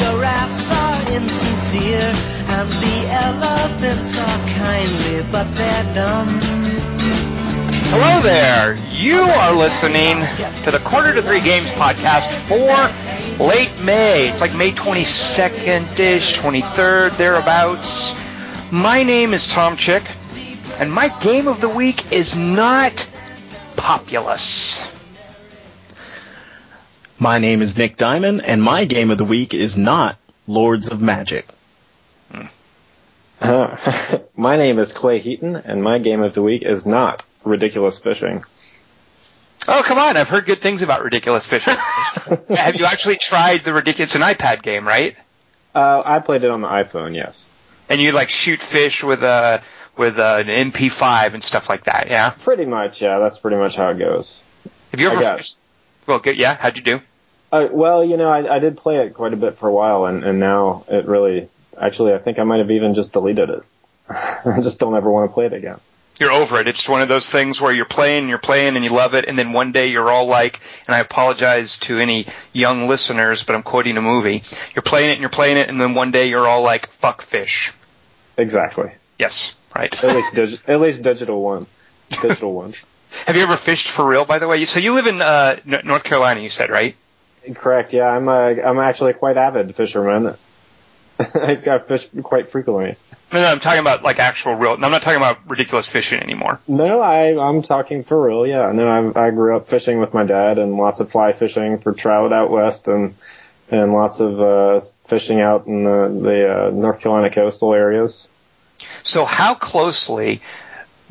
giraffes 0.00 0.70
are 0.70 1.14
insincere, 1.14 2.12
and 2.56 2.68
the 2.70 2.98
elephants 3.26 4.18
are 4.18 4.48
kindly, 4.48 5.22
but 5.30 5.46
they're 5.54 5.94
dumb. 5.94 6.40
Hello 7.92 8.22
there. 8.22 8.76
You 8.90 9.20
are 9.20 9.52
listening 9.52 10.16
to 10.64 10.70
the 10.70 10.78
Quarter 10.78 11.14
to 11.14 11.22
Three 11.22 11.40
Games 11.40 11.66
podcast 11.72 12.30
for 12.48 13.44
late 13.44 13.72
May. 13.82 14.28
It's 14.30 14.40
like 14.40 14.54
May 14.54 14.70
22nd-ish, 14.72 16.38
23rd, 16.38 17.16
thereabouts. 17.16 18.14
My 18.70 19.02
name 19.02 19.34
is 19.34 19.48
Tom 19.48 19.76
Chick, 19.76 20.04
and 20.78 20.92
my 20.92 21.08
game 21.20 21.48
of 21.48 21.60
the 21.60 21.68
week 21.68 22.12
is 22.12 22.36
not 22.36 23.06
Populous. 23.76 24.86
My 27.22 27.36
name 27.36 27.60
is 27.60 27.76
Nick 27.76 27.98
Diamond, 27.98 28.40
and 28.46 28.62
my 28.62 28.86
game 28.86 29.10
of 29.10 29.18
the 29.18 29.26
week 29.26 29.52
is 29.52 29.76
not 29.76 30.16
Lords 30.46 30.88
of 30.88 31.02
Magic. 31.02 31.46
Uh, 33.38 33.76
my 34.36 34.56
name 34.56 34.78
is 34.78 34.94
Clay 34.94 35.18
Heaton, 35.18 35.54
and 35.54 35.82
my 35.82 35.98
game 35.98 36.22
of 36.22 36.32
the 36.32 36.40
week 36.40 36.62
is 36.62 36.86
not 36.86 37.22
Ridiculous 37.44 37.98
Fishing. 37.98 38.42
Oh, 39.68 39.82
come 39.84 39.98
on. 39.98 40.16
I've 40.16 40.30
heard 40.30 40.46
good 40.46 40.62
things 40.62 40.80
about 40.80 41.04
Ridiculous 41.04 41.46
Fishing. 41.46 41.74
Have 42.56 42.76
you 42.76 42.86
actually 42.86 43.16
tried 43.16 43.64
the 43.64 43.74
Ridiculous, 43.74 44.14
it's 44.14 44.16
an 44.16 44.22
iPad 44.22 44.62
game, 44.62 44.88
right? 44.88 45.14
Uh, 45.74 46.02
I 46.02 46.20
played 46.20 46.42
it 46.42 46.50
on 46.50 46.62
the 46.62 46.68
iPhone, 46.68 47.14
yes. 47.14 47.50
And 47.90 48.00
you 48.00 48.12
like 48.12 48.30
shoot 48.30 48.60
fish 48.60 49.04
with 49.04 49.22
a, 49.22 49.62
with 49.94 50.18
an 50.18 50.46
MP5 50.46 51.34
and 51.34 51.44
stuff 51.44 51.68
like 51.68 51.84
that, 51.84 52.06
yeah? 52.08 52.30
Pretty 52.30 52.64
much, 52.64 53.02
yeah. 53.02 53.18
That's 53.18 53.38
pretty 53.38 53.58
much 53.58 53.76
how 53.76 53.90
it 53.90 53.98
goes. 53.98 54.42
Have 54.92 55.00
you 55.00 55.10
I 55.10 55.12
ever 55.12 55.36
fished? 55.36 55.58
Well, 56.06 56.18
good, 56.18 56.38
yeah. 56.38 56.56
How'd 56.56 56.78
you 56.78 56.82
do? 56.82 57.00
Uh, 57.52 57.68
well, 57.70 58.04
you 58.04 58.16
know, 58.16 58.28
I, 58.28 58.56
I 58.56 58.58
did 58.60 58.76
play 58.76 58.98
it 58.98 59.14
quite 59.14 59.32
a 59.32 59.36
bit 59.36 59.56
for 59.56 59.68
a 59.68 59.72
while, 59.72 60.06
and, 60.06 60.22
and 60.24 60.38
now 60.38 60.84
it 60.88 61.06
really, 61.06 61.48
actually, 61.80 62.14
I 62.14 62.18
think 62.18 62.38
I 62.38 62.44
might 62.44 62.58
have 62.58 62.70
even 62.70 62.94
just 62.94 63.12
deleted 63.12 63.50
it. 63.50 63.62
I 64.08 64.60
just 64.62 64.78
don't 64.78 64.94
ever 64.96 65.10
want 65.10 65.30
to 65.30 65.34
play 65.34 65.46
it 65.46 65.52
again. 65.52 65.78
You're 66.20 66.32
over 66.32 66.60
it. 66.60 66.68
It's 66.68 66.86
one 66.86 67.00
of 67.00 67.08
those 67.08 67.28
things 67.30 67.60
where 67.62 67.72
you're 67.72 67.86
playing, 67.86 68.28
you're 68.28 68.38
playing, 68.38 68.76
and 68.76 68.84
you 68.84 68.90
love 68.90 69.14
it, 69.14 69.24
and 69.26 69.38
then 69.38 69.52
one 69.54 69.72
day 69.72 69.86
you're 69.86 70.10
all 70.10 70.26
like, 70.26 70.60
and 70.86 70.94
I 70.94 70.98
apologize 71.00 71.78
to 71.78 71.98
any 71.98 72.26
young 72.52 72.88
listeners, 72.88 73.42
but 73.42 73.56
I'm 73.56 73.62
quoting 73.62 73.96
a 73.96 74.02
movie. 74.02 74.42
You're 74.74 74.82
playing 74.82 75.10
it 75.10 75.12
and 75.14 75.20
you're 75.22 75.30
playing 75.30 75.56
it, 75.56 75.70
and 75.70 75.80
then 75.80 75.94
one 75.94 76.10
day 76.10 76.28
you're 76.28 76.46
all 76.46 76.60
like, 76.62 76.90
fuck 76.90 77.22
fish. 77.22 77.72
Exactly. 78.36 78.92
Yes, 79.18 79.56
right. 79.74 79.92
At 80.04 80.14
least, 80.14 80.36
digi- 80.36 80.68
at 80.68 80.80
least 80.80 81.02
digital 81.02 81.42
one. 81.42 81.66
Digital 82.10 82.52
ones. 82.54 82.82
Have 83.26 83.36
you 83.36 83.42
ever 83.42 83.56
fished 83.56 83.88
for 83.88 84.06
real, 84.06 84.24
by 84.26 84.38
the 84.38 84.46
way? 84.46 84.64
So 84.66 84.78
you 84.78 84.92
live 84.94 85.06
in 85.06 85.22
uh, 85.22 85.56
N- 85.66 85.82
North 85.84 86.04
Carolina, 86.04 86.40
you 86.40 86.50
said, 86.50 86.68
right? 86.68 86.94
Correct. 87.54 87.92
Yeah, 87.92 88.04
I'm 88.04 88.28
a, 88.28 88.62
I'm 88.62 88.78
actually 88.78 89.12
a 89.12 89.14
quite 89.14 89.36
avid 89.36 89.74
fisherman. 89.74 90.34
I, 91.18 91.78
fish 91.86 92.08
quite 92.22 92.48
frequently. 92.50 92.96
No, 93.32 93.40
no, 93.40 93.46
I'm 93.46 93.60
talking 93.60 93.80
about 93.80 94.02
like 94.02 94.18
actual 94.18 94.54
real. 94.54 94.76
No, 94.76 94.86
I'm 94.86 94.92
not 94.92 95.02
talking 95.02 95.18
about 95.18 95.38
ridiculous 95.48 95.90
fishing 95.90 96.20
anymore. 96.20 96.60
No, 96.66 97.00
I, 97.00 97.38
I'm 97.38 97.62
talking 97.62 98.02
for 98.02 98.26
real. 98.26 98.46
Yeah, 98.46 98.72
no, 98.72 99.12
I, 99.14 99.26
I 99.26 99.30
grew 99.30 99.56
up 99.56 99.68
fishing 99.68 100.00
with 100.00 100.14
my 100.14 100.24
dad 100.24 100.58
and 100.58 100.76
lots 100.76 101.00
of 101.00 101.10
fly 101.10 101.32
fishing 101.32 101.78
for 101.78 101.92
trout 101.92 102.32
out 102.32 102.50
west 102.50 102.88
and 102.88 103.14
and 103.70 103.92
lots 103.92 104.20
of 104.20 104.40
uh, 104.40 104.80
fishing 105.04 105.40
out 105.40 105.66
in 105.66 105.84
the, 105.84 106.20
the 106.22 106.66
uh, 106.66 106.70
North 106.70 107.00
Carolina 107.00 107.30
coastal 107.30 107.72
areas. 107.72 108.28
So 109.04 109.24
how 109.24 109.54
closely 109.54 110.40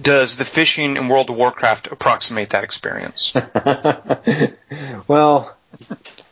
does 0.01 0.37
the 0.37 0.45
fishing 0.45 0.97
in 0.97 1.07
World 1.07 1.29
of 1.29 1.37
Warcraft 1.37 1.87
approximate 1.87 2.49
that 2.49 2.63
experience? 2.63 3.33
well, 5.07 5.55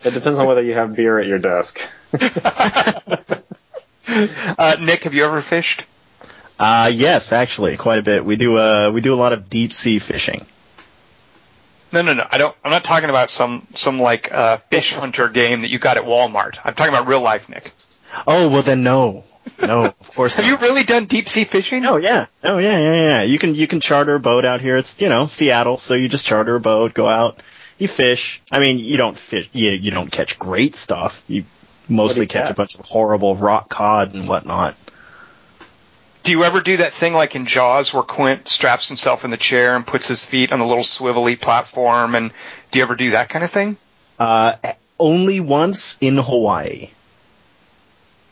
it 0.07 0.13
depends 0.13 0.39
on 0.39 0.47
whether 0.47 0.61
you 0.61 0.73
have 0.73 0.95
beer 0.95 1.19
at 1.19 1.27
your 1.27 1.39
desk. 1.39 1.79
uh, 4.57 4.75
Nick, 4.81 5.03
have 5.03 5.13
you 5.13 5.25
ever 5.25 5.41
fished? 5.41 5.83
Uh, 6.59 6.89
yes, 6.91 7.31
actually, 7.31 7.77
quite 7.77 7.99
a 7.99 8.03
bit. 8.03 8.25
We 8.25 8.35
do, 8.35 8.57
uh, 8.57 8.91
we 8.93 9.01
do 9.01 9.13
a 9.13 9.15
lot 9.15 9.33
of 9.33 9.49
deep 9.49 9.71
sea 9.71 9.99
fishing. 9.99 10.45
No, 11.91 12.01
no, 12.01 12.13
no. 12.13 12.27
I 12.29 12.37
don't. 12.37 12.55
I'm 12.63 12.71
not 12.71 12.83
talking 12.83 13.09
about 13.09 13.29
some 13.29 13.65
some 13.75 13.99
like 13.99 14.33
uh, 14.33 14.57
fish 14.69 14.91
hunter 14.91 15.29
game 15.29 15.61
that 15.61 15.69
you 15.69 15.79
got 15.79 15.97
at 15.97 16.03
Walmart. 16.03 16.57
I'm 16.63 16.73
talking 16.73 16.93
about 16.93 17.07
real 17.07 17.21
life, 17.21 17.47
Nick. 17.47 17.71
Oh, 18.25 18.49
well 18.49 18.61
then 18.61 18.83
no. 18.83 19.23
No, 19.61 19.85
of 19.85 20.13
course 20.13 20.35
Have 20.35 20.45
not. 20.45 20.61
you 20.61 20.67
really 20.67 20.83
done 20.83 21.05
deep 21.05 21.29
sea 21.29 21.45
fishing? 21.45 21.85
Oh 21.85 21.95
yeah, 21.95 22.25
oh 22.43 22.57
yeah, 22.57 22.77
yeah, 22.79 22.95
yeah. 22.95 23.21
You 23.23 23.39
can 23.39 23.55
you 23.55 23.67
can 23.67 23.79
charter 23.79 24.15
a 24.15 24.19
boat 24.19 24.43
out 24.43 24.59
here. 24.59 24.75
It's 24.75 25.01
you 25.01 25.07
know 25.07 25.25
Seattle, 25.25 25.77
so 25.77 25.93
you 25.93 26.09
just 26.09 26.25
charter 26.25 26.55
a 26.55 26.59
boat, 26.59 26.93
go 26.93 27.07
out, 27.07 27.41
you 27.77 27.87
fish. 27.87 28.41
I 28.51 28.59
mean, 28.59 28.79
you 28.79 28.97
don't 28.97 29.17
fish, 29.17 29.49
you 29.53 29.71
you 29.71 29.91
don't 29.91 30.11
catch 30.11 30.39
great 30.39 30.75
stuff. 30.75 31.23
You 31.27 31.45
mostly 31.87 32.23
you 32.23 32.27
catch 32.27 32.49
a 32.49 32.53
bunch 32.53 32.75
of 32.75 32.85
horrible 32.85 33.35
rock 33.35 33.69
cod 33.69 34.13
and 34.13 34.27
whatnot. 34.27 34.75
Do 36.23 36.33
you 36.33 36.43
ever 36.43 36.59
do 36.59 36.77
that 36.77 36.91
thing 36.91 37.13
like 37.13 37.35
in 37.35 37.45
Jaws 37.45 37.93
where 37.93 38.03
Quint 38.03 38.49
straps 38.49 38.89
himself 38.89 39.23
in 39.23 39.31
the 39.31 39.37
chair 39.37 39.77
and 39.77 39.87
puts 39.87 40.09
his 40.09 40.25
feet 40.25 40.51
on 40.51 40.59
the 40.59 40.65
little 40.65 40.83
swivelly 40.83 41.39
platform? 41.39 42.15
And 42.15 42.31
do 42.71 42.79
you 42.79 42.83
ever 42.83 42.95
do 42.95 43.11
that 43.11 43.29
kind 43.29 43.45
of 43.45 43.51
thing? 43.51 43.77
Uh, 44.19 44.55
only 44.99 45.39
once 45.39 45.97
in 46.01 46.17
Hawaii. 46.17 46.89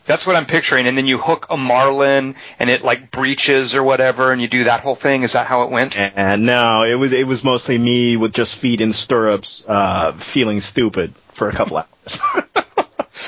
That's 0.06 0.26
what 0.28 0.36
I'm 0.36 0.46
picturing. 0.46 0.88
And 0.88 0.98
then 0.98 1.08
you 1.08 1.18
hook 1.18 1.48
a 1.50 1.58
marlin 1.58 2.36
and 2.60 2.70
it 2.70 2.84
like 2.84 3.12
breaches 3.12 3.76
or 3.76 3.84
whatever, 3.84 4.32
and 4.32 4.42
you 4.42 4.48
do 4.48 4.66
that 4.66 4.82
whole 4.82 4.96
thing. 4.96 5.24
Is 5.24 5.34
that 5.34 5.48
how 5.48 5.64
it 5.64 5.72
went? 5.72 5.98
And 5.98 6.46
no, 6.46 6.84
it 6.84 6.96
was 6.96 7.12
it 7.14 7.28
was 7.28 7.44
mostly 7.44 7.78
me 7.78 8.18
with 8.18 8.34
just 8.34 8.56
feet 8.56 8.82
in 8.82 8.94
stirrups, 8.94 9.66
uh, 9.68 10.14
feeling 10.14 10.60
stupid 10.60 11.16
for 11.34 11.50
a 11.50 11.54
couple 11.54 11.78
hours. 12.08 12.20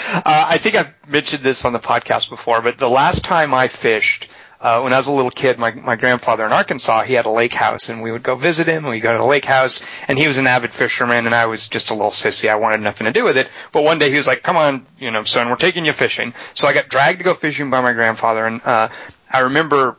Uh, 0.10 0.46
I 0.50 0.58
think 0.58 0.76
I've 0.76 0.94
mentioned 1.08 1.44
this 1.44 1.66
on 1.66 1.74
the 1.74 1.80
podcast 1.80 2.30
before, 2.30 2.62
but 2.62 2.78
the 2.78 2.90
last 2.90 3.24
time 3.24 3.54
I 3.54 3.68
fished, 3.68 4.30
uh, 4.60 4.82
when 4.82 4.94
I 4.94 4.98
was 4.98 5.08
a 5.08 5.12
little 5.12 5.32
kid, 5.32 5.60
my, 5.60 5.72
my 5.72 5.96
grandfather 5.96 6.46
in 6.46 6.52
Arkansas, 6.52 7.04
he 7.04 7.14
had 7.14 7.26
a 7.26 7.32
lake 7.32 7.54
house 7.54 7.90
and 7.90 8.02
we 8.02 8.12
would 8.12 8.24
go 8.24 8.36
visit 8.36 8.68
him 8.68 8.86
and 8.86 8.92
we'd 8.92 9.02
go 9.02 9.12
to 9.12 9.18
the 9.18 9.26
lake 9.26 9.46
house 9.46 9.82
and 10.08 10.18
he 10.18 10.28
was 10.28 10.38
an 10.38 10.48
avid 10.48 10.74
fisherman 10.74 11.26
and 11.26 11.36
I 11.36 11.46
was 11.46 11.68
just 11.68 11.90
a 11.90 11.94
little 11.94 12.12
sissy. 12.12 12.50
I 12.50 12.56
wanted 12.56 12.82
nothing 12.82 13.06
to 13.06 13.14
do 13.14 13.24
with 13.24 13.38
it. 13.38 13.48
But 13.72 13.84
one 13.84 14.00
day 14.00 14.10
he 14.10 14.18
was 14.18 14.28
like, 14.28 14.42
come 14.42 14.58
on, 14.58 14.86
you 15.00 15.12
know, 15.12 15.24
son, 15.24 15.50
we're 15.50 15.58
taking 15.58 15.86
you 15.86 15.94
fishing. 15.94 16.34
So 16.56 16.68
I 16.68 16.74
got 16.74 16.90
dragged 16.90 17.20
to 17.20 17.24
go 17.24 17.34
fishing 17.34 17.70
by 17.70 17.82
my 17.82 17.94
grandfather 17.94 18.46
and, 18.46 18.62
uh, 18.64 18.90
I 19.30 19.42
remember 19.42 19.98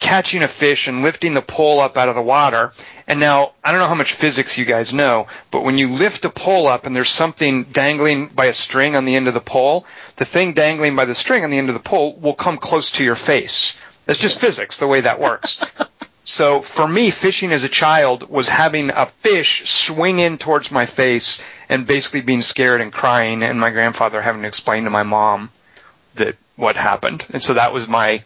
catching 0.00 0.42
a 0.42 0.48
fish 0.48 0.88
and 0.88 1.02
lifting 1.02 1.34
the 1.34 1.42
pole 1.42 1.78
up 1.78 1.96
out 1.96 2.08
of 2.08 2.14
the 2.14 2.22
water. 2.22 2.72
And 3.06 3.20
now, 3.20 3.52
I 3.62 3.70
don't 3.70 3.80
know 3.80 3.86
how 3.88 3.94
much 3.94 4.14
physics 4.14 4.56
you 4.56 4.64
guys 4.64 4.94
know, 4.94 5.26
but 5.50 5.62
when 5.62 5.76
you 5.76 5.88
lift 5.88 6.24
a 6.24 6.30
pole 6.30 6.66
up 6.66 6.86
and 6.86 6.96
there's 6.96 7.10
something 7.10 7.64
dangling 7.64 8.28
by 8.28 8.46
a 8.46 8.54
string 8.54 8.96
on 8.96 9.04
the 9.04 9.14
end 9.14 9.28
of 9.28 9.34
the 9.34 9.40
pole, 9.40 9.84
the 10.16 10.24
thing 10.24 10.54
dangling 10.54 10.96
by 10.96 11.04
the 11.04 11.14
string 11.14 11.44
on 11.44 11.50
the 11.50 11.58
end 11.58 11.68
of 11.68 11.74
the 11.74 11.80
pole 11.80 12.16
will 12.16 12.34
come 12.34 12.56
close 12.56 12.92
to 12.92 13.04
your 13.04 13.16
face. 13.16 13.76
That's 14.06 14.18
just 14.18 14.40
physics, 14.40 14.78
the 14.78 14.88
way 14.88 15.02
that 15.02 15.20
works. 15.20 15.64
So 16.24 16.62
for 16.62 16.86
me, 16.86 17.10
fishing 17.10 17.50
as 17.50 17.64
a 17.64 17.68
child 17.68 18.28
was 18.28 18.48
having 18.48 18.90
a 18.90 19.06
fish 19.20 19.68
swing 19.68 20.18
in 20.20 20.38
towards 20.38 20.70
my 20.70 20.86
face 20.86 21.42
and 21.68 21.86
basically 21.86 22.20
being 22.20 22.42
scared 22.42 22.80
and 22.80 22.92
crying 22.92 23.42
and 23.42 23.58
my 23.58 23.70
grandfather 23.70 24.20
having 24.20 24.42
to 24.42 24.48
explain 24.48 24.84
to 24.84 24.90
my 24.90 25.02
mom 25.02 25.50
that 26.14 26.36
what 26.56 26.76
happened. 26.76 27.24
And 27.30 27.42
so 27.42 27.54
that 27.54 27.72
was 27.72 27.88
my 27.88 28.22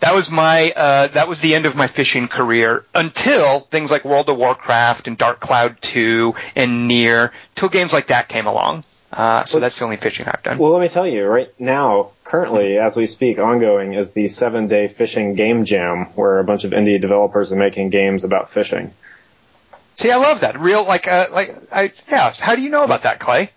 that 0.00 0.14
was 0.14 0.30
my 0.30 0.72
uh, 0.72 1.08
that 1.08 1.28
was 1.28 1.40
the 1.40 1.54
end 1.54 1.66
of 1.66 1.76
my 1.76 1.86
fishing 1.86 2.28
career 2.28 2.84
until 2.94 3.60
things 3.60 3.90
like 3.90 4.04
World 4.04 4.28
of 4.28 4.36
Warcraft 4.36 5.06
and 5.06 5.18
Dark 5.18 5.38
Cloud 5.38 5.80
2 5.82 6.34
and 6.56 6.88
Nier, 6.88 7.32
till 7.54 7.68
games 7.68 7.92
like 7.92 8.06
that 8.08 8.28
came 8.28 8.46
along. 8.46 8.84
Uh, 9.12 9.44
so 9.46 9.58
that's 9.58 9.78
the 9.78 9.84
only 9.84 9.96
fishing 9.96 10.26
I've 10.26 10.42
done. 10.42 10.58
Well, 10.58 10.72
let 10.72 10.82
me 10.82 10.88
tell 10.88 11.06
you, 11.06 11.24
right 11.24 11.48
now, 11.58 12.10
currently, 12.24 12.78
as 12.78 12.94
we 12.94 13.06
speak, 13.06 13.38
ongoing 13.38 13.94
is 13.94 14.12
the 14.12 14.28
seven 14.28 14.68
day 14.68 14.88
fishing 14.88 15.34
game 15.34 15.64
jam 15.64 16.06
where 16.14 16.38
a 16.38 16.44
bunch 16.44 16.64
of 16.64 16.72
indie 16.72 17.00
developers 17.00 17.50
are 17.50 17.56
making 17.56 17.88
games 17.90 18.24
about 18.24 18.50
fishing. 18.50 18.92
See, 19.96 20.10
I 20.10 20.16
love 20.16 20.40
that. 20.40 20.60
Real 20.60 20.84
like 20.84 21.08
uh, 21.08 21.26
like 21.32 21.54
I 21.72 21.92
yeah. 22.06 22.32
How 22.38 22.54
do 22.54 22.62
you 22.62 22.68
know 22.68 22.84
about 22.84 23.02
that, 23.02 23.18
Clay? 23.18 23.50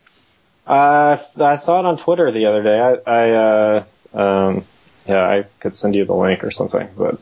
Uh, 0.65 1.17
I 1.37 1.57
saw 1.57 1.79
it 1.79 1.85
on 1.85 1.97
Twitter 1.97 2.31
the 2.31 2.45
other 2.45 2.63
day. 2.63 2.79
I, 2.79 3.11
I 3.11 3.31
uh, 3.31 3.83
um, 4.13 4.65
yeah, 5.07 5.21
I 5.21 5.43
could 5.59 5.75
send 5.75 5.95
you 5.95 6.05
the 6.05 6.15
link 6.15 6.43
or 6.43 6.51
something, 6.51 6.87
but 6.97 7.19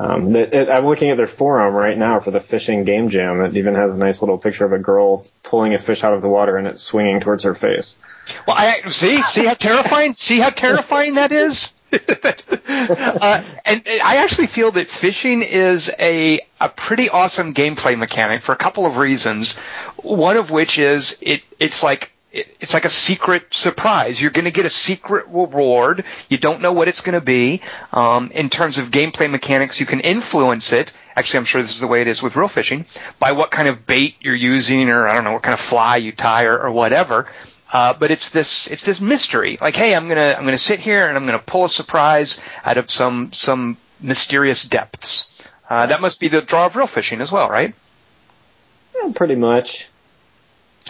um, 0.00 0.34
it, 0.34 0.54
it, 0.54 0.68
I'm 0.70 0.86
looking 0.86 1.10
at 1.10 1.18
their 1.18 1.26
forum 1.26 1.74
right 1.74 1.96
now 1.96 2.20
for 2.20 2.30
the 2.30 2.40
fishing 2.40 2.84
game 2.84 3.10
jam. 3.10 3.42
It 3.42 3.54
even 3.58 3.74
has 3.74 3.92
a 3.92 3.98
nice 3.98 4.22
little 4.22 4.38
picture 4.38 4.64
of 4.64 4.72
a 4.72 4.78
girl 4.78 5.26
pulling 5.42 5.74
a 5.74 5.78
fish 5.78 6.02
out 6.02 6.14
of 6.14 6.22
the 6.22 6.28
water 6.28 6.56
and 6.56 6.66
it's 6.66 6.80
swinging 6.80 7.20
towards 7.20 7.44
her 7.44 7.54
face. 7.54 7.98
Well, 8.46 8.56
I 8.58 8.88
see. 8.88 9.20
See 9.20 9.44
how 9.44 9.52
terrifying. 9.52 10.14
See 10.14 10.38
how 10.38 10.48
terrifying 10.48 11.16
that 11.16 11.32
is. 11.32 11.74
uh, 11.92 13.42
and 13.66 13.82
I 13.86 14.22
actually 14.22 14.46
feel 14.46 14.70
that 14.70 14.88
fishing 14.88 15.42
is 15.42 15.90
a 15.98 16.40
a 16.60 16.70
pretty 16.70 17.10
awesome 17.10 17.52
gameplay 17.52 17.98
mechanic 17.98 18.40
for 18.40 18.52
a 18.52 18.56
couple 18.56 18.86
of 18.86 18.96
reasons. 18.96 19.58
One 19.98 20.38
of 20.38 20.50
which 20.50 20.78
is 20.78 21.18
it 21.20 21.42
it's 21.58 21.82
like 21.82 22.14
it's 22.32 22.74
like 22.74 22.84
a 22.84 22.90
secret 22.90 23.52
surprise. 23.52 24.20
You're 24.20 24.30
going 24.30 24.44
to 24.44 24.52
get 24.52 24.66
a 24.66 24.70
secret 24.70 25.26
reward. 25.28 26.04
You 26.28 26.38
don't 26.38 26.60
know 26.60 26.72
what 26.72 26.88
it's 26.88 27.00
going 27.00 27.18
to 27.18 27.24
be. 27.24 27.60
Um, 27.92 28.30
in 28.32 28.50
terms 28.50 28.78
of 28.78 28.90
gameplay 28.90 29.28
mechanics, 29.28 29.80
you 29.80 29.86
can 29.86 30.00
influence 30.00 30.72
it. 30.72 30.92
Actually, 31.16 31.38
I'm 31.38 31.44
sure 31.44 31.60
this 31.60 31.74
is 31.74 31.80
the 31.80 31.88
way 31.88 32.02
it 32.02 32.06
is 32.06 32.22
with 32.22 32.36
real 32.36 32.48
fishing 32.48 32.86
by 33.18 33.32
what 33.32 33.50
kind 33.50 33.68
of 33.68 33.84
bait 33.86 34.14
you're 34.20 34.34
using, 34.34 34.88
or 34.90 35.08
I 35.08 35.14
don't 35.14 35.24
know 35.24 35.32
what 35.32 35.42
kind 35.42 35.54
of 35.54 35.60
fly 35.60 35.96
you 35.96 36.12
tie, 36.12 36.44
or, 36.44 36.58
or 36.58 36.70
whatever. 36.70 37.26
Uh, 37.72 37.94
but 37.94 38.10
it's 38.10 38.30
this 38.30 38.66
it's 38.68 38.82
this 38.82 39.00
mystery. 39.00 39.58
Like, 39.60 39.74
hey, 39.76 39.94
I'm 39.94 40.08
gonna 40.08 40.34
I'm 40.36 40.44
gonna 40.44 40.58
sit 40.58 40.80
here 40.80 41.06
and 41.06 41.16
I'm 41.16 41.24
gonna 41.26 41.38
pull 41.38 41.66
a 41.66 41.68
surprise 41.68 42.40
out 42.64 42.78
of 42.78 42.90
some 42.90 43.32
some 43.32 43.76
mysterious 44.00 44.64
depths. 44.64 45.48
Uh, 45.68 45.86
that 45.86 46.00
must 46.00 46.18
be 46.18 46.28
the 46.28 46.42
draw 46.42 46.66
of 46.66 46.74
real 46.74 46.88
fishing 46.88 47.20
as 47.20 47.30
well, 47.30 47.48
right? 47.48 47.74
Yeah, 48.96 49.12
pretty 49.14 49.36
much. 49.36 49.88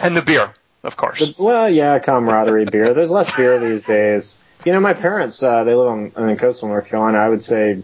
And 0.01 0.17
the 0.17 0.23
beer, 0.23 0.53
of 0.83 0.97
course. 0.97 1.19
The- 1.19 1.43
well, 1.43 1.69
yeah, 1.69 1.99
camaraderie 1.99 2.65
beer. 2.65 2.93
There's 2.93 3.11
less 3.11 3.35
beer 3.35 3.59
these 3.59 3.85
days. 3.85 4.43
You 4.65 4.73
know, 4.73 4.79
my 4.79 4.93
parents, 4.93 5.41
uh, 5.41 5.63
they 5.63 5.73
live 5.73 5.87
on, 5.87 6.29
in 6.29 6.37
coastal 6.37 6.67
North 6.67 6.87
Carolina. 6.87 7.17
I 7.17 7.29
would 7.29 7.41
say 7.43 7.81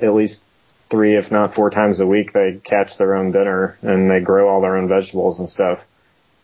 at 0.00 0.14
least 0.14 0.44
three, 0.90 1.16
if 1.16 1.30
not 1.30 1.54
four 1.54 1.70
times 1.70 2.00
a 2.00 2.06
week, 2.06 2.32
they 2.32 2.60
catch 2.62 2.98
their 2.98 3.14
own 3.16 3.32
dinner 3.32 3.78
and 3.82 4.10
they 4.10 4.20
grow 4.20 4.48
all 4.48 4.60
their 4.60 4.76
own 4.76 4.88
vegetables 4.88 5.38
and 5.38 5.48
stuff. 5.48 5.84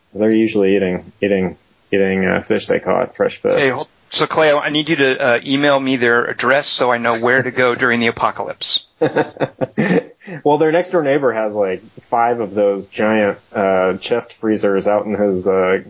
So 0.07 0.19
they're 0.19 0.31
usually 0.31 0.77
eating, 0.77 1.13
eating, 1.21 1.59
eating, 1.93 2.25
uh, 2.25 2.41
fish 2.43 2.67
they 2.67 2.81
caught, 2.81 3.15
fresh 3.17 3.39
fish. 3.39 3.55
Hey, 3.61 3.69
hold- 3.71 3.89
so 4.11 4.27
Clay, 4.27 4.53
I 4.53 4.69
need 4.69 4.89
you 4.89 4.97
to 4.97 5.21
uh, 5.21 5.41
email 5.45 5.79
me 5.79 5.97
their 5.97 6.25
address 6.25 6.69
so 6.69 6.93
I 6.93 6.99
know 6.99 7.19
where 7.19 7.43
to 7.43 7.51
go 7.51 7.75
during 7.75 8.01
the 8.01 8.07
apocalypse. 8.09 8.87
well, 9.01 10.59
their 10.59 10.73
next 10.73 10.91
door 10.91 11.03
neighbor 11.03 11.33
has 11.33 11.55
like 11.55 11.81
five 12.03 12.41
of 12.41 12.55
those 12.55 12.87
giant 12.87 13.39
uh, 13.53 13.97
chest 13.99 14.35
freezers 14.35 14.87
out 14.87 15.07
in 15.07 15.15
his 15.15 15.49
uh, 15.49 15.83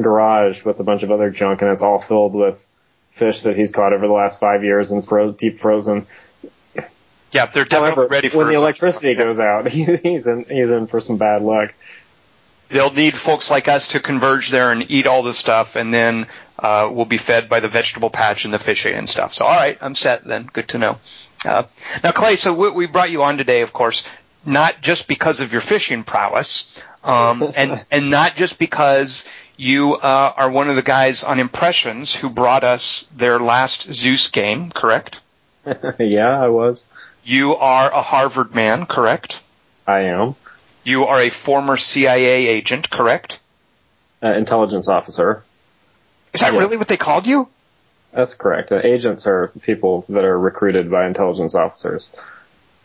garage 0.00 0.64
with 0.64 0.80
a 0.80 0.84
bunch 0.84 1.02
of 1.02 1.10
other 1.10 1.30
junk, 1.30 1.62
and 1.62 1.70
it's 1.70 1.82
all 1.82 2.00
filled 2.00 2.34
with 2.34 2.66
fish 3.10 3.42
that 3.42 3.56
he's 3.56 3.70
caught 3.70 3.92
over 3.92 4.06
the 4.06 4.12
last 4.12 4.40
five 4.40 4.64
years 4.64 4.90
and 4.90 5.06
fro- 5.06 5.32
deep 5.32 5.58
frozen. 5.58 6.06
Yeah, 7.34 7.46
they're 7.46 7.64
definitely 7.64 7.94
However, 7.96 8.06
ready 8.06 8.28
for 8.28 8.38
when 8.38 8.48
the 8.48 8.54
electricity 8.54 9.14
goes 9.14 9.40
out, 9.40 9.66
he's 9.68 10.26
in 10.26 10.44
he's 10.44 10.70
in 10.70 10.86
for 10.86 11.00
some 11.00 11.16
bad 11.16 11.42
luck. 11.42 11.74
They'll 12.68 12.92
need 12.92 13.16
folks 13.16 13.50
like 13.50 13.68
us 13.68 13.88
to 13.88 14.00
converge 14.00 14.50
there 14.50 14.72
and 14.72 14.90
eat 14.90 15.06
all 15.06 15.22
the 15.22 15.34
stuff, 15.34 15.76
and 15.76 15.92
then 15.92 16.26
uh, 16.58 16.88
we'll 16.92 17.04
be 17.04 17.18
fed 17.18 17.48
by 17.48 17.60
the 17.60 17.68
vegetable 17.68 18.10
patch 18.10 18.44
and 18.44 18.54
the 18.54 18.58
fish 18.58 18.86
and 18.86 19.08
stuff. 19.08 19.34
So, 19.34 19.44
all 19.44 19.54
right, 19.54 19.76
I'm 19.80 19.94
set 19.94 20.24
then. 20.24 20.48
Good 20.52 20.68
to 20.68 20.78
know. 20.78 20.98
Uh, 21.44 21.64
now, 22.02 22.12
Clay, 22.12 22.36
so 22.36 22.54
we, 22.54 22.70
we 22.70 22.86
brought 22.86 23.10
you 23.10 23.22
on 23.22 23.36
today, 23.36 23.60
of 23.60 23.72
course, 23.72 24.06
not 24.46 24.80
just 24.80 25.08
because 25.08 25.40
of 25.40 25.52
your 25.52 25.60
fishing 25.60 26.04
prowess, 26.04 26.82
um, 27.02 27.52
and 27.56 27.84
and 27.90 28.10
not 28.10 28.36
just 28.36 28.58
because 28.58 29.26
you 29.56 29.94
uh, 29.94 30.32
are 30.36 30.50
one 30.50 30.70
of 30.70 30.76
the 30.76 30.82
guys 30.82 31.22
on 31.22 31.38
Impressions 31.38 32.14
who 32.14 32.30
brought 32.30 32.64
us 32.64 33.08
their 33.14 33.38
last 33.38 33.92
Zeus 33.92 34.30
game, 34.30 34.70
correct? 34.70 35.20
yeah, 35.98 36.40
I 36.40 36.48
was. 36.48 36.86
You 37.24 37.56
are 37.56 37.92
a 37.92 38.02
Harvard 38.02 38.54
man, 38.54 38.86
correct? 38.86 39.40
I 39.86 40.00
am. 40.00 40.34
You 40.84 41.06
are 41.06 41.20
a 41.20 41.30
former 41.30 41.76
CIA 41.76 42.46
agent, 42.46 42.90
correct? 42.90 43.40
Uh, 44.22 44.28
intelligence 44.34 44.88
officer. 44.88 45.42
Is 46.32 46.40
that 46.40 46.52
Yes. 46.52 46.60
really 46.62 46.76
what 46.76 46.88
they 46.88 46.96
called 46.96 47.26
you? 47.26 47.48
That's 48.12 48.34
correct. 48.34 48.70
Uh, 48.70 48.80
agents 48.82 49.26
are 49.26 49.48
people 49.62 50.04
that 50.08 50.24
are 50.24 50.38
recruited 50.38 50.90
by 50.90 51.06
intelligence 51.06 51.54
officers. 51.54 52.12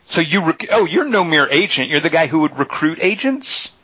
So 0.08 0.22
you, 0.22 0.42
rec- 0.44 0.68
oh, 0.72 0.86
you're 0.86 1.06
no 1.06 1.24
mere 1.24 1.48
agent. 1.50 1.90
You're 1.90 2.00
the 2.00 2.10
guy 2.10 2.28
who 2.28 2.40
would 2.40 2.58
recruit 2.58 3.00
agents. 3.02 3.76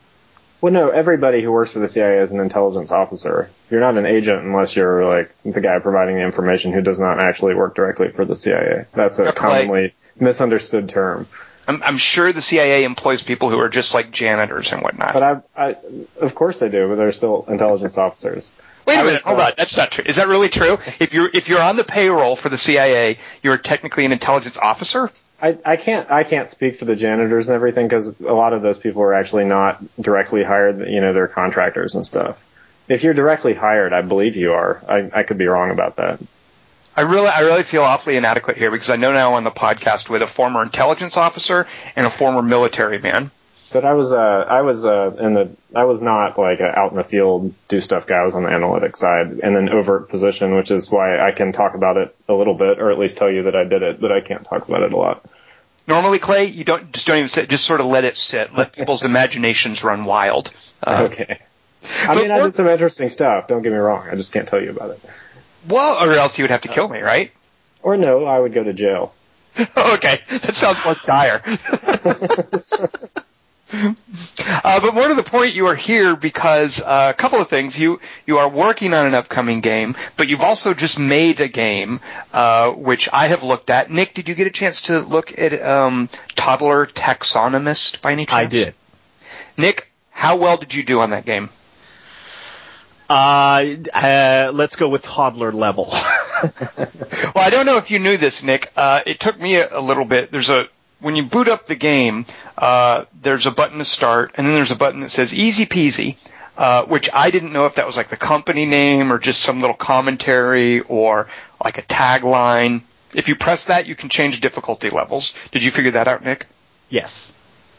Well, 0.62 0.74
no, 0.74 0.90
everybody 0.90 1.44
who 1.44 1.52
works 1.52 1.72
for 1.74 1.80
the 1.80 1.88
CIA 1.88 2.20
is 2.20 2.32
an 2.32 2.40
intelligence 2.40 2.92
officer. 2.92 3.50
You're 3.70 3.82
not 3.82 3.98
an 3.98 4.06
agent 4.08 4.44
unless 4.44 4.76
you're 4.76 5.06
like 5.06 5.32
the 5.44 5.62
guy 5.62 5.78
providing 5.80 6.16
the 6.16 6.24
information 6.24 6.72
who 6.72 6.82
does 6.82 6.98
not 6.98 7.20
actually 7.20 7.54
work 7.54 7.76
directly 7.76 8.10
for 8.10 8.26
the 8.26 8.36
CIA. 8.36 8.86
That's 8.94 9.20
a 9.20 9.32
commonly 9.34 9.94
misunderstood 10.20 10.90
term. 10.90 11.28
I'm, 11.68 11.82
I'm 11.84 11.98
sure 11.98 12.32
the 12.32 12.42
CIA 12.42 12.84
employs 12.84 13.24
people 13.24 13.50
who 13.50 13.60
are 13.60 13.70
just 13.70 13.94
like 13.94 14.12
janitors 14.12 14.72
and 14.72 14.82
whatnot. 14.82 15.14
But 15.14 15.24
I, 15.24 15.42
I, 15.56 15.76
of 16.22 16.36
course 16.36 16.60
they 16.60 16.70
do, 16.70 16.88
but 16.88 16.96
they're 16.96 17.12
still 17.12 17.46
intelligence 17.48 17.98
officers. 17.98 18.52
Wait 18.86 19.00
a 19.00 19.04
minute, 19.04 19.24
hold 19.24 19.40
on. 19.40 19.54
That's 19.58 19.76
not 19.76 19.92
true. 19.92 20.04
Is 20.06 20.18
that 20.18 20.28
really 20.28 20.50
true? 20.50 20.78
If 21.00 21.14
you're 21.14 21.30
if 21.34 21.50
you're 21.50 21.62
on 21.62 21.76
the 21.76 21.84
payroll 21.84 22.36
for 22.36 22.50
the 22.50 22.58
CIA, 22.58 23.18
you're 23.42 23.58
technically 23.58 24.06
an 24.06 24.12
intelligence 24.12 24.58
officer. 24.58 25.10
I, 25.42 25.58
I 25.66 25.76
can't 25.76 26.10
I 26.12 26.24
can't 26.24 26.50
speak 26.50 26.78
for 26.78 26.86
the 26.86 26.96
janitors 26.96 27.48
and 27.48 27.56
everything 27.56 27.88
because 27.88 28.20
a 28.20 28.34
lot 28.34 28.54
of 28.54 28.62
those 28.62 28.78
people 28.78 29.02
are 29.02 29.14
actually 29.14 29.46
not 29.46 29.84
directly 30.00 30.44
hired. 30.44 30.88
You 30.88 31.02
know, 31.02 31.14
they're 31.14 31.28
contractors 31.28 31.96
and 31.96 32.06
stuff. 32.06 32.42
If 32.88 33.04
you're 33.04 33.16
directly 33.16 33.56
hired, 33.56 33.92
I 33.92 34.02
believe 34.02 34.36
you 34.36 34.54
are. 34.54 34.82
I, 34.88 35.10
I 35.12 35.24
could 35.24 35.40
be 35.40 35.48
wrong 35.48 35.72
about 35.72 35.96
that. 35.96 36.20
I 36.98 37.02
really 37.02 37.28
I 37.28 37.42
really 37.42 37.64
feel 37.64 37.84
awfully 37.84 38.16
inadequate 38.16 38.58
here 38.58 38.72
because 38.72 38.90
I 38.90 38.96
know 38.96 39.12
now 39.12 39.34
on 39.34 39.44
the 39.44 39.52
podcast 39.52 40.10
with 40.10 40.22
a 40.22 40.28
former 40.28 40.64
intelligence 40.64 41.18
officer 41.18 41.68
and 41.96 42.08
a 42.08 42.10
former 42.10 42.42
military 42.42 43.00
man. 43.00 43.32
But 43.74 43.84
I 43.84 43.94
was 43.94 44.14
uh 44.14 44.16
I 44.16 44.62
was 44.62 44.86
uh 44.86 45.18
in 45.20 45.34
the 45.34 45.50
I 45.76 45.84
was 45.84 46.02
not 46.02 46.38
like 46.40 46.62
a 46.62 46.78
out 46.80 46.92
in 46.92 46.98
the 46.98 47.04
field 47.04 47.54
do 47.68 47.82
stuff 47.82 48.08
guy. 48.08 48.18
I 48.20 48.24
was 48.24 48.34
on 48.34 48.44
the 48.44 48.50
analytics 48.50 48.98
side 48.98 49.40
in 49.40 49.56
an 49.58 49.68
overt 49.70 50.08
position, 50.08 50.56
which 50.56 50.72
is 50.72 50.90
why 50.90 51.20
I 51.20 51.32
can 51.32 51.52
talk 51.52 51.74
about 51.74 51.98
it 51.98 52.16
a 52.30 52.34
little 52.34 52.54
bit, 52.54 52.80
or 52.80 52.92
at 52.92 52.98
least 52.98 53.18
tell 53.18 53.30
you 53.30 53.44
that 53.44 53.56
I 53.56 53.66
did 53.66 53.82
it, 53.84 54.00
but 54.00 54.14
I 54.14 54.22
can't 54.22 54.46
talk 54.46 54.68
about 54.70 54.84
it 54.84 54.94
a 54.94 54.98
lot. 54.98 55.26
Normally, 55.88 56.20
Clay, 56.20 56.46
you 56.46 56.64
don't 56.64 56.94
just 56.94 57.06
don't 57.08 57.18
even 57.18 57.30
sit, 57.30 57.50
just 57.50 57.66
sort 57.66 57.82
of 57.82 57.88
let 57.88 58.06
it 58.06 58.16
sit, 58.18 58.54
let 58.54 58.72
people's 58.74 59.04
imaginations 59.04 59.84
run 59.84 60.06
wild. 60.06 60.52
Uh, 60.82 61.10
Okay. 61.12 61.40
I 62.08 62.16
mean, 62.16 62.32
I 62.32 62.40
did 62.42 62.54
some 62.56 62.68
interesting 62.68 63.10
stuff. 63.10 63.48
Don't 63.48 63.62
get 63.62 63.72
me 63.72 63.78
wrong. 63.78 64.08
I 64.10 64.16
just 64.16 64.32
can't 64.32 64.48
tell 64.48 64.62
you 64.62 64.72
about 64.72 64.92
it. 64.92 65.00
Well, 65.68 66.04
or 66.04 66.14
else 66.14 66.38
you 66.38 66.44
would 66.44 66.52
have 66.52 66.62
to 66.62 66.68
kill 66.68 66.88
me, 66.88 67.02
right? 67.02 67.32
Or 67.82 67.98
no, 67.98 68.26
I 68.26 68.40
would 68.40 68.54
go 68.54 68.64
to 68.64 68.74
jail. 68.74 69.14
okay, 69.60 70.20
that 70.30 70.56
sounds 70.56 70.86
less 70.86 71.02
dire. 71.04 71.42
Uh, 74.64 74.80
but 74.80 74.94
more 74.94 75.08
to 75.08 75.16
the 75.16 75.24
point, 75.24 75.56
you 75.56 75.66
are 75.68 75.76
here 75.76 76.16
because 76.16 76.82
uh, 76.82 77.12
a 77.14 77.18
couple 77.20 77.42
of 77.42 77.50
things. 77.50 77.78
You 77.78 78.00
you 78.26 78.38
are 78.38 78.48
working 78.48 78.94
on 78.94 79.08
an 79.08 79.14
upcoming 79.16 79.62
game, 79.62 79.96
but 80.18 80.28
you've 80.28 80.42
also 80.42 80.74
just 80.74 81.00
made 81.00 81.42
a 81.42 81.48
game, 81.48 82.00
uh, 82.32 82.72
which 82.72 83.10
I 83.12 83.28
have 83.28 83.44
looked 83.44 83.70
at. 83.70 83.90
Nick, 83.90 84.14
did 84.14 84.30
you 84.30 84.36
get 84.36 84.48
a 84.48 84.52
chance 84.52 84.84
to 84.84 85.00
look 85.00 85.38
at 85.38 85.62
um, 85.62 86.10
Toddler 86.36 86.86
Taxonomist 86.86 88.02
by 88.02 88.12
any 88.12 88.26
chance? 88.26 88.46
I 88.46 88.48
did. 88.48 88.76
Nick, 89.58 89.90
how 90.12 90.38
well 90.38 90.58
did 90.58 90.74
you 90.74 90.84
do 90.84 91.00
on 91.00 91.10
that 91.10 91.26
game? 91.26 91.50
Uh, 93.10 93.66
uh, 93.94 94.52
let's 94.54 94.76
go 94.76 94.90
with 94.90 95.02
toddler 95.04 95.52
level. 95.52 95.88
Well, 96.78 97.44
I 97.46 97.50
don't 97.50 97.66
know 97.66 97.78
if 97.78 97.92
you 97.92 98.00
knew 98.00 98.18
this, 98.18 98.44
Nick. 98.44 98.72
Uh, 98.76 99.02
it 99.06 99.20
took 99.22 99.40
me 99.40 99.56
a, 99.56 99.80
a 99.80 99.82
little 99.82 100.04
bit. 100.06 100.32
There's 100.32 100.50
a 100.50 100.68
when 101.00 101.16
you 101.16 101.24
boot 101.24 101.48
up 101.48 101.66
the 101.66 101.76
game, 101.76 102.26
uh, 102.58 103.06
there's 103.22 103.46
a 103.46 103.52
button 103.52 103.78
to 103.78 103.86
start, 103.86 104.32
and 104.36 104.46
then 104.46 104.54
there's 104.54 104.72
a 104.72 104.76
button 104.76 105.00
that 105.02 105.12
says 105.12 105.34
"Easy 105.34 105.66
Peasy," 105.66 106.18
uh, 106.58 106.86
which 106.86 107.10
I 107.14 107.32
didn't 107.32 107.54
know 107.54 107.66
if 107.68 107.76
that 107.76 107.88
was 107.88 107.96
like 107.96 108.10
the 108.10 108.18
company 108.18 108.66
name 108.66 109.12
or 109.14 109.18
just 109.20 109.42
some 109.42 109.62
little 109.62 109.76
commentary 109.76 110.82
or 110.82 111.28
like 111.64 111.78
a 111.78 111.84
tagline. 111.84 112.82
If 113.14 113.30
you 113.30 113.36
press 113.36 113.66
that, 113.66 113.86
you 113.88 113.96
can 113.96 114.10
change 114.10 114.42
difficulty 114.42 114.90
levels. 114.90 115.36
Did 115.52 115.64
you 115.64 115.72
figure 115.72 115.92
that 115.92 116.08
out, 116.08 116.24
Nick? 116.24 116.48
yes. 116.90 117.34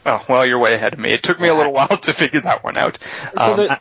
Oh, 0.05 0.23
well, 0.29 0.45
you're 0.45 0.57
way 0.59 0.73
ahead 0.73 0.93
of 0.93 0.99
me. 0.99 1.09
It 1.11 1.21
took 1.21 1.37
me 1.37 1.49
a 1.49 1.53
little 1.53 1.73
while 1.73 1.89
to 1.89 2.13
figure 2.13 2.39
that 2.41 2.63
one 2.63 2.77
out. 2.77 2.97
So 3.35 3.51
Um, 3.51 3.57
the, 3.57 3.79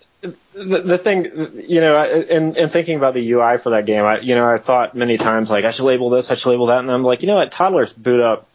the 0.56 0.80
the 0.82 0.98
thing, 0.98 1.64
you 1.68 1.80
know, 1.80 2.04
in, 2.10 2.56
in 2.56 2.68
thinking 2.70 2.96
about 2.96 3.14
the 3.14 3.30
UI 3.32 3.58
for 3.58 3.70
that 3.70 3.84
game, 3.86 4.04
I, 4.04 4.20
you 4.20 4.34
know, 4.34 4.48
I 4.48 4.58
thought 4.58 4.94
many 4.96 5.18
times 5.18 5.50
like 5.50 5.64
I 5.64 5.70
should 5.70 5.84
label 5.84 6.10
this, 6.10 6.30
I 6.30 6.34
should 6.34 6.50
label 6.50 6.66
that, 6.66 6.78
and 6.78 6.90
I'm 6.90 7.02
like, 7.04 7.20
you 7.22 7.28
know 7.28 7.36
what, 7.36 7.52
toddlers 7.52 7.92
boot 7.92 8.20
up 8.20 8.48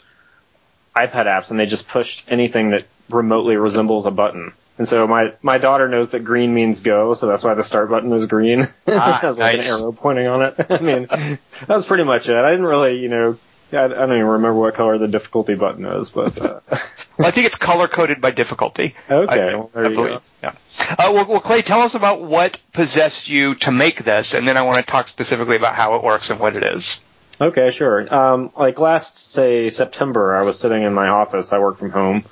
iPad 0.95 1.25
apps 1.25 1.51
and 1.51 1.59
they 1.59 1.65
just 1.67 1.87
push 1.87 2.23
anything 2.29 2.71
that 2.71 2.85
remotely 3.09 3.55
resembles 3.57 4.05
a 4.05 4.11
button. 4.11 4.51
And 4.77 4.87
so 4.87 5.07
my 5.07 5.33
my 5.43 5.57
daughter 5.59 5.87
knows 5.87 6.09
that 6.09 6.23
green 6.23 6.53
means 6.53 6.79
go, 6.81 7.13
so 7.13 7.27
that's 7.27 7.43
why 7.43 7.53
the 7.53 7.63
start 7.63 7.89
button 7.89 8.11
is 8.13 8.25
green. 8.25 8.67
Ah, 8.87 9.17
It 9.17 9.21
has 9.21 9.37
like 9.37 9.57
nice. 9.57 9.69
an 9.71 9.79
arrow 9.81 9.91
pointing 9.91 10.27
on 10.27 10.41
it. 10.41 10.55
I 10.71 10.79
mean, 10.79 11.05
that 11.07 11.39
was 11.69 11.85
pretty 11.85 12.03
much 12.03 12.27
it. 12.29 12.35
I 12.35 12.49
didn't 12.49 12.65
really, 12.65 12.97
you 12.99 13.09
know, 13.09 13.37
I, 13.73 13.85
I 13.85 13.87
don't 13.87 14.11
even 14.13 14.25
remember 14.25 14.59
what 14.59 14.73
color 14.75 14.97
the 14.97 15.07
difficulty 15.07 15.55
button 15.55 15.85
is, 15.85 16.09
but 16.09 16.37
uh, 16.39 16.59
well, 16.69 16.79
I 17.27 17.31
think 17.31 17.47
it's 17.47 17.55
color 17.55 17.87
coded 17.87 18.21
by 18.21 18.31
difficulty. 18.31 18.95
okay, 19.09 19.49
I, 19.51 19.55
well, 19.55 19.71
there 19.73 19.85
I 19.85 19.89
you 19.89 19.95
believe. 19.95 20.11
go. 20.11 20.19
Yeah. 20.43 20.55
Uh, 20.91 21.11
well, 21.13 21.25
well, 21.27 21.39
Clay, 21.39 21.61
tell 21.61 21.81
us 21.81 21.95
about 21.95 22.21
what 22.21 22.61
possessed 22.73 23.29
you 23.29 23.55
to 23.55 23.71
make 23.71 24.03
this, 24.03 24.33
and 24.33 24.47
then 24.47 24.57
I 24.57 24.63
want 24.63 24.77
to 24.77 24.83
talk 24.83 25.07
specifically 25.07 25.55
about 25.55 25.75
how 25.75 25.95
it 25.95 26.03
works 26.03 26.29
and 26.29 26.39
what 26.39 26.55
it 26.55 26.63
is. 26.63 27.01
Okay, 27.39 27.71
sure. 27.71 28.13
Um, 28.13 28.51
like 28.55 28.79
last, 28.79 29.31
say, 29.31 29.69
September, 29.69 30.35
I 30.35 30.43
was 30.43 30.59
sitting 30.59 30.83
in 30.83 30.93
my 30.93 31.07
office. 31.07 31.51
I 31.51 31.59
work 31.59 31.79
from 31.79 31.89
home, 31.89 32.23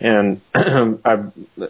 and 0.00 0.40
I, 0.54 1.24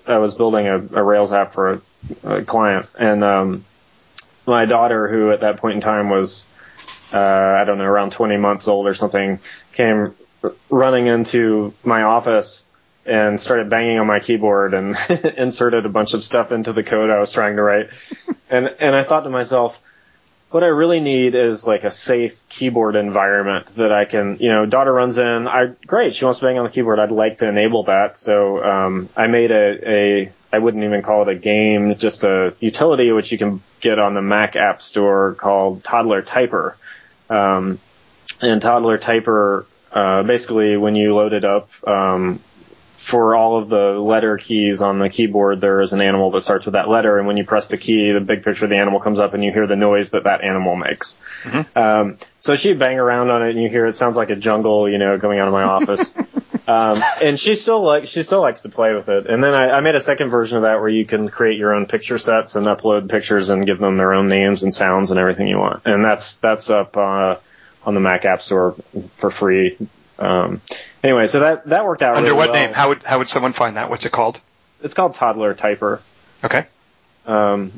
I 0.06 0.18
was 0.18 0.34
building 0.34 0.66
a, 0.66 0.76
a 0.78 1.02
Rails 1.02 1.32
app 1.32 1.52
for 1.52 1.74
a, 1.74 1.80
a 2.24 2.42
client, 2.44 2.86
and 2.98 3.22
um, 3.22 3.64
my 4.46 4.64
daughter, 4.64 5.06
who 5.06 5.30
at 5.30 5.42
that 5.42 5.58
point 5.58 5.76
in 5.76 5.80
time 5.80 6.10
was, 6.10 6.46
uh, 7.12 7.58
I 7.60 7.64
don't 7.64 7.78
know, 7.78 7.84
around 7.84 8.12
20 8.12 8.36
months 8.36 8.68
old 8.68 8.86
or 8.86 8.94
something, 8.94 9.40
came 9.72 10.14
running 10.70 11.06
into 11.06 11.74
my 11.84 12.02
office 12.02 12.64
and 13.04 13.40
started 13.40 13.70
banging 13.70 13.98
on 13.98 14.06
my 14.06 14.20
keyboard 14.20 14.74
and 14.74 14.96
inserted 15.36 15.86
a 15.86 15.88
bunch 15.88 16.14
of 16.14 16.22
stuff 16.22 16.52
into 16.52 16.72
the 16.72 16.82
code 16.82 17.10
I 17.10 17.18
was 17.18 17.32
trying 17.32 17.56
to 17.56 17.62
write. 17.62 17.90
And 18.50 18.74
and 18.80 18.96
I 18.96 19.02
thought 19.02 19.24
to 19.24 19.28
myself, 19.28 19.78
what 20.50 20.64
I 20.64 20.68
really 20.68 21.00
need 21.00 21.34
is 21.34 21.66
like 21.66 21.84
a 21.84 21.90
safe 21.90 22.48
keyboard 22.48 22.96
environment 22.96 23.66
that 23.76 23.92
I 23.92 24.06
can, 24.06 24.38
you 24.40 24.48
know, 24.48 24.64
daughter 24.64 24.90
runs 24.90 25.18
in. 25.18 25.46
I 25.46 25.74
great, 25.86 26.14
she 26.14 26.24
wants 26.24 26.40
to 26.40 26.46
bang 26.46 26.56
on 26.56 26.64
the 26.64 26.70
keyboard. 26.70 26.98
I'd 26.98 27.10
like 27.10 27.38
to 27.38 27.48
enable 27.48 27.84
that. 27.84 28.18
So 28.18 28.64
um, 28.64 29.10
I 29.14 29.26
made 29.26 29.50
a, 29.50 29.90
a 29.90 30.32
I 30.50 30.58
wouldn't 30.58 30.82
even 30.82 31.02
call 31.02 31.22
it 31.22 31.28
a 31.28 31.34
game, 31.34 31.96
just 31.96 32.24
a 32.24 32.54
utility 32.58 33.12
which 33.12 33.30
you 33.32 33.36
can 33.36 33.60
get 33.80 33.98
on 33.98 34.14
the 34.14 34.22
Mac 34.22 34.56
App 34.56 34.80
Store 34.80 35.34
called 35.34 35.84
Toddler 35.84 36.22
Typer. 36.22 36.74
Um, 37.30 37.78
and 38.40 38.62
Toddler 38.62 38.98
Typer, 38.98 39.66
uh, 39.92 40.22
basically 40.22 40.76
when 40.76 40.96
you 40.96 41.14
load 41.14 41.32
it 41.32 41.44
up, 41.44 41.70
um, 41.86 42.40
for 43.08 43.34
all 43.34 43.56
of 43.56 43.70
the 43.70 43.98
letter 43.98 44.36
keys 44.36 44.82
on 44.82 44.98
the 44.98 45.08
keyboard, 45.08 45.62
there 45.62 45.80
is 45.80 45.94
an 45.94 46.02
animal 46.02 46.30
that 46.30 46.42
starts 46.42 46.66
with 46.66 46.74
that 46.74 46.90
letter, 46.90 47.16
and 47.16 47.26
when 47.26 47.38
you 47.38 47.44
press 47.44 47.66
the 47.68 47.78
key, 47.78 48.12
the 48.12 48.20
big 48.20 48.42
picture 48.42 48.64
of 48.64 48.70
the 48.70 48.76
animal 48.76 49.00
comes 49.00 49.18
up, 49.18 49.32
and 49.32 49.42
you 49.42 49.50
hear 49.50 49.66
the 49.66 49.76
noise 49.76 50.10
that 50.10 50.24
that 50.24 50.44
animal 50.44 50.76
makes. 50.76 51.18
Mm-hmm. 51.44 51.78
Um, 51.78 52.18
so 52.40 52.54
she 52.54 52.74
bang 52.74 52.98
around 52.98 53.30
on 53.30 53.42
it, 53.42 53.50
and 53.50 53.62
you 53.62 53.70
hear 53.70 53.86
it 53.86 53.96
sounds 53.96 54.18
like 54.18 54.28
a 54.28 54.36
jungle, 54.36 54.90
you 54.90 54.98
know, 54.98 55.16
going 55.16 55.38
out 55.38 55.46
of 55.48 55.54
my 55.54 55.62
office. 55.62 56.12
um, 56.68 56.98
and 57.24 57.40
she 57.40 57.54
still 57.54 57.82
like 57.82 58.06
she 58.06 58.22
still 58.22 58.42
likes 58.42 58.60
to 58.60 58.68
play 58.68 58.92
with 58.92 59.08
it. 59.08 59.26
And 59.26 59.42
then 59.42 59.54
I, 59.54 59.70
I 59.70 59.80
made 59.80 59.94
a 59.94 60.00
second 60.00 60.28
version 60.28 60.58
of 60.58 60.64
that 60.64 60.80
where 60.80 60.90
you 60.90 61.06
can 61.06 61.30
create 61.30 61.56
your 61.56 61.74
own 61.74 61.86
picture 61.86 62.18
sets 62.18 62.56
and 62.56 62.66
upload 62.66 63.08
pictures 63.08 63.48
and 63.48 63.64
give 63.64 63.78
them 63.78 63.96
their 63.96 64.12
own 64.12 64.28
names 64.28 64.62
and 64.62 64.74
sounds 64.74 65.10
and 65.10 65.18
everything 65.18 65.48
you 65.48 65.56
want. 65.56 65.86
And 65.86 66.04
that's 66.04 66.36
that's 66.36 66.68
up 66.68 66.94
uh, 66.94 67.36
on 67.84 67.94
the 67.94 68.00
Mac 68.00 68.26
App 68.26 68.42
Store 68.42 68.76
for 69.14 69.30
free. 69.30 69.78
Um, 70.18 70.60
anyway, 71.02 71.26
so 71.26 71.40
that 71.40 71.66
that 71.68 71.86
worked 71.86 72.02
out. 72.02 72.16
Under 72.16 72.28
really 72.28 72.36
what 72.36 72.52
well. 72.52 72.66
name? 72.66 72.74
How 72.74 72.90
would 72.90 73.02
how 73.02 73.16
would 73.18 73.30
someone 73.30 73.54
find 73.54 73.78
that? 73.78 73.88
What's 73.88 74.04
it 74.04 74.12
called? 74.12 74.38
It's 74.82 74.92
called 74.92 75.14
Toddler 75.14 75.54
Typer. 75.54 76.00
Okay. 76.44 76.66
Um, 77.26 77.72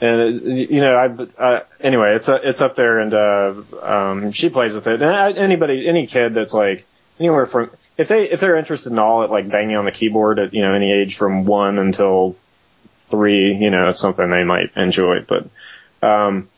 and 0.00 0.20
it, 0.20 0.68
you 0.68 0.80
know, 0.80 0.96
I 0.96 1.40
uh, 1.40 1.60
anyway, 1.80 2.16
it's 2.16 2.28
uh, 2.28 2.40
it's 2.42 2.60
up 2.60 2.74
there, 2.74 2.98
and 2.98 3.14
uh, 3.14 3.54
um, 3.82 4.32
she 4.32 4.50
plays 4.50 4.74
with 4.74 4.88
it. 4.88 5.00
And 5.00 5.14
I, 5.14 5.30
anybody, 5.30 5.86
any 5.88 6.08
kid 6.08 6.34
that's 6.34 6.52
like 6.52 6.84
anywhere 7.20 7.46
from 7.46 7.70
if 8.02 8.08
they 8.08 8.30
if 8.30 8.40
they're 8.40 8.56
interested 8.56 8.92
in 8.92 8.98
all 8.98 9.22
it, 9.22 9.30
like 9.30 9.48
banging 9.48 9.76
on 9.76 9.84
the 9.84 9.92
keyboard 9.92 10.38
at 10.38 10.52
you 10.52 10.62
know 10.62 10.74
any 10.74 10.92
age 10.92 11.16
from 11.16 11.44
one 11.46 11.78
until 11.78 12.36
three, 12.92 13.54
you 13.54 13.70
know, 13.70 13.88
it's 13.88 14.00
something 14.00 14.28
they 14.28 14.44
might 14.44 14.76
enjoy. 14.76 15.20
But 15.22 15.48
um, 16.02 16.48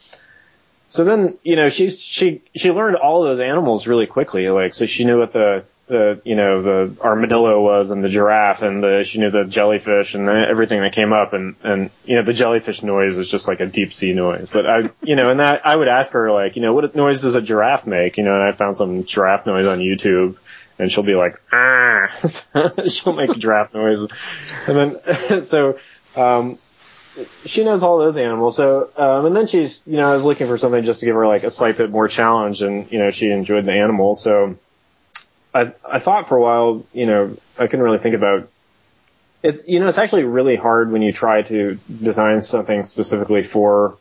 so 0.89 1.05
then 1.05 1.39
you 1.43 1.57
know 1.57 1.69
she's 1.69 2.01
she 2.01 2.43
she 2.57 2.71
learned 2.71 2.97
all 2.97 3.23
those 3.23 3.41
animals 3.41 3.87
really 3.87 4.07
quickly. 4.07 4.49
Like 4.51 4.75
so 4.75 4.87
she 4.87 5.05
knew 5.05 5.19
what 5.19 5.33
the 5.33 5.65
the 5.87 6.23
you 6.25 6.35
know 6.35 6.63
the 6.63 6.97
armadillo 7.03 7.61
was 7.61 7.91
and 7.91 8.03
the 8.03 8.09
giraffe 8.09 8.63
and 8.63 8.83
the 8.83 9.05
she 9.05 9.19
knew 9.19 9.31
the 9.31 9.45
jellyfish 9.45 10.15
and 10.15 10.27
the, 10.27 10.33
everything 10.33 10.81
that 10.81 10.95
came 10.95 11.13
up 11.13 11.35
and 11.35 11.57
and 11.63 11.91
you 12.07 12.17
know 12.17 12.23
the 12.23 12.33
jellyfish 12.33 12.83
noise 12.83 13.19
is 13.19 13.31
just 13.31 13.47
like 13.47 13.61
a 13.61 13.67
deep 13.67 13.93
sea 13.93 14.15
noise 14.15 14.49
but 14.49 14.65
I 14.65 14.89
you 15.03 15.15
know 15.15 15.29
and 15.29 15.41
that 15.41 15.67
I 15.67 15.77
would 15.77 15.89
ask 15.89 16.13
her 16.13 16.33
like 16.33 16.57
you 16.57 16.63
know 16.63 16.73
what 16.73 16.95
noise 16.95 17.21
does 17.21 17.35
a 17.35 17.43
giraffe 17.43 17.87
make 17.87 18.17
you 18.17 18.25
know 18.25 18.33
and 18.33 18.43
I 18.43 18.53
found 18.53 18.79
some 18.79 19.05
giraffe 19.05 19.45
noise 19.45 19.67
on 19.67 19.79
YouTube 19.79 20.39
and 20.79 20.91
she'll 20.91 21.05
be 21.05 21.15
like 21.15 21.41
ah. 21.53 22.09
She'll 22.89 23.15
make 23.15 23.31
a 23.31 23.39
giraffe 23.39 23.75
noise. 23.75 24.03
And 24.67 24.77
then 24.77 25.43
so 25.45 25.79
um 26.17 26.59
she 27.45 27.65
knows 27.65 27.83
all 27.83 27.99
those 27.99 28.17
animals. 28.17 28.57
So 28.57 28.91
um 28.97 29.27
and 29.27 29.37
then 29.37 29.47
she's 29.47 29.83
you 29.87 29.97
know 29.97 30.11
I 30.11 30.15
was 30.15 30.25
looking 30.25 30.47
for 30.47 30.59
something 30.59 30.85
just 30.85 31.01
to 31.01 31.07
give 31.07 31.15
her 31.15 31.27
like 31.27 31.45
a 31.45 31.51
slight 31.51 31.77
bit 31.77 31.91
more 31.91 32.09
challenge 32.09 32.63
and 32.63 32.91
you 32.91 32.99
know 32.99 33.11
she 33.11 33.31
enjoyed 33.31 33.65
the 33.65 33.73
animals. 33.73 34.23
So 34.23 34.57
I, 35.55 35.73
I 35.89 36.01
thought 36.01 36.29
for 36.29 36.37
a 36.37 36.41
while, 36.41 36.85
you 36.93 37.07
know, 37.07 37.37
I 37.57 37.67
couldn't 37.67 37.83
really 37.85 37.99
think 37.99 38.17
about 38.17 38.49
it's, 39.43 39.63
you 39.69 39.79
know, 39.79 39.89
it's 39.89 39.99
actually 39.99 40.25
really 40.25 40.57
hard 40.57 40.91
when 40.91 41.03
you 41.03 41.13
try 41.13 41.43
to 41.43 41.79
design 42.03 42.41
something 42.41 42.85
specifically 42.85 43.43
for 43.43 43.99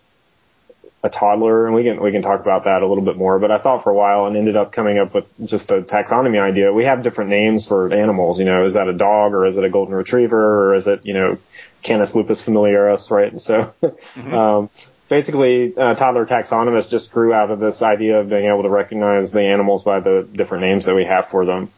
a 1.04 1.10
toddler, 1.10 1.66
and 1.66 1.76
we 1.76 1.84
can 1.84 2.02
we 2.02 2.12
can 2.12 2.22
talk 2.22 2.40
about 2.40 2.64
that 2.64 2.82
a 2.82 2.88
little 2.88 3.04
bit 3.04 3.18
more. 3.18 3.38
But 3.38 3.52
I 3.52 3.58
thought 3.58 3.84
for 3.84 3.92
a 3.92 3.96
while 3.96 4.26
and 4.26 4.38
ended 4.38 4.56
up 4.56 4.72
coming 4.72 4.98
up 4.98 5.14
with 5.14 5.30
just 5.46 5.68
the 5.68 5.82
taxonomy 5.82 6.42
idea. 6.42 6.72
We 6.72 6.86
have 6.86 7.04
different 7.04 7.30
names 7.30 7.68
for 7.68 7.94
animals. 7.94 8.40
You 8.40 8.46
know, 8.46 8.64
is 8.64 8.74
that 8.74 8.88
a 8.88 8.94
dog 8.94 9.34
or 9.34 9.46
is 9.46 9.58
it 9.58 9.66
a 9.66 9.70
golden 9.70 9.94
retriever 9.94 10.70
or 10.70 10.76
is 10.76 10.88
it 10.88 11.06
you 11.06 11.14
know 11.14 11.38
Canis 11.82 12.16
lupus 12.16 12.42
familiaris, 12.42 13.12
right? 13.12 13.32
And 13.32 13.42
so, 13.42 13.74
mm-hmm. 13.84 14.34
um, 14.34 14.70
basically, 15.10 15.76
uh, 15.76 15.94
toddler 15.96 16.26
taxonomists 16.26 16.90
just 16.90 17.12
grew 17.12 17.34
out 17.34 17.52
of 17.52 17.60
this 17.60 17.82
idea 17.82 18.22
of 18.22 18.30
being 18.30 18.46
able 18.46 18.64
to 18.64 18.70
recognize 18.70 19.32
the 19.34 19.42
animals 19.42 19.84
by 19.84 20.00
the 20.00 20.28
different 20.32 20.64
names 20.64 20.86
that 20.86 20.96
we 20.96 21.04
have 21.04 21.28
for 21.28 21.46
them. 21.46 21.70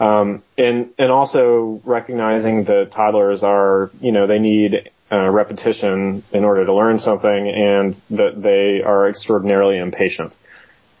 Um, 0.00 0.42
and, 0.58 0.90
and 0.98 1.12
also 1.12 1.80
recognizing 1.84 2.64
that 2.64 2.90
toddlers 2.90 3.44
are, 3.44 3.92
you 4.00 4.10
know, 4.10 4.26
they 4.26 4.40
need 4.40 4.90
uh, 5.12 5.28
repetition 5.28 6.22
in 6.32 6.44
order 6.44 6.64
to 6.64 6.72
learn 6.72 6.98
something 6.98 7.48
and 7.48 8.00
that 8.10 8.40
they 8.40 8.82
are 8.82 9.08
extraordinarily 9.08 9.78
impatient. 9.78 10.34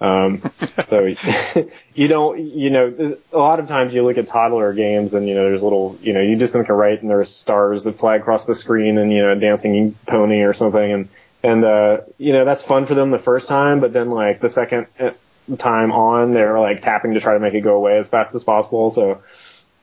Um, 0.00 0.42
so 0.88 1.14
you 1.94 2.08
don't, 2.08 2.38
you 2.38 2.70
know, 2.70 3.16
a 3.32 3.38
lot 3.38 3.60
of 3.60 3.68
times 3.68 3.94
you 3.94 4.04
look 4.04 4.18
at 4.18 4.26
toddler 4.26 4.72
games 4.72 5.14
and, 5.14 5.26
you 5.28 5.34
know, 5.34 5.44
there's 5.44 5.62
little, 5.62 5.98
you 6.02 6.12
know, 6.12 6.20
you 6.20 6.36
do 6.36 6.46
something 6.46 6.74
right 6.74 7.00
and 7.00 7.08
there's 7.08 7.34
stars 7.34 7.84
that 7.84 7.96
fly 7.96 8.16
across 8.16 8.44
the 8.44 8.54
screen 8.54 8.98
and, 8.98 9.12
you 9.12 9.22
know, 9.22 9.34
dancing 9.34 9.96
pony 10.06 10.42
or 10.42 10.52
something 10.52 10.92
and, 10.92 11.08
and 11.42 11.64
uh, 11.64 11.98
you 12.18 12.32
know 12.32 12.44
that's 12.44 12.62
fun 12.62 12.86
for 12.86 12.94
them 12.94 13.10
the 13.10 13.18
first 13.18 13.48
time, 13.48 13.80
but 13.80 13.92
then 13.92 14.10
like 14.10 14.40
the 14.40 14.48
second 14.48 14.86
uh, 14.98 15.10
time 15.58 15.90
on, 15.92 16.32
they're 16.32 16.58
like 16.58 16.82
tapping 16.82 17.14
to 17.14 17.20
try 17.20 17.34
to 17.34 17.40
make 17.40 17.54
it 17.54 17.62
go 17.62 17.76
away 17.76 17.98
as 17.98 18.08
fast 18.08 18.34
as 18.34 18.44
possible. 18.44 18.90
So 18.90 19.22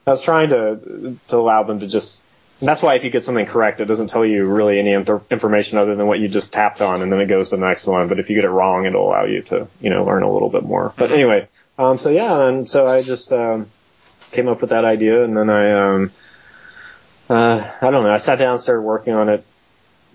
I 0.08 0.12
was 0.12 0.22
trying 0.22 0.50
to 0.50 1.18
to 1.28 1.38
allow 1.38 1.64
them 1.64 1.82
to 1.82 1.88
just. 1.88 2.22
That's 2.68 2.82
why 2.82 2.96
if 2.96 3.04
you 3.04 3.10
get 3.10 3.24
something 3.24 3.46
correct, 3.46 3.80
it 3.80 3.86
doesn't 3.86 4.08
tell 4.08 4.26
you 4.26 4.46
really 4.46 4.80
any 4.80 4.94
information 4.94 5.78
other 5.78 5.96
than 5.96 6.08
what 6.08 6.20
you 6.20 6.28
just 6.28 6.52
tapped 6.52 6.82
on, 6.82 7.02
and 7.02 7.12
then 7.12 7.22
it 7.22 7.28
goes 7.28 7.50
to 7.50 7.56
the 7.56 7.66
next 7.66 7.86
one. 7.88 8.08
But 8.08 8.20
if 8.20 8.30
you 8.30 8.36
get 8.36 8.46
it 8.46 8.50
wrong, 8.50 8.86
it'll 8.86 9.08
allow 9.08 9.26
you 9.26 9.42
to 9.44 9.68
you 9.80 9.90
know 9.90 10.04
learn 10.04 10.24
a 10.24 10.32
little 10.32 10.50
bit 10.50 10.64
more. 10.64 10.94
But 10.98 11.12
anyway, 11.12 11.48
um, 11.78 11.98
so 11.98 12.10
yeah, 12.10 12.48
and 12.48 12.70
so 12.70 12.88
I 12.88 13.02
just 13.02 13.32
um, 13.32 13.68
came 14.32 14.48
up 14.48 14.62
with 14.62 14.72
that 14.72 14.86
idea, 14.86 15.24
and 15.24 15.38
then 15.38 15.50
I 15.50 15.72
um, 15.72 16.12
uh, 17.30 17.72
I 17.82 17.92
don't 17.92 18.04
know, 18.04 18.12
I 18.12 18.18
sat 18.18 18.40
down, 18.40 18.60
started 18.60 18.82
working 18.82 19.14
on 19.14 19.30
it 19.30 19.46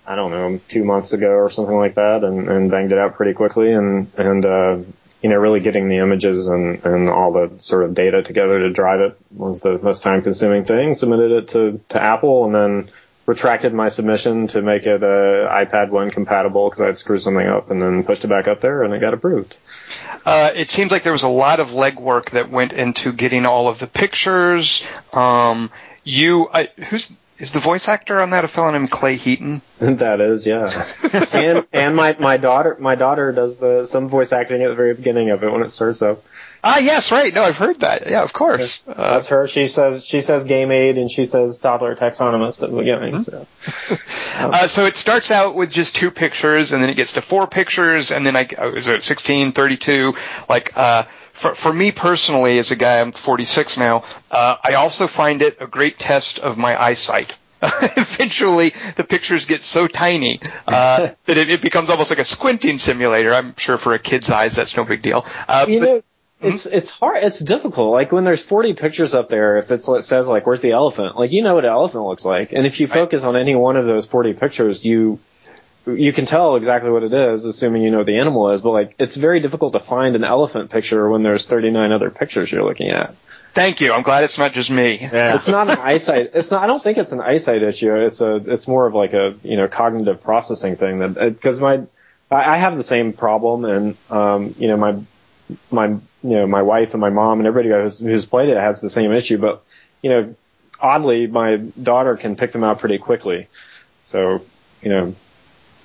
I 0.07 0.17
don't 0.17 0.31
know, 0.31 0.61
two 0.69 0.85
months 0.85 1.13
ago 1.13 1.31
or 1.31 1.49
something 1.51 1.77
like 1.77 1.95
that 1.95 2.25
and, 2.25 2.49
and 2.49 2.71
banged 2.71 2.93
it 2.93 2.99
out 2.99 3.15
pretty 3.15 3.33
quickly 3.33 3.73
and, 3.73 4.11
and, 4.19 4.45
uh, 4.45 4.79
you 5.25 5.31
know, 5.31 5.37
really 5.37 5.61
getting 5.61 5.89
the 5.89 6.01
images 6.01 6.49
and, 6.49 6.85
and 6.85 7.09
all 7.09 7.33
the 7.33 7.51
sort 7.57 7.83
of 7.83 7.95
data 7.95 8.23
together 8.23 8.59
to 8.59 8.69
drive 8.69 9.01
it 9.01 9.19
was 9.31 9.59
the 9.59 9.79
most 9.79 10.03
time 10.03 10.21
consuming 10.21 10.67
thing. 10.67 10.95
Submitted 10.95 11.33
it 11.33 11.49
to, 11.49 11.81
to 11.89 12.03
Apple 12.03 12.45
and 12.45 12.55
then 12.55 12.91
retracted 13.25 13.73
my 13.73 13.89
submission 13.89 14.49
to 14.49 14.61
make 14.61 14.85
it 14.85 15.03
uh, 15.03 15.49
iPad 15.49 15.89
1 15.89 16.11
compatible 16.11 16.69
because 16.69 16.83
I'd 16.83 16.99
screwed 16.99 17.23
something 17.23 17.47
up 17.47 17.71
and 17.71 17.81
then 17.81 18.05
pushed 18.05 18.23
it 18.23 18.29
back 18.29 18.49
up 18.49 18.61
there 18.61 18.83
and 18.83 18.93
it 18.93 19.01
got 19.01 19.15
approved. 19.15 19.57
Uh, 20.27 20.51
it 20.55 20.69
seems 20.69 20.93
like 20.93 21.05
there 21.05 21.13
was 21.13 21.23
a 21.23 21.29
lot 21.29 21.59
of 21.59 21.69
legwork 21.69 22.33
that 22.33 22.51
went 22.51 22.75
into 22.75 23.11
getting 23.11 23.47
all 23.47 23.69
of 23.69 23.79
the 23.79 23.87
pictures. 23.87 24.87
Um, 25.15 25.71
you, 26.05 26.51
I, 26.53 26.69
who's 26.91 27.11
is 27.39 27.51
the 27.51 27.59
voice 27.59 27.89
actor 27.89 28.21
on 28.21 28.31
that 28.31 28.45
a 28.45 28.49
fellow 28.49 28.71
named 28.71 28.91
Clay 28.91 29.17
Heaton? 29.17 29.61
that 29.79 30.21
is, 30.21 30.47
yeah. 30.47 30.87
and 31.35 31.67
and 31.73 31.97
my 31.97 32.17
my 32.19 32.37
daughter 32.37 32.77
my 32.79 32.95
daughter 32.95 33.33
does 33.33 33.57
the 33.57 33.87
some 33.87 34.09
voice 34.09 34.33
acting 34.33 34.63
at 34.63 34.69
the 34.69 34.75
very 34.75 34.95
beginning 34.95 35.31
of 35.31 35.43
it 35.43 35.53
when 35.53 35.63
it 35.63 35.71
starts 35.71 36.03
up. 36.03 36.25
Ah, 36.67 36.79
yes, 36.79 37.13
right. 37.13 37.35
No, 37.35 37.43
I've 37.43 37.59
heard 37.59 37.81
that. 37.81 38.09
Yeah, 38.09 38.23
of 38.23 38.33
course. 38.33 38.83
Uh, 38.89 38.95
That's 38.95 39.29
her. 39.29 39.47
She 39.49 39.67
says 39.67 40.05
she 40.05 40.23
says 40.23 40.45
game 40.45 40.71
aid 40.71 40.97
and 40.97 41.11
she 41.11 41.27
says 41.27 41.59
toddler 41.59 41.95
taxonomist 41.95 42.63
at 42.63 42.71
the 42.71 42.77
beginning. 42.77 43.21
So. 43.21 43.47
uh, 44.39 44.67
so 44.69 44.87
it 44.87 44.97
starts 44.97 45.31
out 45.31 45.57
with 45.57 45.71
just 45.71 45.97
two 45.97 46.11
pictures, 46.11 46.73
and 46.73 46.83
then 46.83 46.89
it 46.89 46.97
gets 46.97 47.13
to 47.13 47.21
four 47.21 47.47
pictures, 47.47 48.13
and 48.13 48.25
then 48.25 48.35
I 48.37 48.49
oh, 48.57 48.73
is 48.73 48.89
it 48.89 49.03
16, 49.03 49.53
32, 49.53 50.15
like. 50.49 50.77
uh 50.77 51.05
for, 51.35 51.55
for 51.55 51.73
me 51.73 51.93
personally, 51.93 52.59
as 52.59 52.71
a 52.71 52.77
guy, 52.77 53.01
I'm 53.01 53.13
46 53.13 53.77
now, 53.77 54.05
uh, 54.31 54.57
I 54.63 54.75
also 54.75 55.07
find 55.07 55.43
it 55.43 55.59
a 55.61 55.67
great 55.67 55.99
test 55.99 56.39
of 56.39 56.57
my 56.57 56.81
eyesight. 56.81 57.35
Eventually, 57.63 58.73
the 58.97 59.05
pictures 59.05 59.45
get 59.45 59.63
so 59.63 59.87
tiny 59.87 60.41
uh, 60.69 61.11
that 61.25 61.37
it, 61.37 61.51
it, 61.51 61.61
becomes 61.61 61.91
almost 61.91 62.11
like 62.11 62.19
a 62.19 62.25
squinting 62.25 62.79
simulator. 62.79 63.35
I'm 63.35 63.57
sure 63.57 63.79
for 63.79 63.95
a 63.95 63.99
kid's 63.99 64.31
eyes, 64.31 64.55
that's 64.55 64.77
no 64.77 64.85
big 64.85 65.03
deal. 65.03 65.27
Uh, 65.49 65.67
you 65.69 65.81
but, 65.81 65.87
know, 65.87 66.03
it's 66.41 66.67
it's 66.67 66.91
hard. 66.91 67.25
It's 67.25 67.39
difficult. 67.39 67.93
Like 67.93 68.13
when 68.13 68.25
there's 68.25 68.43
40 68.43 68.75
pictures 68.75 69.15
up 69.15 69.29
there, 69.29 69.57
if 69.57 69.71
it's 69.71 69.89
it 69.89 70.05
says 70.05 70.27
like, 70.27 70.47
"Where's 70.47 70.61
the 70.61 70.73
elephant?" 70.73 71.17
Like 71.17 71.33
you 71.33 71.43
know 71.43 71.55
what 71.55 71.65
an 71.65 71.71
elephant 71.71 72.05
looks 72.05 72.25
like, 72.25 72.53
and 72.53 72.67
if 72.67 72.81
you 72.81 72.87
focus 72.87 73.25
on 73.25 73.35
any 73.35 73.55
one 73.55 73.77
of 73.77 73.87
those 73.87 74.05
40 74.05 74.35
pictures, 74.35 74.85
you 74.85 75.21
you 75.87 76.13
can 76.13 76.27
tell 76.27 76.57
exactly 76.57 76.91
what 76.91 77.03
it 77.03 77.13
is, 77.13 77.45
assuming 77.45 77.83
you 77.83 77.91
know 77.91 77.99
what 77.99 78.07
the 78.07 78.19
animal 78.19 78.51
is, 78.51 78.61
but 78.61 78.71
like 78.71 78.95
it's 78.99 79.17
very 79.17 79.41
difficult 79.41 79.75
to 79.75 79.81
find 79.81 80.17
an 80.17 80.25
elephant 80.25 80.71
picture 80.71 81.09
when 81.09 81.23
there's 81.23 81.47
39 81.47 81.93
other 81.93 82.11
pictures 82.11 82.51
you're 82.51 82.65
looking 82.65 82.91
at. 82.91 83.15
Thank 83.53 83.81
you. 83.81 83.93
I'm 83.93 84.03
glad 84.03 84.25
it's 84.25 84.39
not 84.39 84.53
just 84.53 84.71
me. 84.71 84.99
Yeah. 85.01 85.35
It's 85.37 85.47
not 85.49 85.71
an 85.71 85.79
eyesight. 85.79 86.31
It's 86.35 86.51
not. 86.51 86.63
I 86.63 86.67
don't 86.67 86.83
think 86.83 86.99
it's 86.99 87.13
an 87.13 87.21
eyesight 87.21 87.63
issue. 87.63 87.95
It's 87.95 88.21
a. 88.21 88.37
It's 88.37 88.67
more 88.67 88.87
of 88.87 88.95
like 88.95 89.13
a 89.13 89.35
you 89.45 89.57
know 89.57 89.69
cognitive 89.69 90.23
processing 90.23 90.77
thing 90.77 90.99
that 91.01 91.15
because 91.15 91.61
my 91.61 91.83
I, 92.31 92.55
I 92.55 92.57
have 92.57 92.77
the 92.77 92.85
same 92.85 93.13
problem 93.13 93.65
and 93.65 93.97
um 94.11 94.55
you 94.59 94.69
know 94.69 94.77
my 94.77 94.97
my 95.71 95.87
you 95.87 96.01
know 96.23 96.47
my 96.47 96.63
wife 96.63 96.95
and 96.95 97.01
my 97.01 97.11
mom 97.11 97.39
and 97.39 97.47
everybody 97.47 97.69
who's, 97.83 97.99
who's 97.99 98.25
played 98.25 98.49
it 98.49 98.57
has 98.57 98.81
the 98.81 98.91
same 98.91 99.13
issue, 99.13 99.39
but 99.39 99.63
you 100.03 100.11
know 100.11 100.35
oddly 100.81 101.27
my 101.29 101.57
daughter 101.57 102.17
can 102.17 102.35
pick 102.35 102.51
them 102.53 102.65
out 102.65 102.81
pretty 102.81 102.99
quickly. 102.99 103.47
So 104.03 104.43
you 104.83 104.89
know 104.89 105.15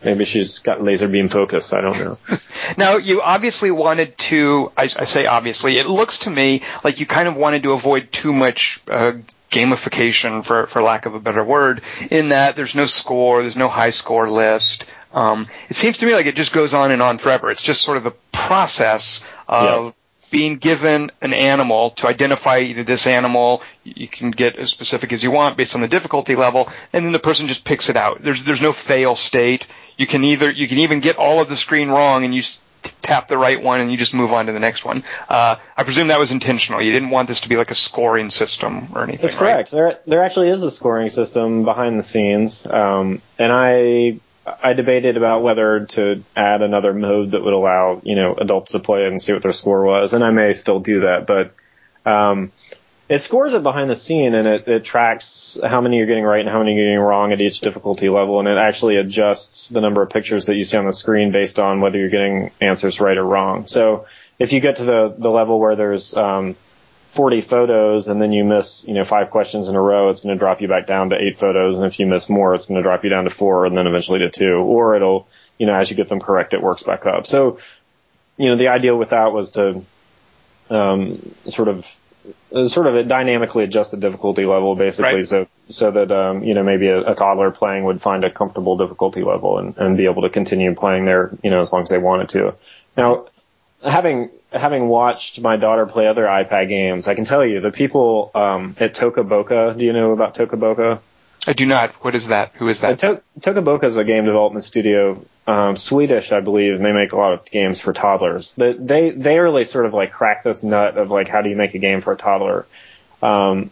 maybe 0.04 0.26
she's 0.26 0.60
got 0.60 0.82
laser 0.82 1.08
beam 1.08 1.30
focus. 1.30 1.74
I 1.74 1.82
don't 1.82 1.98
know. 1.98 2.18
now, 2.78 2.98
you 2.98 3.22
obviously 3.22 3.72
wanted 3.72 4.18
to, 4.18 4.72
I, 4.78 4.84
I, 4.84 5.06
say 5.06 5.26
obviously, 5.26 5.78
it 5.78 5.88
looks 5.88 6.20
to 6.20 6.30
me 6.30 6.62
like 6.84 7.00
you 7.00 7.06
kind 7.06 7.28
of 7.28 7.36
wanted 7.36 7.64
to 7.64 7.72
avoid 7.74 8.12
too 8.12 8.34
much 8.34 8.82
uh, 8.90 9.14
gamification, 9.52 10.46
for, 10.46 10.68
for 10.68 10.82
lack 10.82 11.06
of 11.06 11.16
a 11.16 11.20
better 11.20 11.44
word, 11.44 11.82
in 12.12 12.30
that 12.30 12.56
there's 12.56 12.76
no 12.76 12.86
score, 12.86 13.42
there's 13.42 13.56
no 13.56 13.68
high 13.68 13.92
score 13.92 14.30
list. 14.30 14.86
Um, 15.14 15.48
it 15.70 15.76
seems 15.76 15.98
to 16.00 16.06
me 16.06 16.14
like 16.14 16.28
it 16.28 16.36
just 16.36 16.54
goes 16.54 16.74
on 16.74 16.92
and 16.92 17.02
on 17.02 17.18
forever. 17.18 17.50
It's 17.50 17.64
just 17.64 17.82
sort 17.82 17.98
of 17.98 18.04
the 18.04 18.14
process 18.32 19.24
of 19.48 19.86
yep 19.86 19.94
being 20.32 20.58
given 20.58 21.12
an 21.22 21.34
animal 21.34 21.92
to 21.92 22.08
identify 22.08 22.60
either 22.60 22.84
this 22.84 23.08
animal, 23.08 23.62
you 23.84 24.08
can 24.08 24.32
get 24.32 24.58
as 24.58 24.70
specific 24.70 25.12
as 25.12 25.24
you 25.24 25.32
want 25.32 25.58
based 25.58 25.76
on 25.76 25.82
the 25.82 25.88
difficulty 25.88 26.36
level, 26.36 26.70
and 26.94 27.06
then 27.06 27.12
the 27.12 27.20
person 27.20 27.48
just 27.48 27.66
picks 27.66 27.90
it 27.90 27.98
out. 27.98 28.22
There's 28.22 28.44
there's 28.44 28.62
no 28.62 28.74
fail 28.74 29.16
state. 29.16 29.68
You 30.00 30.08
can 30.08 30.24
either 30.24 30.50
you 30.50 30.68
can 30.68 30.80
even 30.80 31.02
get 31.02 31.18
all 31.18 31.42
of 31.42 31.50
the 31.50 31.58
screen 31.58 31.90
wrong 31.90 32.24
and 32.24 32.34
you 32.34 32.42
tap 33.02 33.28
the 33.28 33.38
right 33.38 33.62
one 33.62 33.82
and 33.82 33.92
you 33.92 33.98
just 33.98 34.14
move 34.14 34.32
on 34.32 34.46
to 34.46 34.54
the 34.54 34.60
next 34.60 34.86
one. 34.86 35.04
Uh, 35.28 35.58
I 35.76 35.84
presume 35.84 36.08
that 36.08 36.20
was 36.20 36.32
intentional. 36.32 36.82
You 36.82 36.94
didn't 36.94 37.10
want 37.10 37.28
this 37.28 37.42
to 37.42 37.50
be 37.50 37.58
like 37.58 37.70
a 37.70 37.76
scoring 37.76 38.32
system 38.32 38.88
or 38.96 39.04
anything. 39.04 39.22
That's 39.22 39.36
correct. 39.36 39.74
Right? 39.74 39.78
There 39.78 40.00
there 40.08 40.24
actually 40.24 40.50
is 40.50 40.64
a 40.64 40.72
scoring 40.72 41.10
system 41.10 41.66
behind 41.66 42.00
the 42.00 42.04
scenes, 42.04 42.66
um, 42.66 43.22
and 43.38 43.52
I 43.52 44.20
I 44.64 44.72
debated 44.72 45.18
about 45.18 45.44
whether 45.44 45.86
to 45.86 46.24
add 46.34 46.62
another 46.62 46.94
mode 46.94 47.32
that 47.32 47.44
would 47.44 47.54
allow, 47.54 48.02
you 48.04 48.16
know, 48.16 48.36
adults 48.36 48.72
to 48.72 48.80
play 48.80 49.04
it 49.04 49.12
and 49.12 49.22
see 49.22 49.34
what 49.34 49.42
their 49.42 49.54
score 49.54 49.84
was, 49.84 50.14
and 50.14 50.24
I 50.24 50.32
may 50.32 50.54
still 50.54 50.80
do 50.80 51.02
that, 51.02 51.28
but, 51.28 51.52
um, 52.10 52.52
it 53.10 53.24
scores 53.24 53.56
it 53.56 53.64
behind 53.64 53.90
the 53.90 53.96
scene 53.96 54.36
and 54.36 54.48
it, 54.48 54.68
it 54.68 54.84
tracks 54.84 55.58
how 55.66 55.82
many 55.82 55.98
you're 55.98 56.06
getting 56.06 56.24
right 56.24 56.42
and 56.42 56.50
how 56.50 56.60
many 56.60 56.76
you're 56.76 56.86
getting 56.86 57.00
wrong 57.00 57.34
at 57.34 57.42
each 57.42 57.60
difficulty 57.60 58.08
level 58.08 58.40
and 58.40 58.48
it 58.48 58.58
actually 58.58 58.98
adjusts 58.98 59.70
the 59.70 59.82
number 59.82 60.04
of 60.04 60.12
pictures 60.12 60.46
that 60.46 60.56
you 60.56 60.64
see 60.64 60.78
on 60.78 60.86
the 60.86 60.94
screen 60.94 61.32
based 61.32 61.58
on 61.58 61.82
whether 61.82 61.98
you're 61.98 62.10
getting 62.10 62.52
answers 62.62 63.00
right 63.00 63.18
or 63.18 63.24
wrong. 63.24 63.66
So 63.66 64.06
if 64.38 64.54
you 64.54 64.60
get 64.60 64.76
to 64.76 64.86
the, 64.86 65.16
the 65.18 65.30
level 65.30 65.60
where 65.60 65.76
there's, 65.76 66.16
um, 66.16 66.56
40 67.10 67.42
photos 67.42 68.08
and 68.08 68.22
then 68.22 68.32
you 68.32 68.44
miss, 68.44 68.84
you 68.84 68.94
know, 68.94 69.04
five 69.04 69.32
questions 69.32 69.68
in 69.68 69.76
a 69.76 69.82
row, 69.82 70.10
it's 70.10 70.22
going 70.22 70.36
to 70.36 70.40
drop 70.40 70.62
you 70.62 70.68
back 70.68 70.86
down 70.86 71.10
to 71.10 71.18
eight 71.20 71.40
photos. 71.40 71.76
And 71.76 71.84
if 71.86 72.00
you 72.00 72.06
miss 72.06 72.30
more, 72.30 72.54
it's 72.54 72.68
going 72.68 72.78
to 72.78 72.84
drop 72.84 73.04
you 73.04 73.10
down 73.10 73.24
to 73.24 73.32
four 73.32 73.66
and 73.66 73.76
then 73.76 73.88
eventually 73.88 74.20
to 74.20 74.30
two. 74.30 74.54
Or 74.54 74.96
it'll, 74.96 75.28
you 75.58 75.66
know, 75.66 75.74
as 75.74 75.90
you 75.90 75.96
get 75.96 76.08
them 76.08 76.20
correct, 76.20 76.54
it 76.54 76.62
works 76.62 76.84
back 76.84 77.08
up. 77.08 77.26
So, 77.26 77.58
you 78.38 78.50
know, 78.50 78.58
the 78.58 78.68
idea 78.68 78.96
with 78.96 79.10
that 79.10 79.34
was 79.34 79.50
to, 79.52 79.82
um, 80.70 81.20
sort 81.48 81.68
of, 81.68 81.96
sort 82.68 82.88
of 82.88 82.96
a 82.96 83.04
dynamically 83.04 83.64
adjust 83.64 83.92
the 83.92 83.98
difficulty 83.98 84.46
level 84.46 84.76
basically 84.76 85.20
right. 85.20 85.28
so, 85.28 85.48
so 85.70 85.92
that, 85.92 86.12
um, 86.12 86.44
you 86.44 86.54
know, 86.54 86.64
maybe 86.64 86.88
a, 86.88 87.00
a, 87.00 87.16
toddler 87.16 87.52
playing 87.52 87.84
would 87.84 88.02
find 88.02 88.24
a 88.24 88.30
comfortable 88.30 88.78
difficulty 88.78 89.24
level 89.24 89.58
and, 89.60 89.78
and 89.78 89.98
be 89.98 90.06
able 90.06 90.24
to 90.24 90.30
continue 90.30 90.74
playing 90.76 91.06
there, 91.06 91.32
you 91.44 91.50
know, 91.50 91.62
as 91.62 91.72
long 91.72 91.84
as 91.84 91.90
they 91.90 91.98
wanted 91.98 92.30
to. 92.30 92.56
Now, 92.98 93.28
having 93.84 94.30
having 94.52 94.88
watched 94.88 95.40
my 95.42 95.58
daughter 95.58 95.86
play 95.86 96.08
other 96.08 96.26
iPad 96.26 96.70
games, 96.70 97.08
I 97.08 97.16
can 97.16 97.26
tell 97.26 97.46
you 97.46 97.62
the 97.62 97.72
people 97.72 98.32
um, 98.36 98.76
at 98.80 98.96
Toca 98.96 99.28
Boca. 99.28 99.76
Do 99.78 99.84
you 99.86 99.94
know 99.94 100.12
about 100.12 100.36
Toca 100.36 100.60
Boca? 100.60 101.02
I 101.48 101.54
do 101.54 101.66
not. 101.66 101.92
What 102.04 102.16
is 102.16 102.28
that? 102.28 102.52
Who 102.56 102.70
is 102.70 102.82
that? 102.82 103.04
Uh, 103.04 103.16
to- 103.16 103.22
Toca 103.40 103.64
Boca 103.64 103.86
is 103.86 103.96
a 103.96 104.04
game 104.04 104.26
development 104.26 104.66
studio, 104.66 105.24
um, 105.48 105.76
Swedish, 105.76 106.32
I 106.32 106.42
believe. 106.42 106.76
And 106.76 106.86
they 106.86 106.92
make 106.92 107.14
a 107.14 107.18
lot 107.18 107.34
of 107.34 107.46
games 107.46 107.82
for 107.82 107.94
toddlers. 107.94 108.54
They, 108.54 108.74
they 108.74 109.10
they 109.12 109.40
really 109.40 109.66
sort 109.66 109.86
of 109.86 109.94
like 109.94 110.12
crack 110.12 110.44
this 110.44 110.64
nut 110.64 110.98
of 110.98 111.12
like 111.12 111.28
how 111.28 111.42
do 111.42 111.50
you 111.50 111.56
make 111.56 111.74
a 111.76 111.80
game 111.80 112.02
for 112.02 112.14
a 112.14 112.18
toddler. 112.18 112.66
Um, 113.22 113.72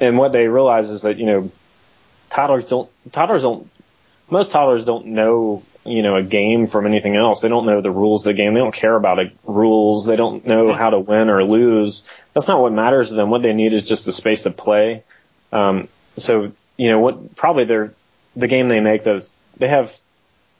and 0.00 0.16
what 0.16 0.32
they 0.32 0.48
realize 0.48 0.90
is 0.90 1.02
that 1.02 1.18
you 1.18 1.26
know 1.26 1.50
toddlers 2.30 2.68
don't 2.68 2.90
toddlers 3.12 3.42
don't 3.42 3.68
most 4.30 4.50
toddlers 4.50 4.84
don't 4.84 5.06
know 5.06 5.62
you 5.88 6.02
know, 6.02 6.16
a 6.16 6.22
game 6.22 6.66
from 6.66 6.86
anything 6.86 7.16
else. 7.16 7.40
They 7.40 7.48
don't 7.48 7.66
know 7.66 7.80
the 7.80 7.90
rules 7.90 8.22
of 8.22 8.30
the 8.30 8.34
game. 8.34 8.54
They 8.54 8.60
don't 8.60 8.74
care 8.74 8.94
about 8.94 9.18
it, 9.18 9.32
rules. 9.44 10.06
They 10.06 10.16
don't 10.16 10.46
know 10.46 10.72
how 10.72 10.90
to 10.90 10.98
win 10.98 11.30
or 11.30 11.42
lose. 11.44 12.04
That's 12.34 12.48
not 12.48 12.60
what 12.60 12.72
matters 12.72 13.08
to 13.08 13.14
them. 13.14 13.30
What 13.30 13.42
they 13.42 13.52
need 13.52 13.72
is 13.72 13.84
just 13.84 14.04
the 14.04 14.12
space 14.12 14.42
to 14.42 14.50
play. 14.50 15.04
Um, 15.52 15.88
so, 16.16 16.52
you 16.78 16.88
know, 16.88 17.00
what 17.00 17.36
probably 17.36 17.64
they're, 17.64 17.92
the 18.34 18.48
game 18.48 18.68
they 18.68 18.80
make 18.80 19.04
that's, 19.04 19.38
they 19.58 19.68
have, 19.68 19.94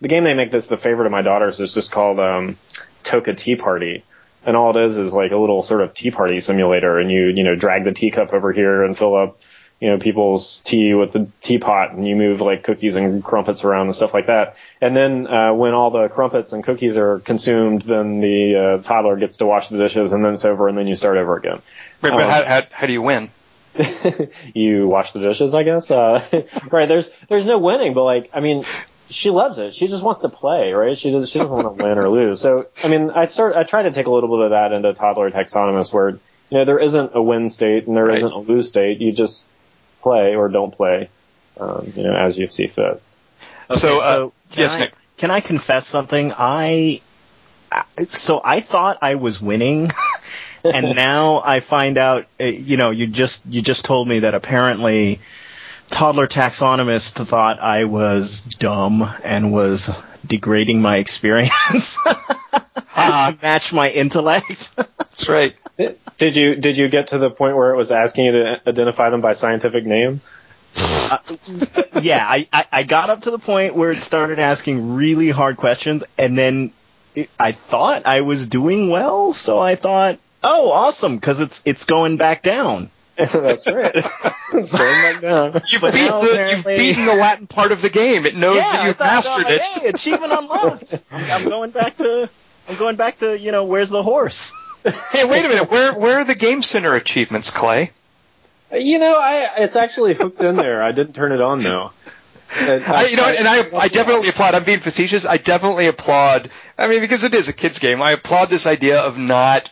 the 0.02 0.08
game 0.08 0.24
they 0.24 0.34
make 0.34 0.50
that's 0.50 0.66
the 0.66 0.76
favorite 0.76 1.06
of 1.06 1.12
my 1.12 1.22
daughters 1.22 1.60
is 1.60 1.72
just 1.72 1.90
called, 1.90 2.20
um, 2.20 2.58
Toca 3.04 3.34
Tea 3.34 3.56
Party. 3.56 4.04
And 4.44 4.56
all 4.56 4.76
it 4.76 4.84
is 4.84 4.98
is 4.98 5.12
like 5.12 5.32
a 5.32 5.36
little 5.36 5.62
sort 5.62 5.80
of 5.80 5.94
tea 5.94 6.10
party 6.10 6.40
simulator 6.40 6.98
and 6.98 7.10
you, 7.10 7.28
you 7.28 7.44
know, 7.44 7.54
drag 7.54 7.84
the 7.84 7.92
teacup 7.92 8.32
over 8.32 8.52
here 8.52 8.84
and 8.84 8.96
fill 8.96 9.16
up 9.16 9.38
you 9.80 9.90
know, 9.90 9.98
people's 9.98 10.58
tea 10.60 10.94
with 10.94 11.12
the 11.12 11.28
teapot 11.40 11.92
and 11.92 12.06
you 12.06 12.16
move 12.16 12.40
like 12.40 12.64
cookies 12.64 12.96
and 12.96 13.22
crumpets 13.22 13.62
around 13.62 13.86
and 13.86 13.94
stuff 13.94 14.12
like 14.12 14.26
that. 14.26 14.56
And 14.80 14.96
then, 14.96 15.26
uh, 15.28 15.54
when 15.54 15.72
all 15.72 15.90
the 15.90 16.08
crumpets 16.08 16.52
and 16.52 16.64
cookies 16.64 16.96
are 16.96 17.20
consumed, 17.20 17.82
then 17.82 18.20
the, 18.20 18.56
uh, 18.56 18.78
toddler 18.82 19.16
gets 19.16 19.36
to 19.36 19.46
wash 19.46 19.68
the 19.68 19.78
dishes 19.78 20.12
and 20.12 20.24
then 20.24 20.34
it's 20.34 20.44
over 20.44 20.68
and 20.68 20.76
then 20.76 20.88
you 20.88 20.96
start 20.96 21.16
over 21.16 21.36
again. 21.36 21.62
But, 22.00 22.12
but 22.12 22.22
um, 22.22 22.28
how, 22.28 22.44
how, 22.44 22.62
how 22.72 22.86
do 22.88 22.92
you 22.92 23.02
win? 23.02 23.30
you 24.54 24.88
wash 24.88 25.12
the 25.12 25.20
dishes, 25.20 25.54
I 25.54 25.62
guess. 25.62 25.90
Uh, 25.90 26.22
right. 26.70 26.88
There's, 26.88 27.10
there's 27.28 27.46
no 27.46 27.58
winning, 27.58 27.94
but 27.94 28.04
like, 28.04 28.30
I 28.34 28.40
mean, 28.40 28.64
she 29.10 29.30
loves 29.30 29.58
it. 29.58 29.74
She 29.74 29.88
just 29.88 30.02
wants 30.02 30.22
to 30.22 30.28
play, 30.28 30.72
right? 30.72 30.96
She 30.96 31.10
doesn't, 31.10 31.28
she 31.28 31.38
doesn't 31.38 31.52
want 31.52 31.78
to 31.78 31.82
win 31.82 31.98
or 31.98 32.08
lose. 32.08 32.40
So, 32.40 32.66
I 32.82 32.88
mean, 32.88 33.10
I 33.10 33.26
start, 33.26 33.56
I 33.56 33.64
try 33.64 33.82
to 33.82 33.90
take 33.90 34.06
a 34.06 34.10
little 34.10 34.28
bit 34.36 34.46
of 34.46 34.50
that 34.50 34.72
into 34.72 34.92
toddler 34.94 35.30
taxonomist 35.30 35.92
where, 35.92 36.10
you 36.10 36.58
know, 36.58 36.64
there 36.64 36.78
isn't 36.78 37.12
a 37.14 37.22
win 37.22 37.50
state 37.50 37.86
and 37.86 37.96
there 37.96 38.06
right. 38.06 38.22
not 38.22 38.32
a 38.32 38.38
lose 38.38 38.68
state. 38.68 39.00
You 39.00 39.12
just, 39.12 39.46
play 40.02 40.34
or 40.36 40.48
don't 40.48 40.74
play, 40.74 41.08
um, 41.58 41.92
you 41.96 42.04
know, 42.04 42.14
as 42.14 42.38
you 42.38 42.46
see 42.46 42.66
fit. 42.66 43.02
Okay, 43.70 43.80
so, 43.80 43.98
uh, 43.98 44.00
so 44.00 44.32
yes, 44.52 44.72
I, 44.72 44.78
Nick. 44.80 44.94
Can 45.16 45.30
I 45.30 45.40
confess 45.40 45.86
something? 45.86 46.32
I 46.36 47.00
so 48.08 48.40
I 48.42 48.60
thought 48.60 48.98
I 49.02 49.16
was 49.16 49.40
winning, 49.40 49.90
and 50.64 50.94
now 50.94 51.42
I 51.44 51.60
find 51.60 51.98
out. 51.98 52.26
Uh, 52.40 52.44
you 52.44 52.76
know, 52.76 52.90
you 52.90 53.06
just 53.06 53.44
you 53.46 53.62
just 53.62 53.84
told 53.84 54.08
me 54.08 54.20
that 54.20 54.34
apparently 54.34 55.20
toddler 55.90 56.26
taxonomist 56.26 57.14
thought 57.24 57.60
I 57.60 57.84
was 57.84 58.42
dumb 58.44 59.08
and 59.24 59.52
was 59.52 59.90
degrading 60.26 60.82
my 60.82 60.96
experience 60.96 61.98
to 62.94 63.38
match 63.42 63.72
my 63.72 63.90
intellect. 63.90 64.76
That's 64.76 65.28
right. 65.28 65.54
Did 66.18 66.36
you 66.36 66.56
did 66.56 66.76
you 66.76 66.88
get 66.88 67.08
to 67.08 67.18
the 67.18 67.30
point 67.30 67.56
where 67.56 67.72
it 67.72 67.76
was 67.76 67.90
asking 67.90 68.26
you 68.26 68.32
to 68.32 68.60
identify 68.66 69.10
them 69.10 69.20
by 69.20 69.32
scientific 69.32 69.86
name? 69.86 70.20
Uh, 70.76 71.18
yeah, 72.02 72.24
I, 72.28 72.46
I, 72.52 72.66
I 72.70 72.82
got 72.82 73.10
up 73.10 73.22
to 73.22 73.30
the 73.30 73.38
point 73.38 73.74
where 73.74 73.90
it 73.90 74.00
started 74.00 74.38
asking 74.38 74.94
really 74.94 75.30
hard 75.30 75.56
questions, 75.56 76.04
and 76.18 76.36
then 76.36 76.72
it, 77.14 77.30
I 77.38 77.52
thought 77.52 78.06
I 78.06 78.22
was 78.22 78.48
doing 78.48 78.90
well, 78.90 79.32
so 79.32 79.58
I 79.58 79.74
thought, 79.74 80.18
oh, 80.42 80.70
awesome, 80.72 81.16
because 81.16 81.40
it's 81.40 81.62
it's 81.66 81.84
going 81.84 82.16
back 82.16 82.42
down. 82.42 82.90
That's 83.16 83.66
right. 83.66 83.92
it's 84.52 84.72
going 84.72 84.72
back 84.72 85.20
down. 85.20 85.52
You've, 85.68 85.82
beat 85.82 85.92
the, 85.92 86.52
you've 86.56 86.64
beaten 86.64 87.04
the 87.04 87.14
Latin 87.14 87.46
part 87.48 87.72
of 87.72 87.82
the 87.82 87.90
game. 87.90 88.26
It 88.26 88.36
knows 88.36 88.56
yeah, 88.56 88.62
that 88.62 88.86
you've 88.86 88.98
mastered 89.00 89.46
it. 89.48 89.60
Hey, 89.60 89.88
achievement 89.88 90.32
unlocked. 90.32 91.02
I'm, 91.10 91.30
I'm 91.30 91.48
going 91.48 91.70
back 91.70 91.96
to 91.96 92.30
I'm 92.68 92.76
going 92.76 92.96
back 92.96 93.18
to 93.18 93.38
you 93.38 93.50
know 93.50 93.64
where's 93.64 93.90
the 93.90 94.02
horse 94.02 94.52
hey, 94.84 95.24
wait 95.24 95.44
a 95.44 95.48
minute. 95.48 95.70
Where 95.70 95.94
where 95.94 96.18
are 96.18 96.24
the 96.24 96.34
Game 96.34 96.62
Center 96.62 96.94
achievements, 96.94 97.50
Clay? 97.50 97.90
You 98.72 98.98
know, 98.98 99.14
I 99.14 99.50
it's 99.58 99.76
actually 99.76 100.14
hooked 100.14 100.40
in 100.40 100.56
there. 100.56 100.82
I 100.82 100.92
didn't 100.92 101.14
turn 101.14 101.32
it 101.32 101.40
on 101.40 101.62
though. 101.62 101.92
I, 102.50 102.82
I, 102.86 103.06
you 103.06 103.16
know, 103.16 103.26
and 103.26 103.46
I 103.46 103.68
I 103.76 103.88
definitely 103.88 104.28
applaud. 104.28 104.54
I'm 104.54 104.64
being 104.64 104.80
facetious. 104.80 105.24
I 105.24 105.36
definitely 105.36 105.86
applaud. 105.86 106.50
I 106.76 106.88
mean, 106.88 107.00
because 107.00 107.24
it 107.24 107.34
is 107.34 107.48
a 107.48 107.52
kids 107.52 107.78
game. 107.78 108.00
I 108.00 108.12
applaud 108.12 108.48
this 108.48 108.66
idea 108.66 109.00
of 109.00 109.18
not 109.18 109.70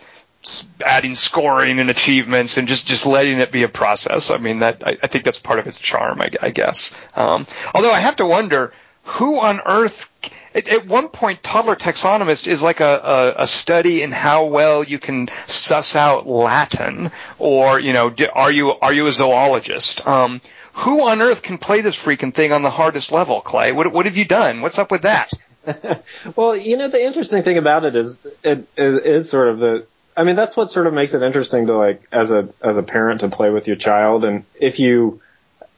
adding 0.84 1.16
scoring 1.16 1.80
and 1.80 1.90
achievements 1.90 2.56
and 2.56 2.68
just 2.68 2.86
just 2.86 3.06
letting 3.06 3.38
it 3.38 3.50
be 3.50 3.62
a 3.62 3.68
process. 3.68 4.30
I 4.30 4.38
mean, 4.38 4.60
that 4.60 4.82
I, 4.86 4.96
I 5.02 5.06
think 5.06 5.24
that's 5.24 5.38
part 5.38 5.58
of 5.58 5.66
its 5.66 5.78
charm, 5.78 6.20
I, 6.20 6.30
I 6.40 6.50
guess. 6.50 6.94
Um, 7.14 7.46
although 7.74 7.92
I 7.92 8.00
have 8.00 8.16
to 8.16 8.26
wonder 8.26 8.72
who 9.04 9.38
on 9.38 9.60
earth 9.64 10.12
at, 10.54 10.68
at 10.68 10.86
one 10.86 11.08
point, 11.08 11.42
toddler 11.42 11.76
taxonomist 11.76 12.46
is 12.46 12.62
like 12.62 12.80
a, 12.80 13.34
a, 13.38 13.42
a, 13.42 13.46
study 13.46 14.02
in 14.02 14.10
how 14.10 14.46
well 14.46 14.82
you 14.82 14.98
can 14.98 15.28
suss 15.46 15.94
out 15.94 16.26
Latin, 16.26 17.10
or 17.38 17.78
you 17.78 17.92
know, 17.92 18.14
are 18.32 18.50
you 18.50 18.70
are 18.72 18.92
you 18.92 19.06
a 19.06 19.12
zoologist? 19.12 20.06
Um, 20.06 20.40
who 20.76 21.02
on 21.02 21.22
earth 21.22 21.42
can 21.42 21.58
play 21.58 21.80
this 21.80 21.96
freaking 21.96 22.34
thing 22.34 22.52
on 22.52 22.62
the 22.62 22.70
hardest 22.70 23.10
level, 23.10 23.40
Clay? 23.40 23.72
What 23.72 23.92
what 23.92 24.06
have 24.06 24.16
you 24.16 24.24
done? 24.24 24.60
What's 24.60 24.78
up 24.78 24.90
with 24.90 25.02
that? 25.02 25.32
well, 26.36 26.54
you 26.54 26.76
know, 26.76 26.88
the 26.88 27.02
interesting 27.02 27.42
thing 27.42 27.58
about 27.58 27.84
it 27.84 27.96
is 27.96 28.18
it, 28.44 28.68
it 28.76 29.06
is 29.06 29.28
sort 29.28 29.48
of 29.48 29.58
the 29.58 29.86
I 30.16 30.24
mean, 30.24 30.36
that's 30.36 30.56
what 30.56 30.70
sort 30.70 30.86
of 30.86 30.94
makes 30.94 31.12
it 31.12 31.22
interesting 31.22 31.66
to 31.66 31.76
like 31.76 32.02
as 32.12 32.30
a 32.30 32.48
as 32.62 32.76
a 32.76 32.82
parent 32.82 33.20
to 33.20 33.28
play 33.28 33.50
with 33.50 33.66
your 33.66 33.76
child. 33.76 34.24
And 34.24 34.44
if 34.58 34.78
you, 34.78 35.20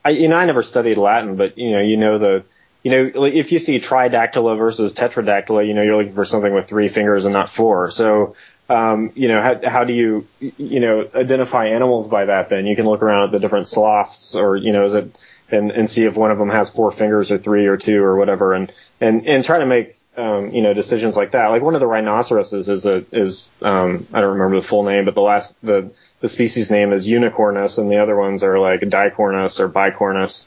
I, 0.04 0.10
you 0.10 0.28
know, 0.28 0.36
I 0.36 0.44
never 0.44 0.62
studied 0.62 0.98
Latin, 0.98 1.36
but 1.36 1.58
you 1.58 1.72
know, 1.72 1.80
you 1.80 1.96
know 1.96 2.18
the 2.18 2.44
you 2.82 2.90
know, 2.90 3.24
if 3.24 3.50
you 3.52 3.58
see 3.58 3.80
tridactyla 3.80 4.56
versus 4.56 4.94
tetradactyla, 4.94 5.66
you 5.66 5.74
know, 5.74 5.82
you're 5.82 5.96
looking 5.96 6.14
for 6.14 6.24
something 6.24 6.54
with 6.54 6.68
three 6.68 6.88
fingers 6.88 7.24
and 7.24 7.32
not 7.32 7.50
four. 7.50 7.90
So, 7.90 8.36
um, 8.68 9.12
you 9.14 9.28
know, 9.28 9.42
how, 9.42 9.60
how 9.68 9.84
do 9.84 9.92
you, 9.92 10.26
you 10.40 10.80
know, 10.80 11.08
identify 11.14 11.68
animals 11.68 12.08
by 12.08 12.26
that 12.26 12.50
then? 12.50 12.66
You 12.66 12.76
can 12.76 12.86
look 12.86 13.02
around 13.02 13.24
at 13.24 13.30
the 13.32 13.38
different 13.38 13.68
sloths 13.68 14.34
or, 14.34 14.56
you 14.56 14.72
know, 14.72 14.84
is 14.84 14.94
it, 14.94 15.18
and, 15.50 15.70
and 15.70 15.88
see 15.88 16.04
if 16.04 16.14
one 16.14 16.30
of 16.30 16.38
them 16.38 16.50
has 16.50 16.68
four 16.68 16.90
fingers 16.92 17.30
or 17.30 17.38
three 17.38 17.66
or 17.66 17.76
two 17.76 18.02
or 18.02 18.16
whatever. 18.16 18.52
And, 18.52 18.72
and 19.00 19.26
and 19.26 19.44
try 19.44 19.58
to 19.58 19.66
make 19.66 19.98
um, 20.16 20.50
you 20.50 20.62
know 20.62 20.74
decisions 20.74 21.16
like 21.16 21.30
that. 21.30 21.46
Like 21.46 21.62
one 21.62 21.74
of 21.74 21.80
the 21.80 21.86
rhinoceroses 21.86 22.68
is 22.68 22.84
a 22.84 23.04
is 23.12 23.50
um, 23.62 24.06
I 24.12 24.20
don't 24.20 24.34
remember 24.34 24.60
the 24.60 24.66
full 24.66 24.82
name, 24.82 25.04
but 25.04 25.14
the 25.14 25.20
last 25.20 25.54
the 25.62 25.90
the 26.20 26.28
species 26.28 26.70
name 26.70 26.92
is 26.92 27.06
unicornus, 27.06 27.78
and 27.78 27.90
the 27.90 28.02
other 28.02 28.16
ones 28.16 28.42
are 28.42 28.58
like 28.58 28.80
dicornus 28.80 29.60
or 29.60 29.68
bicornus. 29.68 30.46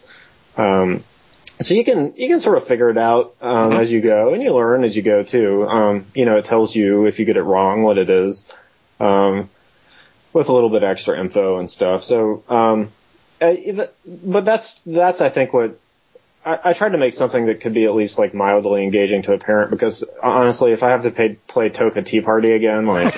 Um, 0.58 1.04
so 1.64 1.74
you 1.74 1.84
can 1.84 2.14
you 2.16 2.28
can 2.28 2.40
sort 2.40 2.58
of 2.58 2.68
figure 2.68 2.90
it 2.90 2.98
out 2.98 3.36
um, 3.42 3.72
mm-hmm. 3.72 3.80
as 3.80 3.92
you 3.92 4.02
go, 4.02 4.34
and 4.34 4.42
you 4.42 4.54
learn 4.54 4.84
as 4.84 4.96
you 4.96 5.02
go 5.02 5.24
too. 5.24 5.68
Um, 5.68 6.06
you 6.14 6.26
know, 6.26 6.38
it 6.38 6.46
tells 6.46 6.76
you 6.76 7.06
if 7.06 7.20
you 7.20 7.26
get 7.26 7.38
it 7.38 7.44
wrong 7.44 7.84
what 7.84 7.98
it 7.98 8.10
is, 8.10 8.46
um, 9.00 9.50
with 10.34 10.50
a 10.50 10.54
little 10.54 10.70
bit 10.70 10.84
extra 10.84 11.20
info 11.20 11.60
and 11.60 11.70
stuff. 11.70 12.04
So, 12.04 12.44
um, 12.48 12.92
I, 13.42 13.88
but 14.06 14.46
that's 14.46 14.82
that's 14.84 15.22
I 15.22 15.30
think 15.30 15.54
what 15.54 15.80
I, 16.44 16.60
I 16.66 16.74
tried 16.74 16.94
to 16.94 16.98
make 16.98 17.14
something 17.14 17.46
that 17.46 17.62
could 17.62 17.74
be 17.74 17.86
at 17.86 17.94
least 17.94 18.18
like 18.18 18.34
mildly 18.34 18.84
engaging 18.84 19.22
to 19.24 19.34
a 19.34 19.38
parent 19.38 19.70
because 19.70 20.04
honestly, 20.22 20.72
if 20.72 20.82
I 20.82 20.90
have 20.90 21.04
to 21.04 21.12
pay, 21.12 21.36
play 21.48 21.70
Toca 21.70 22.04
Tea 22.04 22.22
Party 22.22 22.52
again, 22.52 22.88
like, 22.88 23.14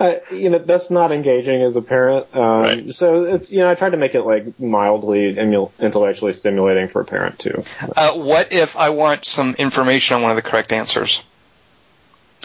I, 0.00 0.20
you 0.32 0.50
know, 0.50 0.58
that's 0.58 0.90
not 0.90 1.12
engaging 1.12 1.60
as 1.62 1.76
a 1.76 1.82
parent. 1.82 2.34
Um, 2.34 2.62
right. 2.62 2.94
so 2.94 3.24
it's, 3.24 3.52
you 3.52 3.58
know, 3.58 3.70
I 3.70 3.74
tried 3.74 3.90
to 3.90 3.98
make 3.98 4.14
it 4.14 4.22
like 4.22 4.58
mildly 4.58 5.34
emul- 5.34 5.72
intellectually 5.78 6.32
stimulating 6.32 6.88
for 6.88 7.02
a 7.02 7.04
parent 7.04 7.38
too. 7.38 7.64
Uh, 7.94 8.14
what 8.14 8.52
if 8.52 8.76
I 8.76 8.90
want 8.90 9.26
some 9.26 9.54
information 9.58 10.16
on 10.16 10.22
one 10.22 10.30
of 10.30 10.36
the 10.36 10.42
correct 10.42 10.72
answers? 10.72 11.22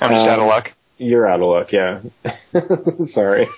I'm 0.01 0.11
just 0.11 0.27
um, 0.27 0.29
out 0.29 0.39
of 0.39 0.47
luck. 0.47 0.73
You're 0.97 1.27
out 1.27 1.39
of 1.39 1.47
luck, 1.47 1.71
yeah. 1.71 2.01
Sorry. 3.05 3.45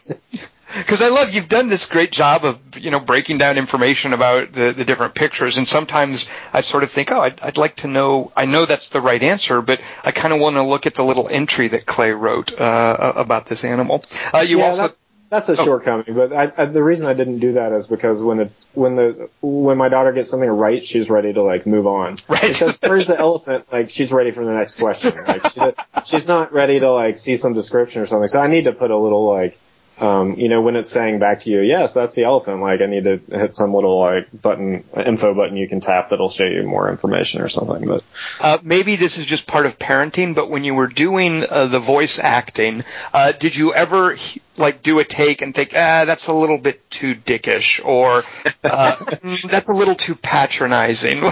because 0.77 1.01
I 1.01 1.09
love 1.09 1.33
you've 1.33 1.49
done 1.49 1.69
this 1.69 1.85
great 1.85 2.11
job 2.11 2.45
of 2.45 2.59
you 2.77 2.91
know 2.91 2.99
breaking 2.99 3.37
down 3.37 3.57
information 3.57 4.13
about 4.13 4.53
the, 4.53 4.73
the 4.73 4.85
different 4.85 5.15
pictures, 5.15 5.57
and 5.57 5.67
sometimes 5.67 6.29
I 6.53 6.61
sort 6.61 6.83
of 6.83 6.91
think, 6.91 7.11
oh, 7.11 7.21
I'd, 7.21 7.39
I'd 7.41 7.57
like 7.57 7.77
to 7.77 7.87
know. 7.87 8.31
I 8.35 8.45
know 8.45 8.65
that's 8.65 8.89
the 8.89 9.01
right 9.01 9.21
answer, 9.21 9.61
but 9.61 9.81
I 10.03 10.11
kind 10.11 10.33
of 10.33 10.39
want 10.39 10.55
to 10.55 10.63
look 10.63 10.85
at 10.85 10.95
the 10.95 11.03
little 11.03 11.27
entry 11.27 11.69
that 11.69 11.85
Clay 11.85 12.11
wrote 12.11 12.59
uh, 12.59 13.13
about 13.15 13.45
this 13.45 13.63
animal. 13.63 14.03
Uh, 14.33 14.39
you 14.39 14.59
yeah, 14.59 14.65
also. 14.65 14.81
That, 14.87 14.95
that's 15.31 15.47
a 15.47 15.53
oh. 15.53 15.63
shortcoming, 15.63 16.13
but 16.13 16.33
I, 16.33 16.51
I, 16.57 16.65
the 16.65 16.83
reason 16.83 17.05
I 17.05 17.13
didn't 17.13 17.39
do 17.39 17.53
that 17.53 17.71
is 17.71 17.87
because 17.87 18.21
when 18.21 18.37
the 18.37 18.49
when 18.73 18.97
the 18.97 19.29
when 19.41 19.77
my 19.77 19.87
daughter 19.87 20.11
gets 20.11 20.29
something 20.29 20.49
right, 20.49 20.85
she's 20.85 21.09
ready 21.09 21.31
to 21.31 21.41
like 21.41 21.65
move 21.65 21.87
on. 21.87 22.17
Right. 22.27 22.53
Says 22.53 22.77
where's 22.81 23.07
the 23.07 23.17
elephant? 23.17 23.71
Like 23.71 23.91
she's 23.91 24.11
ready 24.11 24.31
for 24.31 24.43
the 24.43 24.51
next 24.51 24.77
question. 24.77 25.13
Like 25.25 25.51
she, 25.51 25.61
she's 26.05 26.27
not 26.27 26.51
ready 26.51 26.79
to 26.81 26.91
like 26.91 27.15
see 27.15 27.37
some 27.37 27.53
description 27.53 28.01
or 28.01 28.07
something. 28.07 28.27
So 28.27 28.41
I 28.41 28.47
need 28.47 28.65
to 28.65 28.73
put 28.73 28.91
a 28.91 28.97
little 28.97 29.25
like 29.25 29.57
um, 30.01 30.33
you 30.33 30.49
know, 30.49 30.61
when 30.61 30.75
it's 30.75 30.89
saying 30.89 31.19
back 31.19 31.41
to 31.41 31.51
you, 31.51 31.61
yes, 31.61 31.93
that's 31.93 32.15
the 32.15 32.23
elephant, 32.23 32.59
like 32.59 32.81
I 32.81 32.87
need 32.87 33.03
to 33.03 33.17
hit 33.17 33.53
some 33.53 33.71
little 33.71 33.99
like 33.99 34.29
button, 34.41 34.83
info 34.97 35.35
button 35.35 35.55
you 35.57 35.67
can 35.67 35.79
tap 35.79 36.09
that'll 36.09 36.31
show 36.31 36.45
you 36.45 36.63
more 36.63 36.89
information 36.89 37.41
or 37.41 37.47
something. 37.47 37.87
But 37.87 38.03
uh, 38.39 38.57
maybe 38.63 38.95
this 38.95 39.19
is 39.19 39.27
just 39.27 39.45
part 39.45 39.67
of 39.67 39.77
parenting. 39.77 40.33
But 40.33 40.49
when 40.49 40.63
you 40.63 40.73
were 40.73 40.87
doing 40.87 41.45
uh, 41.47 41.67
the 41.67 41.79
voice 41.79 42.17
acting, 42.17 42.83
uh, 43.13 43.33
did 43.33 43.55
you 43.55 43.75
ever 43.75 44.17
like 44.57 44.81
do 44.81 44.97
a 44.97 45.03
take 45.03 45.43
and 45.43 45.53
think, 45.53 45.73
ah, 45.75 46.05
that's 46.05 46.25
a 46.25 46.33
little 46.33 46.57
bit 46.57 46.89
too 46.89 47.13
dickish, 47.13 47.85
or 47.85 48.23
uh, 48.63 48.95
that's 49.47 49.69
a 49.69 49.73
little 49.73 49.95
too 49.95 50.15
patronizing? 50.15 51.21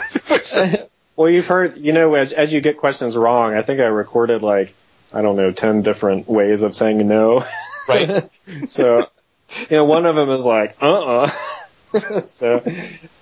well, 1.16 1.30
you've 1.30 1.48
heard, 1.48 1.80
you 1.80 1.92
know, 1.92 2.14
as, 2.14 2.34
as 2.34 2.54
you 2.54 2.62
get 2.62 2.78
questions 2.78 3.18
wrong, 3.18 3.56
I 3.56 3.64
think 3.64 3.80
I 3.80 3.86
recorded 3.86 4.44
like 4.44 4.76
I 5.12 5.24
don't 5.24 5.36
know, 5.36 5.52
10 5.52 5.82
different 5.82 6.28
ways 6.28 6.62
of 6.62 6.76
saying 6.76 7.08
no. 7.08 7.44
Right. 7.90 8.24
so, 8.70 9.08
you 9.70 9.78
know, 9.78 9.86
one 9.86 10.06
of 10.06 10.16
them 10.16 10.30
is 10.32 10.46
like, 10.46 10.78
uh-uh. 10.82 11.32
so, 12.26 12.64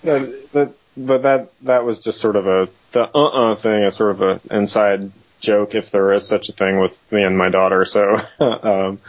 but, 0.04 0.30
but, 0.52 0.78
but 0.98 1.22
that, 1.24 1.52
that 1.64 1.86
was 1.86 2.00
just 2.00 2.20
sort 2.20 2.36
of 2.36 2.48
a, 2.48 2.70
the 2.92 3.04
uh-uh 3.04 3.56
thing 3.56 3.84
is 3.84 3.96
sort 3.96 4.12
of 4.12 4.22
an 4.22 4.40
inside 4.52 5.12
joke 5.40 5.76
if 5.76 5.92
there 5.92 6.12
is 6.14 6.28
such 6.28 6.50
a 6.50 6.52
thing 6.52 6.80
with 6.80 7.00
me 7.12 7.24
and 7.24 7.38
my 7.38 7.50
daughter. 7.50 7.86
So, 7.86 8.18
um, 8.40 9.00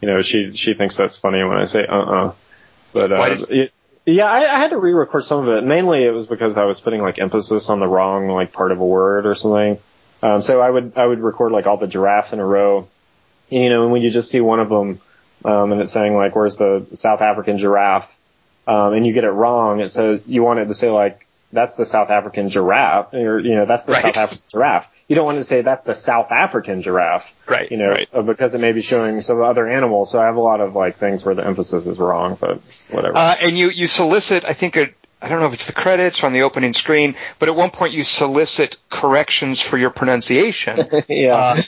you 0.00 0.08
know, 0.08 0.22
she, 0.22 0.52
she 0.52 0.74
thinks 0.74 0.96
that's 0.96 1.16
funny 1.16 1.42
when 1.42 1.58
I 1.58 1.64
say 1.66 1.86
uh-uh. 1.86 2.32
But, 2.92 3.12
uh, 3.12 3.36
it, 3.50 3.72
yeah, 4.10 4.30
I, 4.30 4.54
I 4.54 4.58
had 4.58 4.70
to 4.70 4.78
re-record 4.78 5.24
some 5.24 5.46
of 5.46 5.48
it. 5.48 5.64
Mainly 5.64 6.04
it 6.04 6.12
was 6.12 6.26
because 6.26 6.56
I 6.56 6.64
was 6.64 6.80
putting 6.80 7.02
like 7.02 7.18
emphasis 7.18 7.68
on 7.68 7.78
the 7.78 7.86
wrong 7.86 8.28
like 8.28 8.52
part 8.52 8.72
of 8.72 8.80
a 8.80 8.86
word 8.86 9.26
or 9.26 9.34
something. 9.34 9.78
Um, 10.22 10.40
so 10.40 10.60
I 10.60 10.70
would 10.70 10.94
I 10.96 11.06
would 11.06 11.20
record 11.20 11.52
like 11.52 11.66
all 11.66 11.76
the 11.76 11.86
giraffes 11.86 12.32
in 12.32 12.40
a 12.40 12.44
row, 12.44 12.88
you 13.50 13.68
know, 13.68 13.82
and 13.82 13.92
when 13.92 14.02
you 14.02 14.10
just 14.10 14.30
see 14.30 14.40
one 14.40 14.60
of 14.60 14.70
them, 14.70 15.00
um, 15.44 15.72
and 15.72 15.80
it's 15.80 15.92
saying 15.92 16.14
like, 16.14 16.34
where's 16.34 16.56
the 16.56 16.86
South 16.94 17.20
African 17.20 17.58
giraffe? 17.58 18.14
Um, 18.66 18.92
and 18.92 19.06
you 19.06 19.12
get 19.12 19.24
it 19.24 19.30
wrong. 19.30 19.80
It 19.80 19.90
says, 19.90 20.20
you 20.26 20.42
want 20.42 20.58
it 20.60 20.66
to 20.66 20.74
say 20.74 20.90
like, 20.90 21.26
that's 21.52 21.76
the 21.76 21.86
South 21.86 22.10
African 22.10 22.50
giraffe, 22.50 23.14
or, 23.14 23.38
you 23.38 23.54
know, 23.54 23.64
that's 23.64 23.84
the 23.84 23.92
right. 23.92 24.02
South 24.02 24.16
African 24.16 24.44
giraffe. 24.50 24.94
You 25.08 25.16
don't 25.16 25.24
want 25.24 25.38
to 25.38 25.44
say 25.44 25.62
that's 25.62 25.84
the 25.84 25.94
South 25.94 26.30
African 26.30 26.82
giraffe. 26.82 27.34
Right. 27.46 27.70
You 27.70 27.78
know, 27.78 27.88
right. 27.88 28.08
Uh, 28.12 28.20
because 28.20 28.52
it 28.52 28.60
may 28.60 28.72
be 28.72 28.82
showing 28.82 29.20
some 29.22 29.40
other 29.40 29.66
animals. 29.66 30.10
So 30.10 30.20
I 30.20 30.26
have 30.26 30.36
a 30.36 30.40
lot 30.40 30.60
of 30.60 30.76
like 30.76 30.96
things 30.96 31.24
where 31.24 31.34
the 31.34 31.46
emphasis 31.46 31.86
is 31.86 31.98
wrong, 31.98 32.36
but 32.38 32.60
whatever. 32.90 33.16
Uh, 33.16 33.34
and 33.40 33.56
you, 33.56 33.70
you 33.70 33.86
solicit, 33.86 34.44
I 34.44 34.52
think, 34.52 34.76
a, 34.76 34.90
I 35.22 35.28
don't 35.28 35.40
know 35.40 35.46
if 35.46 35.54
it's 35.54 35.66
the 35.66 35.72
credits 35.72 36.22
or 36.22 36.26
on 36.26 36.34
the 36.34 36.42
opening 36.42 36.74
screen, 36.74 37.16
but 37.38 37.48
at 37.48 37.56
one 37.56 37.70
point 37.70 37.94
you 37.94 38.04
solicit 38.04 38.76
corrections 38.90 39.60
for 39.62 39.78
your 39.78 39.90
pronunciation. 39.90 40.86
yeah. 41.08 41.34
Uh, 41.34 41.62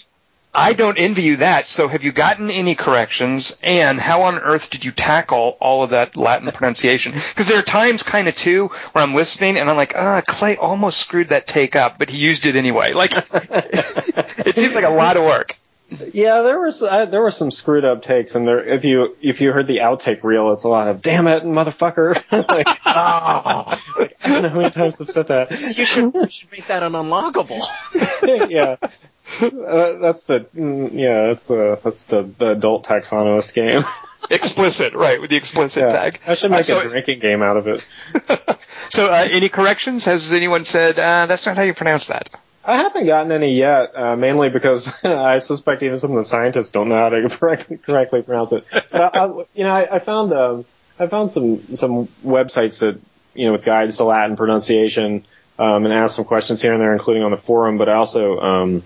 I 0.52 0.72
don't 0.72 0.98
envy 0.98 1.22
you 1.22 1.36
that. 1.36 1.68
So 1.68 1.86
have 1.86 2.02
you 2.02 2.10
gotten 2.10 2.50
any 2.50 2.74
corrections? 2.74 3.56
And 3.62 4.00
how 4.00 4.22
on 4.22 4.38
earth 4.38 4.70
did 4.70 4.84
you 4.84 4.90
tackle 4.90 5.56
all 5.60 5.82
of 5.82 5.90
that 5.90 6.16
Latin 6.16 6.50
pronunciation? 6.52 7.12
Because 7.12 7.46
there 7.46 7.58
are 7.58 7.62
times 7.62 8.02
kind 8.02 8.26
of 8.28 8.34
too 8.34 8.68
where 8.92 9.04
I'm 9.04 9.14
listening 9.14 9.56
and 9.56 9.70
I'm 9.70 9.76
like, 9.76 9.94
ah, 9.94 10.22
Clay 10.26 10.56
almost 10.56 10.98
screwed 10.98 11.28
that 11.28 11.46
take 11.46 11.76
up, 11.76 11.98
but 11.98 12.10
he 12.10 12.18
used 12.18 12.46
it 12.46 12.56
anyway. 12.56 12.92
Like, 12.92 13.12
it 13.32 14.56
seems 14.56 14.74
like 14.74 14.84
a 14.84 14.90
lot 14.90 15.16
of 15.16 15.22
work. 15.24 15.56
Yeah, 16.12 16.42
there 16.42 16.60
was 16.60 16.84
uh, 16.84 17.06
there 17.06 17.20
were 17.20 17.32
some 17.32 17.50
screwed 17.50 17.84
up 17.84 18.02
takes, 18.02 18.36
and 18.36 18.46
there 18.46 18.62
if 18.62 18.84
you 18.84 19.16
if 19.20 19.40
you 19.40 19.50
heard 19.52 19.66
the 19.66 19.78
outtake 19.78 20.22
reel, 20.22 20.52
it's 20.52 20.62
a 20.62 20.68
lot 20.68 20.86
of 20.86 21.02
"damn 21.02 21.26
it, 21.26 21.42
motherfucker." 21.42 22.14
like, 22.48 22.68
oh, 22.86 23.82
like, 23.98 24.16
I 24.22 24.28
don't 24.28 24.42
know 24.42 24.48
how 24.50 24.58
many 24.58 24.70
times 24.70 25.00
I've 25.00 25.10
said 25.10 25.26
that. 25.28 25.50
You 25.50 25.84
should 25.84 26.14
you 26.14 26.28
should 26.28 26.52
make 26.52 26.66
that 26.68 26.84
an 26.84 26.92
unlockable. 26.92 27.60
yeah, 28.48 28.76
uh, 29.66 29.92
that's 29.98 30.24
the 30.24 30.40
mm, 30.54 30.90
yeah, 30.92 31.28
that's 31.28 31.46
the 31.46 31.78
that's 31.82 32.02
the, 32.02 32.22
the 32.22 32.50
adult 32.52 32.86
taxonomist 32.86 33.54
game. 33.54 33.84
explicit, 34.30 34.94
right? 34.94 35.20
With 35.20 35.30
the 35.30 35.36
explicit 35.36 35.82
yeah, 35.82 35.92
tag. 35.92 36.20
I 36.26 36.34
should 36.34 36.50
make 36.50 36.60
uh, 36.60 36.64
so, 36.64 36.80
a 36.80 36.88
drinking 36.88 37.20
game 37.20 37.42
out 37.42 37.56
of 37.56 37.66
it. 37.66 37.80
so, 38.90 39.12
uh, 39.12 39.28
any 39.30 39.48
corrections? 39.48 40.04
Has 40.04 40.32
anyone 40.32 40.64
said 40.64 40.98
uh, 40.98 41.26
that's 41.26 41.46
not 41.46 41.56
how 41.56 41.62
you 41.62 41.74
pronounce 41.74 42.08
that? 42.08 42.28
I 42.62 42.76
haven't 42.76 43.06
gotten 43.06 43.32
any 43.32 43.56
yet, 43.56 43.96
uh, 43.96 44.16
mainly 44.16 44.50
because 44.50 44.92
I 45.02 45.38
suspect 45.38 45.82
even 45.82 45.98
some 45.98 46.10
of 46.10 46.16
the 46.16 46.24
scientists 46.24 46.68
don't 46.68 46.88
know 46.90 46.96
how 46.96 47.08
to 47.08 47.28
correctly, 47.30 47.78
correctly 47.78 48.22
pronounce 48.22 48.52
it. 48.52 48.64
But 48.70 49.16
I, 49.16 49.24
I, 49.24 49.26
you 49.54 49.64
know, 49.64 49.70
I, 49.70 49.96
I 49.96 49.98
found 49.98 50.32
um, 50.32 50.64
I 50.98 51.06
found 51.06 51.30
some 51.30 51.76
some 51.76 52.08
websites 52.24 52.80
that 52.80 53.00
you 53.34 53.46
know 53.46 53.52
with 53.52 53.64
guides 53.64 53.96
to 53.96 54.04
Latin 54.04 54.36
pronunciation 54.36 55.24
um, 55.58 55.84
and 55.84 55.94
asked 55.94 56.16
some 56.16 56.26
questions 56.26 56.60
here 56.60 56.72
and 56.72 56.82
there, 56.82 56.92
including 56.92 57.22
on 57.22 57.30
the 57.30 57.38
forum. 57.38 57.78
But 57.78 57.88
I 57.88 57.94
also 57.94 58.38
um, 58.38 58.82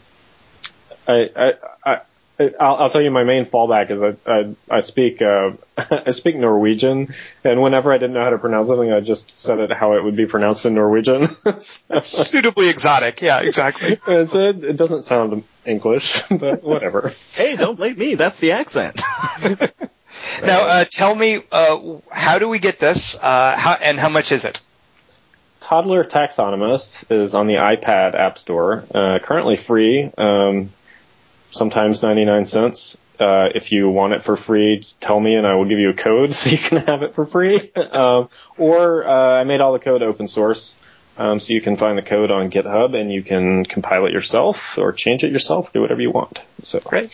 I, 1.06 1.30
I, 1.36 1.52
I 1.84 2.00
I'll, 2.38 2.76
I'll, 2.76 2.90
tell 2.90 3.00
you 3.00 3.12
my 3.12 3.22
main 3.22 3.46
fallback 3.46 3.90
is 3.90 4.02
I 4.02 4.16
I, 4.26 4.54
I 4.68 4.80
speak 4.80 5.22
uh, 5.22 5.52
I 5.78 6.10
speak 6.10 6.34
Norwegian, 6.36 7.14
and 7.44 7.62
whenever 7.62 7.92
I 7.92 7.98
didn't 7.98 8.14
know 8.14 8.24
how 8.24 8.30
to 8.30 8.38
pronounce 8.38 8.68
something, 8.68 8.92
I 8.92 9.00
just 9.00 9.38
said 9.38 9.60
it 9.60 9.72
how 9.72 9.94
it 9.94 10.02
would 10.02 10.16
be 10.16 10.26
pronounced 10.26 10.66
in 10.66 10.74
Norwegian. 10.74 11.36
so, 11.58 12.00
Suitably 12.00 12.68
exotic, 12.68 13.22
yeah, 13.22 13.40
exactly. 13.40 13.94
so 13.96 14.20
it, 14.20 14.64
it 14.64 14.76
doesn't 14.76 15.04
sound 15.04 15.44
English, 15.64 16.22
but 16.28 16.64
whatever. 16.64 17.12
hey, 17.32 17.54
don't 17.54 17.76
blame 17.76 17.96
me. 17.96 18.16
That's 18.16 18.40
the 18.40 18.52
accent. 18.52 19.00
now, 20.42 20.66
uh, 20.66 20.84
tell 20.90 21.14
me, 21.14 21.44
uh, 21.52 21.98
how 22.10 22.40
do 22.40 22.48
we 22.48 22.58
get 22.58 22.80
this, 22.80 23.14
uh, 23.14 23.56
how, 23.56 23.74
and 23.74 23.98
how 23.98 24.08
much 24.08 24.32
is 24.32 24.44
it? 24.44 24.60
Toddler 25.60 26.04
Taxonomist 26.04 27.10
is 27.10 27.32
on 27.32 27.46
the 27.46 27.54
iPad 27.54 28.14
App 28.14 28.38
Store, 28.38 28.84
uh, 28.92 29.20
currently 29.20 29.56
free. 29.56 30.10
Um, 30.18 30.70
sometimes 31.54 32.02
99 32.02 32.46
cents. 32.46 32.98
Uh, 33.18 33.48
if 33.54 33.70
you 33.70 33.88
want 33.88 34.12
it 34.12 34.24
for 34.24 34.36
free, 34.36 34.86
tell 35.00 35.20
me 35.20 35.36
and 35.36 35.46
I 35.46 35.54
will 35.54 35.66
give 35.66 35.78
you 35.78 35.90
a 35.90 35.94
code 35.94 36.32
so 36.34 36.50
you 36.50 36.58
can 36.58 36.78
have 36.78 37.02
it 37.02 37.14
for 37.14 37.24
free. 37.24 37.72
um, 37.76 38.28
or 38.58 39.06
uh, 39.06 39.40
I 39.40 39.44
made 39.44 39.60
all 39.60 39.72
the 39.72 39.78
code 39.78 40.02
open 40.02 40.26
source, 40.26 40.74
um, 41.16 41.38
so 41.38 41.52
you 41.52 41.60
can 41.60 41.76
find 41.76 41.96
the 41.96 42.02
code 42.02 42.32
on 42.32 42.50
GitHub 42.50 42.94
and 42.94 43.12
you 43.12 43.22
can 43.22 43.64
compile 43.64 44.06
it 44.06 44.12
yourself 44.12 44.78
or 44.78 44.92
change 44.92 45.22
it 45.22 45.30
yourself, 45.30 45.72
do 45.72 45.80
whatever 45.80 46.02
you 46.02 46.10
want. 46.10 46.40
So 46.60 46.80
great. 46.80 47.12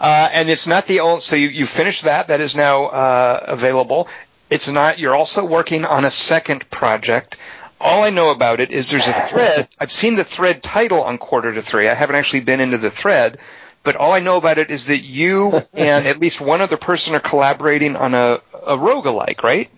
Uh, 0.00 0.28
and 0.32 0.48
it's 0.48 0.66
not 0.66 0.86
the 0.86 1.00
old. 1.00 1.22
So 1.22 1.36
you 1.36 1.48
you 1.48 1.66
finished 1.66 2.04
that. 2.04 2.28
That 2.28 2.40
is 2.40 2.56
now 2.56 2.86
uh, 2.86 3.44
available. 3.48 4.08
It's 4.48 4.66
not. 4.66 4.98
You're 4.98 5.14
also 5.14 5.44
working 5.44 5.84
on 5.84 6.04
a 6.04 6.10
second 6.10 6.68
project. 6.70 7.36
All 7.78 8.02
I 8.02 8.10
know 8.10 8.30
about 8.30 8.60
it 8.60 8.72
is 8.72 8.90
there's 8.90 9.06
a 9.06 9.12
thread. 9.12 9.68
I've 9.78 9.92
seen 9.92 10.16
the 10.16 10.24
thread 10.24 10.62
title 10.62 11.02
on 11.02 11.18
Quarter 11.18 11.54
to 11.54 11.62
Three. 11.62 11.86
I 11.86 11.94
haven't 11.94 12.16
actually 12.16 12.40
been 12.40 12.60
into 12.60 12.78
the 12.78 12.90
thread, 12.90 13.38
but 13.82 13.96
all 13.96 14.12
I 14.12 14.20
know 14.20 14.36
about 14.36 14.58
it 14.58 14.70
is 14.70 14.86
that 14.86 15.00
you 15.00 15.62
and 15.72 16.06
at 16.06 16.18
least 16.18 16.40
one 16.40 16.60
other 16.60 16.76
person 16.76 17.14
are 17.14 17.20
collaborating 17.20 17.96
on 17.96 18.14
a, 18.14 18.40
a 18.54 18.76
roguelike, 18.76 19.42
right? 19.42 19.70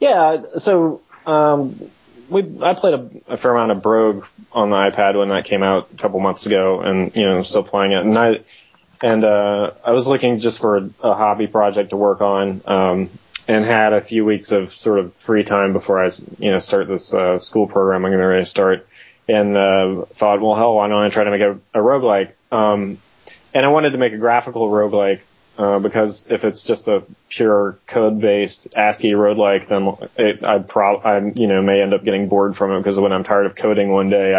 Yeah, 0.00 0.42
so 0.58 1.02
um, 1.26 1.90
we 2.28 2.42
I 2.62 2.74
played 2.74 2.94
a, 2.94 3.32
a, 3.32 3.36
fair 3.36 3.54
amount 3.54 3.72
of 3.72 3.82
Brogue 3.82 4.24
on 4.52 4.70
the 4.70 4.76
iPad 4.76 5.18
when 5.18 5.28
that 5.30 5.44
came 5.44 5.62
out 5.62 5.88
a 5.92 5.96
couple 5.96 6.20
months 6.20 6.46
ago, 6.46 6.80
and 6.80 7.14
you 7.14 7.22
know 7.22 7.42
still 7.42 7.62
playing 7.62 7.92
it. 7.92 8.04
And 8.04 8.16
I 8.16 8.40
and 9.02 9.24
uh, 9.24 9.72
I 9.84 9.92
was 9.92 10.06
looking 10.06 10.38
just 10.38 10.58
for 10.60 10.76
a, 10.76 10.90
a 11.02 11.14
hobby 11.14 11.46
project 11.46 11.90
to 11.90 11.96
work 11.96 12.20
on, 12.20 12.60
um, 12.66 13.10
and 13.46 13.64
had 13.64 13.92
a 13.92 14.00
few 14.00 14.24
weeks 14.24 14.52
of 14.52 14.72
sort 14.72 14.98
of 14.98 15.14
free 15.14 15.44
time 15.44 15.72
before 15.72 16.04
I 16.04 16.10
you 16.38 16.52
know 16.52 16.58
start 16.58 16.88
this 16.88 17.12
uh, 17.14 17.38
school 17.38 17.66
program 17.66 18.04
I'm 18.04 18.10
going 18.10 18.20
to 18.20 18.26
really 18.26 18.44
start, 18.44 18.86
and 19.28 19.56
uh, 19.56 20.04
thought, 20.06 20.40
well, 20.40 20.54
hell, 20.54 20.74
why 20.74 20.88
don't 20.88 21.02
I 21.02 21.08
try 21.08 21.24
to 21.24 21.30
make 21.30 21.40
a, 21.40 21.52
a 21.74 21.82
roguelike? 21.82 22.32
Um, 22.52 22.98
and 23.58 23.66
I 23.66 23.70
wanted 23.70 23.90
to 23.90 23.98
make 23.98 24.12
a 24.12 24.18
graphical 24.18 24.70
roguelike 24.70 25.20
uh, 25.58 25.80
because 25.80 26.28
if 26.30 26.44
it's 26.44 26.62
just 26.62 26.86
a 26.86 27.02
pure 27.28 27.76
code-based 27.88 28.68
ASCII 28.76 29.10
roguelike, 29.10 29.66
then 29.66 29.96
it, 30.16 30.44
I 30.44 30.60
prob 30.60 31.04
I 31.04 31.18
you 31.34 31.48
know 31.48 31.60
may 31.60 31.82
end 31.82 31.92
up 31.92 32.04
getting 32.04 32.28
bored 32.28 32.56
from 32.56 32.70
it 32.70 32.78
because 32.78 33.00
when 33.00 33.12
I'm 33.12 33.24
tired 33.24 33.46
of 33.46 33.56
coding 33.56 33.90
one 33.90 34.10
day, 34.10 34.32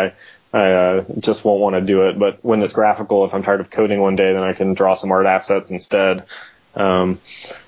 I 0.53 0.58
I 0.58 0.71
uh, 0.71 1.05
just 1.19 1.43
won't 1.43 1.60
want 1.60 1.75
to 1.75 1.82
do 1.82 2.08
it. 2.08 2.17
But 2.17 2.39
when 2.45 2.62
it's 2.62 2.71
graphical, 2.71 3.25
if 3.25 3.34
I'm 3.34 3.43
tired 3.43 3.60
of 3.60 3.69
coding 3.69 3.99
one 3.99 4.15
day, 4.15 4.32
then 4.32 4.41
I 4.41 4.53
can 4.53 4.73
draw 4.73 4.95
some 4.95 5.12
art 5.12 5.25
assets 5.25 5.69
instead. 5.69 6.23
Um, 6.73 7.19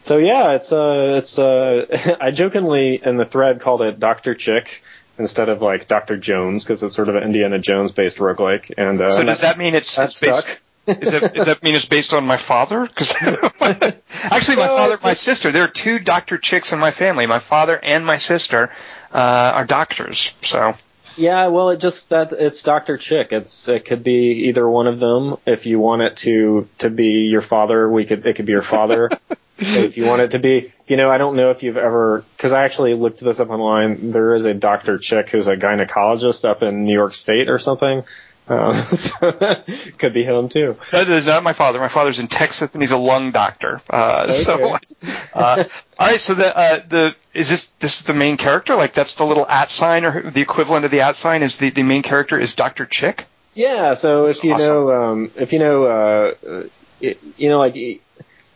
so 0.03 0.19
yeah, 0.19 0.51
it's 0.51 0.71
uh 0.71 1.15
it's 1.17 1.37
uh 1.37 2.15
I 2.21 2.31
jokingly 2.31 3.01
in 3.03 3.17
the 3.17 3.25
thread 3.25 3.59
called 3.59 3.81
it 3.81 3.99
Doctor 3.99 4.35
Chick 4.35 4.83
instead 5.17 5.49
of 5.49 5.61
like 5.61 5.89
Doctor 5.89 6.15
Jones 6.15 6.63
because 6.63 6.81
it's 6.81 6.95
sort 6.95 7.09
of 7.09 7.15
an 7.15 7.23
Indiana 7.23 7.59
Jones 7.59 7.91
based 7.91 8.19
roguelike. 8.19 8.71
And 8.77 9.01
uh, 9.01 9.11
so 9.11 9.25
does 9.25 9.41
that 9.41 9.57
mean 9.57 9.75
it's, 9.75 9.99
it's 9.99 10.15
stuck? 10.15 10.45
Based- 10.45 10.59
is 10.87 11.11
that 11.11 11.33
does 11.33 11.45
that 11.45 11.63
mean 11.63 11.75
it's 11.75 11.85
based 11.85 12.13
on 12.13 12.25
my 12.25 12.37
father? 12.37 12.87
Because 12.87 13.15
actually, 13.21 14.57
my 14.57 14.67
father, 14.67 14.99
my 15.03 15.13
sister, 15.13 15.51
there 15.51 15.63
are 15.63 15.67
two 15.67 15.99
Doctor 15.99 16.37
Chicks 16.37 16.73
in 16.73 16.79
my 16.79 16.91
family. 16.91 17.25
My 17.27 17.39
father 17.39 17.79
and 17.81 18.05
my 18.05 18.17
sister 18.17 18.71
uh, 19.11 19.51
are 19.55 19.65
doctors. 19.65 20.33
So 20.41 20.73
yeah, 21.17 21.47
well, 21.47 21.69
it 21.69 21.77
just 21.77 22.09
that 22.09 22.31
it's 22.33 22.63
Doctor 22.63 22.97
Chick. 22.97 23.31
It's 23.31 23.67
it 23.67 23.85
could 23.85 24.03
be 24.03 24.47
either 24.47 24.67
one 24.67 24.87
of 24.87 24.99
them. 24.99 25.37
If 25.45 25.65
you 25.65 25.79
want 25.79 26.01
it 26.01 26.17
to 26.17 26.67
to 26.79 26.89
be 26.89 27.27
your 27.29 27.41
father, 27.41 27.89
we 27.89 28.05
could 28.05 28.25
it 28.25 28.35
could 28.35 28.45
be 28.45 28.53
your 28.53 28.63
father. 28.63 29.09
if 29.57 29.97
you 29.97 30.05
want 30.05 30.21
it 30.21 30.31
to 30.31 30.39
be, 30.39 30.73
you 30.87 30.97
know, 30.97 31.11
I 31.11 31.19
don't 31.19 31.35
know 31.35 31.51
if 31.51 31.61
you've 31.61 31.77
ever 31.77 32.25
because 32.35 32.53
I 32.53 32.63
actually 32.63 32.95
looked 32.95 33.19
this 33.19 33.39
up 33.39 33.49
online. 33.49 34.11
There 34.11 34.33
is 34.33 34.45
a 34.45 34.55
Doctor 34.55 34.97
Chick 34.97 35.29
who's 35.29 35.47
a 35.47 35.55
gynecologist 35.55 36.43
up 36.43 36.63
in 36.63 36.85
New 36.85 36.93
York 36.93 37.13
State 37.13 37.49
or 37.49 37.59
something 37.59 38.03
um, 38.47 38.73
so 38.85 39.31
could 39.97 40.13
be 40.13 40.23
him 40.23 40.49
too. 40.49 40.75
That 40.91 41.09
is 41.09 41.25
not 41.25 41.43
my 41.43 41.53
father. 41.53 41.79
My 41.79 41.87
father's 41.87 42.19
in 42.19 42.27
Texas 42.27 42.73
and 42.73 42.83
he's 42.83 42.91
a 42.91 42.97
lung 42.97 43.31
doctor. 43.31 43.81
Uh, 43.89 44.27
okay. 44.29 44.43
so, 44.43 44.77
uh, 45.33 45.63
all 45.99 46.07
right. 46.07 46.19
So 46.19 46.33
the, 46.33 46.55
uh, 46.55 46.81
the, 46.87 47.15
is 47.33 47.49
this, 47.49 47.67
this 47.79 47.99
is 47.99 48.05
the 48.05 48.13
main 48.13 48.37
character? 48.37 48.75
Like 48.75 48.93
that's 48.93 49.15
the 49.15 49.25
little 49.25 49.47
at 49.47 49.69
sign 49.69 50.05
or 50.05 50.29
the 50.31 50.41
equivalent 50.41 50.85
of 50.85 50.91
the 50.91 51.01
at 51.01 51.15
sign 51.15 51.43
is 51.43 51.57
the, 51.57 51.69
the 51.69 51.83
main 51.83 52.03
character 52.03 52.37
is 52.37 52.55
Dr. 52.55 52.85
Chick? 52.85 53.25
Yeah. 53.53 53.93
So 53.93 54.27
if 54.27 54.43
you 54.43 54.53
awesome. 54.53 54.67
know, 54.67 54.91
um, 54.91 55.31
if 55.35 55.53
you 55.53 55.59
know, 55.59 55.85
uh, 55.85 56.63
it, 56.99 57.19
you 57.37 57.49
know, 57.49 57.57
like, 57.57 57.75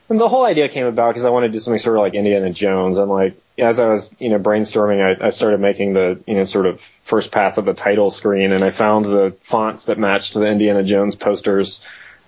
the 0.07 0.29
whole 0.29 0.45
idea 0.45 0.69
came 0.69 0.85
about 0.85 1.09
because 1.09 1.25
I 1.25 1.29
wanted 1.29 1.47
to 1.47 1.53
do 1.53 1.59
something 1.59 1.79
sort 1.79 1.97
of 1.97 2.01
like 2.01 2.13
Indiana 2.13 2.51
Jones. 2.51 2.97
I'm 2.97 3.09
like, 3.09 3.37
as 3.57 3.79
I 3.79 3.87
was, 3.87 4.15
you 4.19 4.29
know, 4.29 4.39
brainstorming, 4.39 5.21
I, 5.21 5.27
I 5.27 5.29
started 5.29 5.59
making 5.59 5.93
the, 5.93 6.19
you 6.27 6.35
know, 6.35 6.45
sort 6.45 6.65
of 6.65 6.81
first 6.81 7.31
pass 7.31 7.57
of 7.57 7.65
the 7.65 7.73
title 7.73 8.11
screen 8.11 8.51
and 8.51 8.63
I 8.63 8.71
found 8.71 9.05
the 9.05 9.35
fonts 9.43 9.83
that 9.85 9.97
matched 9.97 10.33
the 10.33 10.45
Indiana 10.45 10.83
Jones 10.83 11.15
posters. 11.15 11.81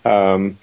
Um, 0.05 0.57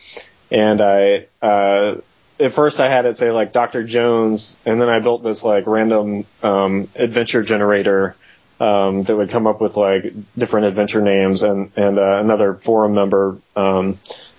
and 0.50 0.81
I, 0.81 1.27
uh, 1.42 1.96
at 2.40 2.53
first 2.53 2.81
I 2.81 2.88
had 2.88 3.05
it 3.05 3.16
say 3.16 3.31
like 3.31 3.53
Dr. 3.53 3.85
Jones 3.85 4.57
and 4.64 4.81
then 4.81 4.88
I 4.88 5.00
built 5.00 5.22
this 5.22 5.42
like 5.42 5.66
random, 5.66 6.24
um, 6.42 6.88
adventure 6.94 7.42
generator, 7.42 8.16
um, 8.59 9.03
that 9.03 9.16
would 9.16 9.31
come 9.31 9.46
up 9.46 9.61
with 9.61 9.77
like 9.77 10.14
different 10.38 10.66
adventure 10.66 11.03
names 11.03 11.42
and, 11.42 11.72
and, 11.77 11.98
uh, 11.98 12.20
another 12.20 12.55
forum 12.55 12.94
member, 12.94 13.37
um, 13.55 13.98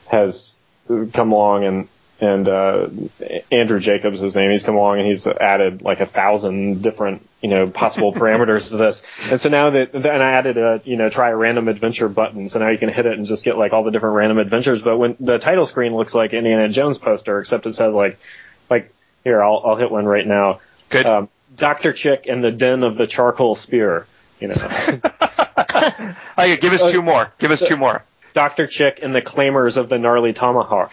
has 0.09 0.57
come 0.87 1.31
along 1.31 1.65
and, 1.65 1.87
and 2.19 2.47
uh, 2.47 2.87
Andrew 3.51 3.79
Jacobs, 3.79 4.21
his 4.21 4.35
name, 4.35 4.49
he's 4.49 4.63
come 4.63 4.75
along 4.75 4.99
and 4.99 5.07
he's 5.07 5.27
added 5.27 5.81
like 5.81 5.99
a 5.99 6.05
thousand 6.05 6.81
different, 6.81 7.27
you 7.41 7.49
know, 7.49 7.69
possible 7.69 8.13
parameters 8.13 8.69
to 8.69 8.77
this. 8.77 9.03
And 9.23 9.39
so 9.39 9.49
now 9.49 9.71
that, 9.71 9.93
and 9.93 10.05
I 10.05 10.31
added 10.31 10.57
a, 10.57 10.81
you 10.85 10.95
know, 10.95 11.09
try 11.09 11.29
a 11.29 11.35
random 11.35 11.67
adventure 11.67 12.07
button. 12.07 12.47
So 12.47 12.59
now 12.59 12.69
you 12.69 12.77
can 12.77 12.89
hit 12.89 13.05
it 13.05 13.17
and 13.17 13.27
just 13.27 13.43
get 13.43 13.57
like 13.57 13.73
all 13.73 13.83
the 13.83 13.91
different 13.91 14.15
random 14.15 14.37
adventures. 14.37 14.81
But 14.81 14.97
when 14.97 15.17
the 15.19 15.39
title 15.39 15.65
screen 15.65 15.93
looks 15.93 16.13
like 16.13 16.33
Indiana 16.33 16.69
Jones 16.69 16.97
poster, 16.97 17.39
except 17.39 17.65
it 17.65 17.73
says 17.73 17.93
like, 17.93 18.17
like 18.69 18.93
here, 19.25 19.43
I'll, 19.43 19.61
I'll 19.65 19.75
hit 19.75 19.91
one 19.91 20.05
right 20.05 20.25
now. 20.25 20.61
Good. 20.89 21.05
Um, 21.05 21.29
Dr. 21.57 21.93
Chick 21.93 22.27
and 22.29 22.43
the 22.43 22.51
Den 22.51 22.83
of 22.83 22.97
the 22.97 23.07
Charcoal 23.07 23.55
Spear, 23.55 24.07
you 24.39 24.49
know. 24.49 24.55
okay, 26.37 26.57
give 26.57 26.73
us 26.73 26.91
two 26.91 27.01
more. 27.01 27.31
Give 27.39 27.51
us 27.51 27.61
two 27.61 27.77
more. 27.77 28.03
Dr. 28.35 28.67
Chick 28.67 28.99
and 29.01 29.15
the 29.15 29.21
Claimers 29.21 29.77
of 29.77 29.87
the 29.87 29.97
Gnarly 29.97 30.33
Tomahawk. 30.33 30.91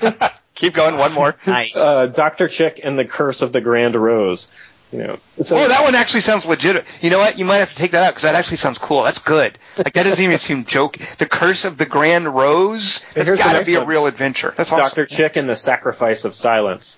Keep 0.54 0.74
going. 0.74 0.96
One 0.96 1.12
more. 1.12 1.34
nice. 1.44 1.76
Uh, 1.76 2.06
Dr. 2.06 2.46
Chick 2.46 2.80
and 2.82 2.96
the 2.96 3.04
Curse 3.04 3.42
of 3.42 3.52
the 3.52 3.60
Grand 3.60 3.96
Rose. 3.96 4.48
You 4.92 4.98
know. 4.98 5.18
So, 5.40 5.56
oh, 5.56 5.68
that 5.68 5.82
one 5.82 5.94
actually 5.96 6.20
sounds 6.20 6.46
legit. 6.46 6.84
You 7.02 7.10
know 7.10 7.18
what? 7.18 7.38
You 7.38 7.44
might 7.44 7.58
have 7.58 7.70
to 7.70 7.74
take 7.74 7.90
that 7.92 8.04
out 8.04 8.10
because 8.10 8.22
that 8.22 8.36
actually 8.36 8.58
sounds 8.58 8.78
cool. 8.78 9.02
That's 9.02 9.18
good. 9.18 9.58
Like 9.76 9.94
that 9.94 10.04
doesn't 10.04 10.22
even 10.24 10.38
seem 10.38 10.64
joke. 10.64 10.98
The 11.18 11.26
Curse 11.26 11.64
of 11.64 11.78
the 11.78 11.86
Grand 11.86 12.32
Rose. 12.32 13.04
That's 13.14 13.30
got 13.30 13.58
to 13.58 13.64
be 13.64 13.74
one. 13.74 13.82
a 13.82 13.86
real 13.86 14.06
adventure. 14.06 14.54
That's 14.56 14.70
Dr. 14.70 15.02
Awesome. 15.02 15.06
Chick 15.06 15.36
and 15.36 15.48
the 15.48 15.56
Sacrifice 15.56 16.24
of 16.24 16.34
Silence. 16.34 16.96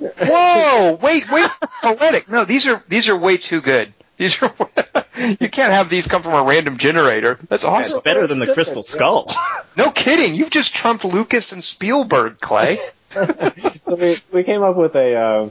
Whoa! 0.00 0.98
Wait, 1.00 1.24
wait. 1.30 1.50
Poetic. 1.82 2.28
No, 2.28 2.44
these 2.44 2.66
are 2.66 2.82
these 2.88 3.08
are 3.08 3.16
way 3.16 3.36
too 3.36 3.60
good. 3.60 3.92
These 4.18 4.40
are 4.42 4.54
you 5.40 5.48
can't 5.48 5.72
have 5.72 5.90
these 5.90 6.06
come 6.06 6.22
from 6.22 6.34
a 6.34 6.42
random 6.44 6.78
generator. 6.78 7.38
That's 7.48 7.64
awesome. 7.64 7.96
It's 7.96 8.02
better 8.02 8.28
than 8.28 8.38
the 8.38 8.52
Crystal 8.52 8.84
Skull. 8.84 9.28
no 9.76 9.90
kidding. 9.90 10.36
You've 10.36 10.50
just 10.50 10.74
trumped 10.74 11.04
Lucas 11.04 11.50
and 11.50 11.64
Spielberg, 11.64 12.38
Clay. 12.40 12.78
so 13.10 13.94
we 13.96 14.18
we 14.32 14.44
came 14.44 14.62
up 14.62 14.76
with 14.76 14.94
a 14.94 15.14
uh, 15.14 15.50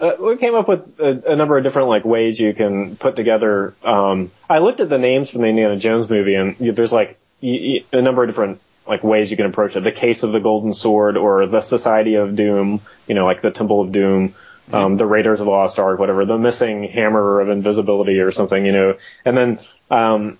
uh, 0.00 0.16
we 0.18 0.36
came 0.36 0.54
up 0.56 0.66
with 0.66 0.98
a, 0.98 1.32
a, 1.32 1.36
number 1.36 1.56
of 1.56 1.62
different 1.62 1.88
like 1.88 2.04
ways 2.04 2.40
you 2.40 2.52
can 2.54 2.96
put 2.96 3.14
together. 3.14 3.74
Um, 3.84 4.32
I 4.50 4.58
looked 4.58 4.80
at 4.80 4.88
the 4.88 4.98
names 4.98 5.30
from 5.30 5.42
the 5.42 5.48
Indiana 5.48 5.76
Jones 5.76 6.08
movie, 6.08 6.34
and 6.34 6.56
there's 6.56 6.92
like 6.92 7.18
y- 7.40 7.84
y- 7.92 7.98
a 7.98 8.02
number 8.02 8.24
of 8.24 8.28
different 8.28 8.60
like 8.86 9.04
ways 9.04 9.30
you 9.30 9.36
can 9.36 9.46
approach 9.46 9.76
it. 9.76 9.84
The 9.84 9.92
Case 9.92 10.24
of 10.24 10.32
the 10.32 10.40
Golden 10.40 10.74
Sword, 10.74 11.16
or 11.16 11.46
the 11.46 11.60
Society 11.60 12.16
of 12.16 12.34
Doom. 12.34 12.80
You 13.06 13.14
know, 13.14 13.26
like 13.26 13.42
the 13.42 13.52
Temple 13.52 13.80
of 13.80 13.92
Doom 13.92 14.34
um, 14.70 14.96
the 14.96 15.06
Raiders 15.06 15.40
of 15.40 15.46
the 15.46 15.50
Lost 15.50 15.78
Ark, 15.78 15.98
whatever, 15.98 16.24
the 16.24 16.38
missing 16.38 16.84
hammer 16.84 17.40
of 17.40 17.48
invisibility 17.48 18.20
or 18.20 18.30
something, 18.30 18.64
you 18.64 18.72
know, 18.72 18.98
and 19.24 19.36
then, 19.36 19.58
um, 19.90 20.38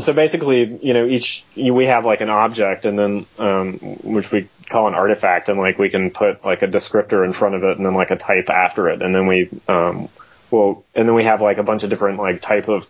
so 0.00 0.12
basically, 0.12 0.78
you 0.82 0.94
know, 0.94 1.06
each, 1.06 1.44
we 1.56 1.86
have 1.86 2.04
like 2.04 2.20
an 2.20 2.30
object 2.30 2.84
and 2.84 2.98
then, 2.98 3.26
um, 3.38 3.74
which 4.02 4.30
we 4.32 4.48
call 4.68 4.88
an 4.88 4.94
artifact 4.94 5.48
and 5.48 5.58
like 5.58 5.78
we 5.78 5.90
can 5.90 6.10
put 6.10 6.44
like 6.44 6.62
a 6.62 6.66
descriptor 6.66 7.24
in 7.24 7.32
front 7.32 7.54
of 7.54 7.62
it 7.62 7.76
and 7.76 7.86
then 7.86 7.94
like 7.94 8.10
a 8.10 8.16
type 8.16 8.50
after 8.50 8.88
it. 8.88 9.02
And 9.02 9.14
then 9.14 9.26
we, 9.26 9.50
um, 9.68 10.08
well, 10.50 10.84
and 10.94 11.06
then 11.06 11.14
we 11.14 11.24
have 11.24 11.40
like 11.40 11.58
a 11.58 11.62
bunch 11.62 11.82
of 11.82 11.90
different 11.90 12.18
like 12.18 12.40
type 12.40 12.68
of, 12.68 12.86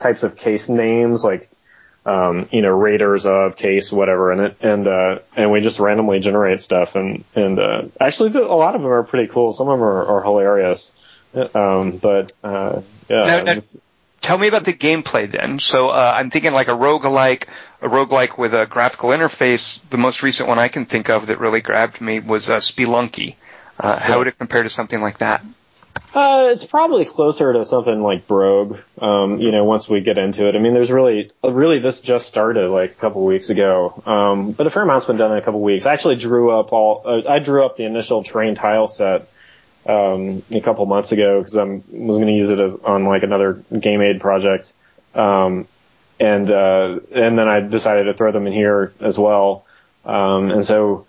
types 0.00 0.22
of 0.22 0.36
case 0.36 0.68
names, 0.68 1.22
like, 1.22 1.50
um, 2.06 2.48
you 2.50 2.62
know, 2.62 2.70
raiders 2.70 3.26
of 3.26 3.56
case, 3.56 3.92
whatever, 3.92 4.32
and 4.32 4.40
it, 4.40 4.56
and, 4.62 4.86
uh, 4.86 5.18
and 5.36 5.50
we 5.52 5.60
just 5.60 5.78
randomly 5.78 6.20
generate 6.20 6.60
stuff 6.60 6.96
and, 6.96 7.24
and, 7.34 7.58
uh, 7.58 7.82
actually 8.00 8.30
a 8.38 8.40
lot 8.40 8.74
of 8.74 8.80
them 8.80 8.90
are 8.90 9.02
pretty 9.02 9.30
cool. 9.30 9.52
Some 9.52 9.68
of 9.68 9.78
them 9.78 9.84
are, 9.84 10.06
are 10.06 10.22
hilarious. 10.22 10.92
Um, 11.54 11.98
but, 11.98 12.32
uh, 12.42 12.80
yeah. 13.08 13.42
Now, 13.44 13.54
now, 13.54 13.60
tell 14.22 14.38
me 14.38 14.48
about 14.48 14.64
the 14.64 14.72
gameplay 14.72 15.30
then. 15.30 15.58
So, 15.58 15.90
uh, 15.90 16.14
I'm 16.16 16.30
thinking 16.30 16.52
like 16.52 16.68
a 16.68 16.72
roguelike, 16.72 17.44
a 17.82 17.88
roguelike 17.88 18.38
with 18.38 18.54
a 18.54 18.66
graphical 18.66 19.10
interface. 19.10 19.80
The 19.90 19.98
most 19.98 20.22
recent 20.22 20.48
one 20.48 20.58
I 20.58 20.68
can 20.68 20.86
think 20.86 21.10
of 21.10 21.26
that 21.26 21.38
really 21.38 21.60
grabbed 21.60 22.00
me 22.00 22.20
was, 22.20 22.48
uh, 22.48 22.58
Spelunky. 22.60 23.36
Uh, 23.78 23.98
how 23.98 24.18
would 24.18 24.26
it 24.26 24.38
compare 24.38 24.62
to 24.62 24.70
something 24.70 25.00
like 25.00 25.18
that? 25.18 25.42
Uh, 26.12 26.48
it's 26.50 26.64
probably 26.64 27.04
closer 27.04 27.52
to 27.52 27.64
something 27.64 28.02
like 28.02 28.26
Brogue. 28.26 28.78
Um, 29.00 29.38
you 29.40 29.52
know, 29.52 29.64
once 29.64 29.88
we 29.88 30.00
get 30.00 30.18
into 30.18 30.48
it. 30.48 30.56
I 30.56 30.58
mean, 30.58 30.74
there's 30.74 30.90
really, 30.90 31.30
really 31.44 31.78
this 31.78 32.00
just 32.00 32.26
started 32.26 32.68
like 32.68 32.92
a 32.92 32.94
couple 32.94 33.24
weeks 33.24 33.48
ago. 33.48 34.02
Um, 34.04 34.50
but 34.52 34.66
a 34.66 34.70
fair 34.70 34.82
amount's 34.82 35.06
been 35.06 35.18
done 35.18 35.30
in 35.32 35.38
a 35.38 35.42
couple 35.42 35.60
weeks. 35.60 35.86
I 35.86 35.92
actually 35.92 36.16
drew 36.16 36.50
up 36.50 36.72
all, 36.72 37.02
uh, 37.04 37.22
I 37.28 37.38
drew 37.38 37.64
up 37.64 37.76
the 37.76 37.84
initial 37.84 38.24
terrain 38.24 38.56
tile 38.56 38.88
set, 38.88 39.28
um, 39.86 40.42
a 40.50 40.60
couple 40.60 40.84
months 40.86 41.12
ago 41.12 41.40
because 41.40 41.56
I 41.56 41.62
was 41.64 42.16
going 42.16 42.26
to 42.26 42.32
use 42.32 42.50
it 42.50 42.58
as, 42.58 42.74
on 42.74 43.04
like 43.04 43.22
another 43.22 43.62
game 43.78 44.02
aid 44.02 44.20
project. 44.20 44.72
Um, 45.14 45.68
and, 46.18 46.50
uh, 46.50 46.98
and 47.12 47.38
then 47.38 47.48
I 47.48 47.60
decided 47.60 48.04
to 48.04 48.14
throw 48.14 48.32
them 48.32 48.48
in 48.48 48.52
here 48.52 48.92
as 49.00 49.16
well. 49.16 49.64
Um, 50.04 50.50
and 50.50 50.66
so, 50.66 51.06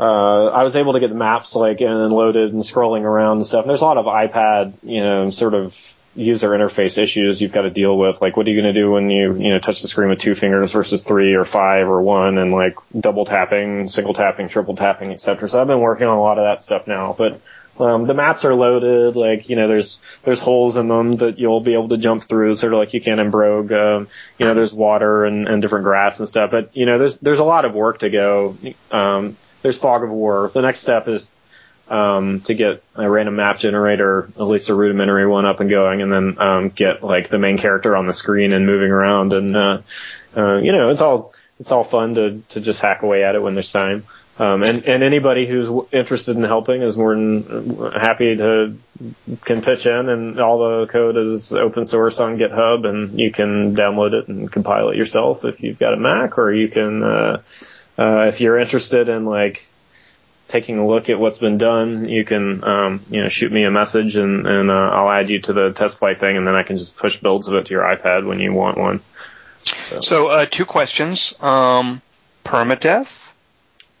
uh, 0.00 0.46
I 0.46 0.62
was 0.64 0.76
able 0.76 0.92
to 0.92 1.00
get 1.00 1.08
the 1.08 1.16
maps 1.16 1.54
like 1.54 1.80
in 1.80 1.90
and 1.90 2.12
loaded 2.12 2.52
and 2.52 2.62
scrolling 2.62 3.02
around 3.02 3.38
and 3.38 3.46
stuff. 3.46 3.62
And 3.62 3.70
there's 3.70 3.80
a 3.80 3.84
lot 3.84 3.98
of 3.98 4.06
iPad, 4.06 4.74
you 4.82 5.00
know, 5.00 5.30
sort 5.30 5.54
of 5.54 5.76
user 6.14 6.50
interface 6.50 6.98
issues 6.98 7.40
you've 7.40 7.52
got 7.52 7.62
to 7.62 7.70
deal 7.70 7.96
with. 7.96 8.20
Like, 8.20 8.36
what 8.36 8.46
are 8.46 8.50
you 8.50 8.60
going 8.60 8.74
to 8.74 8.80
do 8.80 8.90
when 8.90 9.10
you, 9.10 9.34
you 9.34 9.50
know, 9.50 9.58
touch 9.58 9.82
the 9.82 9.88
screen 9.88 10.08
with 10.08 10.20
two 10.20 10.34
fingers 10.34 10.72
versus 10.72 11.02
three 11.04 11.36
or 11.36 11.44
five 11.44 11.88
or 11.88 12.02
one 12.02 12.38
and 12.38 12.52
like 12.52 12.76
double 12.98 13.24
tapping, 13.24 13.88
single 13.88 14.14
tapping, 14.14 14.48
triple 14.48 14.74
tapping, 14.76 15.12
etc. 15.12 15.48
So 15.48 15.60
I've 15.60 15.66
been 15.66 15.80
working 15.80 16.06
on 16.06 16.16
a 16.16 16.22
lot 16.22 16.38
of 16.38 16.44
that 16.44 16.62
stuff 16.62 16.86
now. 16.86 17.14
But 17.16 17.40
Um, 17.80 18.08
the 18.08 18.14
maps 18.14 18.44
are 18.44 18.54
loaded, 18.54 19.14
like, 19.14 19.48
you 19.48 19.54
know, 19.54 19.68
there's, 19.68 20.00
there's 20.24 20.40
holes 20.40 20.76
in 20.76 20.88
them 20.88 21.16
that 21.18 21.38
you'll 21.38 21.60
be 21.60 21.74
able 21.74 21.90
to 21.90 21.96
jump 21.96 22.24
through, 22.24 22.56
sort 22.56 22.72
of 22.72 22.80
like 22.80 22.92
you 22.92 23.00
can 23.00 23.20
in 23.20 23.30
Brogue. 23.30 23.70
Um, 23.70 24.08
you 24.36 24.46
know, 24.46 24.54
there's 24.54 24.74
water 24.74 25.24
and, 25.24 25.46
and 25.46 25.62
different 25.62 25.84
grass 25.84 26.18
and 26.18 26.26
stuff, 26.26 26.50
but, 26.50 26.76
you 26.76 26.86
know, 26.86 26.98
there's, 26.98 27.18
there's 27.20 27.38
a 27.38 27.44
lot 27.44 27.64
of 27.64 27.74
work 27.74 28.00
to 28.00 28.10
go. 28.10 28.56
Um, 28.90 29.36
there's 29.62 29.78
fog 29.78 30.04
of 30.04 30.10
war. 30.10 30.50
The 30.52 30.62
next 30.62 30.80
step 30.80 31.08
is, 31.08 31.30
um, 31.88 32.40
to 32.42 32.54
get 32.54 32.82
a 32.94 33.08
random 33.08 33.36
map 33.36 33.58
generator, 33.58 34.28
at 34.36 34.42
least 34.42 34.68
a 34.68 34.74
rudimentary 34.74 35.26
one 35.26 35.46
up 35.46 35.60
and 35.60 35.70
going, 35.70 36.02
and 36.02 36.12
then, 36.12 36.40
um, 36.40 36.68
get 36.68 37.02
like 37.02 37.28
the 37.28 37.38
main 37.38 37.58
character 37.58 37.96
on 37.96 38.06
the 38.06 38.12
screen 38.12 38.52
and 38.52 38.66
moving 38.66 38.90
around. 38.90 39.32
And, 39.32 39.56
uh, 39.56 39.80
uh, 40.36 40.56
you 40.58 40.72
know, 40.72 40.90
it's 40.90 41.00
all, 41.00 41.32
it's 41.58 41.72
all 41.72 41.84
fun 41.84 42.14
to, 42.14 42.42
to 42.50 42.60
just 42.60 42.82
hack 42.82 43.02
away 43.02 43.24
at 43.24 43.34
it 43.34 43.42
when 43.42 43.54
there's 43.54 43.72
time. 43.72 44.04
Um, 44.38 44.62
and, 44.62 44.84
and 44.84 45.02
anybody 45.02 45.48
who's 45.48 45.68
interested 45.90 46.36
in 46.36 46.44
helping 46.44 46.82
is 46.82 46.96
more 46.96 47.12
than 47.14 47.92
happy 47.92 48.36
to 48.36 48.76
can 49.44 49.62
pitch 49.62 49.86
in 49.86 50.08
and 50.08 50.40
all 50.40 50.58
the 50.58 50.86
code 50.86 51.16
is 51.16 51.52
open 51.52 51.84
source 51.84 52.20
on 52.20 52.38
GitHub 52.38 52.86
and 52.86 53.18
you 53.18 53.32
can 53.32 53.74
download 53.74 54.12
it 54.12 54.28
and 54.28 54.50
compile 54.50 54.90
it 54.90 54.96
yourself 54.96 55.44
if 55.44 55.60
you've 55.60 55.78
got 55.78 55.92
a 55.92 55.96
Mac 55.96 56.38
or 56.38 56.52
you 56.52 56.68
can, 56.68 57.02
uh, 57.02 57.42
uh, 57.98 58.26
if 58.28 58.40
you're 58.40 58.58
interested 58.58 59.08
in 59.08 59.24
like 59.24 59.66
taking 60.48 60.78
a 60.78 60.86
look 60.86 61.10
at 61.10 61.18
what's 61.18 61.38
been 61.38 61.58
done, 61.58 62.08
you 62.08 62.24
can, 62.24 62.64
um, 62.64 63.00
you 63.10 63.22
know, 63.22 63.28
shoot 63.28 63.52
me 63.52 63.64
a 63.64 63.70
message 63.70 64.16
and, 64.16 64.46
and, 64.46 64.70
uh, 64.70 64.74
I'll 64.74 65.10
add 65.10 65.28
you 65.28 65.40
to 65.40 65.52
the 65.52 65.72
test 65.72 65.98
flight 65.98 66.20
thing 66.20 66.36
and 66.36 66.46
then 66.46 66.54
I 66.54 66.62
can 66.62 66.78
just 66.78 66.96
push 66.96 67.18
builds 67.18 67.48
of 67.48 67.54
it 67.54 67.66
to 67.66 67.70
your 67.70 67.82
iPad 67.82 68.26
when 68.26 68.40
you 68.40 68.52
want 68.52 68.78
one. 68.78 69.00
So, 69.90 70.00
so 70.00 70.28
uh, 70.28 70.46
two 70.46 70.64
questions. 70.64 71.34
Um, 71.40 72.00
permadeath? 72.44 73.32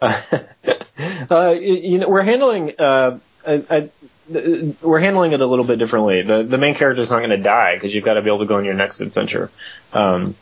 uh, 0.00 1.54
you 1.60 1.98
know, 1.98 2.08
we're 2.08 2.22
handling, 2.22 2.74
uh, 2.78 3.18
I, 3.46 3.64
I, 3.68 3.90
we're 4.28 5.00
handling 5.00 5.32
it 5.32 5.40
a 5.40 5.46
little 5.46 5.64
bit 5.64 5.78
differently. 5.78 6.22
The 6.22 6.42
the 6.42 6.58
main 6.58 6.74
character 6.74 7.00
is 7.00 7.10
not 7.10 7.18
going 7.18 7.30
to 7.30 7.38
die 7.38 7.74
because 7.74 7.94
you've 7.94 8.04
got 8.04 8.14
to 8.14 8.22
be 8.22 8.28
able 8.28 8.40
to 8.40 8.46
go 8.46 8.56
on 8.56 8.64
your 8.64 8.74
next 8.74 9.00
adventure. 9.00 9.50
Um, 9.92 10.34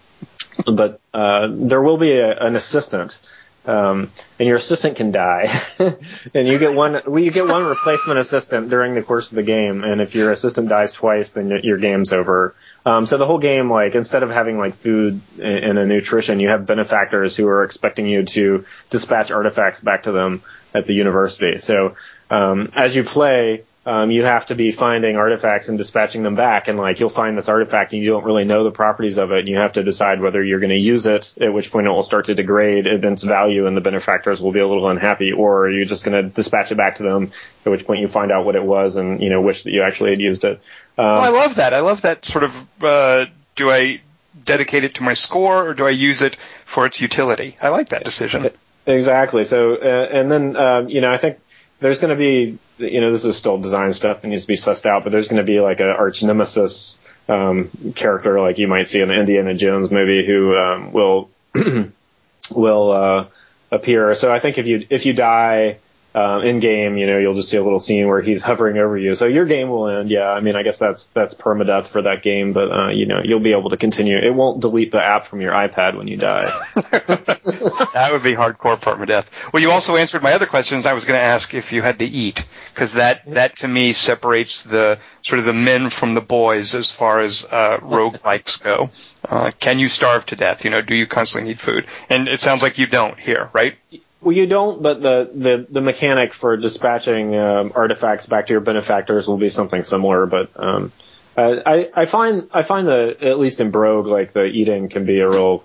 but 0.64 1.00
uh, 1.12 1.48
there 1.50 1.80
will 1.80 1.98
be 1.98 2.12
a, 2.12 2.36
an 2.36 2.56
assistant, 2.56 3.18
um, 3.66 4.10
and 4.38 4.46
your 4.46 4.56
assistant 4.56 4.96
can 4.96 5.10
die, 5.10 5.60
and 5.78 6.48
you 6.48 6.58
get 6.58 6.74
one. 6.74 7.00
You 7.06 7.30
get 7.30 7.48
one 7.48 7.66
replacement 7.66 8.18
assistant 8.18 8.70
during 8.70 8.94
the 8.94 9.02
course 9.02 9.30
of 9.30 9.36
the 9.36 9.42
game, 9.42 9.82
and 9.84 10.00
if 10.00 10.14
your 10.14 10.30
assistant 10.30 10.68
dies 10.68 10.92
twice, 10.92 11.30
then 11.30 11.50
your 11.62 11.78
game's 11.78 12.12
over. 12.12 12.54
Um, 12.84 13.06
so 13.06 13.18
the 13.18 13.26
whole 13.26 13.38
game, 13.38 13.68
like, 13.70 13.96
instead 13.96 14.22
of 14.22 14.30
having 14.30 14.58
like 14.58 14.74
food 14.74 15.20
and 15.42 15.78
a 15.78 15.84
nutrition, 15.84 16.38
you 16.38 16.48
have 16.48 16.66
benefactors 16.66 17.34
who 17.34 17.48
are 17.48 17.64
expecting 17.64 18.06
you 18.06 18.24
to 18.24 18.64
dispatch 18.90 19.32
artifacts 19.32 19.80
back 19.80 20.04
to 20.04 20.12
them 20.12 20.42
at 20.72 20.86
the 20.86 20.94
university. 20.94 21.58
So, 21.58 21.96
um, 22.30 22.70
as 22.74 22.94
you 22.94 23.02
play, 23.02 23.64
um, 23.86 24.10
you 24.10 24.24
have 24.24 24.46
to 24.46 24.56
be 24.56 24.72
finding 24.72 25.16
artifacts 25.16 25.68
and 25.68 25.78
dispatching 25.78 26.24
them 26.24 26.34
back. 26.34 26.66
And 26.66 26.76
like, 26.76 26.98
you'll 26.98 27.08
find 27.08 27.38
this 27.38 27.48
artifact 27.48 27.92
and 27.92 28.02
you 28.02 28.10
don't 28.10 28.24
really 28.24 28.44
know 28.44 28.64
the 28.64 28.72
properties 28.72 29.16
of 29.16 29.30
it. 29.30 29.38
And 29.38 29.48
you 29.48 29.56
have 29.58 29.74
to 29.74 29.84
decide 29.84 30.20
whether 30.20 30.42
you're 30.42 30.58
going 30.58 30.70
to 30.70 30.76
use 30.76 31.06
it, 31.06 31.32
at 31.40 31.52
which 31.52 31.70
point 31.70 31.86
it 31.86 31.90
will 31.90 32.02
start 32.02 32.26
to 32.26 32.34
degrade 32.34 32.88
its 32.88 33.22
value 33.22 33.68
and 33.68 33.76
the 33.76 33.80
benefactors 33.80 34.42
will 34.42 34.50
be 34.50 34.58
a 34.58 34.66
little 34.66 34.88
unhappy, 34.88 35.30
or 35.30 35.70
you're 35.70 35.78
you 35.78 35.84
just 35.86 36.04
going 36.04 36.20
to 36.20 36.28
dispatch 36.28 36.72
it 36.72 36.74
back 36.74 36.96
to 36.96 37.04
them, 37.04 37.30
at 37.64 37.70
which 37.70 37.86
point 37.86 38.00
you 38.00 38.08
find 38.08 38.32
out 38.32 38.44
what 38.44 38.56
it 38.56 38.64
was 38.64 38.96
and, 38.96 39.22
you 39.22 39.30
know, 39.30 39.40
wish 39.40 39.62
that 39.62 39.70
you 39.70 39.82
actually 39.82 40.10
had 40.10 40.20
used 40.20 40.44
it. 40.44 40.60
Um, 40.98 41.06
oh, 41.06 41.20
I 41.20 41.28
love 41.28 41.54
that. 41.54 41.72
I 41.72 41.80
love 41.80 42.02
that 42.02 42.24
sort 42.24 42.42
of. 42.42 42.54
Uh, 42.82 43.26
do 43.54 43.70
I 43.70 44.00
dedicate 44.44 44.82
it 44.82 44.96
to 44.96 45.04
my 45.04 45.14
score 45.14 45.68
or 45.68 45.74
do 45.74 45.86
I 45.86 45.90
use 45.90 46.22
it 46.22 46.36
for 46.64 46.86
its 46.86 47.00
utility? 47.00 47.56
I 47.62 47.68
like 47.68 47.90
that 47.90 48.02
decision. 48.02 48.50
Exactly. 48.84 49.44
So, 49.44 49.76
uh, 49.76 50.08
and 50.12 50.30
then 50.30 50.56
um, 50.56 50.88
you 50.88 51.00
know, 51.00 51.10
I 51.10 51.16
think 51.16 51.38
there's 51.80 52.00
going 52.00 52.10
to 52.10 52.16
be, 52.16 52.58
you 52.78 53.00
know, 53.00 53.12
this 53.12 53.24
is 53.24 53.36
still 53.36 53.58
design 53.58 53.92
stuff 53.92 54.22
that 54.22 54.28
needs 54.28 54.42
to 54.42 54.48
be 54.48 54.56
sussed 54.56 54.86
out, 54.86 55.04
but 55.04 55.12
there's 55.12 55.28
going 55.28 55.44
to 55.44 55.50
be 55.50 55.60
like 55.60 55.80
an 55.80 55.88
arch 55.88 56.22
nemesis 56.22 56.98
um, 57.28 57.70
character 57.94 58.40
like 58.40 58.58
you 58.58 58.68
might 58.68 58.88
see 58.88 59.00
in 59.00 59.08
the 59.08 59.14
Indiana 59.14 59.54
Jones 59.54 59.90
movie 59.90 60.26
who 60.26 60.56
um, 60.56 60.92
will 60.92 61.30
will 62.50 62.90
uh, 62.90 63.26
appear. 63.70 64.14
So 64.14 64.32
I 64.32 64.38
think 64.38 64.58
if 64.58 64.66
you 64.66 64.86
if 64.88 65.06
you 65.06 65.12
die 65.12 65.78
um, 66.16 66.44
in 66.44 66.60
game, 66.60 66.96
you 66.96 67.06
know, 67.06 67.18
you'll 67.18 67.34
just 67.34 67.50
see 67.50 67.58
a 67.58 67.62
little 67.62 67.78
scene 67.78 68.08
where 68.08 68.22
he's 68.22 68.42
hovering 68.42 68.78
over 68.78 68.96
you. 68.96 69.14
So 69.14 69.26
your 69.26 69.44
game 69.44 69.68
will 69.68 69.86
end. 69.86 70.10
Yeah, 70.10 70.30
I 70.30 70.40
mean, 70.40 70.56
I 70.56 70.62
guess 70.62 70.78
that's 70.78 71.08
that's 71.08 71.34
permadeath 71.34 71.88
for 71.88 72.00
that 72.02 72.22
game, 72.22 72.54
but 72.54 72.72
uh, 72.72 72.88
you 72.88 73.04
know, 73.04 73.20
you'll 73.22 73.40
be 73.40 73.52
able 73.52 73.68
to 73.68 73.76
continue. 73.76 74.16
It 74.16 74.34
won't 74.34 74.60
delete 74.60 74.92
the 74.92 75.02
app 75.02 75.26
from 75.26 75.42
your 75.42 75.52
iPad 75.52 75.94
when 75.94 76.08
you 76.08 76.16
die. 76.16 76.40
that 76.74 78.08
would 78.12 78.22
be 78.22 78.34
hardcore 78.34 78.80
permadeath. 78.80 79.26
Well, 79.52 79.62
you 79.62 79.70
also 79.70 79.96
answered 79.96 80.22
my 80.22 80.32
other 80.32 80.46
questions. 80.46 80.86
I 80.86 80.94
was 80.94 81.04
going 81.04 81.18
to 81.18 81.24
ask 81.24 81.52
if 81.52 81.70
you 81.70 81.82
had 81.82 81.98
to 81.98 82.06
eat, 82.06 82.46
because 82.72 82.94
that 82.94 83.20
that 83.34 83.56
to 83.56 83.68
me 83.68 83.92
separates 83.92 84.62
the 84.62 84.98
sort 85.22 85.38
of 85.38 85.44
the 85.44 85.52
men 85.52 85.90
from 85.90 86.14
the 86.14 86.22
boys 86.22 86.74
as 86.74 86.90
far 86.90 87.20
as 87.20 87.44
uh, 87.50 87.76
roguelikes 87.82 88.62
go. 88.62 88.88
Uh, 89.28 89.50
can 89.60 89.78
you 89.78 89.88
starve 89.88 90.24
to 90.26 90.36
death? 90.36 90.64
You 90.64 90.70
know, 90.70 90.80
do 90.80 90.94
you 90.94 91.06
constantly 91.06 91.50
need 91.50 91.60
food? 91.60 91.84
And 92.08 92.26
it 92.26 92.40
sounds 92.40 92.62
like 92.62 92.78
you 92.78 92.86
don't 92.86 93.18
here, 93.18 93.50
right? 93.52 93.76
Well, 94.20 94.34
you 94.34 94.46
don't, 94.46 94.82
but 94.82 95.02
the 95.02 95.30
the, 95.32 95.66
the 95.68 95.80
mechanic 95.80 96.32
for 96.32 96.56
dispatching 96.56 97.36
um, 97.36 97.72
artifacts 97.74 98.26
back 98.26 98.46
to 98.46 98.54
your 98.54 98.60
benefactors 98.60 99.28
will 99.28 99.36
be 99.36 99.50
something 99.50 99.82
similar. 99.82 100.26
But 100.26 100.50
um, 100.56 100.92
I 101.36 101.90
I 101.94 102.04
find 102.06 102.48
I 102.52 102.62
find 102.62 102.88
that 102.88 103.22
at 103.22 103.38
least 103.38 103.60
in 103.60 103.70
Brogue, 103.70 104.06
like 104.06 104.32
the 104.32 104.44
eating 104.44 104.88
can 104.88 105.04
be 105.04 105.20
a 105.20 105.28
real. 105.28 105.64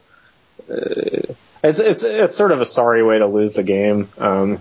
Uh, 0.69 1.33
it's 1.63 1.79
it's 1.79 2.03
it's 2.03 2.35
sort 2.35 2.51
of 2.51 2.61
a 2.61 2.65
sorry 2.65 3.03
way 3.03 3.19
to 3.19 3.27
lose 3.27 3.53
the 3.53 3.63
game. 3.63 4.09
Um, 4.17 4.59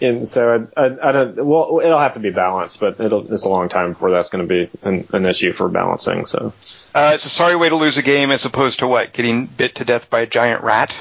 and 0.00 0.28
so 0.28 0.68
I, 0.76 0.80
I, 0.80 1.08
I, 1.08 1.12
don't. 1.12 1.46
Well, 1.46 1.80
it'll 1.82 1.98
have 1.98 2.14
to 2.14 2.20
be 2.20 2.30
balanced, 2.30 2.80
but 2.80 3.00
it'll. 3.00 3.32
It's 3.32 3.44
a 3.44 3.48
long 3.48 3.68
time 3.68 3.92
before 3.92 4.10
that's 4.10 4.28
going 4.28 4.46
to 4.46 4.48
be 4.48 4.70
an, 4.82 5.06
an, 5.12 5.26
issue 5.26 5.52
for 5.52 5.68
balancing. 5.68 6.26
So. 6.26 6.52
Uh, 6.94 7.12
it's 7.14 7.24
a 7.24 7.30
sorry 7.30 7.56
way 7.56 7.68
to 7.68 7.76
lose 7.76 7.96
a 7.96 8.02
game 8.02 8.30
as 8.30 8.44
opposed 8.44 8.80
to 8.80 8.86
what? 8.86 9.12
Getting 9.12 9.46
bit 9.46 9.76
to 9.76 9.84
death 9.84 10.10
by 10.10 10.20
a 10.20 10.26
giant 10.26 10.62
rat 10.62 10.94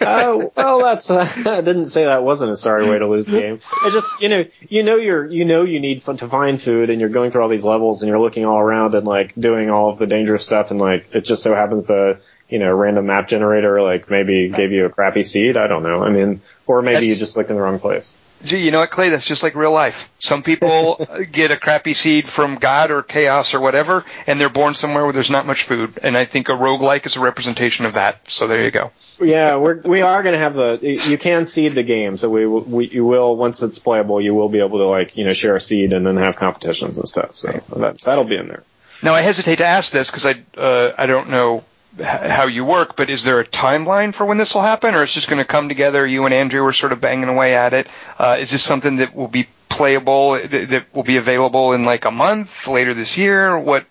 oh 0.00 0.52
well, 0.56 0.78
that's 0.80 1.10
uh, 1.10 1.20
I 1.36 1.60
didn't 1.60 1.88
say 1.88 2.04
that 2.04 2.22
wasn't 2.22 2.52
a 2.52 2.56
sorry 2.56 2.88
way 2.88 2.98
to 2.98 3.08
lose 3.08 3.26
the 3.26 3.40
game. 3.40 3.54
It 3.54 3.92
just 3.92 4.20
you 4.22 4.28
know 4.28 4.44
you 4.68 4.82
know 4.82 4.96
you're 4.96 5.26
you 5.26 5.44
know 5.44 5.64
you 5.64 5.80
need 5.80 6.02
to 6.02 6.28
find 6.28 6.60
food 6.60 6.90
and 6.90 7.00
you're 7.00 7.10
going 7.10 7.30
through 7.30 7.42
all 7.42 7.48
these 7.48 7.64
levels 7.64 8.02
and 8.02 8.08
you're 8.08 8.20
looking 8.20 8.44
all 8.44 8.58
around 8.58 8.94
and 8.94 9.06
like 9.06 9.34
doing 9.34 9.70
all 9.70 9.90
of 9.90 9.98
the 9.98 10.06
dangerous 10.06 10.44
stuff 10.44 10.70
and 10.70 10.80
like 10.80 11.06
it 11.12 11.22
just 11.22 11.42
so 11.42 11.54
happens 11.54 11.84
the 11.84 12.20
you 12.48 12.58
know 12.58 12.72
random 12.72 13.06
map 13.06 13.28
generator 13.28 13.82
like 13.82 14.10
maybe 14.10 14.48
gave 14.48 14.72
you 14.72 14.86
a 14.86 14.90
crappy 14.90 15.22
seed. 15.22 15.56
I 15.56 15.66
don't 15.66 15.82
know. 15.82 16.02
I 16.02 16.10
mean, 16.10 16.40
or 16.66 16.82
maybe 16.82 16.96
that's, 16.96 17.08
you 17.08 17.16
just 17.16 17.36
looked 17.36 17.50
in 17.50 17.56
the 17.56 17.62
wrong 17.62 17.78
place. 17.78 18.16
Gee, 18.42 18.58
you 18.58 18.70
know 18.70 18.80
what, 18.80 18.90
Clay? 18.90 19.10
That's 19.10 19.24
just 19.24 19.42
like 19.42 19.54
real 19.54 19.72
life. 19.72 20.10
Some 20.18 20.42
people 20.42 21.06
get 21.32 21.50
a 21.50 21.56
crappy 21.56 21.94
seed 21.94 22.28
from 22.28 22.56
God 22.56 22.90
or 22.90 23.02
chaos 23.02 23.52
or 23.54 23.60
whatever, 23.60 24.04
and 24.26 24.40
they're 24.40 24.48
born 24.48 24.74
somewhere 24.74 25.04
where 25.04 25.12
there's 25.12 25.30
not 25.30 25.46
much 25.46 25.64
food. 25.64 25.98
And 26.02 26.16
I 26.16 26.24
think 26.24 26.48
a 26.48 26.52
roguelike 26.52 27.04
is 27.04 27.16
a 27.16 27.20
representation 27.20 27.84
of 27.84 27.94
that. 27.94 28.30
So 28.30 28.46
there 28.46 28.64
you 28.64 28.70
go. 28.70 28.92
Yeah, 29.20 29.56
we're, 29.56 29.80
we 29.80 30.00
are 30.00 30.22
going 30.22 30.32
to 30.32 30.38
have 30.38 30.54
the, 30.54 30.78
you 30.80 31.18
can 31.18 31.44
seed 31.44 31.74
the 31.74 31.82
game. 31.82 32.16
So 32.16 32.30
we, 32.30 32.46
we, 32.46 32.88
you 32.88 33.04
will, 33.04 33.36
once 33.36 33.62
it's 33.62 33.78
playable, 33.78 34.20
you 34.20 34.34
will 34.34 34.48
be 34.48 34.60
able 34.60 34.78
to 34.78 34.86
like, 34.86 35.16
you 35.16 35.24
know, 35.24 35.34
share 35.34 35.56
a 35.56 35.60
seed 35.60 35.92
and 35.92 36.06
then 36.06 36.16
have 36.16 36.36
competitions 36.36 36.96
and 36.96 37.08
stuff. 37.08 37.36
So 37.36 37.48
that, 37.76 38.00
that'll 38.00 38.24
be 38.24 38.36
in 38.36 38.48
there. 38.48 38.62
Now 39.02 39.14
I 39.14 39.22
hesitate 39.22 39.56
to 39.56 39.66
ask 39.66 39.92
this 39.92 40.10
because 40.10 40.26
I, 40.26 40.34
uh, 40.56 40.92
I 40.96 41.06
don't 41.06 41.30
know 41.30 41.64
how 41.98 42.46
you 42.46 42.64
work, 42.64 42.96
but 42.96 43.10
is 43.10 43.22
there 43.24 43.40
a 43.40 43.44
timeline 43.46 44.14
for 44.14 44.24
when 44.24 44.38
this 44.38 44.54
will 44.54 44.62
happen, 44.62 44.94
or 44.94 45.02
it's 45.02 45.14
just 45.14 45.28
going 45.28 45.38
to 45.38 45.44
come 45.44 45.68
together? 45.68 46.06
You 46.06 46.24
and 46.24 46.34
Andrew 46.34 46.64
are 46.64 46.72
sort 46.72 46.92
of 46.92 47.00
banging 47.00 47.28
away 47.28 47.54
at 47.54 47.72
it. 47.72 47.88
Uh, 48.18 48.36
is 48.38 48.50
this 48.50 48.62
something 48.62 48.96
that 48.96 49.14
will 49.14 49.28
be 49.28 49.48
playable, 49.68 50.32
that 50.32 50.86
will 50.94 51.02
be 51.02 51.16
available 51.16 51.72
in 51.72 51.84
like 51.84 52.04
a 52.04 52.10
month 52.10 52.66
later 52.66 52.94
this 52.94 53.16
year? 53.16 53.58
What, 53.58 53.86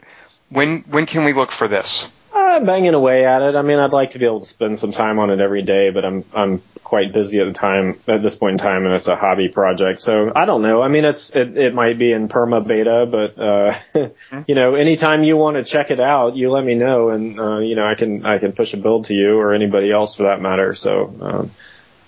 when, 0.50 0.82
when 0.82 1.06
can 1.06 1.26
we 1.26 1.34
look 1.34 1.52
for 1.52 1.68
this? 1.68 2.10
Uh, 2.60 2.66
banging 2.66 2.94
away 2.94 3.26
at 3.26 3.42
it. 3.42 3.56
I 3.56 3.62
mean, 3.62 3.80
I'd 3.80 3.94
like 3.94 4.12
to 4.12 4.20
be 4.20 4.26
able 4.26 4.40
to 4.42 4.46
spend 4.46 4.78
some 4.80 4.92
time 4.92 5.20
on 5.20 5.30
it 5.30 5.40
every 5.40 5.62
day, 5.62 5.90
but 5.90 6.06
I'm 6.06 6.26
I'm 6.34 6.62
quite 6.84 7.14
busy 7.14 7.40
at 7.40 7.46
the 7.46 7.54
time 7.54 8.00
at 8.08 8.22
this 8.22 8.36
point 8.36 8.54
in 8.54 8.58
time, 8.58 8.86
and 8.86 8.94
it's 8.94 9.08
a 9.08 9.16
hobby 9.16 9.50
project. 9.50 10.02
So 10.02 10.32
I 10.36 10.46
don't 10.46 10.62
know. 10.62 10.82
I 10.82 10.88
mean, 10.88 11.06
it's 11.06 11.30
it, 11.36 11.58
it 11.58 11.74
might 11.74 11.98
be 11.98 12.12
in 12.12 12.28
perma 12.28 12.66
beta, 12.66 13.08
but 13.10 13.38
uh, 13.38 13.74
mm-hmm. 13.94 14.42
you 14.48 14.56
know, 14.56 14.76
anytime 14.76 15.24
you 15.24 15.38
want 15.38 15.58
to 15.58 15.64
check 15.64 15.92
it 15.92 16.00
out, 16.00 16.36
you 16.36 16.52
let 16.52 16.64
me 16.64 16.76
know, 16.76 17.10
and 17.10 17.40
uh, 17.40 17.58
you 17.60 17.76
know, 17.76 17.86
I 17.86 17.96
can 17.96 18.26
I 18.26 18.40
can 18.40 18.54
push 18.54 18.74
a 18.74 18.78
build 18.78 19.06
to 19.06 19.14
you 19.14 19.38
or 19.38 19.54
anybody 19.54 19.92
else 19.92 20.16
for 20.16 20.24
that 20.24 20.42
matter. 20.42 20.76
So 20.76 21.14
um, 21.22 21.52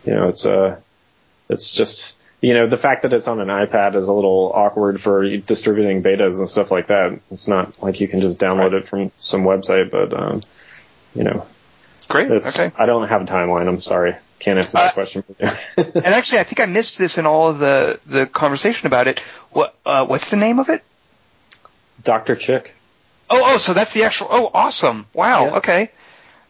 you 0.05 0.13
know, 0.13 0.29
it's 0.29 0.45
uh, 0.45 0.79
it's 1.49 1.71
just 1.71 2.15
you 2.41 2.55
know, 2.55 2.67
the 2.67 2.77
fact 2.77 3.03
that 3.03 3.13
it's 3.13 3.27
on 3.27 3.39
an 3.39 3.49
iPad 3.49 3.95
is 3.95 4.07
a 4.07 4.13
little 4.13 4.51
awkward 4.53 4.99
for 4.99 5.23
distributing 5.37 6.01
betas 6.01 6.39
and 6.39 6.49
stuff 6.49 6.71
like 6.71 6.87
that. 6.87 7.19
It's 7.29 7.47
not 7.47 7.81
like 7.81 7.99
you 7.99 8.07
can 8.07 8.19
just 8.19 8.39
download 8.39 8.71
right. 8.71 8.81
it 8.81 8.87
from 8.87 9.11
some 9.17 9.43
website, 9.43 9.91
but, 9.91 10.11
um, 10.19 10.41
you 11.13 11.23
know. 11.23 11.45
Great. 12.09 12.31
Okay. 12.31 12.71
I 12.77 12.87
don't 12.87 13.07
have 13.07 13.21
a 13.21 13.25
timeline. 13.25 13.67
I'm 13.67 13.79
sorry. 13.79 14.15
Can't 14.39 14.57
answer 14.57 14.77
that 14.79 14.89
uh, 14.89 14.93
question 14.93 15.21
for 15.21 15.35
you. 15.39 15.51
and 15.77 16.07
actually, 16.07 16.39
I 16.39 16.43
think 16.43 16.59
I 16.59 16.65
missed 16.65 16.97
this 16.97 17.19
in 17.19 17.27
all 17.27 17.51
of 17.51 17.59
the, 17.59 17.99
the 18.07 18.25
conversation 18.25 18.87
about 18.87 19.07
it. 19.07 19.19
What, 19.51 19.75
uh, 19.85 20.07
what's 20.07 20.31
the 20.31 20.37
name 20.37 20.57
of 20.57 20.69
it? 20.69 20.83
Dr. 22.03 22.35
Chick. 22.35 22.73
Oh, 23.29 23.53
oh, 23.53 23.57
so 23.59 23.73
that's 23.75 23.93
the 23.93 24.03
actual, 24.03 24.27
oh, 24.31 24.49
awesome. 24.51 25.05
Wow. 25.13 25.45
Yeah. 25.45 25.57
Okay. 25.57 25.91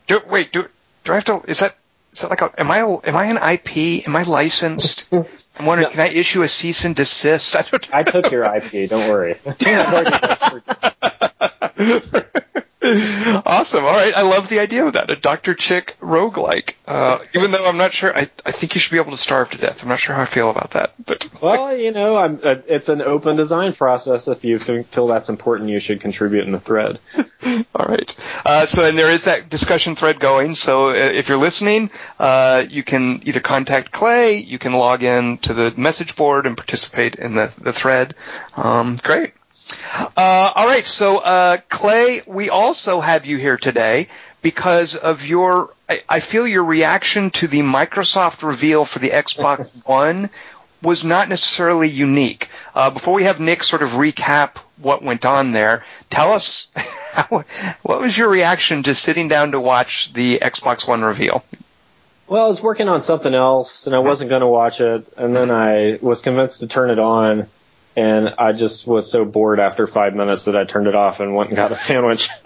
Do, 0.08 0.22
wait, 0.30 0.54
do, 0.54 0.68
do 1.04 1.12
I 1.12 1.16
have 1.16 1.26
to, 1.26 1.42
is 1.48 1.60
that 1.60 1.76
is 2.14 2.22
that 2.22 2.30
like 2.30 2.42
a, 2.42 2.60
am 2.60 2.72
I 2.72 2.80
am 2.80 3.16
I 3.16 3.26
an 3.26 3.38
IP? 3.38 4.08
Am 4.08 4.16
I 4.16 4.24
licensed? 4.24 5.08
I'm 5.12 5.66
wondering, 5.66 5.90
no. 5.90 5.92
can 5.92 6.02
I 6.02 6.10
issue 6.10 6.44
a 6.44 6.48
cease 6.48 6.86
and 6.86 6.96
desist? 6.96 7.56
I, 7.56 8.00
I 8.00 8.04
took 8.04 8.32
your 8.32 8.44
IP. 8.44 8.90
Don't 8.90 9.10
worry. 9.10 9.36
awesome. 13.46 13.86
All 13.86 13.92
right. 13.92 14.14
I 14.16 14.24
love 14.24 14.50
the 14.50 14.60
idea 14.60 14.86
of 14.86 14.94
that. 14.94 15.12
A 15.12 15.16
Dr. 15.16 15.54
Chick 15.54 15.96
roguelike. 16.02 16.74
Uh, 16.88 17.20
even 17.36 17.52
though 17.52 17.68
I'm 17.68 17.78
not 17.78 17.94
sure, 17.94 18.16
I, 18.16 18.28
I 18.44 18.52
think 18.52 18.74
you 18.74 18.82
should 18.82 18.92
be 18.92 18.98
able 18.98 19.12
to 19.12 19.18
starve 19.18 19.52
to 19.52 19.58
death. 19.58 19.84
I'm 19.84 19.90
not 19.90 20.00
sure 20.00 20.16
how 20.16 20.24
I 20.24 20.26
feel 20.26 20.50
about 20.50 20.72
that. 20.72 20.94
But 21.06 21.30
Well, 21.42 21.78
you 21.78 21.92
know, 21.92 22.16
I'm, 22.16 22.40
uh, 22.44 22.56
it's 22.68 22.90
an 22.90 23.04
open 23.04 23.38
design 23.38 23.74
process. 23.74 24.28
If 24.28 24.44
you 24.44 24.58
feel 24.58 25.08
that's 25.08 25.30
important, 25.30 25.70
you 25.70 25.80
should 25.80 26.02
contribute 26.02 26.46
in 26.46 26.52
the 26.52 26.60
thread. 26.60 27.00
All 27.76 27.86
right. 27.86 28.18
Uh, 28.46 28.66
so, 28.66 28.84
and 28.84 28.98
there 28.98 29.12
is 29.12 29.26
that 29.26 29.50
discussion 29.50 29.96
thread 29.96 30.20
going. 30.20 30.56
So 30.56 30.90
uh, 30.90 30.94
if 30.94 31.30
you're 31.30 31.38
listening, 31.38 31.92
uh, 32.20 32.66
you 32.68 32.84
can 32.84 33.22
either 33.28 33.42
contact 33.42 33.92
Clay, 33.92 34.38
you 34.38 34.58
can 34.58 34.74
log 34.74 35.04
in 35.04 35.38
to 35.40 35.54
the 35.54 35.72
message 35.78 36.16
board 36.16 36.48
and 36.48 36.58
participate 36.58 37.16
in 37.16 37.36
the, 37.36 37.54
the 37.62 37.74
thread. 37.74 38.16
Um, 38.56 39.00
great. 39.04 39.34
Uh, 39.94 40.52
all 40.56 40.66
right, 40.68 40.86
so 40.86 41.18
uh, 41.18 41.58
Clay, 41.70 42.22
we 42.26 42.50
also 42.50 43.00
have 43.00 43.26
you 43.26 43.38
here 43.38 43.58
today 43.58 44.08
because 44.42 44.96
of 44.96 45.26
your. 45.26 45.74
I, 45.90 46.02
I, 46.08 46.20
feel 46.20 46.48
your 46.48 46.64
reaction 46.64 47.30
to 47.32 47.48
the 47.48 47.62
Microsoft 47.62 48.48
reveal 48.48 48.86
for 48.86 49.00
the 49.00 49.10
Xbox 49.10 49.70
One 49.86 50.30
was 50.82 51.04
not 51.04 51.30
necessarily 51.30 51.90
unique. 51.90 52.50
Uh, 52.74 52.90
before 52.90 53.14
we 53.14 53.24
have 53.24 53.40
Nick 53.40 53.64
sort 53.64 53.84
of 53.84 53.92
recap 53.92 54.58
what 54.78 55.04
went 55.04 55.26
on 55.26 55.52
there, 55.52 55.86
tell 56.10 56.34
us 56.34 56.68
how, 56.76 57.44
what 57.84 58.02
was 58.02 58.18
your 58.18 58.30
reaction 58.30 58.84
to 58.84 58.96
sitting 58.96 59.28
down 59.28 59.52
to 59.52 59.60
watch 59.60 60.14
the 60.14 60.40
Xbox 60.40 60.88
One 60.88 61.04
reveal. 61.04 61.44
Well, 62.28 62.46
I 62.46 62.48
was 62.48 62.62
working 62.62 62.88
on 62.88 63.02
something 63.02 63.36
else 63.36 63.88
and 63.88 63.96
I 63.96 64.00
wasn't 64.00 64.30
going 64.30 64.42
to 64.42 64.48
watch 64.48 64.80
it, 64.80 65.06
and 65.18 65.36
then 65.36 65.52
I 65.52 66.00
was 66.02 66.22
convinced 66.22 66.62
to 66.62 66.68
turn 66.68 66.90
it 66.90 67.00
on 67.00 67.48
and 67.96 68.30
I 68.38 68.54
just 68.54 68.88
was 68.88 69.10
so 69.12 69.26
bored 69.26 69.60
after 69.60 69.88
five 69.88 70.16
minutes 70.16 70.46
that 70.46 70.56
I 70.56 70.64
turned 70.64 70.88
it 70.88 70.96
off 70.96 71.20
and 71.20 71.36
went 71.36 71.50
and 71.50 71.58
got 71.58 71.72
a 71.72 71.76
sandwich. 71.76 72.30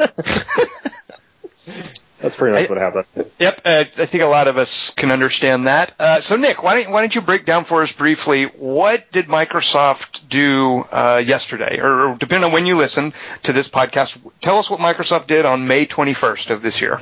That's 2.20 2.38
pretty 2.38 2.54
much 2.54 2.70
I, 2.70 2.74
what 2.74 2.82
happened. 2.82 3.30
Yep, 3.40 3.62
uh, 3.66 3.84
I 3.98 4.06
think 4.06 4.24
a 4.24 4.28
lot 4.28 4.48
of 4.48 4.58
us 4.58 4.90
can 4.92 5.12
understand 5.12 5.68
that. 5.68 5.94
Uh, 6.00 6.22
so, 6.22 6.38
Nick, 6.38 6.64
why 6.64 6.82
don't 6.82 6.92
why 6.92 7.02
don't 7.02 7.14
you 7.14 7.22
break 7.22 7.46
down 7.46 7.66
for 7.66 7.84
us 7.84 7.92
briefly 7.92 8.46
what 8.46 9.12
did 9.12 9.28
Microsoft 9.28 10.28
do 10.28 10.86
uh, 10.92 11.22
yesterday, 11.24 11.80
or, 11.80 12.10
or 12.10 12.16
depending 12.16 12.48
on 12.48 12.52
when 12.52 12.66
you 12.66 12.78
listen 12.78 13.14
to 13.44 13.54
this 13.54 13.70
podcast, 13.70 14.20
tell 14.42 14.58
us 14.58 14.72
what 14.72 14.80
Microsoft 14.80 15.28
did 15.28 15.46
on 15.46 15.68
May 15.68 15.86
21st 15.86 16.50
of 16.50 16.64
this 16.64 16.82
year. 16.82 17.02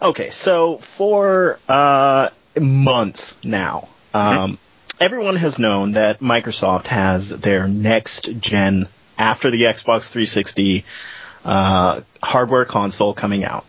Okay, 0.00 0.30
so 0.30 0.78
for 0.78 1.58
uh, 1.68 2.28
months 2.60 3.36
now, 3.42 3.88
um, 4.14 4.52
mm-hmm 4.52 4.54
everyone 5.00 5.36
has 5.36 5.58
known 5.58 5.92
that 5.92 6.20
Microsoft 6.20 6.86
has 6.88 7.30
their 7.30 7.68
next 7.68 8.40
gen 8.40 8.88
after 9.18 9.50
the 9.50 9.62
Xbox 9.62 10.10
360 10.10 10.84
uh, 11.44 12.00
hardware 12.22 12.64
console 12.64 13.14
coming 13.14 13.44
out. 13.44 13.64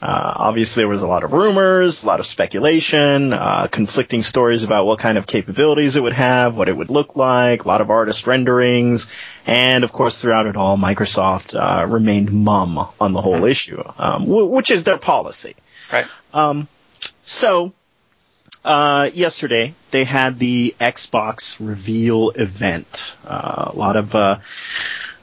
Uh, 0.00 0.32
obviously, 0.36 0.80
there 0.80 0.88
was 0.88 1.02
a 1.02 1.06
lot 1.06 1.22
of 1.22 1.32
rumors, 1.32 2.02
a 2.02 2.06
lot 2.06 2.18
of 2.18 2.26
speculation, 2.26 3.32
uh, 3.32 3.68
conflicting 3.70 4.24
stories 4.24 4.64
about 4.64 4.84
what 4.84 4.98
kind 4.98 5.16
of 5.16 5.28
capabilities 5.28 5.94
it 5.94 6.02
would 6.02 6.12
have, 6.12 6.56
what 6.56 6.68
it 6.68 6.76
would 6.76 6.90
look 6.90 7.14
like, 7.14 7.64
a 7.64 7.68
lot 7.68 7.80
of 7.80 7.88
artist 7.88 8.26
renderings, 8.26 9.06
and 9.46 9.84
of 9.84 9.92
course, 9.92 10.20
throughout 10.20 10.46
it 10.46 10.56
all, 10.56 10.76
Microsoft 10.76 11.54
uh, 11.54 11.86
remained 11.86 12.32
mum 12.32 12.84
on 13.00 13.12
the 13.12 13.20
whole 13.20 13.44
issue, 13.44 13.80
um, 13.96 14.24
w- 14.24 14.46
which 14.46 14.72
is 14.72 14.82
their 14.82 14.98
policy. 14.98 15.54
Right. 15.92 16.06
Um, 16.34 16.66
so 17.20 17.72
uh, 18.64 19.08
yesterday 19.12 19.74
they 19.90 20.04
had 20.04 20.38
the 20.38 20.74
Xbox 20.78 21.56
reveal 21.60 22.30
event. 22.30 23.16
Uh, 23.26 23.70
a 23.72 23.76
lot 23.76 23.96
of 23.96 24.14
uh, 24.14 24.38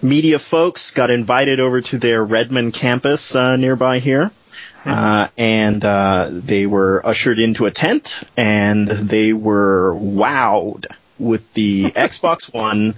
media 0.02 0.40
folks 0.40 0.92
got 0.92 1.10
invited 1.10 1.60
over 1.60 1.82
to 1.82 1.98
their 1.98 2.24
Redmond 2.24 2.74
campus 2.74 3.36
uh, 3.36 3.56
nearby 3.56 4.00
here. 4.00 4.32
Uh, 4.86 5.28
and 5.38 5.84
uh, 5.84 6.30
they 6.32 6.66
were 6.66 7.06
ushered 7.06 7.38
into 7.38 7.66
a 7.66 7.72
tent, 7.72 8.24
and 8.38 8.88
they 8.88 9.34
were 9.34 9.94
wowed 9.94 10.86
with 11.20 11.54
the 11.54 11.84
Xbox 11.92 12.52
One 12.54 12.96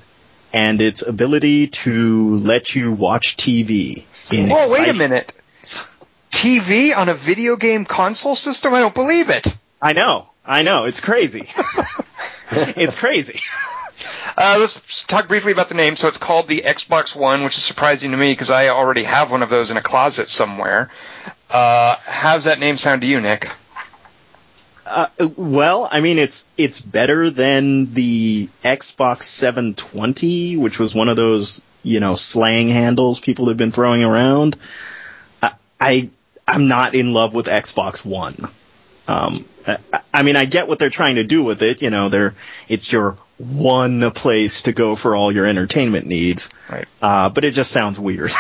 and 0.54 0.80
its 0.82 1.02
ability 1.06 1.68
to 1.68 2.36
let 2.38 2.76
you 2.76 2.92
watch 2.92 3.36
TV. 3.36 4.06
In 4.32 4.50
Whoa, 4.50 4.58
exciting- 4.58 4.72
wait 4.86 4.90
a 4.90 4.98
minute! 4.98 5.34
TV 6.32 6.96
on 6.96 7.10
a 7.10 7.14
video 7.14 7.56
game 7.56 7.86
console 7.86 8.36
system? 8.36 8.74
I 8.74 8.80
don't 8.80 8.96
believe 8.96 9.30
it. 9.30 9.48
I 9.82 9.94
know. 9.94 10.30
I 10.46 10.64
know 10.64 10.86
it's 10.86 11.02
crazy. 11.02 11.42
it's 12.52 12.96
crazy. 12.96 13.40
Uh, 14.38 14.58
let's 14.60 15.04
talk 15.04 15.28
briefly 15.28 15.52
about 15.52 15.70
the 15.70 15.76
name. 15.76 15.96
So 15.96 16.08
it's 16.08 16.18
called 16.18 16.48
the 16.48 16.62
Xbox 16.62 17.16
One, 17.16 17.44
which 17.44 17.58
is 17.58 17.64
surprising 17.64 18.12
to 18.12 18.18
me 18.18 18.32
because 18.32 18.50
I 18.50 18.70
already 18.70 19.04
have 19.04 19.32
one 19.32 19.44
of 19.44 19.50
those 19.50 19.72
in 19.72 19.78
a 19.78 19.82
closet 19.82 20.30
somewhere. 20.30 20.90
Uh, 21.50 21.96
how's 22.06 22.46
that 22.46 22.60
name 22.60 22.78
sound 22.78 23.02
to 23.02 23.08
you, 23.08 23.22
Nick? 23.22 23.50
Uh, 24.86 25.08
well, 25.38 25.88
I 25.92 26.02
mean, 26.02 26.18
it's 26.18 26.48
it's 26.58 26.82
better 26.82 27.30
than 27.30 27.94
the 27.94 28.50
Xbox 28.64 29.24
720, 29.24 30.58
which 30.58 30.80
was 30.80 30.96
one 30.96 31.08
of 31.08 31.16
those 31.16 31.62
you 31.84 32.00
know 32.00 32.16
slang 32.16 32.70
handles 32.70 33.20
people 33.20 33.48
have 33.48 33.58
been 33.58 33.72
throwing 33.72 34.04
around. 34.04 34.58
I, 35.42 35.54
I 35.80 36.10
I'm 36.48 36.68
not 36.68 36.96
in 36.96 37.14
love 37.14 37.34
with 37.34 37.46
Xbox 37.46 38.04
One. 38.04 38.36
Um, 39.08 39.46
I 40.14 40.24
mean, 40.24 40.36
I 40.36 40.46
get 40.46 40.68
what 40.68 40.80
they're 40.80 40.90
trying 40.90 41.16
to 41.16 41.24
do 41.24 41.44
with 41.44 41.62
it. 41.62 41.82
You 41.82 41.90
know, 41.90 42.10
they're 42.10 42.34
it's 42.68 42.92
your 42.92 43.18
one 43.38 44.12
place 44.12 44.64
to 44.64 44.72
go 44.72 44.96
for 44.96 45.16
all 45.16 45.32
your 45.32 45.46
entertainment 45.46 46.06
needs. 46.06 46.52
Right. 46.70 46.88
Uh, 47.02 47.30
but 47.30 47.44
it 47.44 47.54
just 47.54 47.72
sounds 47.72 48.00
weird. 48.00 48.32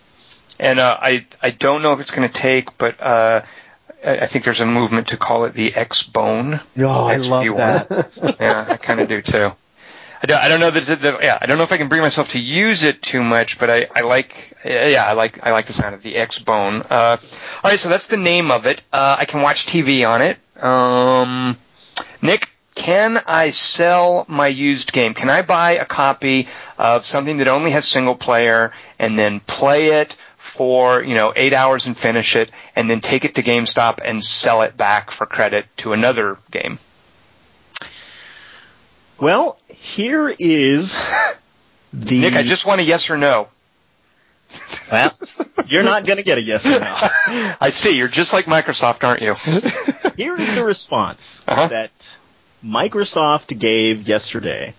and 0.60 0.78
uh, 0.78 0.98
I 1.00 1.26
I 1.42 1.50
don't 1.50 1.82
know 1.82 1.92
if 1.92 2.00
it's 2.00 2.10
going 2.10 2.28
to 2.28 2.34
take, 2.34 2.76
but 2.78 3.00
uh, 3.00 3.42
I 4.04 4.26
think 4.26 4.44
there's 4.44 4.60
a 4.60 4.66
movement 4.66 5.08
to 5.08 5.16
call 5.16 5.44
it 5.44 5.54
the 5.54 5.74
X 5.74 6.02
Bone. 6.02 6.60
Oh, 6.78 7.08
I 7.08 7.16
love 7.16 7.44
that. 7.56 8.36
yeah, 8.40 8.66
I 8.68 8.76
kind 8.76 9.00
of 9.00 9.08
do 9.08 9.22
too. 9.22 9.50
I 10.22 10.26
don't, 10.26 10.38
I 10.38 10.48
don't 10.48 10.60
know 10.60 10.70
that, 10.70 11.00
that, 11.00 11.22
yeah, 11.22 11.38
I 11.40 11.46
don't 11.46 11.56
know 11.56 11.64
if 11.64 11.72
I 11.72 11.78
can 11.78 11.88
bring 11.88 12.02
myself 12.02 12.30
to 12.30 12.38
use 12.38 12.82
it 12.82 13.00
too 13.00 13.22
much, 13.22 13.58
but 13.58 13.70
I, 13.70 13.86
I 13.94 14.02
like, 14.02 14.54
yeah, 14.64 15.04
I 15.06 15.14
like, 15.14 15.44
I 15.46 15.52
like 15.52 15.66
the 15.66 15.72
sound 15.72 15.94
of 15.94 16.02
the 16.02 16.16
X 16.16 16.38
Bone. 16.38 16.82
Uh, 16.90 17.16
all 17.64 17.70
right, 17.70 17.80
so 17.80 17.88
that's 17.88 18.06
the 18.06 18.18
name 18.18 18.50
of 18.50 18.66
it. 18.66 18.82
Uh, 18.92 19.16
I 19.18 19.24
can 19.24 19.40
watch 19.40 19.66
TV 19.66 20.06
on 20.06 20.20
it. 20.20 20.36
Um, 20.62 21.56
Nick, 22.20 22.50
can 22.74 23.18
I 23.26 23.50
sell 23.50 24.26
my 24.28 24.48
used 24.48 24.92
game? 24.92 25.14
Can 25.14 25.30
I 25.30 25.40
buy 25.40 25.72
a 25.72 25.86
copy 25.86 26.48
of 26.78 27.06
something 27.06 27.38
that 27.38 27.48
only 27.48 27.70
has 27.70 27.86
single 27.88 28.14
player 28.14 28.72
and 28.98 29.18
then 29.18 29.40
play 29.40 30.00
it 30.00 30.16
for, 30.36 31.02
you 31.02 31.14
know, 31.14 31.32
eight 31.34 31.54
hours 31.54 31.86
and 31.86 31.96
finish 31.96 32.36
it 32.36 32.50
and 32.76 32.90
then 32.90 33.00
take 33.00 33.24
it 33.24 33.36
to 33.36 33.42
GameStop 33.42 34.00
and 34.04 34.22
sell 34.22 34.60
it 34.62 34.76
back 34.76 35.10
for 35.10 35.24
credit 35.24 35.64
to 35.78 35.94
another 35.94 36.36
game? 36.50 36.78
Well, 39.20 39.58
here 39.68 40.32
is 40.38 41.38
the. 41.92 42.20
Nick, 42.22 42.34
I 42.34 42.42
just 42.42 42.64
want 42.64 42.80
a 42.80 42.84
yes 42.84 43.10
or 43.10 43.16
no. 43.16 43.48
Well, 44.90 45.12
you're 45.66 45.84
not 45.84 46.04
going 46.04 46.18
to 46.18 46.24
get 46.24 46.38
a 46.38 46.42
yes 46.42 46.66
or 46.66 46.80
no. 46.80 46.96
I 47.60 47.70
see. 47.70 47.96
You're 47.96 48.08
just 48.08 48.32
like 48.32 48.46
Microsoft, 48.46 49.04
aren't 49.04 49.22
you? 49.22 49.34
Here 50.16 50.36
is 50.36 50.54
the 50.56 50.64
response 50.64 51.44
uh-huh. 51.46 51.68
that 51.68 52.18
Microsoft 52.64 53.56
gave 53.56 54.08
yesterday. 54.08 54.74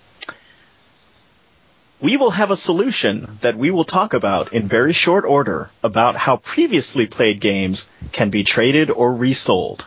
We 2.02 2.18
will 2.18 2.32
have 2.32 2.52
a 2.52 2.58
solution 2.58 3.38
that 3.42 3.56
we 3.56 3.72
will 3.72 3.84
talk 3.86 4.14
about 4.14 4.54
in 4.54 4.68
very 4.68 4.92
short 4.92 5.24
order 5.24 5.70
about 5.84 6.16
how 6.16 6.38
previously 6.38 7.08
played 7.08 7.40
games 7.40 7.88
can 8.12 8.32
be 8.32 8.44
traded 8.44 8.90
or 8.90 9.14
resold. 9.14 9.86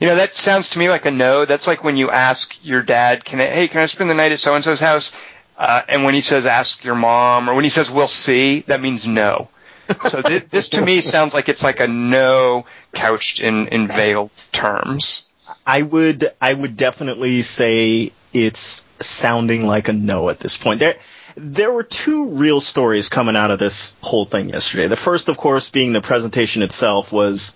You 0.00 0.08
know, 0.08 0.16
that 0.16 0.34
sounds 0.34 0.70
to 0.70 0.78
me 0.78 0.88
like 0.88 1.06
a 1.06 1.10
no. 1.10 1.44
That's 1.44 1.66
like 1.66 1.84
when 1.84 1.96
you 1.96 2.10
ask 2.10 2.56
your 2.64 2.82
dad, 2.82 3.24
"Can 3.24 3.40
I, 3.40 3.46
hey, 3.46 3.68
can 3.68 3.80
I 3.80 3.86
spend 3.86 4.10
the 4.10 4.14
night 4.14 4.32
at 4.32 4.40
so 4.40 4.54
and 4.54 4.64
so's 4.64 4.80
house?" 4.80 5.12
Uh, 5.56 5.82
and 5.88 6.04
when 6.04 6.14
he 6.14 6.20
says, 6.20 6.46
"Ask 6.46 6.84
your 6.84 6.96
mom," 6.96 7.48
or 7.48 7.54
when 7.54 7.64
he 7.64 7.70
says, 7.70 7.90
"We'll 7.90 8.08
see," 8.08 8.60
that 8.62 8.80
means 8.80 9.06
no. 9.06 9.48
So 10.08 10.22
th- 10.22 10.46
this 10.50 10.70
to 10.70 10.80
me 10.80 11.02
sounds 11.02 11.34
like 11.34 11.50
it's 11.50 11.62
like 11.62 11.80
a 11.80 11.86
no 11.86 12.64
couched 12.94 13.40
in 13.40 13.68
in 13.68 13.86
veiled 13.86 14.30
terms. 14.50 15.24
I 15.66 15.82
would 15.82 16.24
I 16.40 16.54
would 16.54 16.76
definitely 16.76 17.42
say 17.42 18.12
it's 18.32 18.86
sounding 19.00 19.66
like 19.66 19.88
a 19.88 19.92
no 19.92 20.30
at 20.30 20.40
this 20.40 20.56
point. 20.56 20.80
There 20.80 20.94
there 21.36 21.72
were 21.72 21.82
two 21.82 22.30
real 22.30 22.60
stories 22.60 23.08
coming 23.08 23.36
out 23.36 23.50
of 23.50 23.58
this 23.58 23.96
whole 24.00 24.24
thing 24.24 24.50
yesterday. 24.50 24.86
The 24.86 24.96
first, 24.96 25.28
of 25.28 25.36
course, 25.36 25.70
being 25.70 25.92
the 25.92 26.00
presentation 26.00 26.62
itself 26.62 27.12
was 27.12 27.54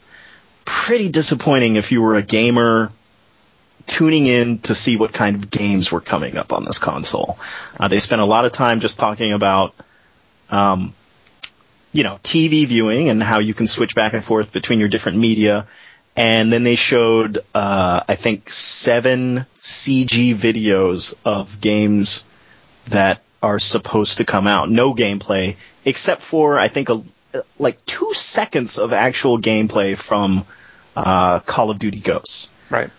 pretty 0.68 1.08
disappointing 1.08 1.76
if 1.76 1.92
you 1.92 2.02
were 2.02 2.14
a 2.14 2.22
gamer 2.22 2.92
tuning 3.86 4.26
in 4.26 4.58
to 4.58 4.74
see 4.74 4.98
what 4.98 5.14
kind 5.14 5.34
of 5.34 5.50
games 5.50 5.90
were 5.90 6.00
coming 6.02 6.36
up 6.36 6.52
on 6.52 6.66
this 6.66 6.78
console. 6.78 7.38
Uh, 7.80 7.88
they 7.88 7.98
spent 7.98 8.20
a 8.20 8.26
lot 8.26 8.44
of 8.44 8.52
time 8.52 8.80
just 8.80 8.98
talking 8.98 9.32
about, 9.32 9.74
um, 10.50 10.92
you 11.92 12.04
know, 12.04 12.18
TV 12.22 12.66
viewing 12.66 13.08
and 13.08 13.22
how 13.22 13.38
you 13.38 13.54
can 13.54 13.66
switch 13.66 13.94
back 13.94 14.12
and 14.12 14.22
forth 14.22 14.52
between 14.52 14.78
your 14.78 14.90
different 14.90 15.16
media. 15.16 15.66
and 16.16 16.52
then 16.52 16.64
they 16.64 16.76
showed 16.76 17.38
uh, 17.54 18.02
I 18.06 18.14
think 18.14 18.50
seven 18.50 19.46
CG 19.54 20.34
videos 20.34 21.14
of 21.24 21.60
games 21.60 22.26
that 22.86 23.22
are 23.42 23.58
supposed 23.58 24.18
to 24.18 24.24
come 24.24 24.46
out. 24.46 24.68
No 24.68 24.94
gameplay 24.94 25.56
except 25.84 26.20
for 26.20 26.58
I 26.58 26.68
think 26.68 26.90
a, 26.90 27.00
like 27.58 27.84
two 27.86 28.12
seconds 28.14 28.78
of 28.78 28.92
actual 28.92 29.38
gameplay 29.38 29.96
from 29.96 30.44
uh, 30.96 31.40
Call 31.40 31.70
of 31.70 31.78
Duty 31.78 32.00
Ghosts. 32.00 32.50
Right. 32.70 32.90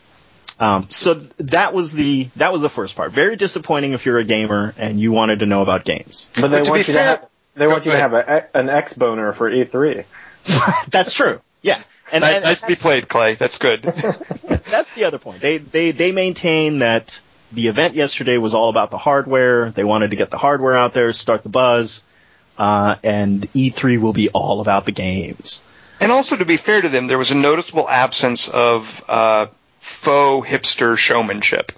Um, 0.60 0.88
so 0.90 1.14
that 1.14 1.74
was 1.74 1.94
the 1.94 2.30
that 2.36 2.52
was 2.52 2.62
the 2.62 2.70
first 2.70 2.96
part. 2.96 3.12
Very 3.12 3.38
disappointing 3.38 3.94
if 3.94 4.06
you're 4.06 4.18
a 4.18 4.26
gamer 4.26 4.74
and 4.78 5.00
you 5.00 5.12
wanted 5.12 5.40
to 5.40 5.46
know 5.46 5.62
about 5.62 5.86
games. 5.86 6.30
But 6.36 6.50
they 6.50 6.60
but 6.60 6.70
want 6.70 6.88
you 6.88 6.94
fair, 6.94 6.96
to 6.96 7.10
have 7.22 7.30
they 7.56 7.68
want 7.68 7.86
you 7.86 7.92
to 7.92 7.98
have 7.98 8.14
a, 8.14 8.48
an 8.54 8.70
X 8.70 8.94
boner 8.94 9.32
for 9.32 9.50
E3. 9.50 10.06
That's 10.90 11.14
true. 11.14 11.42
Yeah. 11.62 11.82
And, 12.12 12.22
nice, 12.22 12.36
and 12.36 12.44
nicely 12.44 12.76
played, 12.76 13.08
Clay. 13.08 13.36
That's 13.36 13.58
good. 13.58 13.84
that's 13.84 14.96
the 14.96 15.04
other 15.04 15.20
point. 15.20 15.42
They 15.42 15.58
they 15.58 15.92
they 15.92 16.12
maintain 16.12 16.80
that 16.80 17.22
the 17.52 17.68
event 17.68 17.94
yesterday 17.94 18.38
was 18.38 18.56
all 18.56 18.70
about 18.70 18.90
the 18.90 18.98
hardware. 18.98 19.70
They 19.70 19.84
wanted 19.84 20.10
to 20.10 20.16
get 20.16 20.32
the 20.32 20.38
hardware 20.38 20.74
out 20.74 20.94
there, 20.94 21.14
start 21.14 21.44
the 21.44 21.50
buzz, 21.50 22.04
uh, 22.60 22.97
and 23.03 23.41
E3 23.53 23.99
will 23.99 24.14
be 24.14 24.30
all 24.30 24.60
about 24.60 24.86
the 24.86 24.91
games. 24.91 25.64
And 26.01 26.12
also, 26.12 26.36
to 26.36 26.45
be 26.45 26.57
fair 26.57 26.82
to 26.82 26.89
them, 26.89 27.07
there 27.07 27.18
was 27.18 27.32
a 27.32 27.36
noticeable 27.36 27.89
absence 27.89 28.49
of 28.49 29.03
uh, 29.07 29.47
faux 29.80 30.47
hipster 30.47 30.97
showmanship. 30.97 31.72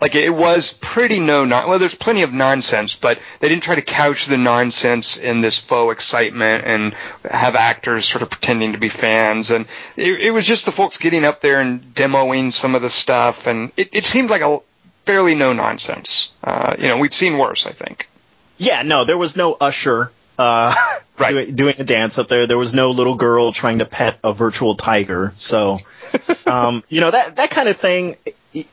Like 0.00 0.14
it 0.14 0.30
was 0.30 0.72
pretty 0.74 1.18
no 1.18 1.44
non. 1.44 1.68
Well, 1.68 1.80
there's 1.80 1.96
plenty 1.96 2.22
of 2.22 2.32
nonsense, 2.32 2.94
but 2.94 3.18
they 3.40 3.48
didn't 3.48 3.64
try 3.64 3.74
to 3.74 3.82
couch 3.82 4.26
the 4.26 4.36
nonsense 4.36 5.16
in 5.16 5.40
this 5.40 5.58
faux 5.58 5.92
excitement 5.92 6.64
and 6.66 6.94
have 7.24 7.56
actors 7.56 8.06
sort 8.06 8.22
of 8.22 8.30
pretending 8.30 8.72
to 8.72 8.78
be 8.78 8.88
fans. 8.88 9.50
And 9.50 9.66
it, 9.96 10.20
it 10.20 10.30
was 10.30 10.46
just 10.46 10.66
the 10.66 10.72
folks 10.72 10.98
getting 10.98 11.24
up 11.24 11.40
there 11.40 11.60
and 11.60 11.82
demoing 11.94 12.52
some 12.52 12.76
of 12.76 12.82
the 12.82 12.90
stuff, 12.90 13.48
and 13.48 13.72
it, 13.76 13.88
it 13.92 14.06
seemed 14.06 14.30
like 14.30 14.42
a 14.42 14.60
fairly 15.04 15.34
no 15.34 15.52
nonsense. 15.52 16.30
Uh, 16.44 16.76
you 16.78 16.86
know, 16.86 16.98
we've 16.98 17.14
seen 17.14 17.36
worse, 17.36 17.66
I 17.66 17.72
think. 17.72 18.08
Yeah, 18.56 18.82
no, 18.82 19.04
there 19.04 19.18
was 19.18 19.36
no 19.36 19.56
usher 19.60 20.12
uh, 20.38 20.74
right. 21.18 21.30
doing, 21.30 21.54
doing 21.54 21.74
a 21.78 21.84
dance 21.84 22.18
up 22.18 22.28
there. 22.28 22.46
There 22.46 22.58
was 22.58 22.72
no 22.72 22.92
little 22.92 23.16
girl 23.16 23.52
trying 23.52 23.80
to 23.80 23.84
pet 23.84 24.18
a 24.22 24.32
virtual 24.32 24.76
tiger. 24.76 25.32
So, 25.36 25.78
um, 26.46 26.82
you 26.88 27.00
know, 27.00 27.10
that, 27.10 27.36
that 27.36 27.50
kind 27.50 27.68
of 27.68 27.76
thing, 27.76 28.16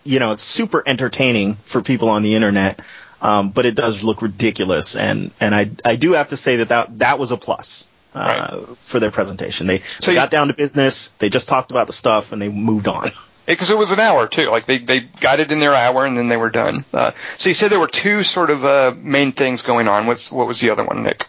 you 0.03 0.19
know, 0.19 0.31
it's 0.31 0.43
super 0.43 0.83
entertaining 0.85 1.55
for 1.55 1.81
people 1.81 2.09
on 2.09 2.23
the 2.23 2.35
internet. 2.35 2.79
Um, 3.21 3.49
but 3.49 3.65
it 3.65 3.75
does 3.75 4.03
look 4.03 4.21
ridiculous. 4.21 4.95
And, 4.95 5.31
and 5.39 5.55
I, 5.55 5.71
I 5.83 5.95
do 5.95 6.13
have 6.13 6.29
to 6.29 6.37
say 6.37 6.57
that 6.57 6.69
that, 6.69 6.99
that 6.99 7.19
was 7.19 7.31
a 7.31 7.37
plus. 7.37 7.87
Uh, 8.13 8.63
right. 8.65 8.77
for 8.77 9.01
their 9.01 9.11
presentation. 9.11 9.67
They, 9.67 9.79
so 9.79 10.09
they 10.09 10.15
got 10.15 10.29
down 10.29 10.47
to 10.47 10.53
business. 10.53 11.09
They 11.19 11.27
just 11.27 11.49
talked 11.49 11.71
about 11.71 11.87
the 11.87 11.91
stuff 11.91 12.31
and 12.31 12.41
they 12.41 12.47
moved 12.47 12.87
on. 12.87 13.09
because 13.45 13.69
it 13.71 13.77
was 13.77 13.91
an 13.91 13.99
hour 13.99 14.27
too. 14.27 14.49
Like 14.49 14.65
they 14.65 14.77
they 14.79 15.01
got 15.01 15.39
it 15.39 15.51
in 15.51 15.59
their 15.59 15.73
hour 15.73 16.05
and 16.05 16.17
then 16.17 16.29
they 16.29 16.37
were 16.37 16.49
done. 16.49 16.85
Uh, 16.93 17.11
so 17.37 17.49
you 17.49 17.55
said 17.55 17.71
there 17.71 17.79
were 17.79 17.87
two 17.87 18.23
sort 18.23 18.49
of 18.49 18.65
uh, 18.65 18.93
main 18.97 19.31
things 19.31 19.61
going 19.61 19.87
on. 19.87 20.07
What's 20.07 20.31
what 20.31 20.47
was 20.47 20.59
the 20.59 20.69
other 20.69 20.85
one, 20.85 21.03
Nick? 21.03 21.25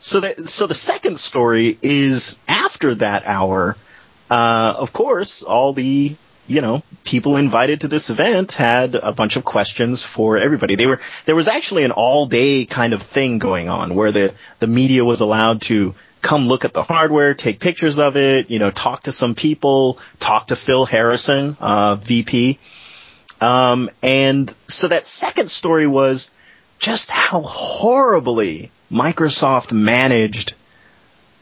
So 0.00 0.20
the 0.20 0.46
so 0.46 0.66
the 0.66 0.74
second 0.74 1.18
story 1.18 1.78
is 1.82 2.38
after 2.48 2.94
that 2.96 3.26
hour. 3.26 3.76
Uh, 4.30 4.74
of 4.78 4.94
course, 4.94 5.42
all 5.42 5.74
the 5.74 6.16
you 6.46 6.60
know 6.62 6.82
people 7.04 7.36
invited 7.36 7.82
to 7.82 7.88
this 7.88 8.08
event 8.08 8.52
had 8.52 8.94
a 8.94 9.12
bunch 9.12 9.36
of 9.36 9.44
questions 9.44 10.02
for 10.02 10.38
everybody. 10.38 10.74
They 10.74 10.86
were 10.86 11.00
there 11.26 11.36
was 11.36 11.48
actually 11.48 11.84
an 11.84 11.90
all 11.90 12.24
day 12.24 12.64
kind 12.64 12.94
of 12.94 13.02
thing 13.02 13.38
going 13.38 13.68
on 13.68 13.94
where 13.94 14.10
the 14.10 14.34
the 14.58 14.66
media 14.66 15.04
was 15.04 15.20
allowed 15.20 15.60
to 15.62 15.94
come 16.22 16.48
look 16.48 16.64
at 16.64 16.72
the 16.72 16.82
hardware, 16.82 17.34
take 17.34 17.60
pictures 17.60 17.98
of 17.98 18.16
it, 18.16 18.50
you 18.50 18.58
know, 18.58 18.70
talk 18.70 19.02
to 19.02 19.12
some 19.12 19.34
people, 19.34 19.98
talk 20.18 20.46
to 20.46 20.56
Phil 20.56 20.86
Harrison, 20.86 21.58
uh, 21.60 21.96
VP. 21.96 22.58
Um, 23.42 23.90
and 24.02 24.54
so 24.66 24.88
that 24.88 25.04
second 25.04 25.50
story 25.50 25.86
was 25.86 26.30
just 26.80 27.10
how 27.10 27.42
horribly 27.42 28.70
Microsoft 28.90 29.72
managed 29.72 30.54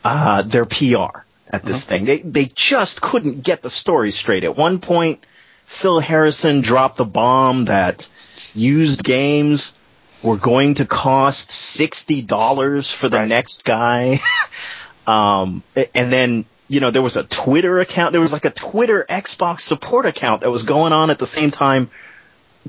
uh, 0.04 0.42
their 0.42 0.66
PR 0.66 1.20
at 1.48 1.62
this 1.62 1.88
uh-huh. 1.88 1.96
thing. 1.96 2.04
They 2.04 2.18
they 2.18 2.44
just 2.44 3.00
couldn't 3.00 3.42
get 3.42 3.62
the 3.62 3.70
story 3.70 4.10
straight. 4.10 4.44
At 4.44 4.56
one 4.56 4.80
point, 4.80 5.24
Phil 5.64 6.00
Harrison 6.00 6.60
dropped 6.60 6.96
the 6.96 7.04
bomb 7.04 7.66
that 7.66 8.10
used 8.54 9.04
games 9.04 9.74
were 10.22 10.36
going 10.36 10.74
to 10.74 10.84
cost 10.84 11.50
sixty 11.50 12.20
dollars 12.20 12.92
for 12.92 13.08
the 13.08 13.18
right. 13.18 13.28
next 13.28 13.64
guy. 13.64 14.18
um, 15.06 15.62
and 15.94 16.12
then 16.12 16.44
you 16.66 16.80
know 16.80 16.90
there 16.90 17.02
was 17.02 17.16
a 17.16 17.24
Twitter 17.24 17.78
account. 17.78 18.12
There 18.12 18.20
was 18.20 18.32
like 18.32 18.44
a 18.44 18.50
Twitter 18.50 19.06
Xbox 19.08 19.60
support 19.60 20.04
account 20.04 20.42
that 20.42 20.50
was 20.50 20.64
going 20.64 20.92
on 20.92 21.10
at 21.10 21.18
the 21.18 21.26
same 21.26 21.50
time, 21.50 21.90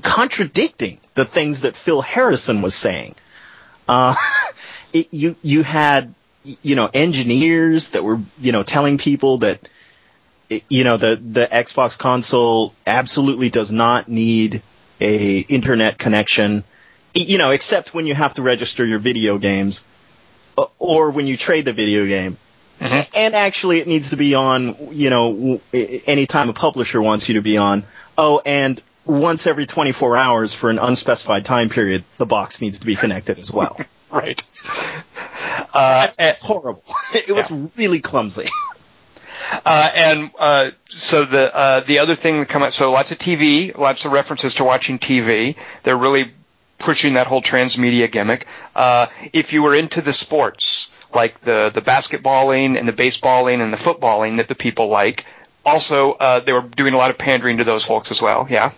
contradicting 0.00 0.98
the 1.14 1.24
things 1.24 1.62
that 1.62 1.76
Phil 1.76 2.00
Harrison 2.00 2.62
was 2.62 2.74
saying. 2.74 3.14
Uh, 3.88 4.14
it, 4.92 5.12
you 5.12 5.36
you 5.42 5.62
had 5.62 6.14
you 6.62 6.74
know 6.74 6.88
engineers 6.92 7.90
that 7.90 8.02
were 8.02 8.20
you 8.40 8.52
know 8.52 8.62
telling 8.62 8.98
people 8.98 9.38
that 9.38 9.68
you 10.68 10.84
know 10.84 10.96
the 10.96 11.16
the 11.16 11.46
Xbox 11.46 11.98
console 11.98 12.74
absolutely 12.86 13.50
does 13.50 13.70
not 13.72 14.08
need 14.08 14.62
a 15.00 15.44
internet 15.48 15.98
connection 15.98 16.64
you 17.14 17.38
know 17.38 17.50
except 17.50 17.94
when 17.94 18.06
you 18.06 18.14
have 18.14 18.34
to 18.34 18.42
register 18.42 18.84
your 18.84 18.98
video 18.98 19.38
games 19.38 19.84
or 20.78 21.10
when 21.10 21.26
you 21.26 21.36
trade 21.36 21.64
the 21.64 21.72
video 21.72 22.06
game 22.06 22.36
mm-hmm. 22.78 23.16
and 23.16 23.34
actually 23.34 23.78
it 23.78 23.86
needs 23.86 24.10
to 24.10 24.16
be 24.16 24.34
on 24.34 24.76
you 24.90 25.10
know 25.10 25.60
anytime 25.72 26.48
a 26.48 26.52
publisher 26.52 27.00
wants 27.00 27.28
you 27.28 27.34
to 27.34 27.42
be 27.42 27.56
on 27.56 27.84
oh 28.18 28.42
and 28.44 28.82
once 29.04 29.46
every 29.46 29.66
24 29.66 30.16
hours 30.16 30.54
for 30.54 30.70
an 30.70 30.78
unspecified 30.78 31.44
time 31.44 31.68
period 31.68 32.04
the 32.18 32.26
box 32.26 32.60
needs 32.60 32.80
to 32.80 32.86
be 32.86 32.96
connected 32.96 33.38
as 33.38 33.50
well 33.52 33.78
right. 34.10 34.42
Uh, 35.72 36.08
it's 36.18 36.42
horrible. 36.42 36.82
It 37.14 37.32
was 37.32 37.50
really 37.76 38.00
clumsy. 38.00 38.46
Uh, 39.64 39.90
and 39.94 40.30
uh, 40.38 40.70
so 40.88 41.24
the 41.24 41.54
uh, 41.54 41.80
the 41.80 42.00
other 42.00 42.14
thing 42.14 42.40
that 42.40 42.48
come 42.48 42.62
out, 42.62 42.72
so 42.72 42.90
lots 42.90 43.12
of 43.12 43.18
TV, 43.18 43.76
lots 43.76 44.04
of 44.04 44.12
references 44.12 44.54
to 44.56 44.64
watching 44.64 44.98
TV. 44.98 45.56
They're 45.82 45.96
really 45.96 46.32
pushing 46.78 47.14
that 47.14 47.26
whole 47.26 47.42
transmedia 47.42 48.10
gimmick. 48.10 48.46
Uh, 48.74 49.06
if 49.32 49.52
you 49.52 49.62
were 49.62 49.74
into 49.74 50.00
the 50.00 50.12
sports, 50.12 50.92
like 51.14 51.40
the 51.42 51.70
the 51.72 51.82
basketballing 51.82 52.78
and 52.78 52.88
the 52.88 52.92
baseballing 52.92 53.60
and 53.60 53.72
the 53.72 53.76
footballing 53.76 54.38
that 54.38 54.48
the 54.48 54.54
people 54.54 54.88
like, 54.88 55.24
also 55.64 56.12
uh, 56.12 56.40
they 56.40 56.52
were 56.52 56.62
doing 56.62 56.94
a 56.94 56.96
lot 56.96 57.10
of 57.10 57.18
pandering 57.18 57.58
to 57.58 57.64
those 57.64 57.84
folks 57.84 58.10
as 58.10 58.20
well. 58.20 58.46
Yeah. 58.50 58.72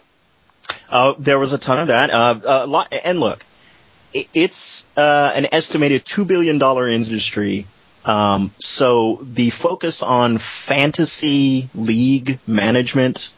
Uh, 0.88 1.14
there 1.18 1.38
was 1.38 1.52
a 1.52 1.58
ton 1.58 1.78
of 1.78 1.88
that. 1.88 2.10
Uh, 2.10 2.40
a 2.44 2.66
lot, 2.66 2.92
and 3.04 3.18
look, 3.18 3.44
it's 4.12 4.86
uh, 4.96 5.32
an 5.34 5.46
estimated 5.52 6.04
two 6.04 6.24
billion 6.24 6.58
dollar 6.58 6.86
industry. 6.86 7.66
Um, 8.04 8.50
so 8.58 9.18
the 9.22 9.50
focus 9.50 10.02
on 10.02 10.38
fantasy 10.38 11.68
league 11.74 12.40
management 12.46 13.34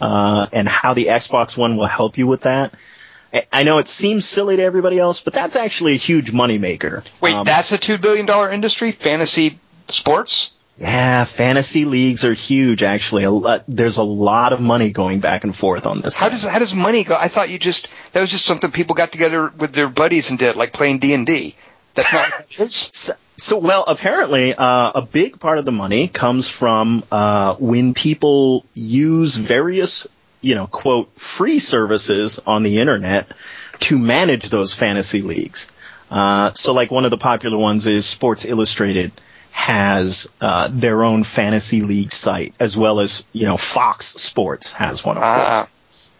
uh, 0.00 0.46
and 0.52 0.68
how 0.68 0.94
the 0.94 1.06
Xbox 1.06 1.56
One 1.56 1.76
will 1.76 1.86
help 1.86 2.16
you 2.16 2.26
with 2.26 2.42
that. 2.42 2.72
I 3.52 3.64
know 3.64 3.78
it 3.78 3.88
seems 3.88 4.26
silly 4.26 4.56
to 4.56 4.62
everybody 4.62 4.98
else, 4.98 5.20
but 5.20 5.32
that's 5.32 5.56
actually 5.56 5.94
a 5.94 5.96
huge 5.96 6.30
moneymaker. 6.30 7.04
Wait, 7.20 7.34
um, 7.34 7.44
that's 7.44 7.72
a 7.72 7.78
two 7.78 7.98
billion 7.98 8.26
dollar 8.26 8.50
industry, 8.50 8.92
fantasy 8.92 9.58
sports? 9.88 10.52
Yeah, 10.76 11.24
fantasy 11.24 11.84
leagues 11.84 12.24
are 12.24 12.32
huge. 12.32 12.82
Actually, 12.82 13.24
a 13.24 13.30
lot, 13.30 13.62
there's 13.68 13.96
a 13.96 14.02
lot 14.02 14.52
of 14.52 14.60
money 14.60 14.90
going 14.90 15.20
back 15.20 15.44
and 15.44 15.54
forth 15.54 15.86
on 15.86 16.00
this. 16.00 16.18
How 16.18 16.26
thing. 16.26 16.36
does 16.36 16.44
how 16.44 16.58
does 16.58 16.74
money 16.74 17.04
go? 17.04 17.16
I 17.16 17.28
thought 17.28 17.48
you 17.48 17.58
just 17.58 17.88
that 18.12 18.20
was 18.20 18.30
just 18.30 18.44
something 18.44 18.72
people 18.72 18.96
got 18.96 19.12
together 19.12 19.48
with 19.48 19.72
their 19.72 19.88
buddies 19.88 20.30
and 20.30 20.38
did, 20.38 20.56
like 20.56 20.72
playing 20.72 20.98
D 20.98 21.14
and 21.14 21.26
D. 21.26 21.54
That's 21.94 22.12
not. 22.58 22.70
so, 22.70 23.12
so, 23.36 23.58
well, 23.58 23.84
apparently, 23.86 24.54
uh, 24.54 24.92
a 24.96 25.02
big 25.02 25.38
part 25.38 25.58
of 25.58 25.64
the 25.64 25.72
money 25.72 26.08
comes 26.08 26.48
from 26.48 27.04
uh, 27.10 27.54
when 27.56 27.94
people 27.94 28.64
use 28.74 29.36
various, 29.36 30.06
you 30.40 30.54
know, 30.54 30.66
quote 30.66 31.12
free 31.14 31.58
services 31.58 32.40
on 32.46 32.64
the 32.64 32.80
internet 32.80 33.30
to 33.80 33.98
manage 33.98 34.48
those 34.48 34.74
fantasy 34.74 35.22
leagues. 35.22 35.70
Uh, 36.10 36.52
so, 36.54 36.72
like 36.72 36.90
one 36.90 37.04
of 37.04 37.10
the 37.10 37.18
popular 37.18 37.58
ones 37.58 37.86
is 37.86 38.06
Sports 38.06 38.44
Illustrated 38.44 39.12
has 39.54 40.28
uh, 40.40 40.68
their 40.70 41.04
own 41.04 41.22
fantasy 41.22 41.82
league 41.82 42.10
site, 42.10 42.52
as 42.58 42.76
well 42.76 42.98
as 42.98 43.24
you 43.32 43.46
know 43.46 43.56
Fox 43.56 44.06
Sports 44.06 44.72
has 44.72 45.04
one, 45.04 45.16
of 45.16 45.22
ah. 45.22 45.54
course. 45.54 45.68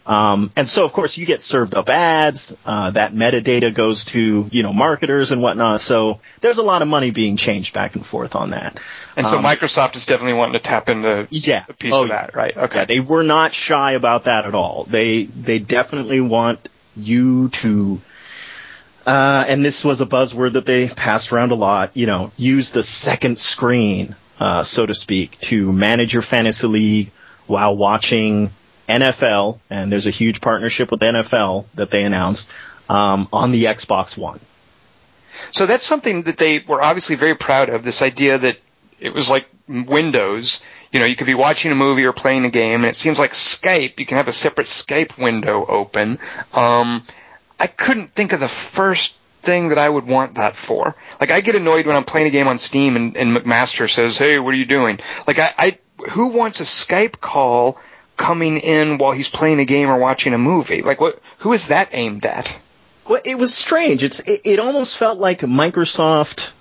Um, 0.06 0.52
and 0.54 0.68
so, 0.68 0.84
of 0.84 0.92
course, 0.92 1.16
you 1.16 1.26
get 1.26 1.42
served 1.42 1.74
up 1.74 1.88
ads. 1.88 2.56
Uh, 2.64 2.90
that 2.90 3.12
metadata 3.12 3.74
goes 3.74 4.04
to 4.06 4.48
you 4.50 4.62
know 4.62 4.72
marketers 4.72 5.32
and 5.32 5.42
whatnot. 5.42 5.80
So 5.80 6.20
there's 6.42 6.58
a 6.58 6.62
lot 6.62 6.82
of 6.82 6.88
money 6.88 7.10
being 7.10 7.36
changed 7.36 7.74
back 7.74 7.96
and 7.96 8.06
forth 8.06 8.36
on 8.36 8.50
that. 8.50 8.80
And 9.16 9.26
so 9.26 9.38
um, 9.38 9.44
Microsoft 9.44 9.96
is 9.96 10.06
definitely 10.06 10.34
wanting 10.34 10.54
to 10.54 10.60
tap 10.60 10.88
into 10.88 11.26
yeah, 11.30 11.64
a 11.68 11.72
piece 11.72 11.92
oh, 11.92 12.04
of 12.04 12.10
that, 12.10 12.36
right? 12.36 12.56
Okay. 12.56 12.78
Yeah, 12.80 12.84
they 12.84 13.00
were 13.00 13.24
not 13.24 13.52
shy 13.52 13.92
about 13.92 14.24
that 14.24 14.46
at 14.46 14.54
all. 14.54 14.84
They 14.84 15.24
they 15.24 15.58
definitely 15.58 16.20
want 16.20 16.68
you 16.96 17.48
to 17.48 18.00
uh, 19.06 19.44
and 19.48 19.64
this 19.64 19.84
was 19.84 20.00
a 20.00 20.06
buzzword 20.06 20.54
that 20.54 20.66
they 20.66 20.88
passed 20.88 21.32
around 21.32 21.52
a 21.52 21.54
lot, 21.54 21.90
you 21.94 22.06
know, 22.06 22.32
use 22.36 22.70
the 22.70 22.82
second 22.82 23.38
screen, 23.38 24.14
uh, 24.40 24.62
so 24.62 24.86
to 24.86 24.94
speak, 24.94 25.38
to 25.40 25.72
manage 25.72 26.12
your 26.12 26.22
fantasy 26.22 26.66
league 26.66 27.12
while 27.46 27.76
watching 27.76 28.50
NFL, 28.88 29.58
and 29.70 29.90
there's 29.90 30.06
a 30.06 30.10
huge 30.10 30.40
partnership 30.40 30.90
with 30.90 31.00
NFL 31.00 31.66
that 31.74 31.90
they 31.90 32.04
announced 32.04 32.50
um, 32.88 33.28
on 33.32 33.50
the 33.50 33.64
Xbox 33.64 34.16
One. 34.16 34.40
So 35.50 35.66
that's 35.66 35.86
something 35.86 36.22
that 36.22 36.36
they 36.36 36.60
were 36.60 36.82
obviously 36.82 37.16
very 37.16 37.34
proud 37.34 37.68
of. 37.68 37.84
This 37.84 38.02
idea 38.02 38.38
that 38.38 38.58
it 39.00 39.12
was 39.12 39.28
like 39.30 39.46
Windows. 39.68 40.62
You 40.92 41.00
know, 41.00 41.06
you 41.06 41.16
could 41.16 41.26
be 41.26 41.34
watching 41.34 41.72
a 41.72 41.74
movie 41.74 42.04
or 42.04 42.12
playing 42.12 42.44
a 42.44 42.50
game, 42.50 42.80
and 42.80 42.86
it 42.86 42.96
seems 42.96 43.18
like 43.18 43.32
Skype. 43.32 43.98
You 43.98 44.06
can 44.06 44.16
have 44.16 44.28
a 44.28 44.32
separate 44.32 44.66
Skype 44.66 45.18
window 45.18 45.64
open. 45.66 46.18
Um, 46.52 47.04
I 47.64 47.66
couldn't 47.66 48.08
think 48.08 48.34
of 48.34 48.40
the 48.40 48.48
first 48.48 49.16
thing 49.42 49.70
that 49.70 49.78
I 49.78 49.88
would 49.88 50.06
want 50.06 50.34
that 50.34 50.54
for. 50.54 50.94
Like, 51.18 51.30
I 51.30 51.40
get 51.40 51.54
annoyed 51.54 51.86
when 51.86 51.96
I'm 51.96 52.04
playing 52.04 52.26
a 52.26 52.30
game 52.30 52.46
on 52.46 52.58
Steam 52.58 52.94
and, 52.94 53.16
and 53.16 53.34
McMaster 53.34 53.90
says, 53.90 54.18
"Hey, 54.18 54.38
what 54.38 54.52
are 54.52 54.58
you 54.58 54.66
doing?" 54.66 55.00
Like, 55.26 55.38
I, 55.38 55.54
I 55.56 55.78
who 56.10 56.26
wants 56.26 56.60
a 56.60 56.64
Skype 56.64 57.22
call 57.22 57.78
coming 58.18 58.58
in 58.58 58.98
while 58.98 59.12
he's 59.12 59.30
playing 59.30 59.60
a 59.60 59.64
game 59.64 59.88
or 59.88 59.96
watching 59.96 60.34
a 60.34 60.38
movie? 60.38 60.82
Like, 60.82 61.00
what? 61.00 61.18
Who 61.38 61.54
is 61.54 61.68
that 61.68 61.88
aimed 61.92 62.26
at? 62.26 62.54
Well, 63.08 63.22
it 63.24 63.38
was 63.38 63.54
strange. 63.54 64.04
It's 64.04 64.20
it, 64.20 64.42
it 64.44 64.58
almost 64.58 64.98
felt 64.98 65.18
like 65.18 65.40
Microsoft 65.40 66.52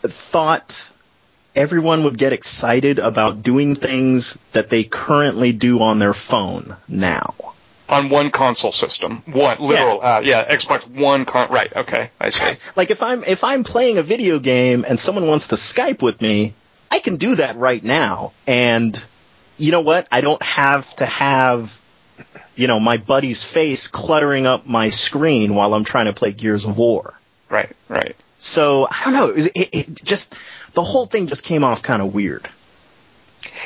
thought 0.00 0.90
everyone 1.54 2.04
would 2.04 2.16
get 2.16 2.32
excited 2.32 2.98
about 2.98 3.42
doing 3.42 3.74
things 3.74 4.38
that 4.52 4.70
they 4.70 4.84
currently 4.84 5.52
do 5.52 5.82
on 5.82 5.98
their 5.98 6.14
phone 6.14 6.76
now. 6.88 7.34
On 7.90 8.08
one 8.08 8.30
console 8.30 8.72
system, 8.72 9.22
one 9.26 9.58
literal, 9.60 9.96
yeah, 9.96 10.16
uh, 10.16 10.20
yeah 10.24 10.56
Xbox 10.56 10.86
One, 10.86 11.24
con- 11.24 11.50
right? 11.50 11.74
Okay, 11.74 12.10
I 12.20 12.30
see. 12.30 12.70
like 12.76 12.90
if 12.90 13.02
I'm 13.02 13.24
if 13.24 13.42
I'm 13.42 13.64
playing 13.64 13.98
a 13.98 14.02
video 14.02 14.38
game 14.38 14.84
and 14.88 14.98
someone 14.98 15.26
wants 15.26 15.48
to 15.48 15.56
Skype 15.56 16.00
with 16.00 16.22
me, 16.22 16.54
I 16.90 17.00
can 17.00 17.16
do 17.16 17.34
that 17.34 17.56
right 17.56 17.82
now, 17.82 18.32
and 18.46 19.04
you 19.58 19.72
know 19.72 19.82
what? 19.82 20.06
I 20.12 20.20
don't 20.20 20.42
have 20.42 20.94
to 20.96 21.06
have 21.06 21.80
you 22.60 22.66
know, 22.66 22.78
my 22.78 22.98
buddy's 22.98 23.42
face 23.42 23.88
cluttering 23.88 24.46
up 24.46 24.66
my 24.66 24.90
screen 24.90 25.54
while 25.54 25.72
I'm 25.72 25.84
trying 25.84 26.06
to 26.06 26.12
play 26.12 26.32
Gears 26.32 26.66
of 26.66 26.76
War. 26.76 27.14
Right, 27.48 27.74
right. 27.88 28.14
So 28.36 28.86
I 28.90 29.04
don't 29.04 29.14
know. 29.14 29.32
It, 29.34 29.68
it, 29.72 30.04
just 30.04 30.34
the 30.74 30.82
whole 30.82 31.06
thing 31.06 31.26
just 31.26 31.44
came 31.44 31.64
off 31.64 31.82
kind 31.82 32.02
of 32.02 32.14
weird. 32.14 32.48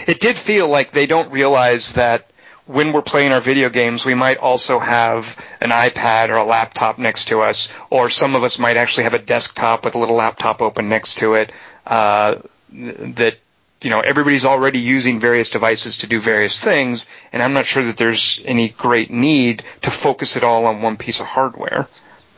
It 0.07 0.21
did 0.21 0.37
feel 0.37 0.69
like 0.69 0.93
they 0.93 1.07
don't 1.07 1.33
realize 1.33 1.93
that 1.95 2.31
when 2.67 2.93
we're 2.93 3.03
playing 3.03 3.33
our 3.33 3.41
video 3.41 3.69
games, 3.69 4.05
we 4.05 4.15
might 4.15 4.39
also 4.39 4.79
have 4.79 5.39
an 5.61 5.71
iPad 5.71 6.31
or 6.31 6.37
a 6.37 6.45
laptop 6.45 6.99
next 6.99 7.29
to 7.29 7.43
us, 7.43 7.73
or 7.91 8.09
some 8.11 8.35
of 8.35 8.43
us 8.43 8.59
might 8.59 8.77
actually 8.77 9.05
have 9.05 9.15
a 9.15 9.19
desktop 9.19 9.85
with 9.85 9.95
a 9.95 9.99
little 9.99 10.17
laptop 10.17 10.63
open 10.63 10.89
next 10.89 11.19
to 11.19 11.35
it. 11.35 11.53
Uh, 11.87 12.37
that 12.73 13.37
you 13.83 13.91
know 13.91 14.01
everybody's 14.01 14.45
already 14.45 14.79
using 14.79 15.21
various 15.21 15.51
devices 15.51 15.99
to 15.99 16.07
do 16.07 16.21
various 16.21 16.61
things, 16.61 17.07
and 17.33 17.43
I'm 17.43 17.53
not 17.53 17.67
sure 17.67 17.85
that 17.85 17.97
there's 17.97 18.43
any 18.47 18.71
great 18.71 19.11
need 19.11 19.63
to 19.83 19.91
focus 19.91 20.37
it 20.37 20.43
all 20.43 20.65
on 20.67 20.81
one 20.81 20.97
piece 20.97 21.21
of 21.21 21.27
hardware. 21.27 21.87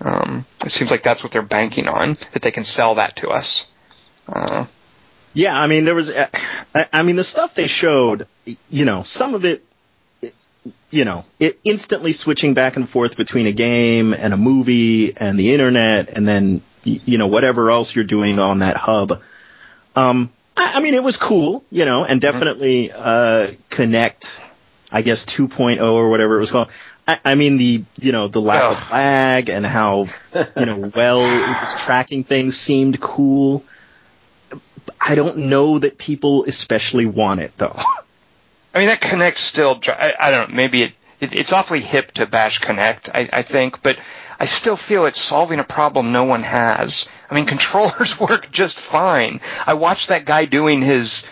Um, 0.01 0.45
it 0.65 0.71
seems 0.71 0.91
like 0.91 1.03
that's 1.03 1.23
what 1.23 1.33
they're 1.33 1.43
banking 1.43 1.89
on, 1.89 2.17
that 2.33 2.43
they 2.43 2.51
can 2.51 2.65
sell 2.65 2.97
that 2.97 3.17
to 3.17 3.29
us. 3.29 3.71
Uh, 4.29 4.67
yeah, 5.33 5.59
I 5.59 5.67
mean, 5.67 5.85
there 5.85 5.95
was, 5.95 6.11
I 6.75 7.03
mean, 7.03 7.17
the 7.17 7.25
stuff 7.25 7.55
they 7.55 7.67
showed, 7.67 8.27
you 8.71 8.85
know, 8.85 9.03
some 9.03 9.35
of 9.35 9.45
it, 9.45 9.63
you 10.91 11.05
know, 11.05 11.25
it 11.41 11.59
instantly 11.65 12.13
switching 12.13 12.55
back 12.55 12.77
and 12.77 12.89
forth 12.89 13.17
between 13.17 13.47
a 13.47 13.53
game 13.53 14.15
and 14.15 14.33
a 14.33 14.37
movie 14.37 15.17
and 15.17 15.39
the 15.39 15.53
internet 15.53 16.11
and 16.11 16.27
then, 16.27 16.63
you 16.85 17.19
know, 17.19 17.27
whatever 17.27 17.71
else 17.71 17.95
you're 17.95 18.05
doing 18.05 18.39
on 18.39 18.61
that 18.61 18.77
hub. 18.77 19.21
Um, 19.95 20.31
I, 20.57 20.75
I 20.77 20.81
mean, 20.81 20.95
it 20.95 21.03
was 21.03 21.17
cool, 21.17 21.65
you 21.71 21.85
know, 21.85 22.05
and 22.05 22.21
definitely, 22.21 22.93
uh, 22.93 23.49
Kinect, 23.71 24.41
I 24.93 25.03
guess 25.03 25.27
2.0 25.27 25.81
or 25.81 26.09
whatever 26.09 26.37
it 26.37 26.41
was 26.41 26.51
called. 26.53 26.71
I, 27.07 27.19
I 27.25 27.35
mean 27.35 27.57
the 27.57 27.85
you 28.01 28.13
know 28.13 28.29
the 28.29 28.41
lack 28.41 28.63
oh. 28.63 28.73
of 28.73 28.91
lag 28.91 29.49
and 29.49 29.65
how 29.65 30.07
you 30.35 30.67
know 30.67 30.79
well 30.95 31.21
it 31.21 31.61
was 31.61 31.75
tracking 31.75 32.25
things 32.25 32.57
seemed 32.57 33.01
cool. 33.01 33.65
I 35.01 35.15
don't 35.15 35.37
know 35.51 35.79
that 35.79 35.99
people 35.99 36.45
especially 36.45 37.07
want 37.07 37.41
it 37.41 37.53
though. 37.59 37.77
I 38.77 38.79
mean 38.79 38.89
that 38.89 39.01
Kinect 39.01 39.39
still. 39.39 39.81
I, 39.89 40.13
I 40.21 40.31
don't 40.31 40.51
know. 40.51 40.55
Maybe 40.55 40.83
it, 40.83 40.93
it, 41.19 41.35
it's 41.35 41.55
awfully 41.55 41.81
hip 41.81 42.13
to 42.13 42.27
bash 42.27 42.61
Kinect. 42.61 43.09
I, 43.15 43.27
I 43.33 43.41
think, 43.41 43.83
but 43.83 43.97
I 44.39 44.45
still 44.45 44.77
feel 44.77 45.07
it's 45.07 45.19
solving 45.19 45.61
a 45.61 45.65
problem 45.65 46.13
no 46.13 46.25
one 46.25 46.43
has. 46.43 47.09
I 47.31 47.35
mean, 47.35 47.47
controllers 47.57 48.21
work 48.21 48.53
just 48.53 48.79
fine. 48.79 49.41
I 49.67 49.73
watched 49.73 50.09
that 50.09 50.27
guy 50.27 50.45
doing 50.45 50.83
his 50.83 51.27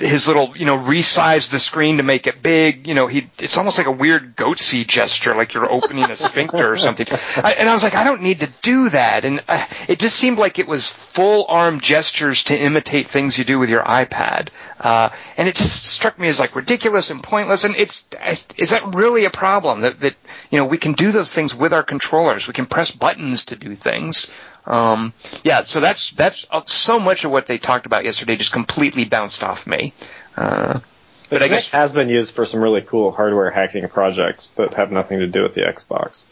his 0.00 0.26
little, 0.26 0.56
you 0.56 0.64
know, 0.64 0.78
resize 0.78 1.50
the 1.50 1.60
screen 1.60 1.98
to 1.98 2.02
make 2.02 2.26
it 2.26 2.42
big. 2.42 2.86
You 2.86 2.94
know, 2.94 3.06
he 3.06 3.18
it's 3.38 3.56
almost 3.56 3.78
like 3.78 3.86
a 3.86 3.92
weird 3.92 4.34
goatse 4.34 4.86
gesture, 4.86 5.34
like 5.34 5.52
you're 5.52 5.70
opening 5.70 6.04
a 6.04 6.16
sphincter 6.16 6.72
or 6.72 6.78
something. 6.78 7.06
I, 7.36 7.52
and 7.58 7.68
I 7.68 7.74
was 7.74 7.82
like, 7.82 7.94
I 7.94 8.04
don't 8.04 8.22
need 8.22 8.40
to 8.40 8.48
do 8.62 8.88
that. 8.88 9.24
And 9.24 9.42
uh, 9.46 9.64
it 9.88 9.98
just 9.98 10.16
seemed 10.16 10.38
like 10.38 10.58
it 10.58 10.66
was 10.66 10.90
full 10.90 11.46
arm 11.48 11.80
gestures 11.80 12.44
to 12.44 12.58
imitate 12.58 13.08
things 13.08 13.38
you 13.38 13.44
do 13.44 13.58
with 13.58 13.68
your 13.68 13.82
iPad. 13.82 14.48
Uh, 14.78 15.10
and 15.36 15.48
it 15.48 15.54
just 15.54 15.84
struck 15.84 16.18
me 16.18 16.28
as 16.28 16.40
like 16.40 16.56
ridiculous 16.56 17.10
and 17.10 17.22
pointless. 17.22 17.64
And 17.64 17.76
it's 17.76 18.08
is 18.56 18.70
that 18.70 18.94
really 18.94 19.26
a 19.26 19.30
problem 19.30 19.82
that 19.82 20.00
that 20.00 20.14
you 20.50 20.58
know 20.58 20.64
we 20.64 20.78
can 20.78 20.94
do 20.94 21.12
those 21.12 21.32
things 21.32 21.54
with 21.54 21.72
our 21.72 21.82
controllers? 21.82 22.46
We 22.46 22.54
can 22.54 22.66
press 22.66 22.90
buttons 22.90 23.44
to 23.46 23.56
do 23.56 23.76
things. 23.76 24.30
Um, 24.66 25.12
yeah, 25.42 25.64
so 25.64 25.80
that's 25.80 26.10
that's 26.12 26.46
uh, 26.50 26.62
so 26.66 26.98
much 26.98 27.24
of 27.24 27.30
what 27.30 27.46
they 27.46 27.58
talked 27.58 27.86
about 27.86 28.04
yesterday 28.04 28.36
just 28.36 28.52
completely 28.52 29.04
bounced 29.04 29.42
off 29.42 29.66
me. 29.66 29.92
Uh, 30.36 30.80
but 31.28 31.42
I 31.42 31.48
guess 31.48 31.70
has 31.70 31.92
been 31.92 32.08
used 32.08 32.34
for 32.34 32.44
some 32.44 32.60
really 32.60 32.82
cool 32.82 33.12
hardware 33.12 33.50
hacking 33.50 33.88
projects 33.88 34.50
that 34.50 34.74
have 34.74 34.90
nothing 34.90 35.20
to 35.20 35.26
do 35.26 35.42
with 35.42 35.54
the 35.54 35.62
Xbox. 35.62 36.24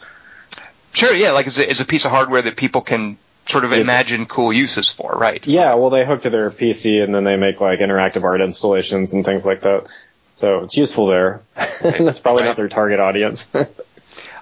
Sure, 0.92 1.14
yeah, 1.14 1.30
like 1.32 1.46
it's 1.46 1.58
a, 1.58 1.70
it's 1.70 1.80
a 1.80 1.84
piece 1.84 2.04
of 2.04 2.10
hardware 2.10 2.42
that 2.42 2.56
people 2.56 2.80
can 2.80 3.18
sort 3.46 3.64
of 3.64 3.72
imagine 3.72 4.26
cool 4.26 4.52
uses 4.52 4.90
for, 4.90 5.12
right? 5.12 5.46
Yeah, 5.46 5.74
well, 5.74 5.90
they 5.90 6.04
hook 6.04 6.22
to 6.22 6.30
their 6.30 6.50
PC 6.50 7.02
and 7.02 7.14
then 7.14 7.24
they 7.24 7.36
make 7.36 7.60
like 7.60 7.78
interactive 7.80 8.24
art 8.24 8.40
installations 8.40 9.12
and 9.12 9.24
things 9.24 9.44
like 9.44 9.62
that. 9.62 9.86
So 10.34 10.60
it's 10.60 10.76
useful 10.76 11.06
there. 11.06 11.42
That's 11.54 12.18
probably 12.18 12.42
right. 12.42 12.48
not 12.48 12.56
their 12.56 12.68
target 12.68 13.00
audience. 13.00 13.46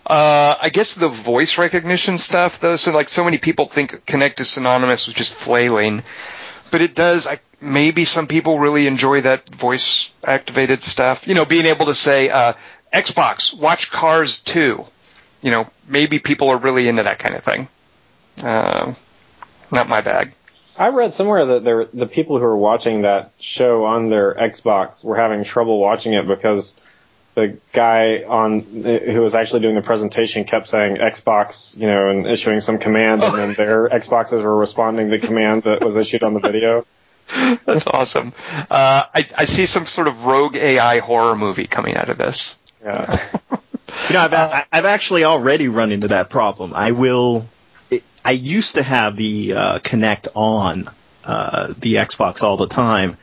Uh, 0.07 0.57
I 0.61 0.68
guess 0.68 0.94
the 0.94 1.09
voice 1.09 1.59
recognition 1.59 2.16
stuff, 2.16 2.61
though, 2.61 2.76
so 2.76 2.92
like 2.92 3.09
so 3.09 3.24
many 3.24 3.38
people 3.38 3.66
think 3.66 4.07
Kinect 4.07 4.38
is 4.38 4.48
synonymous 4.48 5.09
with 5.09 5.16
just 5.16 5.34
flailing, 5.34 6.04
but 6.70 6.80
it 6.80 6.94
does. 6.94 7.26
I, 7.26 7.40
maybe 7.61 8.04
some 8.04 8.28
people 8.28 8.61
really 8.61 8.86
enjoy 8.86 9.22
that 9.22 9.48
voice 9.48 10.12
activated 10.22 10.84
stuff. 10.84 11.26
You 11.26 11.34
know, 11.34 11.44
being 11.44 11.66
able 11.66 11.86
to 11.86 11.94
say, 11.94 12.30
uh, 12.30 12.52
Xbox, 12.94 13.59
watch 13.59 13.90
Cars 13.90 14.38
2. 14.40 14.84
You 15.42 15.50
know, 15.50 15.66
maybe 15.88 16.20
people 16.20 16.50
are 16.50 16.59
really 16.59 16.88
into 16.88 17.02
that 17.02 17.18
kind 17.18 17.34
of 17.34 17.42
thing. 17.42 17.68
Uh, 18.40 18.94
not 19.72 19.88
my 19.88 20.02
bag. 20.02 20.32
I 20.78 20.88
read 20.88 21.14
somewhere 21.14 21.46
that 21.46 21.64
there, 21.64 21.86
the 21.86 22.07
people 22.07 22.38
who 22.38 22.44
were 22.44 22.57
watching 22.57 23.02
that 23.02 23.32
show 23.40 23.86
on 23.86 24.09
their 24.09 24.34
Xbox 24.34 25.02
were 25.02 25.16
having 25.16 25.42
trouble 25.42 25.80
watching 25.80 26.12
it 26.12 26.28
because 26.28 26.74
the 27.37 27.59
guy 27.74 28.24
on 28.26 28.61
who 28.61 29.20
was 29.20 29.34
actually 29.34 29.61
doing 29.61 29.74
the 29.74 29.82
presentation 29.82 30.45
kept 30.45 30.68
saying 30.68 30.97
Xbox, 30.97 31.76
you 31.76 31.87
know, 31.87 32.09
and 32.09 32.26
issuing 32.26 32.62
some 32.62 32.78
command, 32.78 33.22
and 33.22 33.37
then 33.37 33.53
their 33.53 33.89
Xboxes 33.91 34.43
were 34.43 34.57
responding 34.57 35.11
to 35.11 35.18
the 35.18 35.26
command 35.26 35.64
that 35.64 35.84
was 35.84 35.97
issued 35.97 36.22
on 36.22 36.32
the 36.32 36.41
video. 36.41 36.87
That's 37.66 37.87
awesome. 37.87 38.32
Uh, 38.70 39.05
I, 39.14 39.26
I 39.37 39.45
see 39.45 39.66
some 39.66 39.84
sort 39.84 40.09
of 40.09 40.24
rogue 40.24 40.57
AI 40.57 41.01
horror 41.01 41.37
movie 41.37 41.66
coming 41.66 41.95
out 41.95 42.09
of 42.09 42.16
this. 42.16 42.57
Yeah. 42.82 43.28
you 43.51 44.14
know, 44.14 44.20
I've, 44.20 44.66
I've 44.72 44.84
actually 44.87 45.24
already 45.24 45.68
run 45.68 45.93
into 45.93 46.09
that 46.09 46.30
problem. 46.30 46.72
I 46.74 46.93
will. 46.93 47.47
It, 47.91 48.03
I 48.24 48.30
used 48.30 48.76
to 48.76 48.82
have 48.82 49.14
the 49.14 49.53
uh, 49.53 49.78
Kinect 49.80 50.28
on 50.34 50.87
uh, 51.22 51.74
the 51.78 51.97
Xbox 51.97 52.43
all 52.43 52.57
the 52.57 52.66
time, 52.66 53.18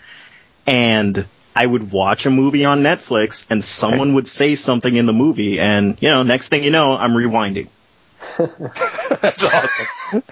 and 0.67 1.25
I 1.55 1.65
would 1.65 1.91
watch 1.91 2.25
a 2.25 2.29
movie 2.29 2.65
on 2.65 2.81
Netflix 2.81 3.47
and 3.49 3.63
someone 3.63 4.15
would 4.15 4.27
say 4.27 4.55
something 4.55 4.95
in 4.95 5.05
the 5.05 5.13
movie 5.13 5.59
and, 5.59 5.97
you 6.01 6.09
know, 6.09 6.23
next 6.23 6.49
thing 6.49 6.63
you 6.63 6.71
know, 6.71 6.97
I'm 6.97 7.11
rewinding. 7.11 7.67
That's 8.37 9.53
awesome. 9.53 10.23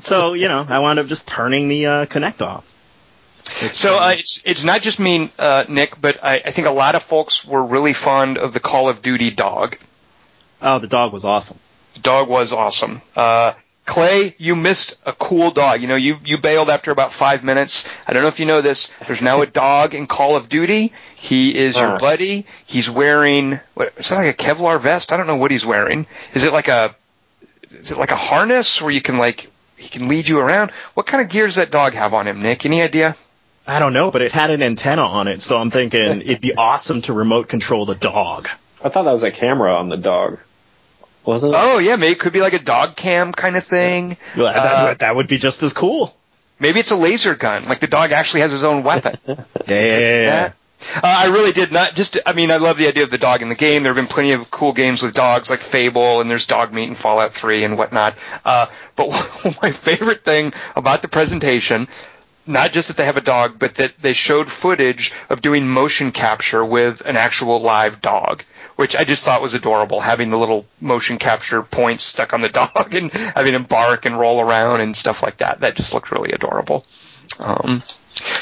so, 0.00 0.34
you 0.34 0.48
know, 0.48 0.64
I 0.68 0.78
wound 0.78 0.98
up 0.98 1.06
just 1.06 1.26
turning 1.26 1.68
the 1.68 1.86
uh, 1.86 2.06
Kinect 2.06 2.42
off. 2.42 2.66
It's, 3.62 3.78
so 3.78 3.96
uh, 3.96 4.14
it's 4.16 4.42
it's 4.44 4.64
not 4.64 4.80
just 4.80 5.00
me, 5.00 5.30
uh, 5.38 5.64
Nick, 5.68 6.00
but 6.00 6.22
I, 6.22 6.42
I 6.44 6.50
think 6.50 6.68
a 6.68 6.72
lot 6.72 6.94
of 6.94 7.02
folks 7.02 7.44
were 7.44 7.62
really 7.62 7.92
fond 7.92 8.38
of 8.38 8.52
the 8.52 8.60
Call 8.60 8.88
of 8.88 9.02
Duty 9.02 9.30
dog. 9.30 9.76
Oh, 10.62 10.78
the 10.78 10.86
dog 10.86 11.12
was 11.12 11.24
awesome. 11.24 11.58
The 11.94 12.00
dog 12.00 12.28
was 12.28 12.52
awesome. 12.52 13.02
Uh, 13.16 13.52
Clay, 13.86 14.34
you 14.38 14.54
missed 14.54 14.96
a 15.04 15.12
cool 15.12 15.50
dog. 15.50 15.82
You 15.82 15.88
know, 15.88 15.96
you 15.96 16.18
you 16.24 16.38
bailed 16.38 16.70
after 16.70 16.90
about 16.90 17.12
five 17.12 17.42
minutes. 17.42 17.88
I 18.06 18.12
don't 18.12 18.22
know 18.22 18.28
if 18.28 18.38
you 18.38 18.46
know 18.46 18.60
this. 18.60 18.92
There's 19.06 19.22
now 19.22 19.40
a 19.40 19.46
dog 19.64 19.94
in 19.94 20.06
Call 20.06 20.36
of 20.36 20.48
Duty. 20.48 20.92
He 21.16 21.56
is 21.56 21.76
your 21.76 21.96
uh. 21.96 21.98
buddy. 21.98 22.46
He's 22.66 22.88
wearing 22.88 23.58
what 23.74 23.92
is 23.96 24.08
that 24.08 24.16
like 24.16 24.34
a 24.34 24.42
Kevlar 24.42 24.80
vest? 24.80 25.12
I 25.12 25.16
don't 25.16 25.26
know 25.26 25.36
what 25.36 25.50
he's 25.50 25.66
wearing. 25.66 26.06
Is 26.34 26.44
it 26.44 26.52
like 26.52 26.68
a 26.68 26.94
is 27.70 27.90
it 27.90 27.98
like 27.98 28.10
a 28.10 28.16
harness 28.16 28.80
where 28.80 28.90
you 28.90 29.00
can 29.00 29.18
like 29.18 29.50
he 29.76 29.88
can 29.88 30.08
lead 30.08 30.28
you 30.28 30.38
around? 30.38 30.70
What 30.94 31.06
kind 31.06 31.22
of 31.22 31.30
gear 31.30 31.46
does 31.46 31.56
that 31.56 31.70
dog 31.70 31.94
have 31.94 32.14
on 32.14 32.28
him, 32.28 32.42
Nick? 32.42 32.64
Any 32.64 32.82
idea? 32.82 33.16
I 33.66 33.78
don't 33.78 33.92
know, 33.92 34.10
but 34.10 34.22
it 34.22 34.32
had 34.32 34.50
an 34.50 34.62
antenna 34.62 35.02
on 35.02 35.28
it, 35.28 35.40
so 35.40 35.58
I'm 35.58 35.70
thinking 35.70 36.00
it'd 36.00 36.40
be 36.40 36.54
awesome 36.58 37.02
to 37.02 37.12
remote 37.12 37.48
control 37.48 37.86
the 37.86 37.94
dog. 37.94 38.48
I 38.82 38.88
thought 38.88 39.04
that 39.04 39.12
was 39.12 39.22
a 39.22 39.30
camera 39.30 39.74
on 39.74 39.88
the 39.88 39.96
dog. 39.96 40.38
Wasn't 41.24 41.54
it? 41.54 41.58
Oh 41.58 41.78
yeah, 41.78 41.96
maybe 41.96 42.12
it 42.12 42.20
could 42.20 42.32
be 42.32 42.40
like 42.40 42.54
a 42.54 42.58
dog 42.58 42.96
cam 42.96 43.32
kind 43.32 43.56
of 43.56 43.64
thing. 43.64 44.16
Well, 44.36 44.52
that, 44.52 44.56
uh, 44.64 44.94
that 44.94 45.16
would 45.16 45.28
be 45.28 45.38
just 45.38 45.62
as 45.62 45.72
cool. 45.72 46.12
Maybe 46.58 46.80
it's 46.80 46.90
a 46.90 46.96
laser 46.96 47.34
gun, 47.34 47.64
like 47.64 47.80
the 47.80 47.86
dog 47.86 48.12
actually 48.12 48.40
has 48.40 48.52
his 48.52 48.64
own 48.64 48.82
weapon. 48.82 49.18
yeah, 49.26 49.36
yeah, 49.68 49.98
yeah. 49.98 50.24
yeah. 50.24 50.52
Uh, 50.96 51.00
I 51.02 51.26
really 51.26 51.52
did 51.52 51.72
not 51.72 51.94
just. 51.94 52.18
I 52.24 52.32
mean, 52.32 52.50
I 52.50 52.56
love 52.56 52.78
the 52.78 52.88
idea 52.88 53.04
of 53.04 53.10
the 53.10 53.18
dog 53.18 53.42
in 53.42 53.48
the 53.48 53.54
game. 53.54 53.82
There 53.82 53.92
have 53.92 54.02
been 54.02 54.12
plenty 54.12 54.32
of 54.32 54.50
cool 54.50 54.72
games 54.72 55.02
with 55.02 55.14
dogs, 55.14 55.50
like 55.50 55.60
Fable, 55.60 56.20
and 56.20 56.30
there's 56.30 56.46
Dogmeat 56.46 56.88
in 56.88 56.94
Fallout 56.94 57.34
3 57.34 57.64
and 57.64 57.78
whatnot. 57.78 58.16
Uh, 58.44 58.66
but 58.96 59.08
my 59.62 59.72
favorite 59.72 60.24
thing 60.24 60.52
about 60.74 61.02
the 61.02 61.08
presentation, 61.08 61.86
not 62.46 62.72
just 62.72 62.88
that 62.88 62.96
they 62.96 63.04
have 63.04 63.18
a 63.18 63.22
dog, 63.22 63.58
but 63.58 63.76
that 63.76 63.94
they 64.00 64.14
showed 64.14 64.50
footage 64.50 65.12
of 65.28 65.42
doing 65.42 65.68
motion 65.68 66.12
capture 66.12 66.64
with 66.64 67.02
an 67.02 67.16
actual 67.16 67.60
live 67.60 68.00
dog, 68.00 68.42
which 68.80 68.96
I 68.96 69.04
just 69.04 69.24
thought 69.24 69.42
was 69.42 69.52
adorable. 69.52 70.00
Having 70.00 70.30
the 70.30 70.38
little 70.38 70.64
motion 70.80 71.18
capture 71.18 71.62
points 71.62 72.02
stuck 72.02 72.32
on 72.32 72.40
the 72.40 72.48
dog 72.60 72.94
and 72.94 73.12
having 73.12 73.52
him 73.54 73.64
bark 73.64 74.06
and 74.06 74.18
roll 74.18 74.40
around 74.40 74.80
and 74.80 74.96
stuff 74.96 75.22
like 75.22 75.36
that. 75.36 75.60
That 75.60 75.76
just 75.76 75.92
looked 75.92 76.10
really 76.10 76.32
adorable. 76.32 76.86
Um, 77.38 77.82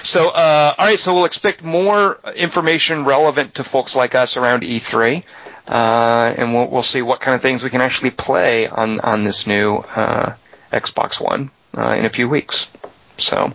so, 0.05 0.29
uh, 0.29 0.75
all 0.79 0.87
right, 0.87 0.99
so 0.99 1.13
we'll 1.13 1.25
expect 1.25 1.65
more 1.65 2.21
information 2.37 3.05
relevant 3.05 3.57
to 3.57 3.65
folks 3.65 3.97
like 3.97 4.15
us 4.15 4.37
around 4.37 4.63
E3, 4.63 5.25
uh, 5.67 6.35
and 6.39 6.55
we'll, 6.55 6.69
we'll 6.71 6.83
see 6.85 7.03
what 7.03 7.21
kind 7.21 7.35
of 7.35 7.43
things 7.43 7.65
we 7.65 7.71
can 7.71 7.81
actually 7.81 8.11
play 8.13 8.69
on 8.69 9.01
on 9.01 9.25
this 9.25 9.45
new 9.45 9.79
uh, 9.97 10.37
Xbox 10.73 11.21
One 11.21 11.51
uh, 11.77 11.95
in 11.95 12.05
a 12.05 12.11
few 12.11 12.29
weeks. 12.29 12.69
So. 13.19 13.53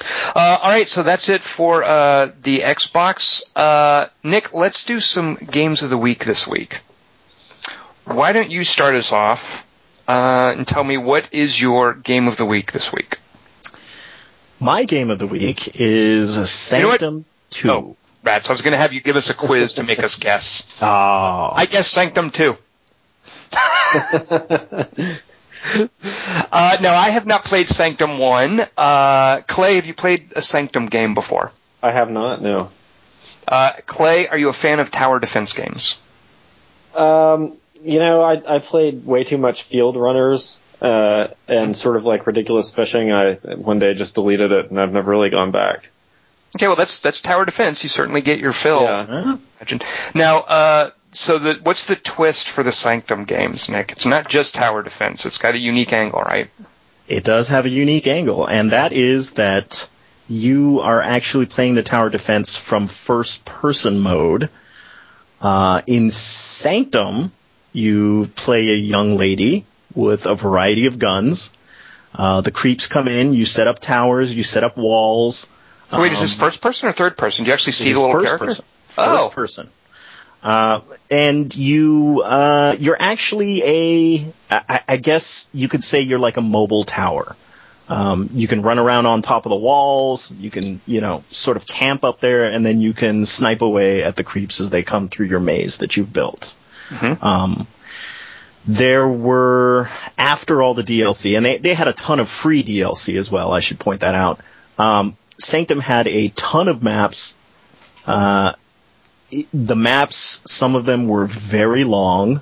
Uh, 0.00 0.58
all 0.62 0.70
right, 0.70 0.88
so 0.88 1.02
that's 1.02 1.28
it 1.28 1.42
for 1.42 1.84
uh, 1.84 2.30
the 2.42 2.60
Xbox. 2.60 3.42
Uh, 3.54 4.06
Nick, 4.22 4.54
let's 4.54 4.84
do 4.84 5.00
some 5.00 5.34
games 5.34 5.82
of 5.82 5.90
the 5.90 5.98
week 5.98 6.24
this 6.24 6.46
week. 6.46 6.80
Why 8.04 8.32
don't 8.32 8.50
you 8.50 8.64
start 8.64 8.96
us 8.96 9.12
off 9.12 9.66
and 10.08 10.66
tell 10.66 10.84
me 10.84 10.96
what 10.96 11.28
is 11.32 11.60
your 11.60 11.94
game 11.94 12.28
of 12.28 12.36
the 12.36 12.44
week 12.44 12.72
this 12.72 12.92
week? 12.92 13.18
My 14.58 14.84
game 14.84 15.10
of 15.10 15.18
the 15.18 15.26
week 15.26 15.72
is 15.74 16.50
Sanctum 16.50 17.14
you 17.14 17.20
know 17.20 17.26
2. 17.50 17.70
Oh, 17.70 17.96
rats. 18.22 18.48
I 18.48 18.52
was 18.52 18.62
going 18.62 18.72
to 18.72 18.78
have 18.78 18.92
you 18.92 19.00
give 19.00 19.16
us 19.16 19.30
a 19.30 19.34
quiz 19.34 19.74
to 19.74 19.82
make 19.82 19.98
us 19.98 20.16
guess. 20.20 20.78
Oh. 20.80 21.50
I 21.52 21.66
guess 21.66 21.88
Sanctum 21.88 22.30
2. 22.30 22.54
uh, 25.64 26.76
no, 26.80 26.92
I 26.92 27.10
have 27.10 27.26
not 27.26 27.44
played 27.44 27.68
Sanctum 27.68 28.18
1. 28.18 28.60
Uh, 28.76 29.40
Clay, 29.42 29.76
have 29.76 29.86
you 29.86 29.94
played 29.94 30.32
a 30.34 30.42
Sanctum 30.42 30.86
game 30.86 31.14
before? 31.14 31.52
I 31.82 31.92
have 31.92 32.10
not, 32.10 32.42
no. 32.42 32.70
Uh, 33.46 33.72
Clay, 33.86 34.28
are 34.28 34.38
you 34.38 34.48
a 34.48 34.52
fan 34.52 34.80
of 34.80 34.90
tower 34.90 35.18
defense 35.18 35.52
games? 35.52 35.98
Um, 36.94 37.56
you 37.82 37.98
know, 37.98 38.22
I, 38.22 38.56
I 38.56 38.58
played 38.58 39.04
way 39.04 39.24
too 39.24 39.38
much 39.38 39.68
Fieldrunners 39.68 40.58
uh, 40.80 41.28
and 41.48 41.76
sort 41.76 41.96
of 41.96 42.04
like 42.04 42.26
ridiculous 42.26 42.70
fishing. 42.70 43.12
I 43.12 43.34
one 43.34 43.78
day 43.78 43.94
just 43.94 44.14
deleted 44.14 44.52
it, 44.52 44.70
and 44.70 44.80
I've 44.80 44.92
never 44.92 45.10
really 45.10 45.30
gone 45.30 45.50
back. 45.50 45.88
Okay, 46.56 46.66
well 46.66 46.76
that's 46.76 47.00
that's 47.00 47.20
tower 47.20 47.44
defense. 47.44 47.82
You 47.82 47.88
certainly 47.88 48.20
get 48.20 48.38
your 48.38 48.52
fill. 48.52 48.82
Yeah. 48.82 49.36
Now, 50.14 50.38
uh, 50.38 50.90
so 51.12 51.38
the 51.38 51.60
what's 51.62 51.86
the 51.86 51.96
twist 51.96 52.48
for 52.48 52.62
the 52.62 52.72
Sanctum 52.72 53.24
games, 53.24 53.68
Nick? 53.68 53.92
It's 53.92 54.06
not 54.06 54.28
just 54.28 54.54
tower 54.54 54.82
defense. 54.82 55.26
It's 55.26 55.38
got 55.38 55.54
a 55.54 55.58
unique 55.58 55.92
angle, 55.92 56.20
right? 56.20 56.50
It 57.06 57.24
does 57.24 57.48
have 57.48 57.66
a 57.66 57.68
unique 57.68 58.06
angle, 58.06 58.46
and 58.46 58.72
that 58.72 58.92
is 58.92 59.34
that 59.34 59.88
you 60.28 60.80
are 60.80 61.00
actually 61.00 61.46
playing 61.46 61.74
the 61.74 61.82
tower 61.82 62.08
defense 62.08 62.56
from 62.56 62.86
first 62.86 63.44
person 63.44 64.00
mode. 64.00 64.48
Uh, 65.40 65.82
in 65.86 66.10
Sanctum, 66.10 67.32
you 67.72 68.30
play 68.34 68.70
a 68.70 68.76
young 68.76 69.16
lady 69.16 69.66
with 69.94 70.26
a 70.26 70.34
variety 70.34 70.86
of 70.86 70.98
guns. 70.98 71.52
Uh, 72.14 72.40
the 72.40 72.50
creeps 72.50 72.88
come 72.88 73.08
in, 73.08 73.34
you 73.34 73.44
set 73.44 73.66
up 73.66 73.78
towers, 73.78 74.34
you 74.34 74.42
set 74.42 74.64
up 74.64 74.76
walls. 74.76 75.50
Wait, 75.90 75.98
um, 75.98 76.12
is 76.12 76.20
this 76.20 76.34
um, 76.34 76.40
first 76.40 76.60
person 76.60 76.88
or 76.88 76.92
third 76.92 77.16
person? 77.16 77.44
Do 77.44 77.48
you 77.48 77.54
actually 77.54 77.72
see 77.72 77.92
the 77.92 78.00
little 78.00 78.12
first 78.12 78.26
character? 78.26 78.46
Person. 78.46 78.64
First 78.84 79.22
oh. 79.22 79.28
person. 79.30 79.70
Uh, 80.42 80.80
and 81.10 81.54
you, 81.54 82.22
uh, 82.24 82.74
you're 82.78 82.96
actually 82.98 83.62
a, 83.64 84.32
I, 84.50 84.80
I, 84.88 84.96
guess 84.96 85.48
you 85.54 85.68
could 85.68 85.84
say 85.84 86.00
you're 86.00 86.18
like 86.18 86.36
a 86.36 86.40
mobile 86.40 86.82
tower. 86.82 87.36
Um, 87.88 88.28
you 88.32 88.48
can 88.48 88.62
run 88.62 88.80
around 88.80 89.06
on 89.06 89.22
top 89.22 89.46
of 89.46 89.50
the 89.50 89.56
walls. 89.56 90.32
You 90.32 90.50
can, 90.50 90.80
you 90.84 91.00
know, 91.00 91.22
sort 91.30 91.56
of 91.56 91.66
camp 91.66 92.04
up 92.04 92.20
there, 92.20 92.44
and 92.44 92.66
then 92.66 92.80
you 92.80 92.92
can 92.92 93.24
snipe 93.24 93.62
away 93.62 94.02
at 94.02 94.16
the 94.16 94.24
creeps 94.24 94.60
as 94.60 94.70
they 94.70 94.82
come 94.82 95.08
through 95.08 95.26
your 95.26 95.40
maze 95.40 95.78
that 95.78 95.96
you've 95.96 96.12
built. 96.12 96.56
Mm-hmm. 96.88 97.24
Um, 97.24 97.66
there 98.66 99.06
were 99.06 99.88
after 100.16 100.62
all 100.62 100.74
the 100.74 100.82
DLC, 100.82 101.36
and 101.36 101.44
they 101.44 101.58
they 101.58 101.74
had 101.74 101.88
a 101.88 101.92
ton 101.92 102.20
of 102.20 102.28
free 102.28 102.62
DLC 102.62 103.16
as 103.18 103.30
well. 103.30 103.52
I 103.52 103.60
should 103.60 103.78
point 103.78 104.00
that 104.00 104.14
out. 104.14 104.40
Um, 104.78 105.16
Sanctum 105.38 105.80
had 105.80 106.06
a 106.06 106.28
ton 106.28 106.68
of 106.68 106.82
maps. 106.82 107.36
Uh, 108.06 108.52
the 109.52 109.76
maps, 109.76 110.42
some 110.44 110.74
of 110.74 110.84
them 110.84 111.06
were 111.06 111.26
very 111.26 111.84
long. 111.84 112.40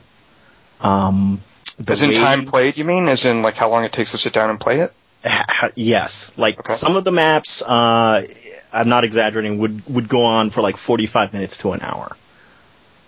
Um, 0.81 1.41
as 1.89 2.03
in 2.03 2.13
time 2.13 2.47
played, 2.47 2.77
you 2.77 2.85
mean? 2.85 3.09
As 3.09 3.25
in 3.25 3.43
like 3.43 3.55
how 3.55 3.71
long 3.71 3.85
it 3.85 3.93
takes 3.93 4.13
to 4.13 4.19
sit 4.19 4.33
down 4.33 4.51
and 4.51 4.61
play 4.61 4.81
it? 4.81 4.93
Yes, 5.75 6.39
like 6.39 6.59
okay. 6.59 6.73
some 6.73 6.97
of 6.97 7.05
the 7.05 7.13
maps, 7.13 7.61
uh, 7.63 8.27
I'm 8.73 8.89
not 8.89 9.05
exaggerating, 9.05 9.59
would 9.59 9.87
would 9.89 10.09
go 10.09 10.25
on 10.25 10.49
for 10.49 10.63
like 10.63 10.79
45 10.79 11.35
minutes 11.35 11.59
to 11.59 11.73
an 11.73 11.81
hour. 11.83 12.17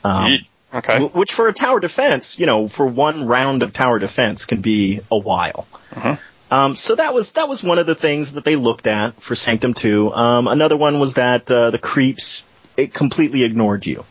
Um, 0.05 0.39
Okay. 0.75 1.05
Which 1.05 1.35
for 1.35 1.49
a 1.49 1.53
tower 1.53 1.81
defense, 1.81 2.39
you 2.39 2.47
know, 2.47 2.67
for 2.67 2.87
one 2.87 3.27
round 3.27 3.63
of 3.63 3.73
tower 3.73 3.99
defense 3.99 4.47
can 4.47 4.63
be 4.63 5.01
a 5.11 5.19
while. 5.19 5.67
Uh-huh. 5.95 6.17
Um, 6.51 6.77
so 6.77 6.95
that 6.95 7.13
was 7.13 7.33
that 7.33 7.49
was 7.49 7.63
one 7.63 7.79
of 7.79 7.87
the 7.87 7.95
things 7.95 8.33
that 8.33 8.45
they 8.45 8.57
looked 8.57 8.87
at 8.87 9.21
for 9.21 9.35
Sanctum 9.35 9.75
2. 9.75 10.13
Um, 10.13 10.49
another 10.49 10.77
one 10.77 10.99
was 10.99 11.15
that 11.15 11.51
uh, 11.51 11.71
the 11.71 11.79
creeps 11.79 12.43
it 12.77 12.95
completely 12.95 13.45
ignored 13.45 13.87
you. 13.87 14.05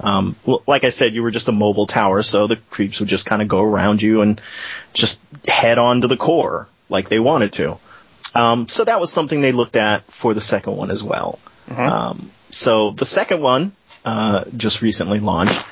Um, 0.00 0.34
like 0.66 0.84
I 0.84 0.90
said, 0.90 1.12
you 1.12 1.22
were 1.22 1.30
just 1.30 1.48
a 1.48 1.52
mobile 1.52 1.86
tower, 1.86 2.22
so 2.22 2.46
the 2.46 2.56
creeps 2.56 2.98
would 3.00 3.08
just 3.08 3.26
kind 3.26 3.40
of 3.40 3.48
go 3.48 3.62
around 3.62 4.02
you 4.02 4.20
and 4.22 4.40
just 4.94 5.20
head 5.46 5.78
on 5.78 6.00
to 6.00 6.08
the 6.08 6.16
core 6.16 6.68
like 6.88 7.08
they 7.08 7.20
wanted 7.20 7.52
to. 7.54 7.78
Um, 8.34 8.68
so 8.68 8.84
that 8.84 8.98
was 8.98 9.12
something 9.12 9.40
they 9.40 9.52
looked 9.52 9.76
at 9.76 10.04
for 10.04 10.34
the 10.34 10.40
second 10.40 10.76
one 10.76 10.90
as 10.90 11.02
well. 11.02 11.38
Uh-huh. 11.70 12.14
so 12.50 12.90
the 12.90 13.06
second 13.06 13.40
one 13.40 13.72
uh, 14.04 14.44
just 14.56 14.82
recently 14.82 15.20
launched. 15.20 15.64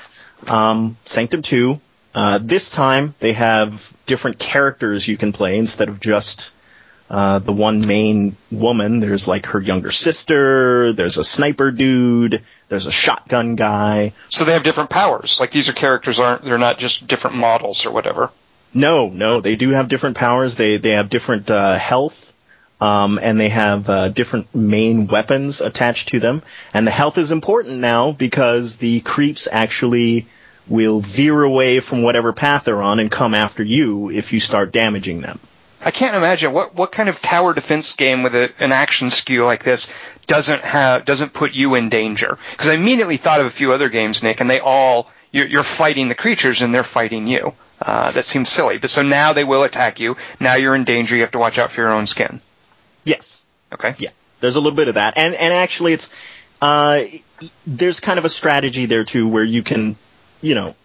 Um, 0.47 0.97
Sanctum 1.05 1.41
2. 1.41 1.79
Uh, 2.13 2.39
this 2.41 2.71
time 2.71 3.13
they 3.19 3.33
have 3.33 3.93
different 4.05 4.39
characters 4.39 5.07
you 5.07 5.17
can 5.17 5.31
play 5.31 5.57
instead 5.57 5.89
of 5.89 5.99
just 5.99 6.53
uh, 7.11 7.39
the 7.39 7.51
one 7.51 7.85
main 7.85 8.37
woman. 8.49 9.01
There's 9.01 9.27
like 9.27 9.47
her 9.47 9.59
younger 9.59 9.91
sister. 9.91 10.93
There's 10.93 11.17
a 11.17 11.25
sniper 11.25 11.69
dude. 11.69 12.41
There's 12.69 12.85
a 12.85 12.91
shotgun 12.91 13.57
guy. 13.57 14.13
So 14.29 14.45
they 14.45 14.53
have 14.53 14.63
different 14.63 14.89
powers. 14.89 15.37
Like 15.37 15.51
these 15.51 15.67
are 15.67 15.73
characters 15.73 16.19
aren't 16.19 16.45
they're 16.45 16.57
not 16.57 16.79
just 16.79 17.07
different 17.07 17.35
models 17.35 17.85
or 17.85 17.91
whatever. 17.91 18.31
No, 18.73 19.09
no, 19.09 19.41
they 19.41 19.57
do 19.57 19.71
have 19.71 19.89
different 19.89 20.15
powers. 20.15 20.55
They 20.55 20.77
they 20.77 20.91
have 20.91 21.09
different 21.09 21.51
uh, 21.51 21.75
health. 21.75 22.29
Um, 22.79 23.19
and 23.21 23.39
they 23.39 23.49
have 23.49 23.87
uh, 23.89 24.07
different 24.09 24.55
main 24.55 25.05
weapons 25.05 25.61
attached 25.61 26.09
to 26.09 26.19
them. 26.19 26.41
And 26.73 26.87
the 26.87 26.91
health 26.91 27.19
is 27.19 27.31
important 27.31 27.77
now 27.77 28.11
because 28.11 28.77
the 28.77 29.01
creeps 29.01 29.47
actually 29.51 30.25
will 30.67 30.99
veer 30.99 31.43
away 31.43 31.79
from 31.79 32.01
whatever 32.01 32.33
path 32.33 32.63
they're 32.63 32.81
on 32.81 32.99
and 32.99 33.11
come 33.11 33.35
after 33.35 33.61
you 33.61 34.09
if 34.09 34.33
you 34.33 34.39
start 34.39 34.71
damaging 34.71 35.21
them. 35.21 35.39
I 35.83 35.91
can't 35.91 36.15
imagine 36.15 36.53
what 36.53 36.75
what 36.75 36.91
kind 36.91 37.09
of 37.09 37.21
tower 37.21 37.53
defense 37.53 37.93
game 37.93 38.23
with 38.23 38.35
a, 38.35 38.51
an 38.59 38.71
action 38.71 39.09
skew 39.09 39.45
like 39.45 39.63
this 39.63 39.87
doesn't 40.27 40.61
have 40.61 41.05
doesn't 41.05 41.33
put 41.33 41.53
you 41.53 41.75
in 41.75 41.89
danger. 41.89 42.37
Because 42.51 42.67
I 42.67 42.73
immediately 42.73 43.17
thought 43.17 43.39
of 43.39 43.47
a 43.47 43.51
few 43.51 43.73
other 43.73 43.89
games, 43.89 44.23
Nick, 44.23 44.41
and 44.41 44.49
they 44.49 44.59
all 44.59 45.09
you're, 45.31 45.47
you're 45.47 45.63
fighting 45.63 46.09
the 46.09 46.15
creatures 46.15 46.61
and 46.61 46.73
they're 46.73 46.83
fighting 46.83 47.27
you. 47.27 47.53
Uh, 47.81 48.11
that 48.11 48.25
seems 48.25 48.47
silly, 48.49 48.77
but 48.77 48.91
so 48.91 49.01
now 49.01 49.33
they 49.33 49.43
will 49.43 49.63
attack 49.63 49.99
you. 49.99 50.15
Now 50.39 50.53
you're 50.53 50.75
in 50.75 50.83
danger. 50.83 51.15
You 51.15 51.21
have 51.21 51.31
to 51.31 51.39
watch 51.39 51.57
out 51.57 51.71
for 51.71 51.81
your 51.81 51.91
own 51.91 52.05
skin. 52.05 52.39
Yes. 53.03 53.43
Okay. 53.73 53.95
Yeah. 53.97 54.09
There's 54.39 54.55
a 54.55 54.59
little 54.59 54.75
bit 54.75 54.87
of 54.87 54.95
that, 54.95 55.17
and 55.17 55.33
and 55.33 55.53
actually, 55.53 55.93
it's 55.93 56.13
uh, 56.61 57.01
there's 57.65 57.99
kind 57.99 58.19
of 58.19 58.25
a 58.25 58.29
strategy 58.29 58.85
there 58.85 59.03
too, 59.03 59.27
where 59.27 59.43
you 59.43 59.63
can, 59.63 59.95
you 60.41 60.55
know, 60.55 60.75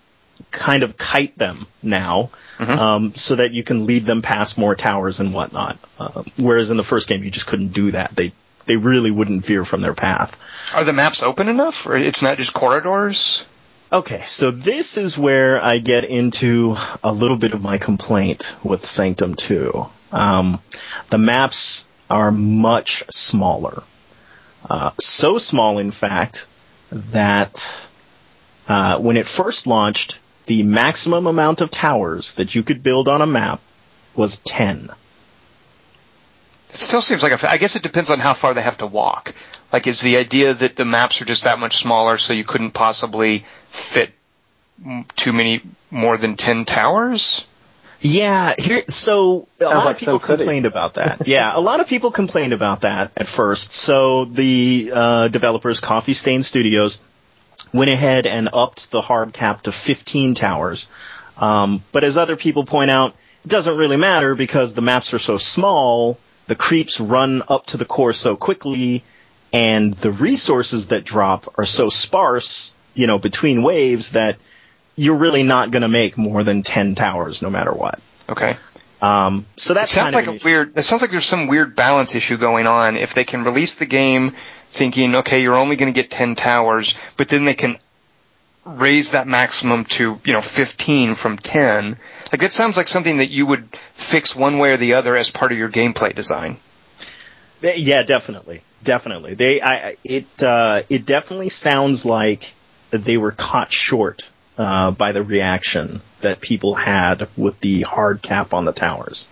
kind 0.50 0.82
of 0.82 0.96
kite 0.96 1.36
them 1.36 1.66
now, 1.82 2.30
mm-hmm. 2.58 2.70
um, 2.70 3.14
so 3.14 3.36
that 3.36 3.52
you 3.52 3.62
can 3.62 3.86
lead 3.86 4.04
them 4.04 4.22
past 4.22 4.58
more 4.58 4.74
towers 4.74 5.20
and 5.20 5.32
whatnot. 5.32 5.78
Uh, 5.98 6.22
whereas 6.38 6.70
in 6.70 6.76
the 6.76 6.84
first 6.84 7.08
game, 7.08 7.22
you 7.22 7.30
just 7.30 7.46
couldn't 7.46 7.72
do 7.72 7.90
that. 7.92 8.14
They 8.14 8.32
they 8.66 8.76
really 8.76 9.10
wouldn't 9.10 9.44
veer 9.44 9.64
from 9.64 9.80
their 9.80 9.94
path. 9.94 10.74
Are 10.74 10.84
the 10.84 10.92
maps 10.92 11.22
open 11.22 11.48
enough, 11.48 11.86
or 11.86 11.96
it's 11.96 12.22
not 12.22 12.36
just 12.36 12.52
corridors? 12.52 13.44
Okay, 13.92 14.22
so 14.26 14.50
this 14.50 14.98
is 14.98 15.16
where 15.16 15.62
I 15.62 15.78
get 15.78 16.04
into 16.04 16.76
a 17.04 17.12
little 17.12 17.36
bit 17.36 17.54
of 17.54 17.62
my 17.62 17.78
complaint 17.78 18.56
with 18.64 18.84
Sanctum 18.84 19.34
2. 19.34 19.86
Um, 20.10 20.60
the 21.10 21.18
maps 21.18 21.86
are 22.10 22.32
much 22.32 23.04
smaller. 23.10 23.84
Uh, 24.68 24.90
so 24.98 25.38
small, 25.38 25.78
in 25.78 25.92
fact, 25.92 26.48
that 26.90 27.88
uh, 28.66 28.98
when 28.98 29.16
it 29.16 29.26
first 29.26 29.68
launched, 29.68 30.18
the 30.46 30.62
maximum 30.62 31.26
amount 31.26 31.60
of 31.60 31.70
towers 31.70 32.34
that 32.34 32.54
you 32.54 32.62
could 32.62 32.82
build 32.82 33.08
on 33.08 33.20
a 33.22 33.26
map 33.26 33.60
was 34.14 34.38
10. 34.40 34.90
It 36.70 36.76
still 36.76 37.02
seems 37.02 37.22
like 37.22 37.42
a, 37.42 37.50
I 37.50 37.56
guess 37.58 37.76
it 37.76 37.82
depends 37.82 38.10
on 38.10 38.18
how 38.18 38.34
far 38.34 38.54
they 38.54 38.62
have 38.62 38.78
to 38.78 38.86
walk. 38.86 39.34
Like, 39.72 39.86
is 39.86 40.00
the 40.00 40.16
idea 40.16 40.54
that 40.54 40.76
the 40.76 40.84
maps 40.84 41.20
are 41.20 41.24
just 41.24 41.44
that 41.44 41.58
much 41.58 41.78
smaller 41.78 42.18
so 42.18 42.32
you 42.32 42.44
couldn't 42.44 42.72
possibly 42.72 43.44
fit 43.70 44.12
too 45.16 45.32
many 45.32 45.62
more 45.90 46.16
than 46.16 46.36
10 46.36 46.64
towers? 46.64 47.46
Yeah, 48.00 48.52
here, 48.58 48.82
so 48.88 49.48
a 49.58 49.62
Sounds 49.62 49.74
lot 49.74 49.84
like 49.86 49.94
of 49.94 50.00
people 50.00 50.18
complained 50.18 50.66
about 50.66 50.94
that. 50.94 51.26
yeah, 51.26 51.52
a 51.54 51.60
lot 51.60 51.80
of 51.80 51.88
people 51.88 52.10
complained 52.10 52.52
about 52.52 52.82
that 52.82 53.10
at 53.16 53.26
first. 53.26 53.72
So 53.72 54.26
the 54.26 54.90
uh, 54.94 55.28
developers, 55.28 55.80
Coffee 55.80 56.12
Stain 56.12 56.42
Studios, 56.42 57.00
went 57.72 57.90
ahead 57.90 58.26
and 58.26 58.48
upped 58.52 58.90
the 58.90 59.00
hard 59.00 59.32
cap 59.32 59.62
to 59.62 59.72
15 59.72 60.34
towers. 60.34 60.88
Um, 61.36 61.82
but 61.92 62.04
as 62.04 62.16
other 62.16 62.36
people 62.36 62.64
point 62.64 62.90
out, 62.90 63.14
it 63.44 63.48
doesn't 63.48 63.76
really 63.76 63.96
matter 63.96 64.34
because 64.34 64.74
the 64.74 64.82
maps 64.82 65.14
are 65.14 65.18
so 65.18 65.36
small, 65.36 66.18
the 66.46 66.54
creeps 66.54 67.00
run 67.00 67.42
up 67.48 67.66
to 67.66 67.76
the 67.76 67.84
core 67.84 68.12
so 68.12 68.36
quickly, 68.36 69.04
and 69.52 69.94
the 69.94 70.10
resources 70.10 70.88
that 70.88 71.04
drop 71.04 71.46
are 71.58 71.66
so 71.66 71.90
sparse, 71.90 72.72
you 72.94 73.06
know, 73.06 73.18
between 73.18 73.62
waves 73.62 74.12
that 74.12 74.36
you're 74.96 75.16
really 75.16 75.42
not 75.42 75.70
going 75.70 75.82
to 75.82 75.88
make 75.88 76.16
more 76.16 76.42
than 76.42 76.62
10 76.62 76.94
towers 76.94 77.42
no 77.42 77.50
matter 77.50 77.72
what. 77.72 78.00
Okay. 78.28 78.56
Um, 79.00 79.44
so 79.56 79.74
that 79.74 79.90
sounds 79.90 80.14
like 80.14 80.26
a 80.26 80.38
weird. 80.42 80.76
It 80.76 80.82
sounds 80.82 81.02
like 81.02 81.10
there's 81.10 81.26
some 81.26 81.48
weird 81.48 81.76
balance 81.76 82.14
issue 82.14 82.38
going 82.38 82.66
on. 82.66 82.96
If 82.96 83.12
they 83.12 83.24
can 83.24 83.44
release 83.44 83.74
the 83.74 83.86
game 83.86 84.34
thinking, 84.76 85.16
okay, 85.16 85.42
you're 85.42 85.56
only 85.56 85.76
going 85.76 85.92
to 85.92 86.00
get 86.00 86.10
10 86.10 86.34
towers, 86.34 86.96
but 87.16 87.28
then 87.28 87.44
they 87.44 87.54
can 87.54 87.78
raise 88.64 89.12
that 89.12 89.26
maximum 89.26 89.84
to, 89.84 90.20
you 90.24 90.32
know, 90.32 90.42
15 90.42 91.14
from 91.14 91.38
10. 91.38 91.98
Like 92.32 92.40
that 92.40 92.52
sounds 92.52 92.76
like 92.76 92.88
something 92.88 93.18
that 93.18 93.30
you 93.30 93.46
would 93.46 93.68
fix 93.94 94.34
one 94.34 94.58
way 94.58 94.72
or 94.72 94.76
the 94.76 94.94
other 94.94 95.16
as 95.16 95.30
part 95.30 95.52
of 95.52 95.58
your 95.58 95.70
gameplay 95.70 96.14
design. 96.14 96.58
Yeah, 97.62 98.02
definitely. 98.02 98.62
Definitely. 98.82 99.34
They, 99.34 99.60
I, 99.62 99.96
it, 100.04 100.42
uh, 100.42 100.82
it 100.88 101.06
definitely 101.06 101.48
sounds 101.48 102.04
like 102.04 102.52
they 102.90 103.16
were 103.16 103.32
caught 103.32 103.72
short, 103.72 104.30
uh, 104.58 104.90
by 104.90 105.12
the 105.12 105.22
reaction 105.22 106.00
that 106.20 106.40
people 106.40 106.74
had 106.74 107.28
with 107.36 107.60
the 107.60 107.82
hard 107.82 108.22
cap 108.22 108.54
on 108.54 108.64
the 108.64 108.72
towers. 108.72 109.28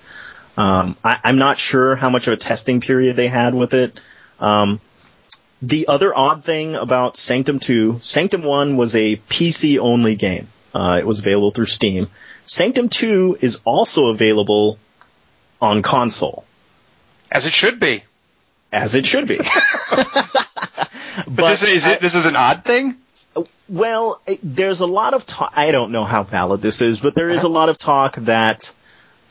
Um, 0.57 0.97
I, 1.03 1.19
am 1.25 1.39
not 1.39 1.59
sure 1.59 1.97
how 1.97 2.11
much 2.11 2.27
of 2.27 2.33
a 2.35 2.37
testing 2.37 2.81
period 2.81 3.17
they 3.17 3.29
had 3.29 3.55
with 3.55 3.75
it. 3.75 4.01
Um, 4.39 4.81
the 5.69 5.87
other 5.89 6.15
odd 6.15 6.45
thing 6.45 6.75
about 6.75 7.17
Sanctum 7.17 7.59
2, 7.59 7.99
Sanctum 8.01 8.43
1 8.43 8.77
was 8.77 8.95
a 8.95 9.17
PC 9.17 9.79
only 9.79 10.17
game. 10.17 10.49
Uh, 10.75 10.99
it 10.99 11.07
was 11.07 11.21
available 11.21 11.53
through 11.53 11.67
Steam. 11.67 12.07
Sanctum 12.47 12.89
2 12.89 13.39
is 13.41 13.61
also 13.65 14.09
available 14.09 14.79
on 15.63 15.83
console. 15.83 16.45
As 17.33 17.47
it 17.47 17.53
should 17.53 17.81
be. 17.81 18.05
As 18.73 18.95
it 18.95 19.07
should 19.07 19.27
be. 19.27 19.39
but, 19.39 19.47
but 21.29 21.51
this, 21.51 21.63
is, 21.63 21.87
it, 21.87 22.01
this 22.01 22.15
is 22.15 22.27
an 22.27 22.37
odd 22.37 22.65
thing? 22.65 22.97
Well, 23.69 24.21
there's 24.43 24.81
a 24.81 24.87
lot 24.87 25.15
of 25.15 25.25
talk. 25.25 25.53
I 25.57 25.73
don't 25.73 25.93
know 25.93 26.05
how 26.05 26.25
valid 26.25 26.61
this 26.61 26.83
is, 26.83 27.01
but 27.01 27.15
there 27.15 27.31
is 27.31 27.45
a 27.45 27.49
lot 27.49 27.71
of 27.71 27.79
talk 27.79 28.17
that 28.17 28.75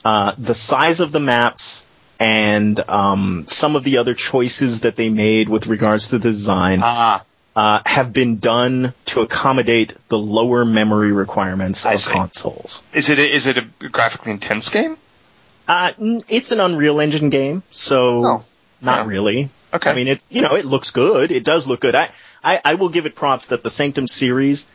uh, 0.04 0.32
the 0.36 0.54
size 0.54 0.98
of 1.00 1.12
the 1.12 1.20
maps 1.20 1.86
and 2.20 2.78
um, 2.88 3.44
some 3.46 3.76
of 3.76 3.84
the 3.84 3.98
other 3.98 4.14
choices 4.14 4.82
that 4.82 4.96
they 4.96 5.10
made 5.10 5.48
with 5.48 5.66
regards 5.66 6.10
to 6.10 6.18
the 6.18 6.22
design 6.22 6.80
ah. 6.82 7.24
uh, 7.56 7.80
have 7.86 8.12
been 8.12 8.38
done 8.38 8.94
to 9.06 9.20
accommodate 9.20 9.94
the 10.08 10.18
lower 10.18 10.64
memory 10.64 11.12
requirements 11.12 11.86
I 11.86 11.94
of 11.94 12.00
see. 12.00 12.12
consoles. 12.12 12.82
Is 12.92 13.10
it 13.10 13.18
a, 13.18 13.34
is 13.34 13.46
it 13.46 13.58
a 13.58 13.88
graphically 13.88 14.32
intense 14.32 14.68
game? 14.70 14.96
Uh, 15.66 15.92
it's 15.98 16.52
an 16.52 16.60
Unreal 16.60 17.00
Engine 17.00 17.30
game, 17.30 17.62
so 17.70 18.24
oh. 18.24 18.44
not 18.80 19.06
yeah. 19.06 19.06
really. 19.06 19.48
Okay. 19.72 19.90
I 19.90 19.94
mean, 19.94 20.08
it 20.08 20.24
you 20.30 20.42
know 20.42 20.54
it 20.54 20.64
looks 20.64 20.90
good. 20.92 21.32
It 21.32 21.44
does 21.44 21.66
look 21.66 21.80
good. 21.80 21.94
I, 21.94 22.10
I 22.42 22.60
I 22.64 22.74
will 22.74 22.90
give 22.90 23.06
it 23.06 23.14
props 23.16 23.48
that 23.48 23.62
the 23.62 23.70
Sanctum 23.70 24.06
series 24.06 24.66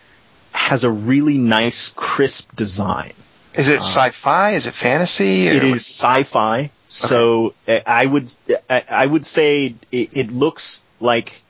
has 0.51 0.83
a 0.83 0.89
really 0.89 1.37
nice, 1.37 1.93
crisp 1.95 2.55
design. 2.55 3.13
Is 3.59 3.67
it 3.67 3.79
uh, 3.79 3.83
sci-fi? 3.83 4.51
Is 4.51 4.67
it 4.67 4.73
fantasy? 4.73 5.47
It 5.47 5.63
is 5.63 5.85
sci-fi. 5.85 6.71
So 6.87 7.53
okay. 7.67 7.83
I 7.85 8.05
would 8.05 8.33
I 8.69 9.05
would 9.05 9.25
say 9.25 9.75
it, 9.91 10.17
it 10.17 10.31
looks 10.31 10.81
like 10.99 11.41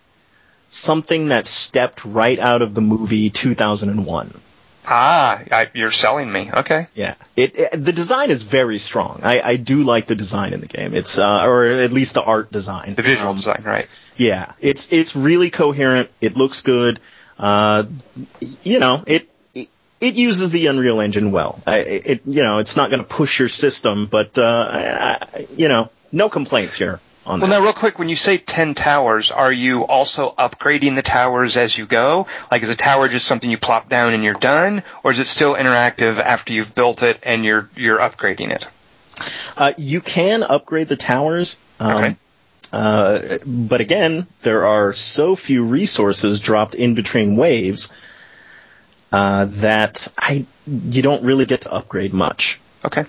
something 0.69 1.29
that 1.29 1.45
stepped 1.45 2.03
right 2.05 2.39
out 2.39 2.61
of 2.61 2.73
the 2.73 2.81
movie 2.81 3.29
2001. 3.29 4.33
Ah, 4.91 5.43
I, 5.51 5.69
you're 5.75 5.91
selling 5.91 6.31
me. 6.31 6.49
Okay. 6.51 6.87
Yeah. 6.95 7.13
It, 7.35 7.59
it, 7.59 7.71
the 7.73 7.93
design 7.93 8.31
is 8.31 8.41
very 8.41 8.79
strong. 8.79 9.21
I, 9.23 9.39
I 9.41 9.55
do 9.57 9.83
like 9.83 10.07
the 10.07 10.15
design 10.15 10.53
in 10.53 10.61
the 10.61 10.67
game. 10.67 10.95
It's 10.95 11.19
uh, 11.19 11.43
or 11.45 11.67
at 11.67 11.91
least 11.91 12.15
the 12.15 12.23
art 12.23 12.51
design. 12.51 12.95
The 12.95 13.03
visual 13.03 13.29
um, 13.29 13.35
design, 13.35 13.61
right? 13.63 13.87
Yeah. 14.17 14.51
It's 14.59 14.91
it's 14.91 15.15
really 15.15 15.51
coherent. 15.51 16.09
It 16.21 16.35
looks 16.35 16.61
good. 16.61 16.99
Uh, 17.37 17.83
you 18.63 18.79
know, 18.79 19.03
it 19.05 19.29
it 20.01 20.15
uses 20.15 20.51
the 20.51 20.67
Unreal 20.67 20.99
Engine 20.99 21.31
well. 21.31 21.61
I, 21.67 21.77
it, 21.79 22.21
you 22.25 22.41
know, 22.41 22.59
it's 22.59 22.77
not 22.77 22.89
going 22.89 23.01
to 23.01 23.07
push 23.07 23.39
your 23.39 23.49
system, 23.49 24.05
but 24.05 24.37
uh, 24.37 24.67
I, 24.71 25.47
you 25.55 25.67
know, 25.67 25.89
no 26.11 26.29
complaints 26.29 26.75
here. 26.75 26.99
On 27.25 27.39
well, 27.39 27.49
that. 27.49 27.59
now, 27.59 27.63
real 27.63 27.73
quick, 27.73 27.99
when 27.99 28.09
you 28.09 28.15
say 28.15 28.37
ten 28.37 28.73
towers, 28.73 29.29
are 29.29 29.51
you 29.51 29.85
also 29.85 30.33
upgrading 30.37 30.95
the 30.95 31.01
towers 31.01 31.57
as 31.57 31.77
you 31.77 31.85
go? 31.85 32.27
Like, 32.49 32.63
is 32.63 32.69
a 32.69 32.75
tower 32.75 33.07
just 33.09 33.27
something 33.27 33.49
you 33.49 33.57
plop 33.57 33.89
down 33.89 34.13
and 34.13 34.23
you're 34.23 34.33
done, 34.33 34.83
or 35.03 35.11
is 35.11 35.19
it 35.19 35.27
still 35.27 35.53
interactive 35.53 36.17
after 36.17 36.53
you've 36.53 36.73
built 36.73 37.03
it 37.03 37.19
and 37.23 37.43
you're 37.43 37.69
you're 37.75 37.99
upgrading 37.99 38.51
it? 38.51 38.67
Uh, 39.57 39.73
you 39.77 40.01
can 40.01 40.43
upgrade 40.43 40.87
the 40.87 40.95
towers. 40.95 41.59
Um, 41.79 41.91
okay. 41.97 42.15
Uh, 42.71 43.37
but 43.45 43.81
again, 43.81 44.27
there 44.43 44.65
are 44.65 44.93
so 44.93 45.35
few 45.35 45.65
resources 45.65 46.39
dropped 46.39 46.75
in 46.75 46.93
between 46.95 47.35
waves 47.35 47.91
uh, 49.11 49.45
that 49.45 50.07
I 50.17 50.45
you 50.67 51.01
don't 51.01 51.23
really 51.23 51.45
get 51.45 51.61
to 51.61 51.71
upgrade 51.71 52.13
much. 52.13 52.59
Okay. 52.85 53.05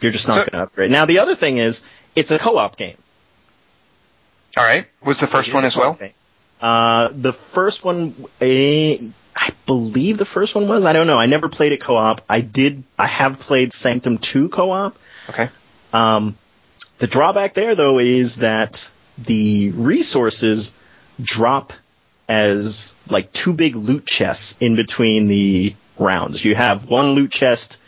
You're 0.00 0.12
just 0.12 0.28
not 0.28 0.34
so, 0.34 0.40
going 0.40 0.52
to 0.52 0.62
upgrade. 0.64 0.90
Now 0.90 1.06
the 1.06 1.20
other 1.20 1.34
thing 1.34 1.58
is 1.58 1.84
it's 2.14 2.30
a 2.30 2.38
co-op 2.38 2.76
game. 2.76 2.96
All 4.56 4.64
right. 4.64 4.86
Was 5.02 5.20
the 5.20 5.26
first 5.26 5.54
one 5.54 5.64
as 5.64 5.76
well? 5.76 5.98
Uh, 6.60 7.08
the 7.12 7.32
first 7.32 7.84
one, 7.84 8.14
I 8.40 9.50
believe 9.66 10.18
the 10.18 10.24
first 10.24 10.54
one 10.54 10.68
was. 10.68 10.84
I 10.84 10.92
don't 10.92 11.06
know. 11.06 11.18
I 11.18 11.26
never 11.26 11.48
played 11.48 11.72
it 11.72 11.80
co-op. 11.80 12.20
I 12.28 12.40
did. 12.40 12.84
I 12.98 13.06
have 13.06 13.40
played 13.40 13.72
Sanctum 13.72 14.18
2 14.18 14.48
co-op. 14.50 14.96
Okay. 15.30 15.48
Um, 15.92 16.36
the 16.98 17.06
drawback 17.06 17.54
there 17.54 17.74
though 17.74 17.98
is 17.98 18.36
that 18.36 18.90
the 19.18 19.72
resources 19.74 20.74
drop 21.20 21.72
as 22.32 22.94
like 23.10 23.30
two 23.30 23.52
big 23.52 23.76
loot 23.76 24.06
chests 24.06 24.56
in 24.58 24.74
between 24.74 25.28
the 25.28 25.74
rounds. 25.98 26.42
You 26.42 26.54
have 26.54 26.88
one 26.88 27.10
loot 27.10 27.30
chest 27.30 27.78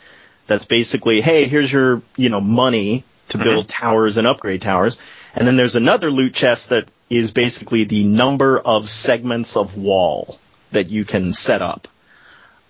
that's 0.45 0.65
basically, 0.65 1.19
hey, 1.19 1.45
here's 1.45 1.73
your, 1.73 2.03
you 2.15 2.29
know, 2.29 2.41
money 2.41 3.03
to 3.29 3.39
build 3.39 3.65
mm-hmm. 3.65 3.83
towers 3.83 4.17
and 4.17 4.27
upgrade 4.27 4.61
towers. 4.61 4.99
And 5.33 5.47
then 5.47 5.57
there's 5.57 5.73
another 5.73 6.11
loot 6.11 6.35
chest 6.35 6.69
that 6.69 6.91
is 7.09 7.31
basically 7.31 7.85
the 7.85 8.03
number 8.03 8.59
of 8.59 8.87
segments 8.87 9.57
of 9.57 9.77
wall 9.77 10.37
that 10.71 10.89
you 10.91 11.05
can 11.05 11.33
set 11.33 11.63
up. 11.63 11.87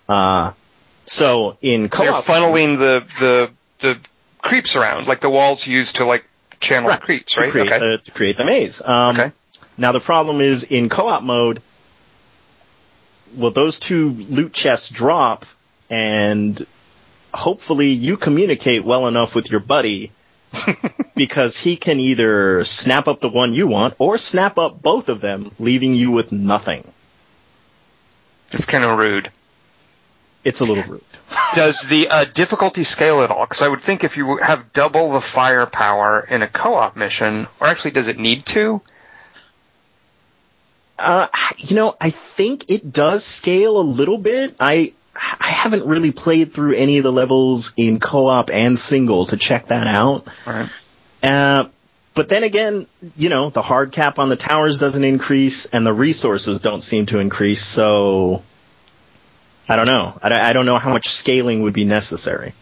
Uh, 0.08 0.52
so 1.04 1.58
in 1.60 1.90
co-op, 1.90 2.24
they're 2.24 2.36
funneling 2.36 2.78
the 2.78 3.04
the 3.20 3.52
the 3.80 3.98
creeps 4.40 4.76
around, 4.76 5.06
like 5.06 5.20
the 5.20 5.30
walls 5.30 5.66
used 5.66 5.96
to 5.96 6.06
like 6.06 6.24
channel 6.58 6.88
right, 6.88 7.00
creeps, 7.00 7.36
right? 7.36 7.46
To 7.46 7.50
create, 7.50 7.66
okay. 7.66 7.78
the, 7.78 7.98
to 7.98 8.10
create 8.12 8.38
the 8.38 8.44
maze. 8.44 8.80
Um, 8.80 9.14
okay. 9.14 9.32
Now 9.76 9.92
the 9.92 10.00
problem 10.00 10.40
is 10.40 10.64
in 10.64 10.88
co-op 10.88 11.22
mode, 11.22 11.60
well, 13.34 13.50
those 13.50 13.78
two 13.78 14.10
loot 14.10 14.52
chests 14.52 14.90
drop, 14.90 15.44
and 15.90 16.64
hopefully 17.32 17.88
you 17.88 18.16
communicate 18.16 18.84
well 18.84 19.06
enough 19.06 19.34
with 19.34 19.50
your 19.50 19.60
buddy 19.60 20.12
because 21.14 21.56
he 21.56 21.76
can 21.76 22.00
either 22.00 22.64
snap 22.64 23.08
up 23.08 23.18
the 23.18 23.28
one 23.28 23.54
you 23.54 23.66
want 23.66 23.94
or 23.98 24.18
snap 24.18 24.58
up 24.58 24.80
both 24.80 25.08
of 25.08 25.20
them, 25.20 25.50
leaving 25.58 25.94
you 25.94 26.10
with 26.10 26.32
nothing. 26.32 26.84
It's 28.52 28.66
kind 28.66 28.84
of 28.84 28.98
rude. 28.98 29.30
It's 30.44 30.60
a 30.60 30.64
little 30.64 30.84
rude. 30.84 31.02
Does 31.56 31.82
the 31.82 32.08
uh, 32.08 32.24
difficulty 32.24 32.84
scale 32.84 33.22
at 33.22 33.30
all? 33.30 33.44
Because 33.44 33.62
I 33.62 33.68
would 33.68 33.82
think 33.82 34.04
if 34.04 34.16
you 34.16 34.36
have 34.36 34.72
double 34.72 35.10
the 35.10 35.20
firepower 35.20 36.20
in 36.20 36.42
a 36.42 36.48
co-op 36.48 36.96
mission, 36.96 37.48
or 37.60 37.66
actually 37.66 37.90
does 37.90 38.06
it 38.06 38.18
need 38.18 38.46
to? 38.46 38.80
Uh, 40.98 41.28
you 41.58 41.76
know, 41.76 41.94
I 42.00 42.10
think 42.10 42.70
it 42.70 42.90
does 42.92 43.24
scale 43.24 43.78
a 43.78 43.82
little 43.82 44.18
bit. 44.18 44.56
I 44.60 44.92
I 45.14 45.48
haven't 45.48 45.86
really 45.86 46.12
played 46.12 46.52
through 46.52 46.74
any 46.74 46.98
of 46.98 47.04
the 47.04 47.12
levels 47.12 47.72
in 47.76 48.00
co-op 48.00 48.50
and 48.50 48.78
single 48.78 49.26
to 49.26 49.36
check 49.36 49.68
that 49.68 49.86
out. 49.86 50.26
Right. 50.46 50.68
Uh, 51.22 51.68
but 52.14 52.28
then 52.28 52.44
again, 52.44 52.86
you 53.16 53.28
know, 53.28 53.50
the 53.50 53.62
hard 53.62 53.92
cap 53.92 54.18
on 54.18 54.28
the 54.28 54.36
towers 54.36 54.78
doesn't 54.78 55.04
increase 55.04 55.66
and 55.66 55.86
the 55.86 55.92
resources 55.92 56.60
don't 56.60 56.82
seem 56.82 57.06
to 57.06 57.18
increase, 57.18 57.62
so 57.62 58.42
I 59.68 59.76
don't 59.76 59.86
know. 59.86 60.18
I, 60.22 60.50
I 60.50 60.52
don't 60.52 60.66
know 60.66 60.78
how 60.78 60.92
much 60.92 61.08
scaling 61.08 61.62
would 61.62 61.74
be 61.74 61.84
necessary. 61.84 62.54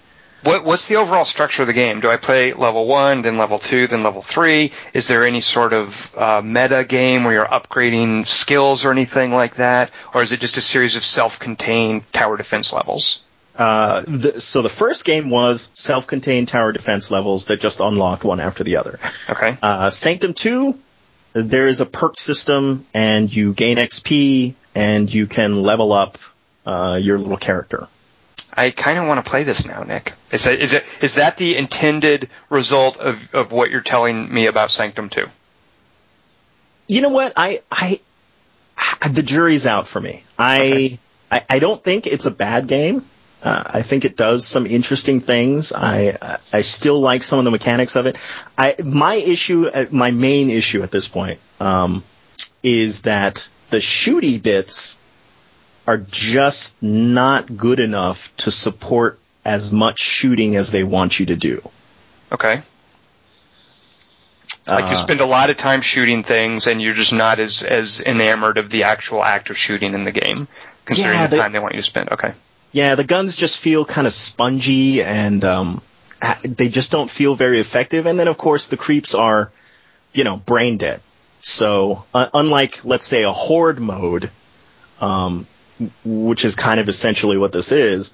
What, 0.45 0.65
what's 0.65 0.89
the 0.89 0.97
overall 0.97 1.25
structure 1.25 1.63
of 1.63 1.69
the 1.69 1.73
game? 1.73 2.01
Do 2.01 2.11
I 2.11 2.19
play 2.19 2.53
level 2.53 2.87
one, 2.87 3.23
then 3.23 3.39
level 3.39 3.59
two, 3.59 3.87
then 3.87 4.03
level 4.03 4.21
three? 4.21 4.73
Is 4.93 5.09
there 5.09 5.25
any 5.25 5.41
sort 5.41 5.73
of 5.73 6.15
uh, 6.17 6.43
meta 6.45 6.85
game 6.85 7.25
where 7.25 7.33
you're 7.33 7.47
upgrading 7.47 8.27
skills 8.27 8.85
or 8.85 8.93
anything 8.93 9.33
like 9.33 9.55
that, 9.57 9.91
or 10.13 10.23
is 10.23 10.33
it 10.33 10.41
just 10.41 10.59
a 10.59 10.61
series 10.61 10.97
of 10.97 11.05
self-contained 11.05 12.13
tower 12.13 12.37
defense 12.37 12.75
levels? 12.75 13.21
Uh, 13.57 14.03
the, 14.03 14.39
so 14.39 14.61
the 14.61 14.69
first 14.69 15.07
game 15.07 15.31
was 15.31 15.71
self-contained 15.73 16.49
tower 16.49 16.73
defense 16.73 17.11
levels 17.11 17.47
that 17.47 17.61
just 17.61 17.81
unlocked 17.81 18.25
one 18.25 18.41
after 18.41 18.65
the 18.65 18.77
other. 18.77 18.99
Okay. 19.31 19.57
Uh, 19.63 19.89
Sanctum 19.89 20.35
2, 20.35 20.79
there 21.33 21.67
is 21.67 21.81
a 21.81 21.87
perk 21.87 22.19
system 22.19 22.85
and 22.93 23.35
you 23.35 23.55
gain 23.55 23.79
XP 23.79 24.55
and 24.75 25.13
you 25.13 25.27
can 25.27 25.63
level 25.63 25.93
up, 25.93 26.19
uh, 26.67 26.99
your 27.01 27.19
little 27.19 27.39
character. 27.39 27.89
I 28.57 28.71
kind 28.71 28.99
of 28.99 29.07
want 29.07 29.25
to 29.25 29.29
play 29.29 29.43
this 29.43 29.67
now, 29.67 29.83
Nick. 29.83 30.13
Is 30.31 30.45
that, 30.45 30.61
is, 30.61 30.73
it, 30.73 30.85
is 31.03 31.15
that 31.15 31.37
the 31.37 31.57
intended 31.57 32.31
result 32.49 32.99
of, 32.99 33.35
of 33.35 33.53
what 33.53 33.71
you're 33.71 33.81
telling 33.81 34.33
me 34.33 34.47
about 34.47 34.71
Sanctum 34.71 35.09
2? 35.09 35.27
You 36.87 37.03
know 37.03 37.11
what? 37.11 37.33
I, 37.37 37.59
I, 37.71 37.97
the 39.11 39.23
jury's 39.23 39.67
out 39.67 39.89
for 39.89 40.01
me. 40.01 40.25
I, 40.39 40.61
okay. 40.61 40.99
I, 41.31 41.45
I 41.51 41.59
don't 41.59 41.83
think 41.83 42.07
it's 42.07 42.27
a 42.27 42.31
bad 42.31 42.67
game. 42.67 43.05
Uh, 43.43 43.63
I 43.67 43.83
think 43.83 44.07
it 44.07 44.17
does 44.17 44.47
some 44.47 44.65
interesting 44.65 45.21
things. 45.21 45.71
I 45.75 46.39
I 46.51 46.63
still 46.63 46.99
like 46.99 47.23
some 47.23 47.39
of 47.39 47.45
the 47.45 47.51
mechanics 47.51 47.95
of 47.95 48.07
it. 48.07 48.17
I 48.57 48.75
my 48.83 49.17
issue, 49.17 49.67
uh, 49.67 49.85
my 49.91 50.13
main 50.13 50.49
issue 50.49 50.83
at 50.83 50.91
this 50.91 51.09
point, 51.09 51.41
um, 51.61 52.03
is 52.63 53.03
that 53.03 53.47
the 53.69 53.79
shooty 53.79 54.43
bits 54.43 54.99
are 55.87 55.99
just 55.99 56.83
not 56.83 57.57
good 57.57 57.81
enough 57.81 58.35
to 58.39 58.51
support 58.51 59.19
as 59.45 59.73
much 59.73 60.01
shooting 60.01 60.57
as 60.57 60.71
they 60.71 60.85
want 60.85 61.21
you 61.21 61.27
to 61.27 61.37
do. 61.37 61.63
Okay. 62.33 62.63
Like 64.67 64.85
you 64.87 64.91
uh, 64.93 64.95
spend 64.95 65.21
a 65.21 65.27
lot 65.27 65.51
of 65.51 65.59
time 65.59 65.83
shooting 65.83 66.23
things, 66.23 66.67
and 66.67 66.81
you're 66.81 66.95
just 66.95 67.13
not 67.13 67.39
as 67.39 67.63
as 67.63 68.01
enamored 68.01 68.57
of 68.57 68.71
the 68.71 68.85
actual 68.85 69.23
act 69.23 69.51
of 69.51 69.59
shooting 69.59 69.93
in 69.93 70.05
the 70.05 70.13
game, 70.13 70.49
considering 70.87 71.19
yeah, 71.19 71.27
the 71.27 71.37
time 71.37 71.53
they 71.53 71.59
want 71.59 71.75
you 71.75 71.81
to 71.81 71.87
spend. 71.87 72.13
Okay. 72.13 72.33
Yeah, 72.73 72.95
the 72.95 73.05
guns 73.05 73.37
just 73.37 73.59
feel 73.59 73.85
kind 73.85 74.07
of 74.07 74.13
spongy 74.13 75.03
and 75.03 75.45
um, 75.45 75.83
they 76.43 76.69
just 76.69 76.91
don't 76.91 77.11
feel 77.11 77.35
very 77.35 77.61
effective. 77.61 78.07
And 78.07 78.19
then 78.19 78.27
of 78.27 78.39
course 78.39 78.69
the 78.69 78.77
creeps 78.77 79.15
are, 79.15 79.53
you 80.13 80.25
know, 80.25 80.39
brain 80.39 80.79
dead. 80.79 81.01
So 81.41 82.05
uh, 82.15 82.29
unlike 82.33 82.85
let's 82.85 83.05
say 83.05 83.23
a 83.23 83.33
horde 83.33 83.79
mode, 83.79 84.31
um, 85.01 85.47
which 86.05 86.45
is 86.45 86.57
kind 86.57 86.81
of 86.81 86.89
essentially 86.89 87.37
what 87.37 87.53
this 87.53 87.73
is, 87.73 88.13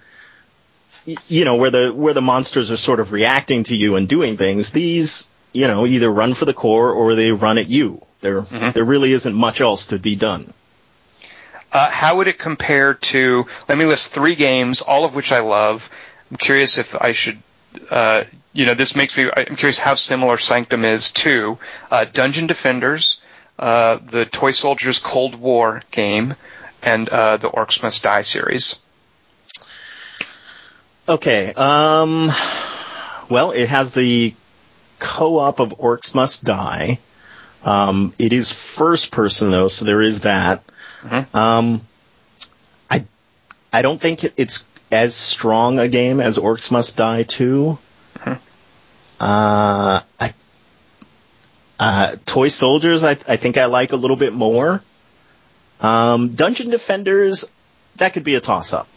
you 1.29 1.45
know, 1.45 1.57
where 1.57 1.71
the 1.71 1.93
where 1.93 2.15
the 2.15 2.23
monsters 2.23 2.71
are 2.71 2.77
sort 2.77 3.01
of 3.01 3.13
reacting 3.13 3.65
to 3.65 3.77
you 3.77 3.97
and 3.97 4.09
doing 4.09 4.37
things, 4.37 4.73
these 4.73 5.27
you 5.53 5.67
know 5.67 5.87
either 5.87 6.11
run 6.11 6.35
for 6.35 6.45
the 6.45 6.55
core 6.55 6.93
or 6.93 7.15
they 7.15 7.33
run 7.33 7.59
at 7.59 7.69
you. 7.69 8.01
There 8.21 8.43
mm-hmm. 8.43 8.71
there 8.71 8.85
really 8.85 9.13
isn't 9.13 9.35
much 9.35 9.61
else 9.61 9.89
to 9.89 9.99
be 9.99 10.17
done. 10.17 10.53
Uh, 11.73 11.89
how 11.89 12.17
would 12.17 12.29
it 12.29 12.39
compare 12.39 12.95
to? 12.95 13.47
Let 13.69 13.79
me 13.79 13.85
list 13.85 14.13
three 14.13 14.35
games, 14.35 14.81
all 14.81 15.05
of 15.05 15.15
which 15.15 15.33
I 15.33 15.41
love. 15.41 15.89
I'm 16.31 16.37
curious 16.37 16.79
if 16.79 17.01
I 17.01 17.13
should. 17.13 17.39
Uh, 17.89 18.25
you 18.53 18.67
know, 18.67 18.75
this 18.75 18.97
makes 18.97 19.17
me. 19.17 19.31
I'm 19.35 19.57
curious 19.57 19.79
how 19.79 19.95
similar 19.95 20.37
Sanctum 20.39 20.85
is 20.85 21.13
to 21.13 21.59
uh, 21.91 22.05
Dungeon 22.05 22.49
Defenders, 22.49 23.21
uh, 23.59 23.99
the 24.05 24.27
Toy 24.27 24.51
Soldiers 24.51 24.99
Cold 24.99 25.37
War 25.37 25.83
game, 25.93 26.35
and 26.83 27.09
uh, 27.09 27.37
the 27.37 27.51
Orcs 27.51 27.83
Must 27.83 28.03
Die 28.03 28.23
series. 28.23 28.77
Okay. 31.09 31.53
Um. 31.55 32.31
Well, 33.29 33.53
it 33.53 33.69
has 33.69 33.95
the 33.95 34.35
co-op 34.99 35.61
of 35.61 35.79
Orcs 35.79 36.15
Must 36.15 36.45
Die. 36.45 36.99
Um, 37.63 38.13
it 38.19 38.33
is 38.33 38.51
first 38.51 39.13
person 39.13 39.51
though, 39.51 39.69
so 39.69 39.85
there 39.85 40.01
is 40.01 40.21
that. 40.21 40.63
Mm-hmm. 41.03 41.37
Um, 41.37 41.81
I 42.91 43.05
I 43.73 43.83
don't 43.83 44.01
think 44.01 44.25
it's 44.37 44.67
as 44.91 45.15
strong 45.15 45.79
a 45.79 45.89
game 45.89 46.21
as 46.21 46.39
Orcs 46.39 46.71
Must 46.71 46.97
Die 46.97 47.23
2. 47.23 47.79
Mm-hmm. 48.19 48.33
Uh, 49.21 50.01
I, 50.19 50.35
uh, 51.79 52.17
Toy 52.25 52.49
Soldiers, 52.49 53.05
I, 53.05 53.11
I 53.11 53.37
think 53.37 53.59
I 53.59 53.67
like 53.67 53.93
a 53.93 53.97
little 53.97 54.17
bit 54.17 54.33
more. 54.33 54.83
Um, 55.81 56.35
Dungeon 56.35 56.71
Defenders, 56.71 57.51
that 57.97 58.13
could 58.13 58.25
be 58.25 58.35
a 58.35 58.41
toss 58.41 58.73
up. 58.73 58.89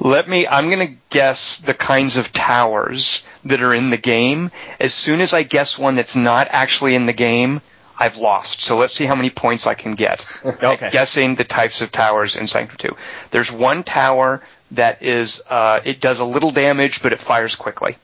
Let 0.00 0.28
me, 0.28 0.46
I'm 0.46 0.70
gonna 0.70 0.94
guess 1.10 1.58
the 1.58 1.74
kinds 1.74 2.16
of 2.16 2.32
towers 2.32 3.24
that 3.44 3.62
are 3.62 3.74
in 3.74 3.90
the 3.90 3.96
game. 3.96 4.50
As 4.80 4.92
soon 4.92 5.20
as 5.20 5.32
I 5.32 5.44
guess 5.44 5.78
one 5.78 5.94
that's 5.94 6.16
not 6.16 6.48
actually 6.50 6.94
in 6.94 7.06
the 7.06 7.12
game, 7.12 7.60
I've 7.96 8.16
lost. 8.16 8.60
So 8.60 8.76
let's 8.76 8.92
see 8.92 9.04
how 9.04 9.14
many 9.14 9.30
points 9.30 9.66
I 9.66 9.74
can 9.74 9.94
get. 9.94 10.26
okay. 10.44 10.90
Guessing 10.90 11.36
the 11.36 11.44
types 11.44 11.80
of 11.80 11.92
towers 11.92 12.36
in 12.36 12.48
Sanctum 12.48 12.76
2. 12.78 12.96
There's 13.30 13.52
one 13.52 13.84
tower 13.84 14.42
that 14.72 15.02
is, 15.02 15.42
uh, 15.48 15.80
it 15.84 16.00
does 16.00 16.18
a 16.20 16.24
little 16.24 16.50
damage, 16.50 17.02
but 17.02 17.12
it 17.12 17.20
fires 17.20 17.54
quickly. 17.54 17.96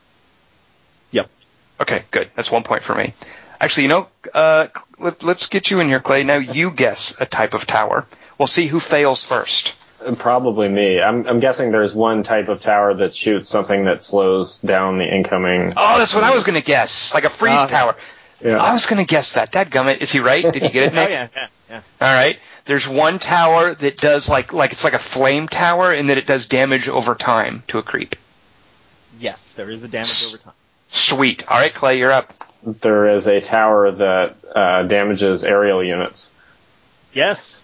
Yep. 1.11 1.29
Okay, 1.81 2.03
good. 2.13 2.31
That's 2.37 2.53
one 2.53 2.63
point 2.63 2.85
for 2.85 2.95
me. 2.95 3.15
Actually, 3.61 3.85
you 3.85 3.89
know, 3.91 4.09
uh, 4.33 4.69
let, 4.99 5.23
us 5.23 5.47
get 5.47 5.71
you 5.71 5.81
in 5.81 5.89
here, 5.89 6.01
Clay. 6.01 6.25
Now 6.25 6.39
you 6.39 6.71
guess 6.71 7.15
a 7.21 7.27
type 7.27 7.55
of 7.55 7.67
tower. 7.67 8.07
We'll 8.39 8.47
see 8.47 8.67
who 8.67 8.81
fails 8.81 9.23
first. 9.23 9.75
Probably 10.17 10.67
me. 10.67 11.01
I'm, 11.01 11.27
I'm 11.27 11.41
guessing 11.41 11.73
there's 11.73 11.95
one 11.95 12.23
type 12.23 12.49
of 12.49 12.63
tower 12.63 12.95
that 12.95 13.15
shoots 13.15 13.51
something 13.51 13.85
that 13.85 14.03
slows 14.03 14.61
down 14.61 14.97
the 14.97 15.05
incoming. 15.05 15.75
Oh, 15.77 15.99
that's 15.99 16.15
what 16.15 16.25
I 16.25 16.35
was 16.35 16.45
going 16.45 16.59
to 16.59 16.65
guess. 16.65 17.13
Like 17.13 17.25
a 17.25 17.31
freeze 17.31 17.53
uh, 17.53 17.69
tower. 17.69 17.97
Yeah. 18.43 18.57
I 18.57 18.73
was 18.73 18.87
going 18.87 19.05
to 19.05 19.07
guess 19.07 19.35
that. 19.35 19.53
That 19.53 19.69
gummit. 19.69 19.99
Is 19.99 20.11
he 20.11 20.21
right? 20.21 20.43
Did 20.43 20.63
he 20.63 20.71
get 20.71 20.85
it, 20.85 20.95
Nick? 20.95 21.09
oh, 21.09 21.13
yeah, 21.13 21.29
yeah, 21.37 21.47
yeah. 21.69 21.83
All 22.01 22.15
right. 22.15 22.39
There's 22.65 22.89
one 22.89 23.19
tower 23.19 23.75
that 23.75 23.99
does 23.99 24.27
like, 24.27 24.55
like 24.55 24.73
it's 24.73 24.85
like 24.85 24.95
a 24.95 24.99
flame 24.99 25.49
tower 25.49 25.93
and 25.93 26.09
that 26.09 26.17
it 26.17 26.27
does 26.27 26.47
damage 26.47 26.89
over 26.89 27.15
time 27.15 27.63
to 27.69 27.77
a 27.77 27.83
creep. 27.83 28.17
Yes, 29.19 29.53
there 29.53 29.69
is 29.69 29.85
a 29.85 29.89
damage 29.89 30.25
over 30.29 30.39
time. 30.39 30.55
Sweet. 30.89 31.47
All 31.47 31.59
right, 31.59 31.75
Clay, 31.75 31.99
you're 31.99 32.13
up. 32.13 32.33
There 32.63 33.09
is 33.09 33.27
a 33.27 33.41
tower 33.41 33.91
that 33.91 34.37
uh, 34.55 34.83
damages 34.83 35.43
aerial 35.43 35.83
units. 35.83 36.31
Yes. 37.13 37.61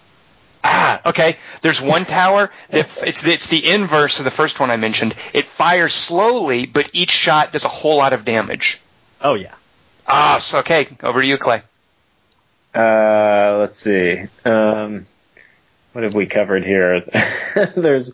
Ah, 0.64 1.00
okay. 1.06 1.36
There's 1.60 1.80
one 1.80 2.04
tower 2.04 2.50
that 2.70 3.06
it's 3.06 3.22
it's 3.22 3.46
the 3.48 3.68
inverse 3.68 4.18
of 4.18 4.24
the 4.24 4.30
first 4.30 4.58
one 4.58 4.70
I 4.70 4.76
mentioned. 4.76 5.14
It 5.32 5.44
fires 5.44 5.94
slowly, 5.94 6.66
but 6.66 6.90
each 6.92 7.10
shot 7.10 7.52
does 7.52 7.64
a 7.64 7.68
whole 7.68 7.98
lot 7.98 8.12
of 8.12 8.24
damage. 8.24 8.80
Oh 9.20 9.34
yeah. 9.34 9.54
Ah, 10.06 10.38
so 10.38 10.60
okay. 10.60 10.88
Over 11.02 11.20
to 11.20 11.26
you, 11.26 11.36
Clay. 11.36 11.62
Uh, 12.74 13.58
let's 13.60 13.78
see. 13.78 14.22
Um, 14.44 15.06
what 15.92 16.04
have 16.04 16.14
we 16.14 16.26
covered 16.26 16.64
here? 16.64 17.00
There's. 17.76 18.10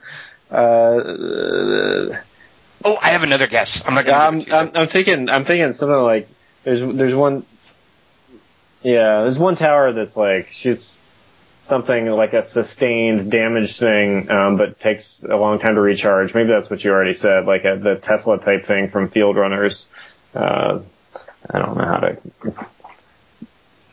Uh, 0.51 2.14
oh, 2.85 2.99
I 3.01 3.09
have 3.09 3.22
another 3.22 3.47
guess. 3.47 3.85
I'm 3.87 3.95
not 3.95 4.05
gonna. 4.05 4.18
I'm, 4.18 4.53
I'm, 4.53 4.70
I'm 4.74 4.89
thinking. 4.89 5.30
I'm 5.30 5.45
thinking 5.45 5.72
something 5.72 5.99
like 5.99 6.28
there's 6.64 6.80
there's 6.80 7.14
one. 7.14 7.44
Yeah, 8.82 9.22
there's 9.22 9.38
one 9.38 9.54
tower 9.54 9.92
that's 9.92 10.16
like 10.16 10.48
shoots 10.50 10.98
something 11.62 12.06
like 12.06 12.32
a 12.32 12.42
sustained 12.42 13.30
damage 13.30 13.78
thing, 13.78 14.28
um, 14.30 14.56
but 14.56 14.80
takes 14.80 15.22
a 15.22 15.36
long 15.36 15.60
time 15.60 15.76
to 15.76 15.80
recharge. 15.80 16.34
Maybe 16.34 16.48
that's 16.48 16.68
what 16.68 16.82
you 16.82 16.90
already 16.90 17.14
said, 17.14 17.46
like 17.46 17.64
a, 17.64 17.76
the 17.76 17.94
Tesla 17.94 18.38
type 18.38 18.64
thing 18.64 18.88
from 18.88 19.08
Fieldrunners. 19.08 19.86
Uh, 20.34 20.80
I 21.48 21.58
don't 21.58 21.76
know 21.76 21.84
how 21.84 21.98
to 21.98 22.18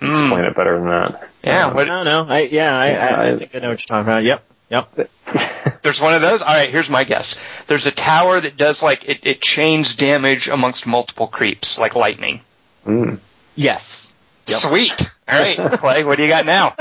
explain 0.02 0.42
mm. 0.42 0.50
it 0.50 0.56
better 0.56 0.80
than 0.80 0.88
that. 0.88 1.30
Yeah, 1.44 1.74
what, 1.74 1.88
no, 1.88 2.04
no, 2.04 2.26
I, 2.28 2.48
yeah, 2.52 2.76
I, 2.76 2.88
I, 2.88 3.28
I 3.28 3.38
think 3.38 3.56
I 3.56 3.60
know 3.60 3.70
what 3.70 3.80
you're 3.80 3.98
talking 3.98 4.08
about. 4.08 4.24
Yep, 4.24 4.44
yep. 4.70 5.10
There's 5.84 6.02
one 6.02 6.16
of 6.16 6.22
those. 6.22 6.42
All 6.42 6.54
right, 6.54 6.70
here's 6.70 6.90
my 6.90 7.04
guess. 7.04 7.40
There's 7.68 7.86
a 7.86 7.92
tower 7.92 8.42
that 8.42 8.58
does 8.58 8.82
like 8.82 9.08
it, 9.08 9.20
it 9.24 9.42
chains 9.42 9.96
damage 9.96 10.48
amongst 10.50 10.88
multiple 10.88 11.28
creeps, 11.28 11.78
like 11.78 11.96
lightning. 11.96 12.42
Mm. 12.86 13.20
Yes. 13.56 14.14
Yep. 14.48 14.60
Sweet. 14.60 15.12
All 15.28 15.40
right, 15.40 15.58
Clay, 15.74 16.04
what 16.04 16.18
do 16.18 16.24
you 16.24 16.30
got 16.30 16.46
now? 16.46 16.76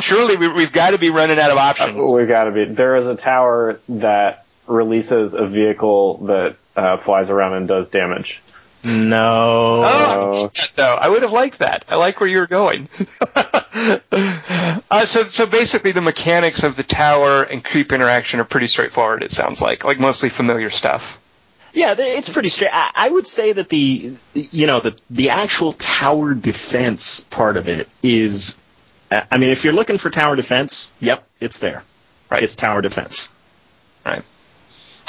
Surely 0.00 0.36
we, 0.36 0.62
have 0.62 0.72
got 0.72 0.90
to 0.90 0.98
be 0.98 1.10
running 1.10 1.38
out 1.38 1.50
of 1.50 1.58
options. 1.58 2.02
Uh, 2.02 2.12
we've 2.12 2.28
got 2.28 2.44
to 2.44 2.50
be. 2.50 2.64
There 2.64 2.96
is 2.96 3.06
a 3.06 3.14
tower 3.14 3.80
that 3.88 4.44
releases 4.66 5.34
a 5.34 5.46
vehicle 5.46 6.26
that 6.26 6.56
uh, 6.74 6.96
flies 6.96 7.30
around 7.30 7.54
and 7.54 7.68
does 7.68 7.88
damage. 7.88 8.42
No. 8.84 9.82
Oh, 9.84 10.50
no, 10.78 10.84
I 10.84 11.08
would 11.08 11.22
have 11.22 11.32
liked 11.32 11.58
that. 11.58 11.84
I 11.88 11.96
like 11.96 12.20
where 12.20 12.28
you're 12.28 12.46
going. 12.46 12.88
uh, 13.34 15.04
so, 15.04 15.24
so 15.24 15.46
basically, 15.46 15.92
the 15.92 16.00
mechanics 16.00 16.62
of 16.62 16.76
the 16.76 16.84
tower 16.84 17.42
and 17.42 17.64
creep 17.64 17.92
interaction 17.92 18.38
are 18.38 18.44
pretty 18.44 18.68
straightforward. 18.68 19.22
It 19.24 19.32
sounds 19.32 19.60
like, 19.60 19.84
like 19.84 19.98
mostly 19.98 20.28
familiar 20.28 20.70
stuff. 20.70 21.18
Yeah, 21.76 21.94
it's 21.98 22.30
pretty 22.30 22.48
straight. 22.48 22.70
I, 22.72 22.90
I 22.94 23.10
would 23.10 23.26
say 23.26 23.52
that 23.52 23.68
the 23.68 24.16
you 24.32 24.66
know 24.66 24.80
the 24.80 24.96
the 25.10 25.28
actual 25.28 25.72
tower 25.72 26.32
defense 26.32 27.20
part 27.20 27.58
of 27.58 27.68
it 27.68 27.86
is. 28.02 28.56
I 29.10 29.36
mean, 29.36 29.50
if 29.50 29.62
you're 29.62 29.74
looking 29.74 29.98
for 29.98 30.08
tower 30.08 30.36
defense, 30.36 30.90
yep, 31.00 31.24
it's 31.38 31.58
there. 31.58 31.84
Right. 32.30 32.42
It's 32.42 32.56
tower 32.56 32.80
defense. 32.80 33.42
Right. 34.06 34.22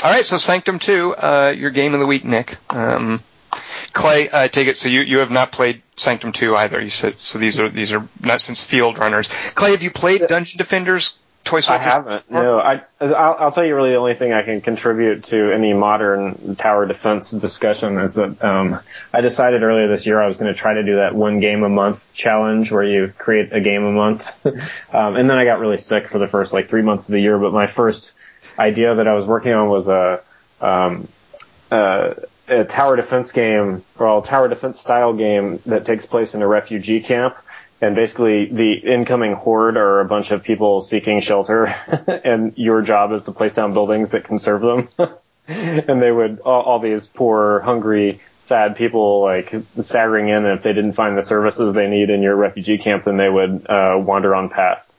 All 0.03 0.11
right. 0.11 0.25
So 0.25 0.37
Sanctum 0.37 0.79
Two, 0.79 1.15
uh, 1.15 1.53
your 1.55 1.69
game 1.69 1.93
of 1.93 2.01
the 2.01 2.05
week, 2.05 2.25
Nick. 2.25 2.57
Um, 2.69 3.21
Clay, 3.93 4.29
I 4.31 4.49
take 4.49 4.67
it. 4.67 4.77
So 4.77 4.89
you, 4.89 5.01
you 5.01 5.19
have 5.19 5.31
not 5.31 5.53
played 5.53 5.81
Sanctum 5.95 6.33
2 6.33 6.55
either. 6.55 6.81
You 6.81 6.89
said 6.89 7.15
so. 7.19 7.39
These 7.39 7.59
are 7.59 7.69
these 7.69 7.93
are 7.93 8.07
not 8.21 8.41
since 8.41 8.67
Fieldrunners. 8.67 9.55
Clay, 9.55 9.71
have 9.71 9.81
you 9.81 9.89
played 9.91 10.27
Dungeon 10.27 10.57
Defenders? 10.57 11.17
Toy 11.47 11.61
Soldiers? 11.61 11.69
I 11.69 11.77
haven't. 11.77 12.29
No, 12.29 12.59
I 12.59 12.83
I'll, 12.99 13.35
I'll, 13.39 13.51
tell 13.51 13.65
you 13.65 13.75
really 13.75 13.91
the 13.91 13.95
only 13.95 14.13
thing 14.13 14.33
I 14.33 14.43
can 14.43 14.61
contribute 14.61 15.23
to 15.25 15.51
any 15.51 15.73
modern 15.73 16.55
tower 16.55 16.85
defense 16.85 17.31
discussion 17.31 17.97
is 17.99 18.15
that 18.15 18.43
um, 18.43 18.79
I 19.13 19.21
decided 19.21 19.63
earlier 19.63 19.87
this 19.87 20.05
year 20.05 20.21
I 20.21 20.27
was 20.27 20.37
going 20.37 20.53
to 20.53 20.59
try 20.59 20.73
to 20.73 20.83
do 20.83 20.97
that 20.97 21.15
one 21.15 21.39
game 21.39 21.63
a 21.63 21.69
month 21.69 22.13
challenge 22.13 22.71
where 22.71 22.83
you 22.83 23.13
create 23.17 23.53
a 23.53 23.61
game 23.61 23.83
a 23.83 23.91
month, 23.91 24.29
um, 24.45 25.15
and 25.15 25.29
then 25.29 25.37
I 25.37 25.45
got 25.45 25.59
really 25.59 25.77
sick 25.77 26.09
for 26.09 26.19
the 26.19 26.27
first 26.27 26.53
like 26.53 26.67
three 26.67 26.81
months 26.81 27.07
of 27.07 27.13
the 27.13 27.21
year. 27.21 27.37
But 27.37 27.53
my 27.53 27.67
first 27.67 28.13
idea 28.59 28.95
that 28.95 29.07
I 29.07 29.13
was 29.13 29.25
working 29.25 29.53
on 29.53 29.69
was 29.69 29.87
a 29.87 30.21
um, 30.61 31.07
uh, 31.71 32.13
a 32.47 32.63
tower 32.63 32.95
defense 32.95 33.31
game, 33.31 33.83
well, 33.99 34.21
tower 34.21 34.47
defense 34.47 34.79
style 34.79 35.13
game 35.13 35.59
that 35.65 35.85
takes 35.85 36.05
place 36.05 36.33
in 36.33 36.41
a 36.41 36.47
refugee 36.47 37.01
camp. 37.01 37.35
And 37.79 37.95
basically 37.95 38.45
the 38.45 38.73
incoming 38.73 39.33
horde 39.33 39.77
are 39.77 39.99
a 39.99 40.05
bunch 40.05 40.31
of 40.31 40.43
people 40.43 40.81
seeking 40.81 41.19
shelter 41.19 41.65
and 42.25 42.53
your 42.57 42.81
job 42.81 43.11
is 43.11 43.23
to 43.23 43.31
place 43.31 43.53
down 43.53 43.73
buildings 43.73 44.11
that 44.11 44.23
can 44.23 44.39
serve 44.39 44.61
them. 44.61 44.89
and 45.47 46.01
they 46.01 46.11
would, 46.11 46.39
all, 46.39 46.61
all, 46.63 46.79
these 46.79 47.05
poor, 47.05 47.59
hungry, 47.59 48.19
sad 48.41 48.75
people 48.75 49.21
like 49.21 49.53
staggering 49.79 50.29
in 50.29 50.45
and 50.45 50.57
if 50.57 50.63
they 50.63 50.73
didn't 50.73 50.93
find 50.93 51.17
the 51.17 51.23
services 51.23 51.73
they 51.73 51.87
need 51.87 52.09
in 52.09 52.21
your 52.21 52.35
refugee 52.35 52.77
camp, 52.77 53.03
then 53.03 53.17
they 53.17 53.29
would, 53.29 53.69
uh, 53.69 53.95
wander 53.97 54.33
on 54.33 54.49
past 54.49 54.95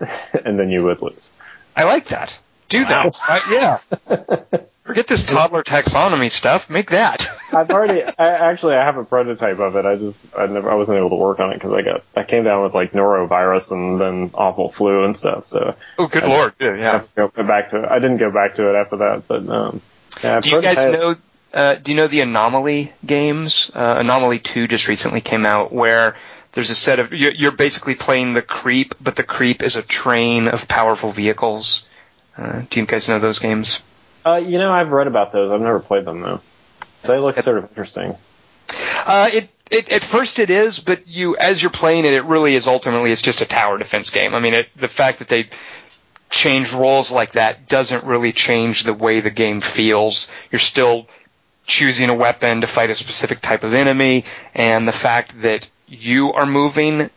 and 0.44 0.58
then 0.58 0.70
you 0.70 0.82
would 0.84 1.02
lose. 1.02 1.30
I 1.76 1.84
like 1.84 2.08
that. 2.08 2.40
Do 2.68 2.84
that. 2.84 3.04
Wow. 3.04 3.12
Uh, 3.28 3.40
yeah. 3.50 4.58
Forget 4.84 5.06
this 5.06 5.22
toddler 5.22 5.62
taxonomy 5.62 6.28
stuff. 6.28 6.68
Make 6.68 6.90
that. 6.90 7.24
I've 7.52 7.70
already, 7.70 8.02
I, 8.02 8.50
actually, 8.50 8.74
I 8.74 8.84
have 8.84 8.96
a 8.96 9.04
prototype 9.04 9.60
of 9.60 9.76
it. 9.76 9.84
I 9.84 9.94
just, 9.94 10.26
I 10.36 10.46
never, 10.46 10.70
I 10.70 10.74
wasn't 10.74 10.98
able 10.98 11.10
to 11.10 11.16
work 11.16 11.38
on 11.38 11.52
it 11.52 11.54
because 11.54 11.72
I 11.72 11.82
got, 11.82 12.02
I 12.16 12.24
came 12.24 12.42
down 12.42 12.64
with 12.64 12.74
like 12.74 12.90
norovirus 12.90 13.70
and 13.70 14.00
then 14.00 14.30
awful 14.34 14.70
flu 14.70 15.04
and 15.04 15.16
stuff. 15.16 15.46
So. 15.46 15.76
Oh, 15.98 16.08
good 16.08 16.24
I 16.24 16.28
lord! 16.28 16.54
Yeah, 16.58 16.74
yeah. 16.76 17.04
Go 17.14 17.28
back 17.44 17.70
to 17.70 17.84
it. 17.84 17.88
I 17.88 18.00
didn't 18.00 18.16
go 18.16 18.32
back 18.32 18.56
to 18.56 18.68
it 18.70 18.74
after 18.74 18.96
that, 18.98 19.28
but 19.28 19.48
um. 19.48 19.80
Yeah, 20.22 20.40
do 20.40 20.50
you 20.50 20.62
guys 20.62 20.92
know? 20.92 21.16
Uh, 21.54 21.74
do 21.76 21.92
you 21.92 21.96
know 21.96 22.06
the 22.08 22.20
Anomaly 22.20 22.92
games? 23.04 23.70
Uh, 23.74 23.96
Anomaly 23.98 24.40
Two 24.40 24.66
just 24.66 24.88
recently 24.88 25.20
came 25.20 25.46
out 25.46 25.72
where 25.72 26.16
there's 26.52 26.70
a 26.70 26.74
set 26.74 26.98
of 26.98 27.12
you're, 27.12 27.32
you're 27.32 27.52
basically 27.52 27.94
playing 27.94 28.34
the 28.34 28.42
creep, 28.42 28.94
but 29.00 29.16
the 29.16 29.22
creep 29.22 29.62
is 29.62 29.76
a 29.76 29.82
train 29.82 30.48
of 30.48 30.66
powerful 30.66 31.12
vehicles. 31.12 31.86
Uh, 32.36 32.62
do 32.68 32.80
you 32.80 32.86
guys 32.86 33.08
know 33.08 33.18
those 33.18 33.38
games? 33.38 33.80
Uh, 34.24 34.36
you 34.36 34.58
know, 34.58 34.70
I've 34.70 34.90
read 34.90 35.06
about 35.06 35.32
those. 35.32 35.50
I've 35.50 35.60
never 35.60 35.80
played 35.80 36.04
them 36.04 36.20
though. 36.20 36.40
They 37.02 37.18
look 37.18 37.36
sort 37.36 37.58
of 37.58 37.64
interesting. 37.64 38.14
Uh, 39.04 39.30
it, 39.32 39.50
it, 39.70 39.88
at 39.90 40.04
first 40.04 40.38
it 40.38 40.50
is, 40.50 40.78
but 40.78 41.08
you, 41.08 41.36
as 41.36 41.60
you're 41.60 41.70
playing 41.70 42.04
it, 42.04 42.12
it 42.12 42.24
really 42.24 42.54
is 42.54 42.68
ultimately, 42.68 43.10
it's 43.10 43.22
just 43.22 43.40
a 43.40 43.46
tower 43.46 43.78
defense 43.78 44.10
game. 44.10 44.34
I 44.34 44.40
mean, 44.40 44.54
it, 44.54 44.68
the 44.76 44.88
fact 44.88 45.18
that 45.18 45.28
they 45.28 45.48
change 46.30 46.72
roles 46.72 47.10
like 47.10 47.32
that 47.32 47.68
doesn't 47.68 48.04
really 48.04 48.32
change 48.32 48.84
the 48.84 48.94
way 48.94 49.20
the 49.20 49.30
game 49.30 49.60
feels. 49.60 50.30
You're 50.50 50.60
still 50.60 51.08
choosing 51.66 52.10
a 52.10 52.14
weapon 52.14 52.60
to 52.60 52.66
fight 52.66 52.90
a 52.90 52.94
specific 52.94 53.40
type 53.40 53.64
of 53.64 53.74
enemy, 53.74 54.24
and 54.54 54.86
the 54.86 54.92
fact 54.92 55.40
that 55.42 55.68
you 55.86 56.32
are 56.32 56.46
moving 56.46 57.10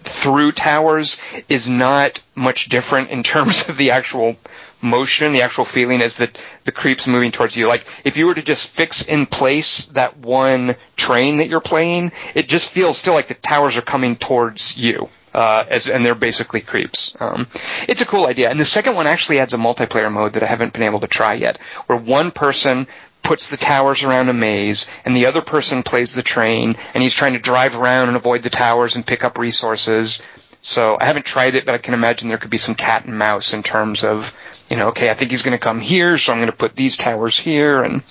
through 0.00 0.52
towers 0.52 1.18
is 1.48 1.68
not 1.68 2.20
much 2.34 2.68
different 2.68 3.10
in 3.10 3.22
terms 3.22 3.68
of 3.68 3.76
the 3.76 3.90
actual 3.90 4.36
motion, 4.80 5.32
the 5.32 5.42
actual 5.42 5.64
feeling 5.64 6.00
is 6.00 6.16
that 6.16 6.38
the 6.64 6.72
creep's 6.72 7.06
moving 7.06 7.32
towards 7.32 7.56
you. 7.56 7.66
Like 7.66 7.84
if 8.04 8.16
you 8.16 8.26
were 8.26 8.34
to 8.34 8.42
just 8.42 8.70
fix 8.70 9.04
in 9.06 9.26
place 9.26 9.86
that 9.86 10.16
one 10.18 10.76
train 10.96 11.38
that 11.38 11.48
you're 11.48 11.60
playing, 11.60 12.12
it 12.34 12.48
just 12.48 12.70
feels 12.70 12.98
still 12.98 13.14
like 13.14 13.28
the 13.28 13.34
towers 13.34 13.76
are 13.76 13.82
coming 13.82 14.16
towards 14.16 14.76
you. 14.76 15.08
Uh, 15.34 15.64
as, 15.68 15.88
and 15.88 16.04
they're 16.04 16.14
basically 16.14 16.60
creeps. 16.60 17.14
Um, 17.20 17.46
it's 17.86 18.00
a 18.00 18.06
cool 18.06 18.26
idea. 18.26 18.50
And 18.50 18.58
the 18.58 18.64
second 18.64 18.94
one 18.94 19.06
actually 19.06 19.38
adds 19.38 19.52
a 19.52 19.58
multiplayer 19.58 20.10
mode 20.10 20.32
that 20.32 20.42
I 20.42 20.46
haven't 20.46 20.72
been 20.72 20.82
able 20.82 21.00
to 21.00 21.06
try 21.06 21.34
yet, 21.34 21.58
where 21.86 21.98
one 21.98 22.30
person 22.30 22.88
puts 23.22 23.48
the 23.48 23.58
towers 23.58 24.02
around 24.02 24.30
a 24.30 24.32
maze, 24.32 24.86
and 25.04 25.14
the 25.14 25.26
other 25.26 25.42
person 25.42 25.82
plays 25.82 26.14
the 26.14 26.22
train, 26.22 26.74
and 26.94 27.02
he's 27.02 27.12
trying 27.12 27.34
to 27.34 27.38
drive 27.38 27.76
around 27.76 28.08
and 28.08 28.16
avoid 28.16 28.42
the 28.42 28.50
towers 28.50 28.96
and 28.96 29.06
pick 29.06 29.22
up 29.22 29.36
resources. 29.36 30.22
So 30.62 30.96
I 30.98 31.04
haven't 31.04 31.26
tried 31.26 31.54
it, 31.54 31.66
but 31.66 31.74
I 31.74 31.78
can 31.78 31.94
imagine 31.94 32.28
there 32.28 32.38
could 32.38 32.50
be 32.50 32.58
some 32.58 32.74
cat 32.74 33.04
and 33.04 33.18
mouse 33.18 33.52
in 33.52 33.62
terms 33.62 34.02
of 34.02 34.34
you 34.68 34.76
know, 34.76 34.88
okay, 34.88 35.10
I 35.10 35.14
think 35.14 35.30
he's 35.30 35.42
going 35.42 35.56
to 35.56 35.62
come 35.62 35.80
here, 35.80 36.18
so 36.18 36.32
I'm 36.32 36.38
going 36.38 36.50
to 36.50 36.56
put 36.56 36.76
these 36.76 36.96
towers 36.96 37.38
here, 37.38 37.82
and 37.82 38.02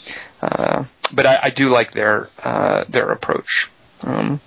uh, 0.41 0.85
but 1.13 1.25
I, 1.25 1.39
I 1.43 1.49
do 1.49 1.69
like 1.69 1.91
their 1.91 2.29
uh, 2.43 2.85
their 2.89 3.11
approach. 3.11 3.69
Um, 4.01 4.39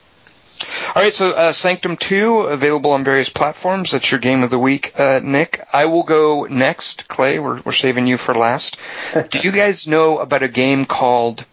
all 0.95 1.03
right, 1.03 1.15
so 1.15 1.31
uh, 1.31 1.53
Sanctum 1.53 1.97
2 1.97 2.41
available 2.41 2.93
on 2.93 3.05
various 3.05 3.31
platforms. 3.31 3.93
That's 3.93 4.11
your 4.11 4.21
game 4.21 4.43
of 4.43 4.51
the 4.51 4.59
week, 4.59 4.99
uh, 4.99 5.21
Nick. 5.23 5.65
I 5.73 5.87
will 5.87 6.03
go 6.03 6.45
next. 6.45 7.09
Clay, 7.09 7.39
we're 7.39 7.61
we're 7.63 7.73
saving 7.73 8.07
you 8.07 8.17
for 8.17 8.35
last. 8.35 8.77
do 9.31 9.39
you 9.41 9.53
guys 9.53 9.87
know 9.87 10.19
about 10.19 10.43
a 10.43 10.49
game 10.49 10.85
called? 10.87 11.45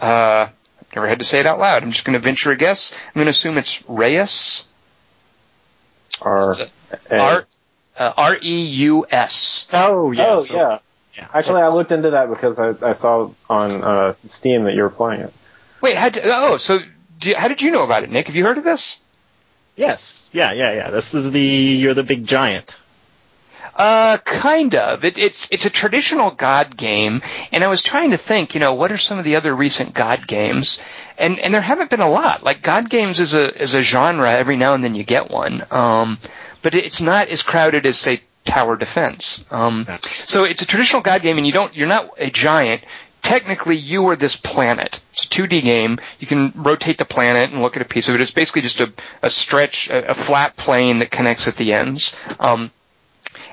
Uh, 0.00 0.48
I've 0.80 0.94
never 0.94 1.08
had 1.08 1.18
to 1.18 1.24
say 1.24 1.40
it 1.40 1.46
out 1.46 1.58
loud. 1.58 1.82
I'm 1.82 1.90
just 1.90 2.04
going 2.04 2.14
to 2.14 2.20
venture 2.20 2.52
a 2.52 2.56
guess. 2.56 2.92
I'm 3.08 3.14
going 3.14 3.26
to 3.26 3.30
assume 3.30 3.58
it's 3.58 3.82
Reus. 3.88 4.68
R 7.10 7.46
uh, 7.98 8.12
R 8.16 8.36
E 8.40 8.64
U 8.66 9.06
S. 9.10 9.68
Oh 9.72 10.12
yes. 10.12 10.50
Oh 10.50 10.54
yeah. 10.54 10.78
yeah. 11.16 11.28
Actually, 11.32 11.62
I 11.62 11.68
looked 11.68 11.92
into 11.92 12.10
that 12.10 12.28
because 12.28 12.58
I, 12.58 12.74
I 12.82 12.92
saw 12.92 13.30
on 13.48 13.84
uh, 13.84 14.14
Steam 14.26 14.64
that 14.64 14.74
you 14.74 14.82
were 14.82 14.90
playing 14.90 15.22
it. 15.22 15.32
Wait, 15.80 15.96
how 15.96 16.08
did, 16.08 16.24
oh, 16.26 16.56
so 16.56 16.80
you, 17.22 17.34
how 17.36 17.48
did 17.48 17.62
you 17.62 17.70
know 17.70 17.84
about 17.84 18.04
it, 18.04 18.10
Nick? 18.10 18.26
Have 18.26 18.36
you 18.36 18.44
heard 18.44 18.58
of 18.58 18.64
this? 18.64 19.00
Yes. 19.76 20.28
Yeah, 20.32 20.52
yeah, 20.52 20.72
yeah. 20.72 20.90
This 20.90 21.14
is 21.14 21.32
the 21.32 21.40
you're 21.40 21.94
the 21.94 22.04
big 22.04 22.26
giant. 22.26 22.80
Uh, 23.76 24.18
kind 24.18 24.74
of. 24.76 25.04
It, 25.04 25.18
it's 25.18 25.48
it's 25.50 25.66
a 25.66 25.70
traditional 25.70 26.30
God 26.30 26.76
game, 26.76 27.22
and 27.50 27.64
I 27.64 27.66
was 27.66 27.82
trying 27.82 28.12
to 28.12 28.16
think, 28.16 28.54
you 28.54 28.60
know, 28.60 28.74
what 28.74 28.92
are 28.92 28.98
some 28.98 29.18
of 29.18 29.24
the 29.24 29.34
other 29.36 29.54
recent 29.54 29.94
God 29.94 30.26
games? 30.28 30.80
And 31.18 31.40
and 31.40 31.52
there 31.52 31.60
haven't 31.60 31.90
been 31.90 32.00
a 32.00 32.08
lot. 32.08 32.44
Like 32.44 32.62
God 32.62 32.88
games 32.88 33.18
is 33.18 33.34
a 33.34 33.62
is 33.62 33.74
a 33.74 33.82
genre. 33.82 34.30
Every 34.30 34.56
now 34.56 34.74
and 34.74 34.84
then 34.84 34.94
you 34.94 35.02
get 35.02 35.30
one. 35.30 35.64
Um, 35.72 36.18
but 36.64 36.74
it's 36.74 37.00
not 37.00 37.28
as 37.28 37.42
crowded 37.42 37.84
as 37.86 37.98
say 37.98 38.22
tower 38.44 38.74
defense. 38.74 39.44
Um, 39.50 39.86
so 40.24 40.44
it's 40.44 40.62
a 40.62 40.66
traditional 40.66 41.02
god 41.02 41.22
game, 41.22 41.36
and 41.36 41.46
you 41.46 41.52
don't 41.52 41.74
you're 41.76 41.86
not 41.86 42.10
a 42.18 42.30
giant. 42.30 42.82
Technically, 43.22 43.76
you 43.76 44.06
are 44.08 44.16
this 44.16 44.36
planet. 44.36 45.00
It's 45.12 45.24
a 45.24 45.28
2D 45.28 45.62
game. 45.62 45.98
You 46.18 46.26
can 46.26 46.52
rotate 46.54 46.98
the 46.98 47.04
planet 47.04 47.50
and 47.50 47.62
look 47.62 47.76
at 47.76 47.82
a 47.82 47.86
piece 47.86 48.08
of 48.08 48.14
it. 48.14 48.20
It's 48.20 48.30
basically 48.30 48.62
just 48.62 48.80
a, 48.80 48.92
a 49.22 49.30
stretch, 49.30 49.88
a, 49.88 50.10
a 50.10 50.14
flat 50.14 50.56
plane 50.56 50.98
that 50.98 51.10
connects 51.10 51.48
at 51.48 51.56
the 51.56 51.72
ends. 51.72 52.14
Um, 52.38 52.70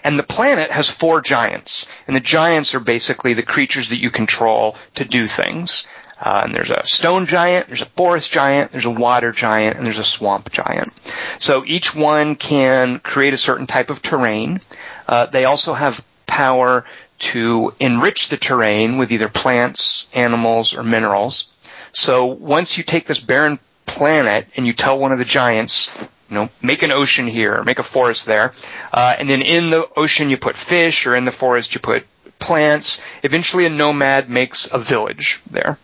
and 0.03 0.17
the 0.17 0.23
planet 0.23 0.71
has 0.71 0.89
four 0.89 1.21
giants, 1.21 1.87
and 2.07 2.15
the 2.15 2.21
giants 2.21 2.73
are 2.75 2.79
basically 2.79 3.33
the 3.33 3.43
creatures 3.43 3.89
that 3.89 4.01
you 4.01 4.09
control 4.09 4.75
to 4.95 5.05
do 5.05 5.27
things. 5.27 5.87
Uh, 6.21 6.43
and 6.45 6.53
there's 6.53 6.69
a 6.69 6.85
stone 6.85 7.25
giant, 7.25 7.67
there's 7.67 7.81
a 7.81 7.85
forest 7.87 8.31
giant, 8.31 8.71
there's 8.71 8.85
a 8.85 8.91
water 8.91 9.31
giant, 9.31 9.75
and 9.75 9.85
there's 9.85 9.97
a 9.97 10.03
swamp 10.03 10.51
giant. 10.51 10.93
So 11.39 11.65
each 11.65 11.95
one 11.95 12.35
can 12.35 12.99
create 12.99 13.33
a 13.33 13.37
certain 13.37 13.65
type 13.65 13.89
of 13.89 14.03
terrain. 14.03 14.61
Uh, 15.07 15.25
they 15.25 15.45
also 15.45 15.73
have 15.73 16.05
power 16.27 16.85
to 17.19 17.73
enrich 17.79 18.29
the 18.29 18.37
terrain 18.37 18.99
with 18.99 19.11
either 19.11 19.29
plants, 19.29 20.09
animals, 20.13 20.75
or 20.75 20.83
minerals. 20.83 21.47
So 21.91 22.25
once 22.25 22.77
you 22.77 22.83
take 22.83 23.07
this 23.07 23.19
barren 23.19 23.59
planet 23.87 24.47
and 24.55 24.67
you 24.67 24.73
tell 24.73 24.99
one 24.99 25.11
of 25.11 25.17
the 25.17 25.25
giants, 25.25 25.97
you 26.29 26.35
know, 26.35 26.49
make 26.61 26.83
an 26.83 26.91
ocean 26.91 27.27
here, 27.27 27.63
make 27.63 27.79
a 27.79 27.83
forest 27.83 28.27
there, 28.27 28.53
uh, 28.93 29.15
and 29.17 29.27
then 29.27 29.41
in 29.41 29.71
the 29.71 29.87
ocean 29.97 30.29
you 30.29 30.37
put 30.37 30.55
fish, 30.55 31.07
or 31.07 31.15
in 31.15 31.25
the 31.25 31.31
forest 31.31 31.73
you 31.73 31.79
put 31.79 32.05
plants. 32.39 33.01
Eventually, 33.23 33.65
a 33.65 33.69
nomad 33.69 34.29
makes 34.29 34.71
a 34.71 34.79
village 34.79 35.41
there. 35.49 35.77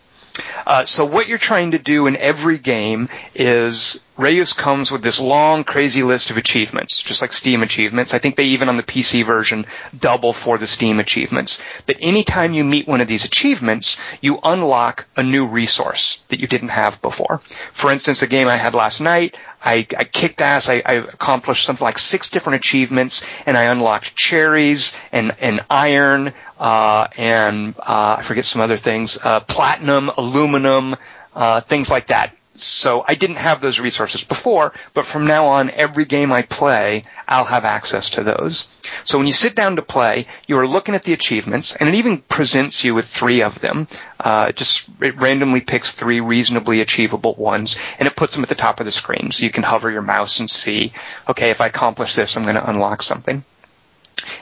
Uh, 0.66 0.84
so 0.84 1.04
what 1.04 1.28
you're 1.28 1.38
trying 1.38 1.72
to 1.72 1.78
do 1.78 2.06
in 2.06 2.16
every 2.16 2.58
game 2.58 3.08
is 3.34 4.00
Reus 4.18 4.52
comes 4.52 4.90
with 4.90 5.02
this 5.02 5.20
long, 5.20 5.62
crazy 5.62 6.02
list 6.02 6.30
of 6.30 6.36
achievements, 6.36 7.02
just 7.02 7.22
like 7.22 7.32
Steam 7.32 7.62
achievements. 7.62 8.12
I 8.12 8.18
think 8.18 8.34
they 8.34 8.46
even 8.46 8.68
on 8.68 8.76
the 8.76 8.82
PC 8.82 9.24
version 9.24 9.64
double 9.98 10.32
for 10.32 10.58
the 10.58 10.66
Steam 10.66 10.98
achievements. 10.98 11.62
But 11.86 11.98
anytime 12.00 12.52
you 12.52 12.64
meet 12.64 12.88
one 12.88 13.00
of 13.00 13.06
these 13.06 13.24
achievements, 13.24 13.96
you 14.20 14.40
unlock 14.42 15.06
a 15.16 15.22
new 15.22 15.46
resource 15.46 16.24
that 16.30 16.40
you 16.40 16.48
didn't 16.48 16.70
have 16.70 17.00
before. 17.00 17.40
For 17.72 17.92
instance, 17.92 18.22
a 18.22 18.26
game 18.26 18.48
I 18.48 18.56
had 18.56 18.74
last 18.74 19.00
night, 19.00 19.38
I, 19.62 19.86
I 19.96 20.04
kicked 20.04 20.40
ass. 20.40 20.68
I, 20.68 20.82
I 20.84 20.94
accomplished 20.94 21.64
something 21.64 21.84
like 21.84 21.98
six 21.98 22.30
different 22.30 22.56
achievements, 22.64 23.24
and 23.46 23.56
I 23.56 23.64
unlocked 23.64 24.14
cherries 24.16 24.94
and 25.12 25.34
and 25.40 25.60
iron 25.68 26.32
uh, 26.58 27.08
and 27.16 27.74
uh, 27.78 28.16
I 28.18 28.22
forget 28.22 28.44
some 28.44 28.60
other 28.60 28.76
things, 28.76 29.18
uh, 29.22 29.40
platinum, 29.40 30.10
aluminum, 30.16 30.96
uh, 31.34 31.60
things 31.62 31.90
like 31.90 32.08
that. 32.08 32.34
So 32.60 33.04
I 33.06 33.14
didn't 33.14 33.36
have 33.36 33.60
those 33.60 33.80
resources 33.80 34.24
before, 34.24 34.72
but 34.94 35.06
from 35.06 35.26
now 35.26 35.46
on, 35.46 35.70
every 35.70 36.04
game 36.04 36.32
I 36.32 36.42
play, 36.42 37.04
I'll 37.26 37.44
have 37.44 37.64
access 37.64 38.10
to 38.10 38.22
those. 38.22 38.68
So 39.04 39.18
when 39.18 39.26
you 39.26 39.32
sit 39.32 39.54
down 39.54 39.76
to 39.76 39.82
play, 39.82 40.26
you 40.46 40.58
are 40.58 40.66
looking 40.66 40.94
at 40.94 41.04
the 41.04 41.12
achievements, 41.12 41.76
and 41.76 41.88
it 41.88 41.94
even 41.94 42.18
presents 42.18 42.84
you 42.84 42.94
with 42.94 43.06
three 43.06 43.42
of 43.42 43.60
them. 43.60 43.86
Uh, 44.18 44.52
just 44.52 44.88
it 45.00 45.16
randomly 45.16 45.60
picks 45.60 45.92
three 45.92 46.20
reasonably 46.20 46.80
achievable 46.80 47.34
ones, 47.34 47.76
and 47.98 48.08
it 48.08 48.16
puts 48.16 48.34
them 48.34 48.42
at 48.42 48.48
the 48.48 48.54
top 48.54 48.80
of 48.80 48.86
the 48.86 48.92
screen, 48.92 49.30
so 49.30 49.44
you 49.44 49.50
can 49.50 49.62
hover 49.62 49.90
your 49.90 50.02
mouse 50.02 50.40
and 50.40 50.50
see, 50.50 50.92
okay, 51.28 51.50
if 51.50 51.60
I 51.60 51.66
accomplish 51.66 52.14
this, 52.14 52.36
I'm 52.36 52.44
going 52.44 52.56
to 52.56 52.70
unlock 52.70 53.02
something. 53.02 53.44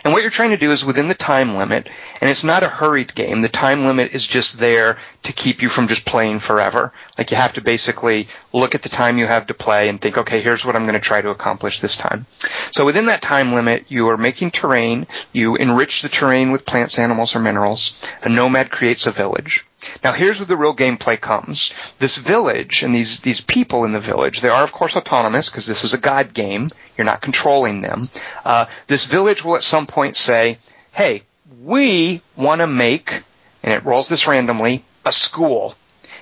And 0.07 0.13
what 0.13 0.23
you're 0.23 0.31
trying 0.31 0.51
to 0.51 0.57
do 0.57 0.71
is 0.71 0.85
within 0.85 1.09
the 1.09 1.15
time 1.15 1.57
limit, 1.57 1.89
and 2.21 2.31
it's 2.31 2.45
not 2.45 2.63
a 2.63 2.69
hurried 2.69 3.13
game. 3.17 3.43
The 3.43 3.49
time 3.49 3.87
limit 3.87 4.13
is 4.13 4.25
just 4.25 4.57
there 4.61 4.99
to 5.25 5.33
keep 5.33 5.63
you 5.63 5.69
from 5.69 5.89
just 5.89 6.07
playing 6.07 6.39
forever. 6.39 6.93
Like 7.19 7.33
you 7.33 7.37
have 7.37 7.55
to 7.55 7.61
basically 7.61 8.29
look 8.53 8.77
at 8.77 8.85
the 8.85 8.89
time 8.89 9.19
you 9.19 9.27
have 9.27 9.49
to 9.49 9.55
play 9.55 9.89
and 9.89 10.01
think, 10.01 10.17
okay, 10.17 10.41
here's 10.41 10.65
what 10.65 10.77
I'm 10.77 10.85
going 10.85 10.95
to 10.95 11.01
try 11.01 11.21
to 11.21 11.31
accomplish 11.31 11.81
this 11.81 11.97
time. 11.97 12.27
So 12.71 12.85
within 12.85 13.07
that 13.07 13.21
time 13.21 13.53
limit, 13.53 13.87
you 13.89 14.09
are 14.09 14.17
making 14.17 14.53
terrain. 14.53 15.09
You 15.33 15.57
enrich 15.57 16.03
the 16.03 16.09
terrain 16.09 16.53
with 16.53 16.65
plants, 16.65 17.01
animals, 17.01 17.35
or 17.35 17.41
minerals. 17.41 18.01
A 18.23 18.29
nomad 18.29 18.71
creates 18.71 19.09
a 19.09 19.11
village. 19.11 19.65
Now 20.03 20.13
here's 20.13 20.39
where 20.39 20.47
the 20.47 20.57
real 20.57 20.75
gameplay 20.75 21.21
comes. 21.21 21.75
This 21.99 22.17
village 22.17 22.83
and 22.83 22.95
these, 22.95 23.21
these 23.21 23.41
people 23.41 23.85
in 23.85 23.93
the 23.93 24.01
village, 24.01 24.41
they 24.41 24.49
are 24.49 24.63
of 24.63 24.73
course 24.73 24.97
autonomous 24.97 25.49
because 25.49 25.67
this 25.67 25.85
is 25.85 25.95
a 25.95 25.99
god 25.99 26.35
game. 26.35 26.71
You're 26.97 27.05
not 27.05 27.23
controlling 27.23 27.83
them. 27.83 28.09
Uh, 28.45 28.67
this 28.89 29.05
village 29.05 29.45
will 29.45 29.57
at 29.57 29.63
some 29.63 29.87
point 29.87 30.17
say, 30.17 30.59
hey, 30.93 31.23
we 31.63 32.23
want 32.37 32.61
to 32.61 32.67
make, 32.67 33.23
and 33.63 33.73
it 33.73 33.85
rolls 33.85 34.09
this 34.09 34.27
randomly, 34.27 34.85
a 35.05 35.13
school. 35.13 35.75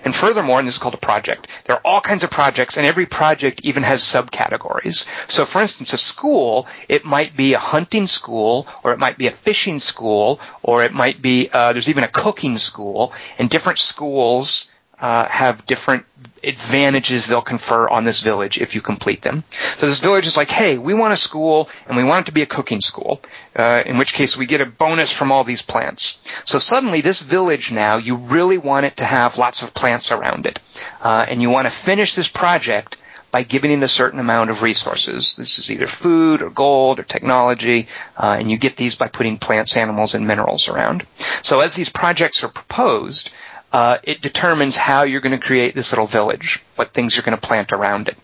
And 0.05 0.15
furthermore, 0.15 0.59
and 0.59 0.69
this 0.69 0.75
is 0.77 0.79
called 0.79 0.95
a 0.95 0.99
project, 0.99 1.49
there 1.65 1.77
are 1.77 1.83
all 1.85 2.01
kinds 2.01 2.23
of 2.23 2.31
projects, 2.31 2.77
and 2.77 2.87
every 2.87 3.07
project 3.07 3.63
even 3.65 3.83
has 3.83 4.03
subcategories. 4.03 5.09
So 5.29 5.47
for 5.47 5.63
instance, 5.63 5.93
a 5.95 5.99
school, 5.99 6.67
it 6.89 7.05
might 7.05 7.37
be 7.37 7.55
a 7.55 7.59
hunting 7.59 8.07
school, 8.07 8.67
or 8.83 8.93
it 8.93 8.99
might 8.99 9.17
be 9.17 9.27
a 9.29 9.31
fishing 9.33 9.81
school, 9.81 10.41
or 10.63 10.85
it 10.85 10.93
might 10.93 11.23
be, 11.23 11.49
uh, 11.51 11.73
there's 11.73 11.89
even 11.89 12.05
a 12.05 12.09
cooking 12.09 12.59
school, 12.59 13.13
and 13.39 13.49
different 13.49 13.79
schools 13.79 14.71
uh, 15.01 15.27
have 15.27 15.65
different 15.67 16.05
advantages 16.47 17.27
they'll 17.27 17.43
confer 17.43 17.89
on 17.89 18.05
this 18.05 18.21
village 18.21 18.59
if 18.61 18.75
you 18.75 18.81
complete 18.81 19.23
them. 19.23 19.45
So 19.79 19.87
this 19.87 20.01
village 20.01 20.27
is 20.27 20.37
like, 20.37 20.51
hey, 20.51 20.79
we 20.79 20.95
want 20.95 21.13
a 21.13 21.17
school 21.17 21.69
and 21.87 21.97
we 21.97 22.05
want 22.05 22.25
it 22.25 22.27
to 22.27 22.33
be 22.33 22.43
a 22.43 22.47
cooking 22.47 22.81
school, 22.81 23.21
uh, 23.57 23.83
in 23.87 23.99
which 23.99 24.13
case 24.13 24.37
we 24.37 24.47
get 24.47 24.61
a 24.61 24.67
bonus 24.67 25.13
from 25.13 25.33
all 25.33 25.45
these 25.45 25.63
plants. 25.63 26.19
So 26.45 26.59
suddenly 26.59 27.01
this 27.01 27.21
village 27.21 27.73
now, 27.73 27.97
you 27.97 28.17
really 28.17 28.59
want 28.59 28.87
it 28.87 28.97
to 28.99 29.05
have 29.05 29.39
lots 29.39 29.63
of 29.63 29.75
plants 29.75 30.11
around 30.13 30.47
it. 30.47 30.59
Uh, 31.01 31.27
and 31.29 31.43
you 31.43 31.51
want 31.51 31.67
to 31.67 31.71
finish 31.71 32.15
this 32.15 32.29
project 32.29 32.97
by 33.35 33.43
giving 33.43 33.73
it 33.73 33.83
a 33.83 33.89
certain 33.89 34.21
amount 34.21 34.49
of 34.49 34.63
resources. 34.63 35.35
This 35.35 35.59
is 35.59 35.69
either 35.69 35.89
food 35.89 36.41
or 36.41 36.51
gold 36.51 37.01
or 37.01 37.03
technology, 37.03 37.89
uh, 38.17 38.37
and 38.39 38.49
you 38.49 38.57
get 38.57 38.77
these 38.77 38.95
by 38.95 39.09
putting 39.09 39.39
plants, 39.39 39.77
animals, 39.77 40.15
and 40.15 40.25
minerals 40.25 40.69
around. 40.69 41.05
So 41.43 41.59
as 41.59 41.75
these 41.75 41.89
projects 41.89 42.45
are 42.45 42.49
proposed, 42.49 43.31
uh, 43.75 43.99
it 44.05 44.23
determines 44.23 44.77
how 44.77 45.03
you're 45.03 45.21
going 45.21 45.37
to 45.37 45.45
create 45.45 45.75
this 45.75 45.91
little 45.91 46.07
village, 46.07 46.63
what 46.77 46.95
things 46.95 47.17
you're 47.17 47.25
going 47.25 47.37
to 47.37 47.47
plant 47.47 47.73
around 47.73 48.07
it. 48.07 48.17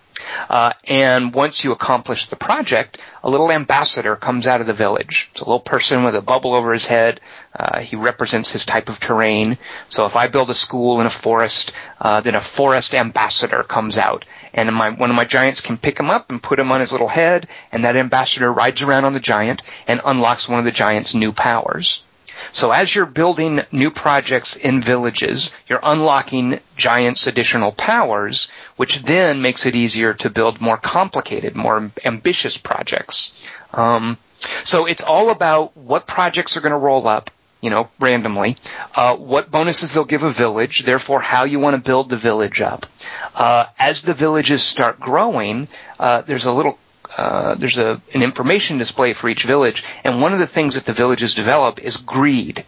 Uh, 0.49 0.73
and 0.85 1.35
once 1.35 1.65
you 1.65 1.73
accomplish 1.73 2.27
the 2.27 2.37
project, 2.37 2.99
a 3.25 3.29
little 3.29 3.51
ambassador 3.51 4.15
comes 4.15 4.47
out 4.47 4.61
of 4.61 4.69
the 4.69 4.73
village. 4.73 5.29
It's 5.33 5.41
a 5.41 5.45
little 5.45 5.59
person 5.59 6.05
with 6.05 6.15
a 6.15 6.23
bubble 6.23 6.55
over 6.55 6.73
his 6.73 6.87
head. 6.87 7.21
Uh, 7.53 7.81
he 7.81 7.97
represents 7.97 8.53
his 8.53 8.65
type 8.65 8.89
of 8.89 9.01
terrain. 9.01 9.59
So 9.89 10.07
if 10.07 10.15
I 10.15 10.29
build 10.29 10.51
a 10.51 10.55
school 10.55 11.01
in 11.01 11.07
a 11.09 11.11
forest, 11.11 11.73
uh, 12.01 12.21
then 12.21 12.37
a 12.37 12.41
forest 12.41 12.95
ambassador 12.95 13.65
comes 13.65 13.99
out, 13.99 14.27
and 14.55 14.73
my, 14.73 14.91
one 14.91 15.11
of 15.11 15.17
my 15.17 15.25
giants 15.25 15.61
can 15.61 15.79
pick 15.79 15.99
him 15.99 16.11
up 16.11 16.31
and 16.31 16.41
put 16.41 16.61
him 16.61 16.71
on 16.71 16.81
his 16.81 16.93
little 16.93 17.09
head, 17.09 17.49
and 17.73 17.83
that 17.83 17.97
ambassador 17.97 18.53
rides 18.53 18.83
around 18.83 19.05
on 19.05 19.15
the 19.15 19.19
giant 19.21 19.63
and 19.89 20.01
unlocks 20.05 20.49
one 20.49 20.61
of 20.61 20.65
the 20.65 20.71
giant's 20.71 21.13
new 21.13 21.33
powers. 21.33 22.05
So 22.53 22.71
as 22.73 22.95
you're 22.95 23.07
building 23.07 23.61
new 23.73 23.91
projects 23.91 24.57
in 24.57 24.83
villages, 24.83 25.55
you're 25.69 25.81
unlocking 25.83 26.61
Giant's 26.77 27.27
additional 27.27 27.73
powers, 27.73 28.49
which 28.77 29.03
then 29.03 29.43
makes 29.43 29.67
it 29.67 29.77
easier 29.77 30.15
to 30.15 30.31
build 30.31 30.61
more 30.61 30.77
complicated, 30.77 31.55
more 31.55 31.91
ambitious 32.05 32.57
projects. 32.57 33.51
Um, 33.73 34.19
so 34.65 34.87
it's 34.87 35.03
all 35.03 35.31
about 35.31 35.77
what 35.77 36.07
projects 36.07 36.57
are 36.57 36.61
going 36.61 36.73
to 36.73 36.79
roll 36.79 37.07
up, 37.07 37.31
you 37.61 37.71
know, 37.71 37.89
randomly, 37.99 38.57
uh, 38.95 39.17
what 39.17 39.51
bonuses 39.51 39.93
they'll 39.93 40.05
give 40.05 40.23
a 40.23 40.31
village, 40.31 40.85
therefore 40.85 41.21
how 41.21 41.45
you 41.45 41.59
want 41.59 41.77
to 41.77 41.83
build 41.83 42.09
the 42.09 42.17
village 42.17 42.61
up. 42.61 42.87
Uh, 43.35 43.67
as 43.79 44.03
the 44.03 44.15
villages 44.15 44.63
start 44.63 44.99
growing, 44.99 45.69
uh, 45.99 46.23
there's 46.23 46.47
a 46.47 46.53
little 46.53 46.79
uh, 47.17 47.55
there's 47.55 47.79
a, 47.79 48.01
an 48.15 48.23
information 48.23 48.79
display 48.79 49.13
for 49.13 49.29
each 49.29 49.45
village, 49.45 49.85
and 50.05 50.21
one 50.21 50.33
of 50.33 50.39
the 50.39 50.47
things 50.47 50.75
that 50.75 50.87
the 50.87 50.93
villages 50.93 51.35
develop 51.35 51.79
is 51.81 51.97
greed. 51.97 52.65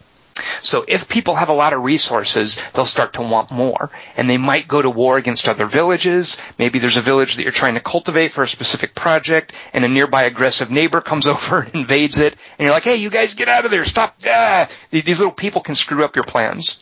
So 0.61 0.85
if 0.87 1.07
people 1.07 1.35
have 1.35 1.49
a 1.49 1.53
lot 1.53 1.73
of 1.73 1.83
resources, 1.83 2.59
they'll 2.73 2.85
start 2.85 3.13
to 3.13 3.21
want 3.21 3.51
more. 3.51 3.91
And 4.17 4.29
they 4.29 4.37
might 4.37 4.67
go 4.67 4.81
to 4.81 4.89
war 4.89 5.17
against 5.17 5.47
other 5.47 5.65
villages. 5.65 6.37
Maybe 6.57 6.79
there's 6.79 6.97
a 6.97 7.01
village 7.01 7.35
that 7.35 7.43
you're 7.43 7.51
trying 7.51 7.75
to 7.75 7.79
cultivate 7.79 8.31
for 8.31 8.43
a 8.43 8.47
specific 8.47 8.95
project, 8.95 9.53
and 9.73 9.85
a 9.85 9.87
nearby 9.87 10.23
aggressive 10.23 10.71
neighbor 10.71 11.01
comes 11.11 11.27
over 11.27 11.59
and 11.59 11.75
invades 11.75 12.17
it, 12.17 12.35
and 12.57 12.65
you're 12.65 12.73
like, 12.73 12.83
hey, 12.83 12.95
you 12.95 13.09
guys 13.09 13.33
get 13.33 13.47
out 13.47 13.65
of 13.65 13.71
there, 13.71 13.85
stop, 13.85 14.15
ah! 14.25 14.69
These 14.91 15.19
little 15.19 15.31
people 15.31 15.61
can 15.61 15.75
screw 15.75 16.03
up 16.03 16.15
your 16.15 16.23
plans. 16.23 16.79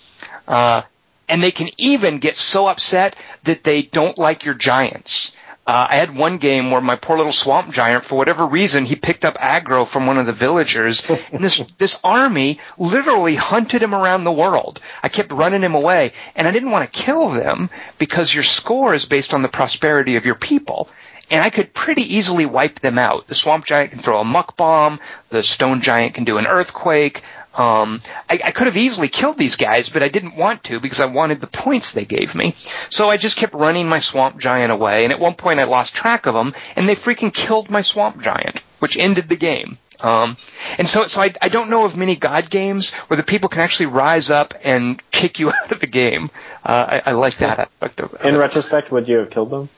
Uh, 0.47 0.81
and 1.27 1.41
they 1.41 1.51
can 1.51 1.69
even 1.77 2.19
get 2.19 2.35
so 2.35 2.67
upset 2.67 3.15
that 3.43 3.63
they 3.63 3.83
don't 3.83 4.17
like 4.17 4.43
your 4.43 4.53
giants. 4.53 5.35
Uh, 5.65 5.87
I 5.91 5.95
had 5.95 6.15
one 6.15 6.37
game 6.37 6.71
where 6.71 6.81
my 6.81 6.95
poor 6.95 7.17
little 7.17 7.31
swamp 7.31 7.71
giant, 7.71 8.03
for 8.03 8.15
whatever 8.15 8.45
reason, 8.47 8.83
he 8.83 8.95
picked 8.95 9.23
up 9.23 9.35
aggro 9.35 9.85
from 9.87 10.07
one 10.07 10.17
of 10.17 10.25
the 10.25 10.33
villagers, 10.33 11.07
and 11.31 11.43
this 11.43 11.59
this 11.77 11.99
army 12.03 12.59
literally 12.79 13.35
hunted 13.35 13.83
him 13.83 13.93
around 13.93 14.23
the 14.23 14.31
world. 14.31 14.81
I 15.03 15.09
kept 15.09 15.31
running 15.31 15.61
him 15.61 15.75
away, 15.75 16.13
and 16.35 16.47
I 16.47 16.51
didn't 16.51 16.71
want 16.71 16.91
to 16.91 16.99
kill 16.99 17.29
them 17.29 17.69
because 17.99 18.33
your 18.33 18.43
score 18.43 18.95
is 18.95 19.05
based 19.05 19.33
on 19.33 19.43
the 19.43 19.49
prosperity 19.49 20.15
of 20.15 20.25
your 20.25 20.35
people 20.35 20.89
and 21.31 21.41
I 21.41 21.49
could 21.49 21.73
pretty 21.73 22.01
easily 22.01 22.45
wipe 22.45 22.81
them 22.81 22.97
out. 22.97 23.27
The 23.27 23.35
swamp 23.35 23.65
giant 23.65 23.91
can 23.91 24.01
throw 24.01 24.19
a 24.19 24.25
muck 24.25 24.57
bomb. 24.57 24.99
The 25.29 25.41
stone 25.41 25.81
giant 25.81 26.13
can 26.13 26.25
do 26.25 26.37
an 26.37 26.45
earthquake. 26.45 27.23
Um, 27.53 28.01
I, 28.29 28.39
I 28.45 28.51
could 28.51 28.67
have 28.67 28.77
easily 28.77 29.09
killed 29.09 29.37
these 29.37 29.57
guys, 29.57 29.89
but 29.89 30.03
I 30.03 30.07
didn't 30.07 30.37
want 30.37 30.63
to 30.65 30.79
because 30.79 30.99
I 30.99 31.05
wanted 31.05 31.41
the 31.41 31.47
points 31.47 31.91
they 31.91 32.05
gave 32.05 32.33
me. 32.33 32.55
So 32.89 33.09
I 33.09 33.17
just 33.17 33.35
kept 33.37 33.53
running 33.53 33.89
my 33.89 33.99
swamp 33.99 34.39
giant 34.39 34.71
away, 34.71 35.03
and 35.03 35.11
at 35.11 35.19
one 35.19 35.35
point 35.35 35.59
I 35.59 35.65
lost 35.65 35.93
track 35.93 36.25
of 36.25 36.33
them, 36.33 36.53
and 36.75 36.87
they 36.87 36.95
freaking 36.95 37.33
killed 37.33 37.69
my 37.69 37.81
swamp 37.81 38.21
giant, 38.21 38.61
which 38.79 38.97
ended 38.97 39.27
the 39.27 39.35
game. 39.35 39.77
Um, 39.99 40.37
and 40.79 40.89
so, 40.89 41.07
so 41.07 41.21
I, 41.21 41.33
I 41.41 41.49
don't 41.49 41.69
know 41.69 41.85
of 41.85 41.95
many 41.95 42.15
God 42.15 42.49
games 42.49 42.93
where 42.93 43.17
the 43.17 43.23
people 43.23 43.49
can 43.49 43.61
actually 43.61 43.85
rise 43.87 44.29
up 44.29 44.53
and 44.63 45.01
kick 45.11 45.39
you 45.39 45.49
out 45.63 45.71
of 45.71 45.79
the 45.79 45.87
game. 45.87 46.31
Uh, 46.63 47.01
I, 47.05 47.11
I 47.11 47.11
like 47.13 47.37
that 47.37 47.59
aspect 47.59 47.99
of 47.99 48.13
it. 48.13 48.21
In 48.21 48.37
retrospect, 48.37 48.91
would 48.91 49.07
you 49.07 49.17
have 49.17 49.29
killed 49.29 49.51
them? 49.51 49.69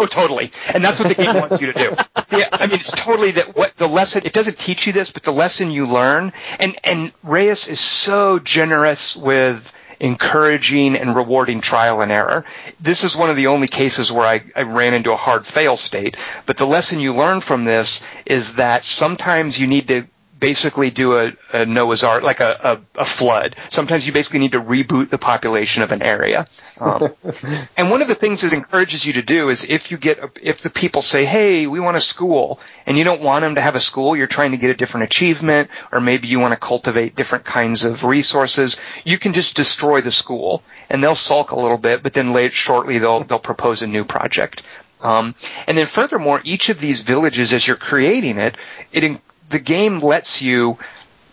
Oh, 0.00 0.06
totally. 0.06 0.50
And 0.72 0.82
that's 0.82 0.98
what 0.98 1.14
the 1.14 1.14
game 1.14 1.34
wants 1.34 1.60
you 1.60 1.72
to 1.72 1.78
do. 1.78 1.90
Yeah, 2.32 2.48
I 2.52 2.68
mean, 2.68 2.76
it's 2.78 2.92
totally 2.92 3.32
that 3.32 3.56
what 3.56 3.76
the 3.76 3.88
lesson, 3.88 4.22
it 4.24 4.32
doesn't 4.32 4.56
teach 4.56 4.86
you 4.86 4.92
this, 4.92 5.10
but 5.10 5.24
the 5.24 5.32
lesson 5.32 5.72
you 5.72 5.84
learn, 5.84 6.32
and, 6.60 6.78
and 6.84 7.10
Reus 7.24 7.66
is 7.66 7.80
so 7.80 8.38
generous 8.38 9.16
with 9.16 9.74
encouraging 9.98 10.94
and 10.96 11.16
rewarding 11.16 11.60
trial 11.60 12.02
and 12.02 12.12
error. 12.12 12.44
This 12.80 13.02
is 13.02 13.16
one 13.16 13.30
of 13.30 13.36
the 13.36 13.48
only 13.48 13.66
cases 13.66 14.12
where 14.12 14.26
I, 14.26 14.44
I 14.54 14.62
ran 14.62 14.94
into 14.94 15.10
a 15.10 15.16
hard 15.16 15.44
fail 15.44 15.76
state, 15.76 16.16
but 16.46 16.56
the 16.56 16.66
lesson 16.68 17.00
you 17.00 17.14
learn 17.14 17.40
from 17.40 17.64
this 17.64 18.00
is 18.24 18.54
that 18.54 18.84
sometimes 18.84 19.58
you 19.58 19.66
need 19.66 19.88
to 19.88 20.06
basically 20.40 20.90
do 20.90 21.18
a, 21.18 21.32
a 21.52 21.66
Noah's 21.66 22.02
Ark, 22.02 22.22
like 22.22 22.40
a, 22.40 22.80
a, 22.96 23.00
a, 23.02 23.04
flood. 23.04 23.54
Sometimes 23.70 24.06
you 24.06 24.12
basically 24.12 24.40
need 24.40 24.52
to 24.52 24.60
reboot 24.60 25.10
the 25.10 25.18
population 25.18 25.82
of 25.82 25.92
an 25.92 26.02
area. 26.02 26.46
Um, 26.78 27.14
and 27.76 27.90
one 27.90 28.02
of 28.02 28.08
the 28.08 28.14
things 28.14 28.42
it 28.42 28.52
encourages 28.52 29.04
you 29.04 29.12
to 29.14 29.22
do 29.22 29.50
is 29.50 29.64
if 29.64 29.90
you 29.90 29.98
get, 29.98 30.18
if 30.42 30.62
the 30.62 30.70
people 30.70 31.02
say, 31.02 31.24
hey, 31.24 31.66
we 31.66 31.78
want 31.78 31.96
a 31.96 32.00
school, 32.00 32.58
and 32.86 32.96
you 32.96 33.04
don't 33.04 33.20
want 33.20 33.42
them 33.42 33.54
to 33.54 33.60
have 33.60 33.76
a 33.76 33.80
school, 33.80 34.16
you're 34.16 34.26
trying 34.26 34.52
to 34.52 34.56
get 34.56 34.70
a 34.70 34.74
different 34.74 35.04
achievement, 35.04 35.70
or 35.92 36.00
maybe 36.00 36.26
you 36.26 36.40
want 36.40 36.52
to 36.52 36.58
cultivate 36.58 37.14
different 37.14 37.44
kinds 37.44 37.84
of 37.84 38.02
resources, 38.02 38.78
you 39.04 39.18
can 39.18 39.32
just 39.32 39.54
destroy 39.54 40.00
the 40.00 40.10
school, 40.10 40.62
and 40.88 41.04
they'll 41.04 41.14
sulk 41.14 41.52
a 41.52 41.60
little 41.60 41.78
bit, 41.78 42.02
but 42.02 42.14
then 42.14 42.32
late, 42.32 42.54
shortly 42.54 42.98
they'll, 42.98 43.24
they'll 43.24 43.38
propose 43.38 43.82
a 43.82 43.86
new 43.86 44.04
project. 44.04 44.62
Um, 45.02 45.34
and 45.66 45.78
then 45.78 45.86
furthermore, 45.86 46.40
each 46.44 46.68
of 46.68 46.80
these 46.80 47.02
villages, 47.02 47.52
as 47.52 47.66
you're 47.66 47.76
creating 47.76 48.38
it, 48.38 48.56
it 48.92 49.20
the 49.50 49.58
game 49.58 50.00
lets 50.00 50.40
you 50.40 50.78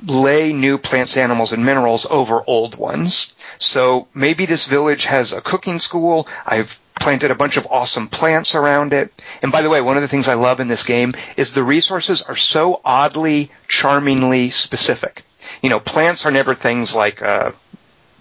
lay 0.05 0.53
new 0.53 0.77
plants, 0.77 1.17
animals, 1.17 1.53
and 1.53 1.65
minerals 1.65 2.05
over 2.09 2.43
old 2.45 2.75
ones. 2.75 3.33
So 3.57 4.07
maybe 4.13 4.45
this 4.45 4.67
village 4.67 5.05
has 5.05 5.31
a 5.31 5.41
cooking 5.41 5.79
school. 5.79 6.27
I've 6.45 6.79
planted 6.99 7.31
a 7.31 7.35
bunch 7.35 7.57
of 7.57 7.67
awesome 7.69 8.07
plants 8.07 8.55
around 8.55 8.93
it. 8.93 9.11
And 9.41 9.51
by 9.51 9.61
the 9.61 9.69
way, 9.69 9.81
one 9.81 9.97
of 9.97 10.01
the 10.01 10.07
things 10.07 10.27
I 10.27 10.33
love 10.33 10.59
in 10.59 10.67
this 10.67 10.83
game 10.83 11.13
is 11.35 11.53
the 11.53 11.63
resources 11.63 12.21
are 12.21 12.35
so 12.35 12.81
oddly, 12.83 13.51
charmingly 13.67 14.49
specific. 14.51 15.23
You 15.61 15.69
know, 15.69 15.79
plants 15.79 16.25
are 16.25 16.31
never 16.31 16.53
things 16.53 16.93
like, 16.93 17.21
uh, 17.21 17.51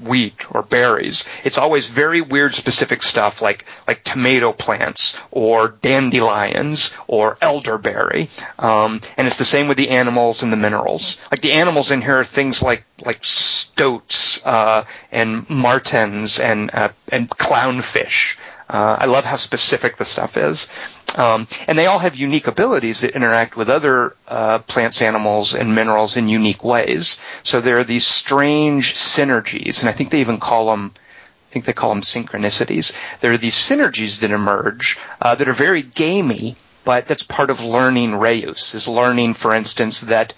wheat 0.00 0.34
or 0.54 0.62
berries. 0.62 1.24
It's 1.44 1.58
always 1.58 1.86
very 1.86 2.20
weird 2.20 2.54
specific 2.54 3.02
stuff 3.02 3.40
like 3.40 3.64
like 3.88 4.04
tomato 4.04 4.52
plants 4.52 5.16
or 5.30 5.68
dandelions 5.68 6.94
or 7.06 7.38
elderberry. 7.40 8.28
Um, 8.58 9.00
and 9.16 9.26
it's 9.26 9.36
the 9.36 9.44
same 9.44 9.68
with 9.68 9.76
the 9.76 9.90
animals 9.90 10.42
and 10.42 10.52
the 10.52 10.56
minerals. 10.56 11.18
Like 11.30 11.40
the 11.40 11.52
animals 11.52 11.90
in 11.90 12.02
here 12.02 12.20
are 12.20 12.24
things 12.24 12.62
like 12.62 12.84
like 13.04 13.20
stoats 13.22 14.44
uh, 14.46 14.84
and 15.12 15.48
martens 15.50 16.38
and 16.38 16.70
uh, 16.72 16.90
and 17.12 17.28
clownfish. 17.28 18.36
Uh, 18.68 18.96
I 19.00 19.06
love 19.06 19.24
how 19.24 19.36
specific 19.36 19.96
the 19.96 20.04
stuff 20.04 20.36
is. 20.36 20.68
Um, 21.14 21.46
and 21.68 21.78
they 21.78 21.86
all 21.86 22.00
have 22.00 22.16
unique 22.16 22.46
abilities 22.46 23.00
that 23.00 23.14
interact 23.14 23.56
with 23.56 23.70
other 23.70 24.16
uh, 24.26 24.58
plants, 24.60 25.00
animals, 25.02 25.54
and 25.54 25.74
minerals 25.74 26.16
in 26.16 26.28
unique 26.28 26.64
ways. 26.64 27.20
So 27.42 27.60
there 27.60 27.78
are 27.78 27.84
these 27.84 28.06
strange 28.06 28.94
synergies, 28.94 29.80
and 29.80 29.88
I 29.88 29.92
think 29.92 30.10
they 30.10 30.20
even 30.20 30.38
call 30.40 30.66
them 30.70 30.92
I 31.48 31.52
think 31.52 31.64
they 31.64 31.72
call 31.72 31.90
them 31.90 32.02
synchronicities. 32.02 32.92
There 33.20 33.32
are 33.32 33.38
these 33.38 33.54
synergies 33.54 34.20
that 34.20 34.30
emerge 34.30 34.98
uh, 35.22 35.36
that 35.36 35.48
are 35.48 35.54
very 35.54 35.80
gamey, 35.82 36.56
but 36.84 37.06
that's 37.06 37.22
part 37.22 37.50
of 37.50 37.60
learning 37.60 38.16
Reus. 38.16 38.74
Is 38.74 38.88
learning, 38.88 39.34
for 39.34 39.54
instance, 39.54 40.02
that 40.02 40.34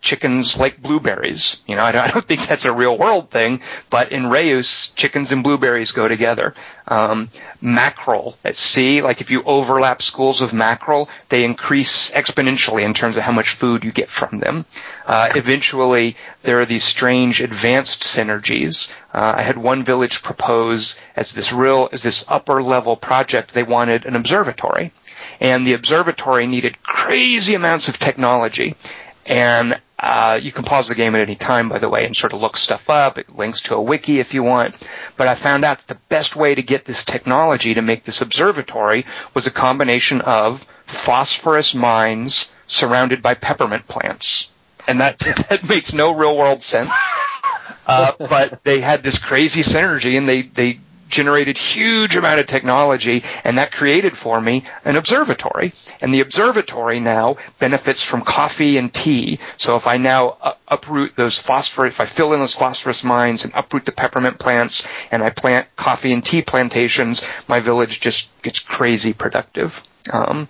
chickens 0.00 0.56
like 0.56 0.80
blueberries. 0.80 1.62
You 1.66 1.76
know, 1.76 1.82
I 1.82 1.92
don't, 1.92 2.02
I 2.08 2.10
don't, 2.10 2.24
think 2.24 2.46
that's 2.46 2.64
a 2.64 2.72
real 2.72 2.96
world 2.96 3.30
thing, 3.30 3.60
but 3.90 4.12
in 4.12 4.28
Reus, 4.28 4.90
chickens 4.90 5.32
and 5.32 5.42
blueberries 5.42 5.92
go 5.92 6.08
together. 6.08 6.54
Um, 6.86 7.30
mackerel 7.60 8.36
at 8.44 8.56
sea, 8.56 9.02
like 9.02 9.20
if 9.20 9.30
you 9.30 9.42
overlap 9.42 10.00
schools 10.00 10.40
of 10.40 10.52
mackerel, 10.52 11.08
they 11.28 11.44
increase 11.44 12.10
exponentially 12.12 12.82
in 12.82 12.94
terms 12.94 13.16
of 13.16 13.22
how 13.22 13.32
much 13.32 13.54
food 13.54 13.84
you 13.84 13.92
get 13.92 14.08
from 14.08 14.38
them. 14.38 14.64
Uh, 15.06 15.30
eventually, 15.34 16.16
there 16.42 16.60
are 16.60 16.66
these 16.66 16.84
strange 16.84 17.40
advanced 17.40 18.02
synergies. 18.02 18.90
Uh, 19.12 19.34
I 19.38 19.42
had 19.42 19.58
one 19.58 19.84
village 19.84 20.22
propose 20.22 20.98
as 21.16 21.32
this 21.32 21.52
real, 21.52 21.88
as 21.92 22.02
this 22.02 22.24
upper 22.28 22.62
level 22.62 22.96
project, 22.96 23.52
they 23.54 23.62
wanted 23.62 24.06
an 24.06 24.16
observatory. 24.16 24.92
And 25.40 25.66
the 25.66 25.72
observatory 25.72 26.46
needed 26.46 26.82
crazy 26.82 27.54
amounts 27.54 27.88
of 27.88 27.98
technology. 27.98 28.76
And 29.26 29.77
uh, 29.98 30.38
you 30.40 30.52
can 30.52 30.64
pause 30.64 30.88
the 30.88 30.94
game 30.94 31.14
at 31.14 31.20
any 31.20 31.34
time, 31.34 31.68
by 31.68 31.78
the 31.78 31.88
way, 31.88 32.04
and 32.04 32.14
sort 32.14 32.32
of 32.32 32.40
look 32.40 32.56
stuff 32.56 32.88
up. 32.88 33.18
It 33.18 33.34
links 33.34 33.62
to 33.62 33.74
a 33.74 33.82
wiki 33.82 34.20
if 34.20 34.32
you 34.32 34.42
want. 34.42 34.76
But 35.16 35.26
I 35.26 35.34
found 35.34 35.64
out 35.64 35.78
that 35.78 35.88
the 35.88 36.00
best 36.08 36.36
way 36.36 36.54
to 36.54 36.62
get 36.62 36.84
this 36.84 37.04
technology 37.04 37.74
to 37.74 37.82
make 37.82 38.04
this 38.04 38.20
observatory 38.20 39.06
was 39.34 39.46
a 39.46 39.50
combination 39.50 40.20
of 40.20 40.66
phosphorus 40.86 41.74
mines 41.74 42.52
surrounded 42.68 43.22
by 43.22 43.34
peppermint 43.34 43.88
plants. 43.88 44.50
And 44.86 45.00
that, 45.00 45.18
that 45.50 45.68
makes 45.68 45.92
no 45.92 46.12
real 46.12 46.36
world 46.36 46.62
sense. 46.62 46.90
Uh, 47.86 48.12
but 48.18 48.62
they 48.64 48.80
had 48.80 49.02
this 49.02 49.18
crazy 49.18 49.62
synergy 49.62 50.16
and 50.18 50.28
they, 50.28 50.42
they 50.42 50.78
generated 51.08 51.58
huge 51.58 52.16
amount 52.16 52.40
of 52.40 52.46
technology 52.46 53.24
and 53.44 53.58
that 53.58 53.72
created 53.72 54.16
for 54.16 54.40
me 54.40 54.64
an 54.84 54.96
observatory. 54.96 55.72
And 56.00 56.12
the 56.12 56.20
observatory 56.20 57.00
now 57.00 57.36
benefits 57.58 58.02
from 58.02 58.22
coffee 58.22 58.76
and 58.76 58.92
tea. 58.92 59.40
So 59.56 59.76
if 59.76 59.86
I 59.86 59.96
now 59.96 60.56
uproot 60.66 61.16
those 61.16 61.38
phosphorus, 61.38 61.94
if 61.94 62.00
I 62.00 62.06
fill 62.06 62.32
in 62.32 62.40
those 62.40 62.54
phosphorus 62.54 63.04
mines 63.04 63.44
and 63.44 63.52
uproot 63.54 63.86
the 63.86 63.92
peppermint 63.92 64.38
plants 64.38 64.86
and 65.10 65.22
I 65.22 65.30
plant 65.30 65.66
coffee 65.76 66.12
and 66.12 66.24
tea 66.24 66.42
plantations, 66.42 67.22
my 67.48 67.60
village 67.60 68.00
just 68.00 68.40
gets 68.42 68.60
crazy 68.60 69.12
productive. 69.12 69.82
Um, 70.12 70.48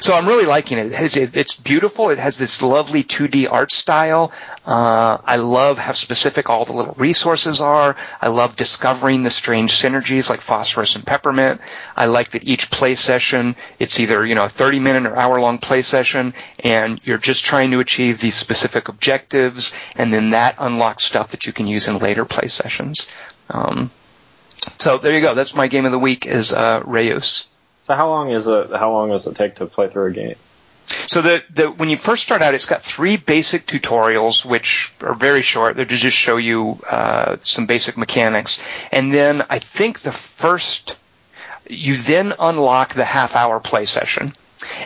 so 0.00 0.14
I'm 0.14 0.26
really 0.26 0.46
liking 0.46 0.78
it. 0.78 0.92
It's 0.92 1.56
beautiful. 1.56 2.10
It 2.10 2.18
has 2.18 2.38
this 2.38 2.62
lovely 2.62 3.02
2D 3.02 3.50
art 3.50 3.72
style. 3.72 4.32
Uh, 4.66 5.18
I 5.24 5.36
love 5.36 5.78
how 5.78 5.92
specific 5.92 6.48
all 6.48 6.64
the 6.64 6.72
little 6.72 6.94
resources 6.98 7.60
are. 7.60 7.96
I 8.20 8.28
love 8.28 8.56
discovering 8.56 9.22
the 9.22 9.30
strange 9.30 9.72
synergies 9.72 10.28
like 10.28 10.40
phosphorus 10.40 10.96
and 10.96 11.06
peppermint. 11.06 11.60
I 11.96 12.06
like 12.06 12.32
that 12.32 12.46
each 12.46 12.70
play 12.70 12.94
session, 12.94 13.56
it's 13.78 13.98
either, 14.00 14.24
you 14.24 14.34
know, 14.34 14.44
a 14.44 14.48
30 14.48 14.80
minute 14.80 15.06
or 15.06 15.16
hour 15.16 15.40
long 15.40 15.58
play 15.58 15.82
session 15.82 16.34
and 16.60 17.00
you're 17.04 17.18
just 17.18 17.44
trying 17.44 17.70
to 17.72 17.80
achieve 17.80 18.20
these 18.20 18.36
specific 18.36 18.88
objectives 18.88 19.72
and 19.96 20.12
then 20.12 20.30
that 20.30 20.56
unlocks 20.58 21.04
stuff 21.04 21.30
that 21.30 21.46
you 21.46 21.52
can 21.52 21.66
use 21.66 21.88
in 21.88 21.98
later 21.98 22.24
play 22.24 22.48
sessions. 22.48 23.08
Um, 23.48 23.90
so 24.78 24.98
there 24.98 25.14
you 25.14 25.20
go. 25.20 25.34
That's 25.34 25.54
my 25.54 25.68
game 25.68 25.86
of 25.86 25.92
the 25.92 25.98
week 25.98 26.26
is, 26.26 26.52
uh, 26.52 26.82
Reus. 26.84 27.49
So 27.90 27.96
how 27.96 28.08
long 28.08 28.30
is 28.30 28.46
it? 28.46 28.70
How 28.70 28.92
long 28.92 29.08
does 29.08 29.26
it 29.26 29.34
take 29.34 29.56
to 29.56 29.66
play 29.66 29.88
through 29.88 30.06
a 30.06 30.10
game? 30.12 30.36
So 31.08 31.22
the, 31.22 31.42
the 31.52 31.72
when 31.72 31.88
you 31.88 31.98
first 31.98 32.22
start 32.22 32.40
out, 32.40 32.54
it's 32.54 32.66
got 32.66 32.84
three 32.84 33.16
basic 33.16 33.66
tutorials, 33.66 34.44
which 34.44 34.92
are 35.00 35.12
very 35.12 35.42
short. 35.42 35.74
They're 35.74 35.86
to 35.86 35.96
just 35.96 36.16
show 36.16 36.36
you 36.36 36.78
uh, 36.88 37.38
some 37.42 37.66
basic 37.66 37.96
mechanics, 37.96 38.62
and 38.92 39.12
then 39.12 39.44
I 39.50 39.58
think 39.58 40.02
the 40.02 40.12
first 40.12 40.98
you 41.68 41.96
then 41.96 42.32
unlock 42.38 42.94
the 42.94 43.04
half 43.04 43.34
hour 43.34 43.58
play 43.58 43.86
session, 43.86 44.34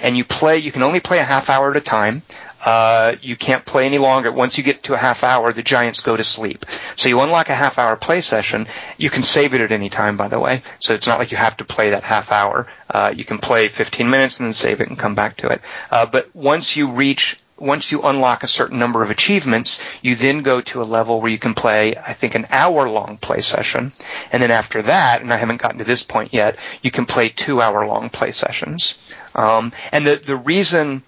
and 0.00 0.16
you 0.16 0.24
play. 0.24 0.56
You 0.56 0.72
can 0.72 0.82
only 0.82 1.00
play 1.00 1.18
a 1.18 1.24
half 1.24 1.50
hour 1.50 1.72
at 1.72 1.76
a 1.76 1.82
time. 1.82 2.22
Uh, 2.64 3.16
you 3.20 3.36
can't 3.36 3.64
play 3.64 3.84
any 3.86 3.98
longer. 3.98 4.32
Once 4.32 4.56
you 4.56 4.64
get 4.64 4.82
to 4.84 4.94
a 4.94 4.98
half 4.98 5.22
hour, 5.22 5.52
the 5.52 5.62
giants 5.62 6.00
go 6.00 6.16
to 6.16 6.24
sleep. 6.24 6.64
So 6.96 7.08
you 7.08 7.20
unlock 7.20 7.50
a 7.50 7.54
half 7.54 7.78
hour 7.78 7.94
play 7.96 8.22
session. 8.22 8.66
You 8.96 9.10
can 9.10 9.22
save 9.22 9.52
it 9.54 9.60
at 9.60 9.70
any 9.70 9.90
time, 9.90 10.16
by 10.16 10.28
the 10.28 10.40
way. 10.40 10.62
So 10.78 10.94
it's 10.94 11.06
not 11.06 11.18
like 11.18 11.30
you 11.30 11.36
have 11.36 11.58
to 11.58 11.64
play 11.64 11.90
that 11.90 12.02
half 12.02 12.32
hour. 12.32 12.66
Uh, 12.88 13.12
you 13.14 13.24
can 13.24 13.38
play 13.38 13.68
15 13.68 14.08
minutes 14.08 14.38
and 14.38 14.46
then 14.46 14.54
save 14.54 14.80
it 14.80 14.88
and 14.88 14.98
come 14.98 15.14
back 15.14 15.36
to 15.38 15.48
it. 15.48 15.60
Uh, 15.90 16.06
but 16.06 16.34
once 16.34 16.76
you 16.76 16.90
reach 16.90 17.38
once 17.56 17.92
you 17.92 18.02
unlock 18.02 18.42
a 18.42 18.48
certain 18.48 18.78
number 18.78 19.02
of 19.02 19.10
achievements, 19.10 19.80
you 20.02 20.16
then 20.16 20.42
go 20.42 20.60
to 20.60 20.82
a 20.82 20.84
level 20.84 21.20
where 21.20 21.30
you 21.30 21.38
can 21.38 21.54
play, 21.54 21.94
I 21.96 22.12
think, 22.12 22.34
an 22.34 22.46
hour 22.50 22.88
long 22.88 23.16
play 23.16 23.42
session. 23.42 23.92
And 24.32 24.42
then 24.42 24.50
after 24.50 24.82
that, 24.82 25.22
and 25.22 25.32
I 25.32 25.36
haven't 25.36 25.62
gotten 25.62 25.78
to 25.78 25.84
this 25.84 26.02
point 26.02 26.34
yet, 26.34 26.58
you 26.82 26.90
can 26.90 27.06
play 27.06 27.28
two 27.28 27.62
hour 27.62 27.86
long 27.86 28.10
play 28.10 28.32
sessions. 28.32 29.12
Um, 29.36 29.72
and 29.92 30.04
the, 30.04 30.16
the 30.16 30.36
reason 30.36 31.04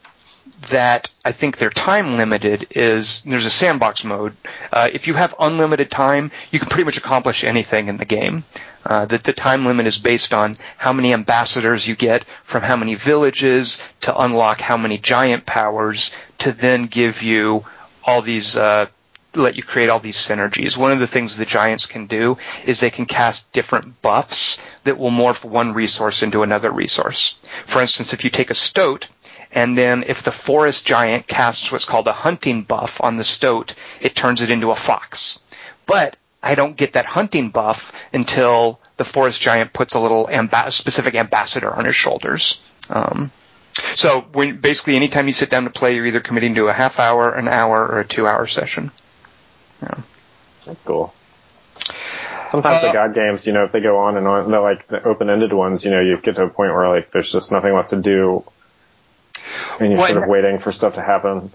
that 0.70 1.08
I 1.24 1.32
think 1.32 1.58
they're 1.58 1.70
time 1.70 2.16
limited 2.16 2.68
is 2.70 3.22
there's 3.22 3.46
a 3.46 3.50
sandbox 3.50 4.04
mode. 4.04 4.36
Uh, 4.72 4.88
if 4.92 5.06
you 5.06 5.14
have 5.14 5.34
unlimited 5.38 5.90
time, 5.90 6.30
you 6.50 6.58
can 6.58 6.68
pretty 6.68 6.84
much 6.84 6.96
accomplish 6.96 7.44
anything 7.44 7.88
in 7.88 7.96
the 7.96 8.04
game. 8.04 8.44
Uh, 8.84 9.04
that 9.04 9.24
the 9.24 9.32
time 9.32 9.66
limit 9.66 9.86
is 9.86 9.98
based 9.98 10.32
on 10.32 10.56
how 10.76 10.92
many 10.92 11.12
ambassadors 11.12 11.88
you 11.88 11.96
get 11.96 12.24
from 12.44 12.62
how 12.62 12.76
many 12.76 12.94
villages 12.94 13.80
to 14.00 14.16
unlock 14.16 14.60
how 14.60 14.76
many 14.76 14.96
giant 14.96 15.44
powers 15.44 16.12
to 16.38 16.52
then 16.52 16.84
give 16.84 17.20
you 17.20 17.64
all 18.04 18.22
these 18.22 18.56
uh, 18.56 18.86
let 19.36 19.56
you 19.56 19.62
create 19.62 19.90
all 19.90 19.98
these 20.00 20.16
synergies. 20.16 20.76
One 20.76 20.92
of 20.92 21.00
the 21.00 21.06
things 21.06 21.36
the 21.36 21.44
giants 21.44 21.86
can 21.86 22.06
do 22.06 22.38
is 22.64 22.80
they 22.80 22.90
can 22.90 23.06
cast 23.06 23.50
different 23.52 24.00
buffs 24.02 24.58
that 24.84 24.98
will 24.98 25.10
morph 25.10 25.44
one 25.44 25.72
resource 25.74 26.22
into 26.22 26.42
another 26.42 26.70
resource. 26.70 27.34
For 27.66 27.80
instance, 27.80 28.12
if 28.12 28.24
you 28.24 28.30
take 28.30 28.50
a 28.50 28.54
stoat 28.54 29.08
and 29.52 29.76
then 29.76 30.04
if 30.06 30.22
the 30.22 30.32
forest 30.32 30.86
giant 30.86 31.26
casts 31.26 31.70
what's 31.70 31.84
called 31.84 32.06
a 32.06 32.12
hunting 32.12 32.62
buff 32.62 33.00
on 33.02 33.16
the 33.16 33.24
stoat, 33.24 33.74
it 34.00 34.14
turns 34.14 34.42
it 34.42 34.50
into 34.50 34.70
a 34.70 34.76
fox. 34.76 35.40
But 35.86 36.16
I 36.42 36.54
don't 36.54 36.76
get 36.76 36.94
that 36.94 37.06
hunting 37.06 37.50
buff 37.50 37.92
until 38.12 38.80
the 38.96 39.04
forest 39.04 39.40
giant 39.40 39.72
puts 39.72 39.94
a 39.94 40.00
little 40.00 40.28
amba- 40.28 40.70
specific 40.70 41.14
ambassador 41.14 41.72
on 41.72 41.84
his 41.84 41.96
shoulders. 41.96 42.60
Um, 42.88 43.30
so 43.94 44.24
when 44.32 44.60
basically 44.60 44.96
anytime 44.96 45.26
you 45.26 45.32
sit 45.32 45.50
down 45.50 45.64
to 45.64 45.70
play, 45.70 45.94
you're 45.94 46.06
either 46.06 46.20
committing 46.20 46.54
to 46.54 46.68
a 46.68 46.72
half 46.72 46.98
hour, 46.98 47.32
an 47.32 47.48
hour, 47.48 47.86
or 47.86 48.00
a 48.00 48.06
two 48.06 48.26
hour 48.26 48.46
session. 48.46 48.90
Yeah. 49.82 50.00
That's 50.64 50.82
cool. 50.82 51.14
Sometimes 52.50 52.82
uh, 52.82 52.86
the 52.88 52.92
god 52.92 53.14
games, 53.14 53.46
you 53.46 53.52
know, 53.52 53.64
if 53.64 53.72
they 53.72 53.80
go 53.80 53.98
on 53.98 54.16
and 54.16 54.26
on, 54.26 54.50
they're 54.50 54.60
like 54.60 54.86
the 54.88 55.02
open-ended 55.02 55.52
ones, 55.52 55.84
you 55.84 55.90
know, 55.90 56.00
you 56.00 56.16
get 56.18 56.36
to 56.36 56.44
a 56.44 56.48
point 56.48 56.72
where 56.72 56.88
like 56.88 57.10
there's 57.10 57.30
just 57.30 57.52
nothing 57.52 57.74
left 57.74 57.90
to 57.90 58.00
do 58.00 58.44
and 59.80 59.90
you're 59.90 59.98
well, 59.98 60.08
sort 60.08 60.22
of 60.22 60.28
waiting 60.28 60.58
for 60.58 60.72
stuff 60.72 60.94
to 60.94 61.02
happen. 61.02 61.50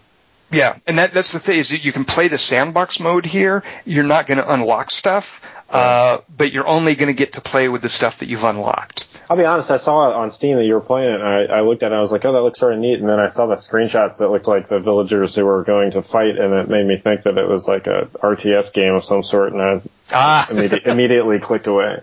Yeah, 0.52 0.77
and 0.85 0.99
that 0.99 1.14
that's 1.14 1.31
the 1.31 1.39
thing 1.39 1.60
is 1.60 1.69
that 1.69 1.84
you 1.84 1.93
can 1.93 2.03
play 2.03 2.27
the 2.27 2.38
sandbox 2.38 2.99
mode 2.99 3.26
here. 3.26 3.64
You're 3.85 4.03
not 4.03 4.27
going 4.27 4.38
to 4.38 4.53
unlock 4.53 4.91
stuff, 4.91 5.41
uh, 5.69 6.19
but 6.35 6.52
you're 6.52 6.68
only 6.68 6.95
going 6.95 7.07
to 7.07 7.18
get 7.18 7.34
to 7.34 7.41
play 7.41 7.69
with 7.69 7.81
the 7.81 7.89
stuff 7.89 8.19
that 8.19 8.27
you've 8.27 8.43
unlocked. 8.43 9.07
I'll 9.30 9.38
be 9.38 9.45
honest, 9.45 9.72
I 9.72 9.77
saw 9.77 10.10
it 10.10 10.14
on 10.14 10.30
Steam 10.30 10.57
that 10.57 10.65
you 10.65 10.73
were 10.73 10.81
playing 10.81 11.14
it, 11.14 11.22
and 11.22 11.23
I, 11.23 11.60
I 11.60 11.61
looked 11.61 11.84
at 11.84 11.88
it 11.88 11.91
and 11.93 11.95
I 11.95 12.02
was 12.02 12.11
like, 12.11 12.26
oh, 12.26 12.34
that 12.34 12.41
looks 12.41 12.60
sort 12.60 12.73
of 12.73 12.80
neat. 12.80 12.99
And 12.99 13.07
then 13.07 13.18
I 13.18 13.30
saw 13.30 13.45
the 13.45 13.56
screenshots 13.56 14.18
that 14.18 14.30
looked 14.30 14.48
like 14.48 14.68
the 14.68 14.80
villagers 14.80 15.35
who 15.35 15.45
were 15.45 15.64
going 15.64 15.91
to 15.91 16.02
fight, 16.02 16.38
and 16.38 16.53
it 16.53 16.68
made 16.68 16.85
me 16.85 16.98
think 16.98 17.23
that 17.23 17.38
it 17.38 17.48
was 17.48 17.65
like 17.65 17.88
a 17.88 18.10
RTS 18.15 18.73
game 18.73 18.93
of 18.93 19.06
some 19.06 19.23
sort, 19.23 19.53
and 19.53 19.61
I 19.61 19.81
ah. 20.11 20.49
immediately 20.49 21.39
clicked 21.41 21.68
away. 21.68 22.02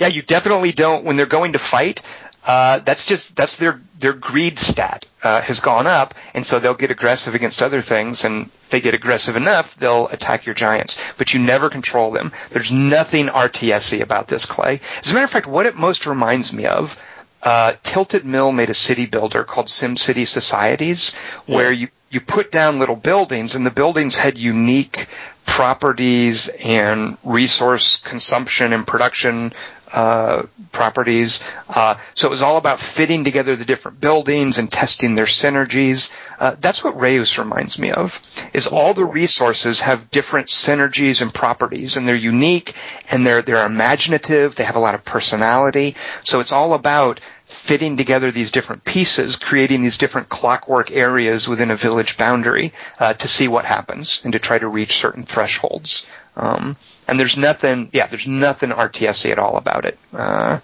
Yeah, 0.00 0.06
you 0.06 0.22
definitely 0.22 0.72
don't, 0.72 1.04
when 1.04 1.16
they're 1.16 1.26
going 1.26 1.52
to 1.52 1.58
fight, 1.58 2.00
uh, 2.44 2.80
that's 2.80 3.04
just 3.04 3.36
that's 3.36 3.56
their 3.56 3.80
their 3.98 4.12
greed 4.12 4.58
stat 4.58 5.06
uh, 5.22 5.40
has 5.40 5.60
gone 5.60 5.86
up, 5.86 6.14
and 6.34 6.44
so 6.44 6.58
they'll 6.58 6.74
get 6.74 6.90
aggressive 6.90 7.34
against 7.34 7.62
other 7.62 7.80
things, 7.80 8.24
and 8.24 8.46
if 8.46 8.70
they 8.70 8.80
get 8.80 8.94
aggressive 8.94 9.36
enough, 9.36 9.76
they'll 9.76 10.08
attack 10.08 10.44
your 10.44 10.54
giants. 10.54 11.00
But 11.18 11.32
you 11.32 11.40
never 11.40 11.70
control 11.70 12.10
them. 12.10 12.32
There's 12.50 12.72
nothing 12.72 13.26
RTSy 13.26 14.00
about 14.00 14.26
this 14.26 14.44
clay. 14.44 14.80
As 15.04 15.10
a 15.10 15.14
matter 15.14 15.24
of 15.24 15.30
fact, 15.30 15.46
what 15.46 15.66
it 15.66 15.76
most 15.76 16.06
reminds 16.06 16.52
me 16.52 16.66
of. 16.66 16.98
Uh, 17.44 17.72
Tilted 17.82 18.24
Mill 18.24 18.52
made 18.52 18.70
a 18.70 18.74
city 18.74 19.04
builder 19.04 19.42
called 19.42 19.66
SimCity 19.66 20.28
Societies, 20.28 21.12
yeah. 21.48 21.56
where 21.56 21.72
you 21.72 21.88
you 22.08 22.20
put 22.20 22.52
down 22.52 22.78
little 22.78 22.94
buildings, 22.94 23.54
and 23.54 23.64
the 23.64 23.70
buildings 23.70 24.16
had 24.16 24.36
unique 24.36 25.08
properties 25.46 26.48
and 26.48 27.16
resource 27.24 27.96
consumption 27.96 28.72
and 28.72 28.86
production 28.86 29.52
uh, 29.92 30.46
properties. 30.72 31.40
Uh, 31.68 31.96
so 32.14 32.26
it 32.26 32.30
was 32.30 32.42
all 32.42 32.56
about 32.56 32.80
fitting 32.80 33.24
together 33.24 33.56
the 33.56 33.64
different 33.64 34.00
buildings 34.00 34.58
and 34.58 34.70
testing 34.72 35.14
their 35.14 35.26
synergies. 35.26 36.12
Uh, 36.38 36.56
that's 36.60 36.82
what 36.82 36.98
Reus 36.98 37.38
reminds 37.38 37.78
me 37.78 37.92
of. 37.92 38.20
Is 38.52 38.66
all 38.66 38.94
the 38.94 39.04
resources 39.04 39.80
have 39.80 40.10
different 40.10 40.48
synergies 40.48 41.20
and 41.20 41.32
properties, 41.32 41.96
and 41.96 42.08
they're 42.08 42.14
unique 42.14 42.74
and 43.10 43.26
they're 43.26 43.42
they're 43.42 43.66
imaginative. 43.66 44.54
They 44.54 44.64
have 44.64 44.76
a 44.76 44.80
lot 44.80 44.94
of 44.94 45.04
personality. 45.04 45.96
So 46.24 46.40
it's 46.40 46.52
all 46.52 46.74
about 46.74 47.20
fitting 47.44 47.96
together 47.96 48.30
these 48.30 48.50
different 48.50 48.84
pieces, 48.84 49.36
creating 49.36 49.82
these 49.82 49.98
different 49.98 50.28
clockwork 50.28 50.90
areas 50.90 51.46
within 51.46 51.70
a 51.70 51.76
village 51.76 52.16
boundary 52.16 52.72
uh, 52.98 53.12
to 53.14 53.28
see 53.28 53.46
what 53.46 53.64
happens 53.64 54.20
and 54.24 54.32
to 54.32 54.38
try 54.38 54.58
to 54.58 54.66
reach 54.68 54.96
certain 54.96 55.24
thresholds. 55.24 56.06
Um, 56.36 56.76
and 57.06 57.20
there's 57.20 57.36
nothing, 57.36 57.90
yeah, 57.92 58.06
there's 58.06 58.26
nothing 58.26 58.70
RTSy 58.70 59.30
at 59.30 59.38
all 59.38 59.56
about 59.56 59.84
it. 59.84 59.98
Uh, 60.12 60.60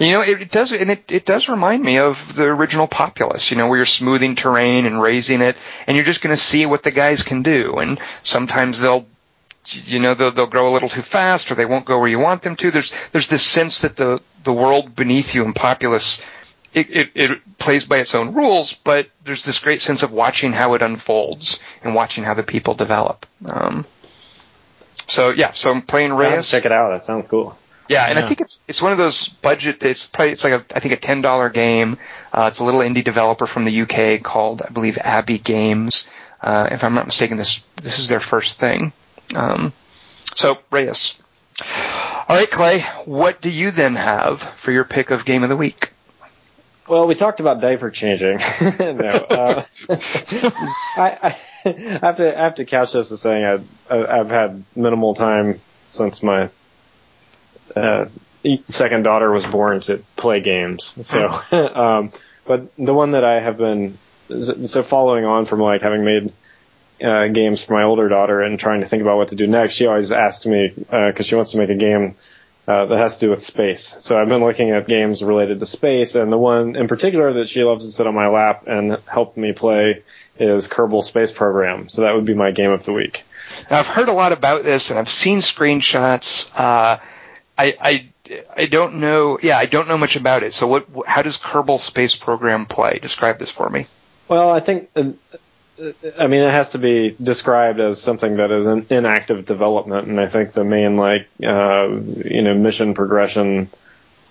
you 0.00 0.10
know, 0.10 0.22
it, 0.22 0.42
it, 0.42 0.50
does, 0.50 0.72
and 0.72 0.90
it, 0.90 1.10
it 1.10 1.24
does 1.24 1.48
remind 1.48 1.82
me 1.82 1.98
of 1.98 2.34
the 2.34 2.44
original 2.44 2.88
Populous, 2.88 3.50
you 3.50 3.56
know, 3.56 3.68
where 3.68 3.76
you're 3.76 3.86
smoothing 3.86 4.34
terrain 4.34 4.86
and 4.86 5.00
raising 5.00 5.40
it, 5.40 5.56
and 5.86 5.96
you're 5.96 6.04
just 6.04 6.20
gonna 6.20 6.36
see 6.36 6.66
what 6.66 6.82
the 6.82 6.90
guys 6.90 7.22
can 7.22 7.42
do, 7.42 7.78
and 7.78 8.00
sometimes 8.24 8.80
they'll, 8.80 9.06
you 9.84 10.00
know, 10.00 10.14
they'll, 10.14 10.32
they'll 10.32 10.46
grow 10.46 10.68
a 10.68 10.74
little 10.74 10.88
too 10.88 11.02
fast, 11.02 11.50
or 11.52 11.54
they 11.54 11.64
won't 11.64 11.84
go 11.84 11.98
where 12.00 12.08
you 12.08 12.18
want 12.18 12.42
them 12.42 12.56
to. 12.56 12.72
There's, 12.72 12.92
there's 13.12 13.28
this 13.28 13.46
sense 13.46 13.80
that 13.80 13.96
the, 13.96 14.20
the 14.42 14.52
world 14.52 14.96
beneath 14.96 15.32
you 15.32 15.44
in 15.44 15.52
Populous, 15.52 16.20
it, 16.72 16.90
it, 16.90 17.10
it 17.14 17.58
plays 17.58 17.84
by 17.84 17.98
its 17.98 18.16
own 18.16 18.34
rules, 18.34 18.72
but 18.74 19.08
there's 19.24 19.44
this 19.44 19.60
great 19.60 19.80
sense 19.80 20.02
of 20.02 20.10
watching 20.10 20.52
how 20.52 20.74
it 20.74 20.82
unfolds 20.82 21.60
and 21.84 21.94
watching 21.94 22.24
how 22.24 22.34
the 22.34 22.42
people 22.42 22.74
develop. 22.74 23.26
Um, 23.46 23.86
so 25.06 25.30
yeah, 25.30 25.52
so 25.52 25.70
I'm 25.70 25.82
playing 25.82 26.12
Reus. 26.12 26.50
check 26.50 26.64
it 26.64 26.72
out. 26.72 26.90
That 26.90 27.02
sounds 27.02 27.28
cool. 27.28 27.56
Yeah, 27.88 28.06
and 28.06 28.18
yeah. 28.18 28.24
I 28.24 28.28
think 28.28 28.40
it's 28.40 28.60
it's 28.66 28.80
one 28.80 28.92
of 28.92 28.98
those 28.98 29.28
budget. 29.28 29.82
It's 29.82 30.06
probably 30.06 30.32
it's 30.32 30.44
like 30.44 30.52
a 30.54 30.76
I 30.76 30.80
think 30.80 30.94
a 30.94 30.96
ten 30.96 31.20
dollar 31.20 31.50
game. 31.50 31.98
Uh, 32.32 32.48
it's 32.50 32.58
a 32.58 32.64
little 32.64 32.80
indie 32.80 33.04
developer 33.04 33.46
from 33.46 33.64
the 33.64 33.82
UK 33.82 34.22
called 34.22 34.62
I 34.62 34.70
believe 34.70 34.98
Abbey 34.98 35.38
Games. 35.38 36.08
Uh, 36.40 36.68
if 36.70 36.84
I'm 36.84 36.94
not 36.94 37.06
mistaken, 37.06 37.36
this 37.36 37.62
this 37.82 37.98
is 37.98 38.08
their 38.08 38.20
first 38.20 38.58
thing. 38.58 38.92
Um, 39.34 39.72
so 40.34 40.58
Reus. 40.70 41.20
All 42.28 42.36
right, 42.36 42.50
Clay. 42.50 42.80
What 43.04 43.40
do 43.40 43.50
you 43.50 43.70
then 43.70 43.96
have 43.96 44.42
for 44.56 44.72
your 44.72 44.84
pick 44.84 45.10
of 45.10 45.24
game 45.24 45.42
of 45.42 45.50
the 45.50 45.56
week? 45.56 45.90
Well, 46.88 47.06
we 47.06 47.14
talked 47.14 47.40
about 47.40 47.60
diaper 47.60 47.90
changing. 47.90 48.38
no, 48.60 49.08
uh, 49.08 49.64
I, 49.88 51.18
I 51.22 51.36
I 52.00 52.00
have 52.02 52.16
to 52.18 52.38
I 52.38 52.44
have 52.44 52.54
to 52.56 52.64
couch 52.64 52.92
this 52.92 53.10
as 53.10 53.20
saying 53.20 53.44
I've 53.44 53.90
I've 53.90 54.30
had 54.30 54.64
minimal 54.76 55.14
time 55.14 55.60
since 55.86 56.22
my 56.22 56.50
uh, 57.74 58.06
second 58.68 59.02
daughter 59.02 59.30
was 59.30 59.46
born 59.46 59.80
to 59.82 60.02
play 60.16 60.40
games. 60.40 60.94
So, 61.06 61.28
um, 61.52 62.12
but 62.44 62.74
the 62.76 62.94
one 62.94 63.12
that 63.12 63.24
I 63.24 63.40
have 63.40 63.56
been 63.56 63.98
so 64.28 64.82
following 64.82 65.24
on 65.24 65.46
from 65.46 65.60
like 65.60 65.82
having 65.82 66.04
made 66.04 66.32
uh, 67.02 67.28
games 67.28 67.62
for 67.62 67.74
my 67.74 67.84
older 67.84 68.08
daughter 68.08 68.40
and 68.40 68.58
trying 68.58 68.80
to 68.80 68.86
think 68.86 69.02
about 69.02 69.16
what 69.16 69.28
to 69.28 69.36
do 69.36 69.46
next, 69.46 69.74
she 69.74 69.86
always 69.86 70.12
asks 70.12 70.46
me 70.46 70.68
because 70.68 71.20
uh, 71.20 71.22
she 71.22 71.34
wants 71.34 71.52
to 71.52 71.58
make 71.58 71.70
a 71.70 71.74
game 71.74 72.14
uh, 72.66 72.86
that 72.86 72.98
has 72.98 73.18
to 73.18 73.26
do 73.26 73.30
with 73.30 73.42
space. 73.42 73.94
So 73.98 74.18
I've 74.18 74.28
been 74.28 74.42
looking 74.42 74.70
at 74.70 74.86
games 74.86 75.22
related 75.22 75.60
to 75.60 75.66
space, 75.66 76.14
and 76.14 76.32
the 76.32 76.38
one 76.38 76.76
in 76.76 76.88
particular 76.88 77.34
that 77.34 77.48
she 77.48 77.62
loves 77.62 77.84
to 77.84 77.92
sit 77.92 78.06
on 78.06 78.14
my 78.14 78.28
lap 78.28 78.66
and 78.66 78.98
help 79.06 79.36
me 79.36 79.52
play 79.52 80.02
is 80.38 80.68
Kerbal 80.68 81.04
Space 81.04 81.32
Program. 81.32 81.88
So 81.88 82.02
that 82.02 82.14
would 82.14 82.24
be 82.24 82.34
my 82.34 82.50
game 82.50 82.70
of 82.70 82.84
the 82.84 82.92
week. 82.92 83.24
Now, 83.70 83.78
I've 83.78 83.86
heard 83.86 84.08
a 84.08 84.12
lot 84.12 84.32
about 84.32 84.64
this, 84.64 84.90
and 84.90 84.98
I've 84.98 85.08
seen 85.08 85.38
screenshots. 85.38 86.50
Uh, 86.54 86.98
I, 87.56 87.76
I 87.80 88.08
I 88.56 88.66
don't 88.66 88.96
know. 88.96 89.38
Yeah, 89.42 89.58
I 89.58 89.66
don't 89.66 89.86
know 89.86 89.98
much 89.98 90.16
about 90.16 90.42
it. 90.42 90.54
So, 90.54 90.66
what? 90.66 90.86
How 91.06 91.22
does 91.22 91.38
Kerbal 91.38 91.78
Space 91.78 92.14
Program 92.14 92.66
play? 92.66 92.98
Describe 93.00 93.38
this 93.38 93.50
for 93.50 93.68
me. 93.68 93.86
Well, 94.28 94.50
I 94.50 94.60
think. 94.60 94.90
Uh, 94.96 95.12
I 96.18 96.28
mean, 96.28 96.42
it 96.42 96.50
has 96.52 96.70
to 96.70 96.78
be 96.78 97.16
described 97.20 97.80
as 97.80 98.00
something 98.00 98.36
that 98.36 98.52
is 98.52 98.64
in, 98.64 98.86
in 98.90 99.06
active 99.06 99.44
development, 99.44 100.06
and 100.06 100.20
I 100.20 100.28
think 100.28 100.52
the 100.52 100.64
main 100.64 100.96
like 100.96 101.26
uh, 101.44 101.88
you 101.88 102.42
know 102.42 102.54
mission 102.54 102.94
progression 102.94 103.68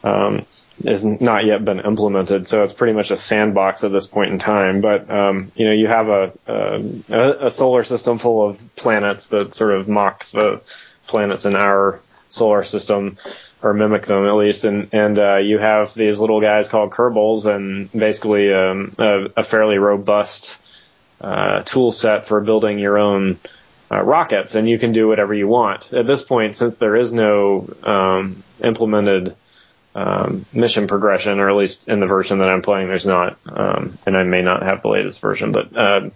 um, 0.03 0.45
is 0.83 1.05
not 1.05 1.45
yet 1.45 1.63
been 1.63 1.79
implemented, 1.79 2.47
so 2.47 2.63
it's 2.63 2.73
pretty 2.73 2.93
much 2.93 3.11
a 3.11 3.17
sandbox 3.17 3.83
at 3.83 3.91
this 3.91 4.07
point 4.07 4.31
in 4.31 4.39
time. 4.39 4.81
But 4.81 5.09
um, 5.09 5.51
you 5.55 5.65
know, 5.65 5.73
you 5.73 5.87
have 5.87 6.07
a, 6.09 6.33
a, 6.47 7.47
a 7.47 7.51
solar 7.51 7.83
system 7.83 8.17
full 8.17 8.49
of 8.49 8.75
planets 8.75 9.27
that 9.27 9.55
sort 9.55 9.75
of 9.75 9.87
mock 9.87 10.25
the 10.31 10.61
planets 11.07 11.45
in 11.45 11.55
our 11.55 11.99
solar 12.29 12.63
system 12.63 13.17
or 13.61 13.73
mimic 13.73 14.05
them 14.07 14.25
at 14.25 14.33
least, 14.33 14.65
and 14.65 14.89
and 14.93 15.17
uh, 15.19 15.37
you 15.37 15.59
have 15.59 15.93
these 15.93 16.19
little 16.19 16.41
guys 16.41 16.67
called 16.67 16.91
Kerbals, 16.91 17.45
and 17.45 17.91
basically 17.91 18.53
um, 18.53 18.93
a, 18.97 19.27
a 19.37 19.43
fairly 19.43 19.77
robust 19.77 20.57
uh, 21.21 21.61
tool 21.63 21.91
set 21.91 22.27
for 22.27 22.41
building 22.41 22.79
your 22.79 22.97
own 22.97 23.37
uh, 23.89 24.01
rockets, 24.01 24.55
and 24.55 24.67
you 24.67 24.77
can 24.79 24.91
do 24.91 25.07
whatever 25.07 25.33
you 25.33 25.47
want. 25.47 25.93
At 25.93 26.07
this 26.07 26.23
point, 26.23 26.55
since 26.55 26.77
there 26.77 26.95
is 26.95 27.13
no 27.13 27.69
um, 27.83 28.43
implemented 28.61 29.35
um, 29.95 30.45
mission 30.53 30.87
progression, 30.87 31.39
or 31.39 31.49
at 31.49 31.55
least 31.55 31.87
in 31.87 31.99
the 31.99 32.07
version 32.07 32.39
that 32.39 32.49
I'm 32.49 32.61
playing, 32.61 32.87
there's 32.87 33.05
not. 33.05 33.37
Um, 33.45 33.97
and 34.05 34.17
I 34.17 34.23
may 34.23 34.41
not 34.41 34.63
have 34.63 34.81
the 34.81 34.89
latest 34.89 35.19
version, 35.19 35.51
but 35.51 35.75
uh, 35.75 36.09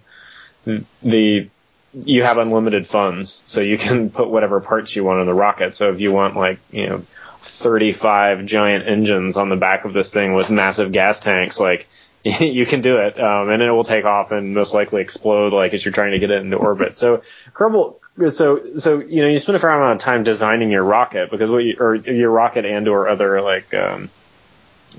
the 1.02 1.48
you 1.94 2.22
have 2.22 2.38
unlimited 2.38 2.86
funds, 2.86 3.42
so 3.46 3.60
you 3.60 3.78
can 3.78 4.10
put 4.18 4.28
whatever 4.28 4.60
parts 4.60 4.94
you 4.94 5.04
want 5.04 5.20
on 5.20 5.26
the 5.26 5.34
rocket. 5.34 5.76
So 5.76 5.90
if 5.90 6.00
you 6.00 6.12
want 6.12 6.36
like 6.36 6.58
you 6.70 6.86
know 6.88 6.98
35 7.42 8.44
giant 8.46 8.88
engines 8.88 9.36
on 9.36 9.48
the 9.48 9.56
back 9.56 9.84
of 9.84 9.92
this 9.92 10.10
thing 10.10 10.34
with 10.34 10.50
massive 10.50 10.92
gas 10.92 11.20
tanks, 11.20 11.58
like 11.60 11.86
you 12.24 12.66
can 12.66 12.80
do 12.80 12.98
it, 12.98 13.18
um, 13.18 13.48
and 13.48 13.62
it 13.62 13.70
will 13.70 13.84
take 13.84 14.04
off 14.04 14.32
and 14.32 14.54
most 14.54 14.74
likely 14.74 15.02
explode 15.02 15.52
like 15.52 15.72
as 15.72 15.84
you're 15.84 15.92
trying 15.92 16.12
to 16.12 16.18
get 16.18 16.30
it 16.30 16.42
into 16.42 16.56
orbit. 16.56 16.96
So 16.96 17.22
Kerbal 17.54 17.96
so 18.30 18.78
so 18.78 19.00
you 19.00 19.22
know 19.22 19.28
you 19.28 19.38
spend 19.38 19.56
a 19.56 19.58
fair 19.58 19.70
amount 19.70 19.96
of 19.96 20.00
time 20.00 20.24
designing 20.24 20.70
your 20.70 20.84
rocket 20.84 21.30
because 21.30 21.50
what 21.50 21.64
you, 21.64 21.76
or 21.78 21.94
your 21.94 22.30
rocket 22.30 22.64
and 22.64 22.88
or 22.88 23.08
other 23.08 23.40
like 23.40 23.72
um, 23.74 24.10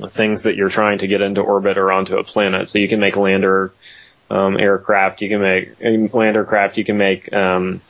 things 0.07 0.43
that 0.43 0.55
you're 0.55 0.69
trying 0.69 0.99
to 0.99 1.07
get 1.07 1.21
into 1.21 1.41
orbit 1.41 1.77
or 1.77 1.91
onto 1.91 2.17
a 2.17 2.23
planet. 2.23 2.69
So 2.69 2.79
you 2.79 2.87
can 2.87 2.99
make 2.99 3.17
lander 3.17 3.71
um, 4.29 4.59
aircraft, 4.59 5.21
you 5.21 5.29
can 5.29 5.41
make 5.41 6.13
lander 6.13 6.45
craft, 6.45 6.77
you 6.77 6.85
can 6.85 6.97
make 6.97 7.31
um, 7.33 7.81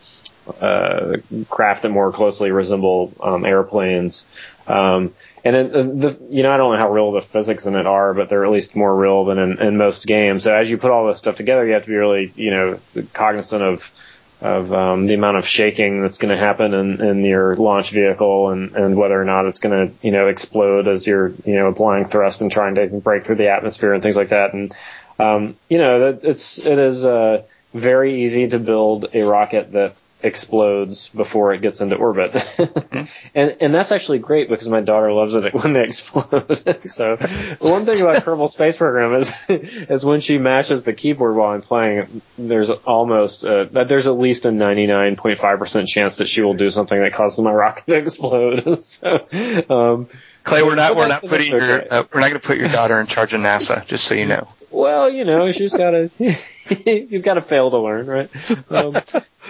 uh, 0.60 1.18
craft 1.49 1.84
that 1.84 1.89
more 1.89 2.11
closely 2.11 2.51
resemble 2.51 3.14
um, 3.22 3.45
airplanes. 3.45 4.26
Um, 4.68 5.14
and 5.43 5.56
it, 5.56 5.76
uh, 5.76 5.84
the, 5.84 6.19
you 6.30 6.43
know, 6.43 6.51
I 6.51 6.57
don't 6.57 6.73
know 6.73 6.80
how 6.80 6.91
real 6.91 7.11
the 7.11 7.22
physics 7.22 7.65
in 7.65 7.76
it 7.76 7.88
are, 7.88 8.14
but 8.14 8.30
they're 8.30 8.45
at 8.45 8.51
least 8.51 8.76
more 8.76 8.95
real 8.95 9.26
than 9.26 9.39
in, 9.39 9.61
in 9.61 9.77
most 9.77 10.06
games. 10.06 10.43
So 10.43 10.56
as 10.56 10.69
you 10.69 10.77
put 10.77 10.91
all 10.91 11.07
this 11.07 11.18
stuff 11.18 11.35
together, 11.35 11.65
you 11.65 11.73
have 11.73 11.84
to 11.84 11.89
be 11.89 11.95
really, 11.95 12.31
you 12.35 12.51
know, 12.51 12.80
cognizant 13.14 13.64
of 13.64 13.91
of 14.41 14.72
um, 14.72 15.06
the 15.06 15.14
amount 15.16 15.38
of 15.38 15.45
shaking 15.45 16.02
that's 16.02 16.18
going 16.18 16.32
to 16.32 16.38
happen 16.38 16.74
in, 16.74 17.02
in 17.02 17.24
your 17.26 17.57
launch 17.57 17.91
vehicle 17.91 18.49
and, 18.52 18.74
and 18.76 18.95
whether 18.95 19.20
or 19.20 19.26
not 19.26 19.45
it's 19.45 19.60
going 19.60 19.88
to 19.88 19.94
you 20.02 20.11
know 20.11 20.28
explode 20.28 20.88
as 20.88 21.06
you're 21.06 21.30
you 21.45 21.56
know 21.56 21.68
applying 21.68 22.06
thrust 22.06 22.41
and 22.41 22.52
trying 22.52 22.76
to 22.76 22.88
break 22.88 23.26
through 23.26 23.36
the 23.36 23.49
atmosphere 23.49 23.94
and 23.94 24.02
things 24.02 24.16
like 24.16 24.30
that. 24.30 24.53
And 24.53 24.74
um, 25.20 25.57
you 25.68 25.78
know 25.78 26.18
it's 26.24 26.57
it 26.57 26.80
is 26.80 27.03
uh, 27.03 27.44
very 27.74 28.24
easy 28.24 28.48
to 28.48 28.60
build 28.60 29.10
a 29.14 29.24
rocket 29.24 29.74
that 29.74 29.95
explodes 30.22 31.10
before 31.10 31.54
it 31.54 31.62
gets 31.62 31.82
into 31.82 31.96
orbit. 31.96 32.34
mm-hmm. 32.34 33.04
and 33.36 33.58
and 33.62 33.74
that's 33.74 33.91
actually 33.91 34.20
great 34.20 34.50
because 34.50 34.68
my 34.68 34.82
daughter 34.82 35.12
loves 35.12 35.36
it 35.36 35.54
when 35.54 35.74
they 35.74 35.84
explode. 35.84 36.48
so 36.90 37.16
the 37.16 37.58
one 37.60 37.86
thing 37.86 38.02
about 38.02 38.18
Kerbal 38.18 38.50
Space 38.50 38.78
Program 38.78 39.14
is 39.14 39.34
is 39.50 40.04
when 40.04 40.20
she 40.20 40.38
mashes 40.38 40.84
the 40.84 40.94
keyboard 40.94 41.36
while 41.36 41.52
I'm 41.52 41.62
playing, 41.62 42.22
there's 42.38 42.70
almost 42.70 43.46
uh, 43.46 43.66
there's 43.66 44.08
at 44.08 44.18
least 44.18 44.46
a 44.46 44.50
99.5% 44.50 45.88
chance 45.88 46.18
that 46.18 46.28
she 46.28 46.41
will 46.41 46.54
do 46.56 46.70
something 46.70 47.00
that 47.02 47.14
causes 47.14 47.40
my 47.40 47.52
rocket 47.52 47.86
to 47.88 47.98
explode. 47.98 48.84
so 48.84 49.26
um 49.70 50.08
Clay, 50.44 50.64
we're 50.64 50.76
not 50.76 50.96
we're 50.96 51.08
not 51.08 51.22
putting 51.22 51.52
your 51.52 51.62
uh, 51.62 52.04
we're 52.12 52.22
not 52.22 52.30
going 52.30 52.41
to 52.41 52.48
put 52.48 52.58
your 52.58 52.70
daughter 52.70 53.00
in 53.00 53.08
charge 53.08 53.34
of 53.34 53.41
NASA, 53.41 53.86
just 53.86 54.06
so 54.06 54.16
you 54.16 54.26
know. 54.26 54.48
Well, 54.72 55.10
you 55.10 55.26
know, 55.26 55.52
she's 55.52 55.76
got 55.76 55.91
to 55.91 56.10
you've 56.86 57.24
got 57.24 57.36
to 57.36 57.41
fail 57.41 57.72
to 57.72 57.78
learn, 57.78 58.08
right? 58.08 58.30
Um, 58.72 58.96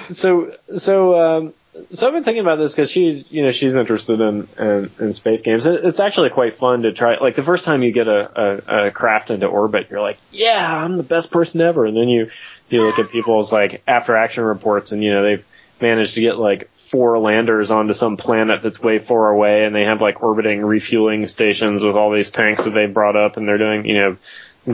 so 0.09 0.53
so 0.77 1.15
um, 1.15 1.53
so 1.91 2.07
I've 2.07 2.13
been 2.13 2.23
thinking 2.23 2.41
about 2.41 2.57
this 2.57 2.73
because 2.73 2.89
she, 2.89 3.25
you 3.29 3.43
know, 3.43 3.51
she's 3.51 3.75
interested 3.75 4.19
in, 4.21 4.47
in, 4.57 4.91
in 4.99 5.13
space 5.13 5.41
games. 5.41 5.65
It's 5.65 5.99
actually 5.99 6.29
quite 6.29 6.55
fun 6.55 6.83
to 6.83 6.91
try. 6.91 7.17
Like 7.17 7.35
the 7.35 7.43
first 7.43 7.65
time 7.65 7.83
you 7.83 7.91
get 7.91 8.07
a, 8.07 8.41
a, 8.41 8.87
a 8.87 8.91
craft 8.91 9.29
into 9.29 9.47
orbit, 9.47 9.87
you're 9.89 10.01
like, 10.01 10.17
yeah, 10.31 10.83
I'm 10.83 10.97
the 10.97 11.03
best 11.03 11.31
person 11.31 11.61
ever. 11.61 11.85
And 11.85 11.95
then 11.95 12.09
you, 12.09 12.29
you 12.69 12.85
look 12.85 12.99
at 12.99 13.09
people's 13.11 13.51
like 13.51 13.81
after 13.87 14.15
action 14.15 14.43
reports 14.43 14.91
and, 14.91 15.03
you 15.03 15.11
know, 15.11 15.23
they've 15.23 15.47
managed 15.81 16.15
to 16.15 16.21
get 16.21 16.37
like 16.37 16.69
four 16.75 17.19
landers 17.19 17.69
onto 17.71 17.93
some 17.93 18.17
planet 18.17 18.61
that's 18.63 18.81
way 18.81 18.97
far 18.99 19.29
away 19.29 19.63
and 19.63 19.75
they 19.75 19.85
have 19.85 20.01
like 20.01 20.23
orbiting 20.23 20.65
refueling 20.65 21.27
stations 21.27 21.83
with 21.83 21.95
all 21.95 22.11
these 22.11 22.31
tanks 22.31 22.63
that 22.63 22.71
they 22.71 22.87
brought 22.87 23.15
up 23.15 23.37
and 23.37 23.47
they're 23.47 23.59
doing, 23.59 23.85
you 23.85 23.93
know, 23.93 24.17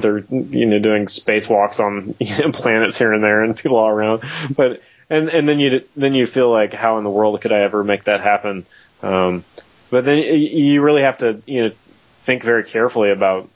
they're, 0.01 0.19
you 0.19 0.65
know, 0.65 0.79
doing 0.79 1.05
spacewalks 1.05 1.79
on 1.79 2.15
you 2.19 2.37
know, 2.37 2.51
planets 2.51 2.97
here 2.97 3.13
and 3.13 3.23
there 3.23 3.43
and 3.43 3.57
people 3.57 3.77
all 3.77 3.89
around. 3.89 4.23
But, 4.55 4.81
and 5.09 5.29
and 5.29 5.47
then 5.47 5.59
you 5.59 5.83
then 5.95 6.13
you 6.13 6.25
feel 6.25 6.51
like 6.51 6.73
how 6.73 6.97
in 6.97 7.03
the 7.03 7.09
world 7.09 7.39
could 7.41 7.51
I 7.51 7.61
ever 7.61 7.83
make 7.83 8.05
that 8.05 8.21
happen? 8.21 8.65
Um, 9.03 9.43
but 9.89 10.05
then 10.05 10.17
you 10.17 10.81
really 10.81 11.03
have 11.03 11.19
to 11.19 11.41
you 11.45 11.63
know 11.63 11.71
think 12.15 12.43
very 12.43 12.63
carefully 12.63 13.11
about 13.11 13.49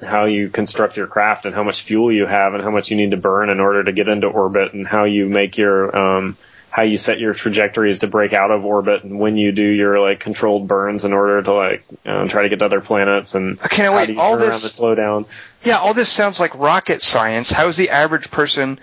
how 0.00 0.24
you 0.24 0.48
construct 0.48 0.96
your 0.96 1.06
craft 1.06 1.44
and 1.44 1.54
how 1.54 1.62
much 1.62 1.82
fuel 1.82 2.12
you 2.12 2.26
have 2.26 2.54
and 2.54 2.62
how 2.62 2.70
much 2.70 2.90
you 2.90 2.96
need 2.96 3.10
to 3.10 3.16
burn 3.16 3.50
in 3.50 3.60
order 3.60 3.84
to 3.84 3.92
get 3.92 4.08
into 4.08 4.26
orbit 4.26 4.72
and 4.72 4.86
how 4.86 5.04
you 5.04 5.28
make 5.28 5.58
your 5.58 5.94
um, 6.00 6.36
how 6.74 6.82
you 6.82 6.98
set 6.98 7.20
your 7.20 7.34
trajectories 7.34 8.00
to 8.00 8.08
break 8.08 8.32
out 8.32 8.50
of 8.50 8.64
orbit 8.64 9.04
and 9.04 9.20
when 9.20 9.36
you 9.36 9.52
do 9.52 9.62
your 9.62 10.00
like 10.00 10.18
controlled 10.18 10.66
burns 10.66 11.04
in 11.04 11.12
order 11.12 11.40
to 11.40 11.52
like 11.52 11.84
you 11.90 12.10
know, 12.10 12.26
try 12.26 12.42
to 12.42 12.48
get 12.48 12.58
to 12.58 12.64
other 12.64 12.80
planets 12.80 13.36
and 13.36 13.60
okay, 13.60 13.84
now 13.84 13.94
wait, 13.94 14.18
all 14.18 14.36
this, 14.36 14.74
slow 14.74 14.96
down. 14.96 15.24
Yeah, 15.62 15.78
all 15.78 15.94
this 15.94 16.08
sounds 16.08 16.40
like 16.40 16.52
rocket 16.56 17.00
science. 17.00 17.52
How 17.52 17.68
is 17.68 17.76
the 17.76 17.90
average 17.90 18.28
person 18.32 18.80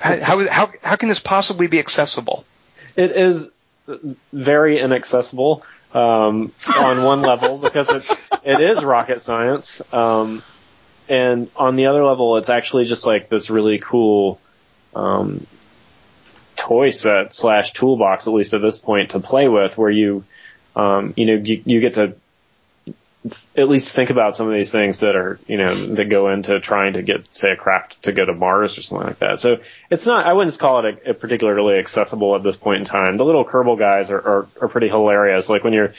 how, 0.00 0.46
how, 0.46 0.70
how 0.82 0.96
can 0.96 1.08
this 1.08 1.18
possibly 1.18 1.66
be 1.66 1.78
accessible? 1.78 2.44
It 2.94 3.12
is 3.12 3.48
very 4.32 4.78
inaccessible 4.78 5.64
um, 5.94 6.52
on 6.78 7.04
one 7.04 7.22
level 7.22 7.58
because 7.62 7.88
it, 7.90 8.18
it 8.44 8.60
is 8.60 8.84
rocket 8.84 9.22
science, 9.22 9.80
um, 9.92 10.42
and 11.08 11.50
on 11.56 11.76
the 11.76 11.86
other 11.86 12.04
level, 12.04 12.36
it's 12.36 12.50
actually 12.50 12.84
just 12.84 13.06
like 13.06 13.30
this 13.30 13.48
really 13.48 13.78
cool 13.78 14.40
um, 14.94 15.46
toy 16.56 16.90
set 16.90 17.32
slash 17.32 17.72
toolbox, 17.72 18.26
at 18.26 18.32
least 18.32 18.54
at 18.54 18.62
this 18.62 18.78
point, 18.78 19.10
to 19.10 19.20
play 19.20 19.48
with, 19.48 19.76
where 19.78 19.90
you 19.90 20.24
um, 20.76 21.14
you 21.16 21.26
know 21.26 21.34
you, 21.34 21.62
you 21.64 21.80
get 21.80 21.94
to 21.94 22.14
at 23.56 23.68
least 23.70 23.94
think 23.94 24.10
about 24.10 24.36
some 24.36 24.48
of 24.48 24.52
these 24.52 24.70
things 24.70 25.00
that 25.00 25.16
are, 25.16 25.38
you 25.48 25.56
know, 25.56 25.74
that 25.74 26.10
go 26.10 26.28
into 26.28 26.60
trying 26.60 26.92
to 26.92 27.02
get, 27.02 27.24
say, 27.34 27.52
a 27.52 27.56
craft 27.56 28.02
to 28.02 28.12
go 28.12 28.22
to 28.22 28.34
Mars 28.34 28.76
or 28.76 28.82
something 28.82 29.06
like 29.06 29.18
that. 29.20 29.40
So 29.40 29.60
it's 29.90 30.04
not, 30.04 30.26
I 30.26 30.34
wouldn't 30.34 30.58
call 30.58 30.84
it 30.84 31.00
a, 31.06 31.10
a 31.10 31.14
particularly 31.14 31.78
accessible 31.78 32.36
at 32.36 32.42
this 32.42 32.56
point 32.56 32.80
in 32.80 32.84
time. 32.84 33.16
The 33.16 33.24
little 33.24 33.46
Kerbal 33.46 33.78
guys 33.78 34.10
are, 34.10 34.20
are, 34.20 34.48
are 34.60 34.68
pretty 34.68 34.88
hilarious. 34.88 35.48
Like 35.48 35.64
when 35.64 35.72
you're, 35.72 35.94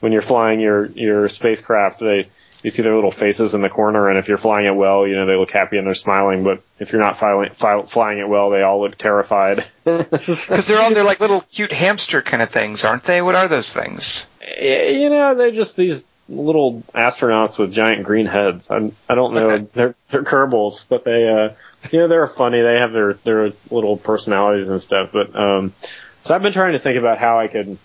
when 0.00 0.10
you're 0.10 0.22
flying 0.22 0.58
your, 0.58 0.86
your 0.86 1.28
spacecraft, 1.28 2.00
they, 2.00 2.26
you 2.64 2.70
see 2.70 2.82
their 2.82 2.94
little 2.94 3.12
faces 3.12 3.54
in 3.54 3.60
the 3.62 3.68
corner, 3.68 4.08
and 4.08 4.18
if 4.18 4.26
you're 4.26 4.38
flying 4.38 4.66
it 4.66 4.74
well, 4.74 5.06
you 5.06 5.14
know, 5.14 5.26
they 5.26 5.36
look 5.36 5.50
happy 5.50 5.76
and 5.76 5.86
they're 5.86 5.94
smiling, 5.94 6.42
but 6.42 6.62
if 6.78 6.90
you're 6.90 7.02
not 7.02 7.18
flying, 7.18 7.50
flying 7.50 8.18
it 8.18 8.28
well, 8.28 8.50
they 8.50 8.62
all 8.62 8.80
look 8.80 8.96
terrified. 8.96 9.64
Because 9.84 10.66
they're 10.66 10.80
all, 10.80 10.94
they're 10.94 11.04
like 11.04 11.20
little 11.20 11.42
cute 11.42 11.70
hamster 11.70 12.22
kind 12.22 12.42
of 12.42 12.48
things, 12.48 12.84
aren't 12.84 13.04
they? 13.04 13.20
What 13.20 13.34
are 13.34 13.48
those 13.48 13.70
things? 13.70 14.26
You 14.58 15.10
know, 15.10 15.34
they're 15.34 15.50
just 15.50 15.76
these 15.76 16.06
little 16.26 16.82
astronauts 16.94 17.58
with 17.58 17.70
giant 17.70 18.04
green 18.04 18.24
heads. 18.24 18.70
I, 18.70 18.90
I 19.10 19.14
don't 19.14 19.34
know. 19.34 19.58
they're 19.74 19.94
they're 20.08 20.22
Kerbals, 20.22 20.86
but 20.88 21.04
they 21.04 21.28
uh 21.28 21.54
you 21.92 22.00
know 22.00 22.08
they're 22.08 22.26
funny. 22.26 22.62
They 22.62 22.78
have 22.78 22.92
their 22.92 23.14
their 23.14 23.52
little 23.70 23.96
personalities 23.96 24.68
and 24.68 24.80
stuff. 24.80 25.10
But 25.12 25.36
um, 25.36 25.74
so 26.22 26.34
I've 26.34 26.42
been 26.42 26.52
trying 26.52 26.72
to 26.72 26.78
think 26.78 26.98
about 26.98 27.18
how 27.18 27.38
I 27.38 27.48
could. 27.48 27.76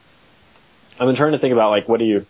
I've 1.00 1.08
been 1.08 1.16
trying 1.16 1.34
to 1.34 1.40
think 1.40 1.54
about 1.54 1.70
like 1.70 1.88
what 1.88 2.00
do 2.00 2.06
you, 2.06 2.26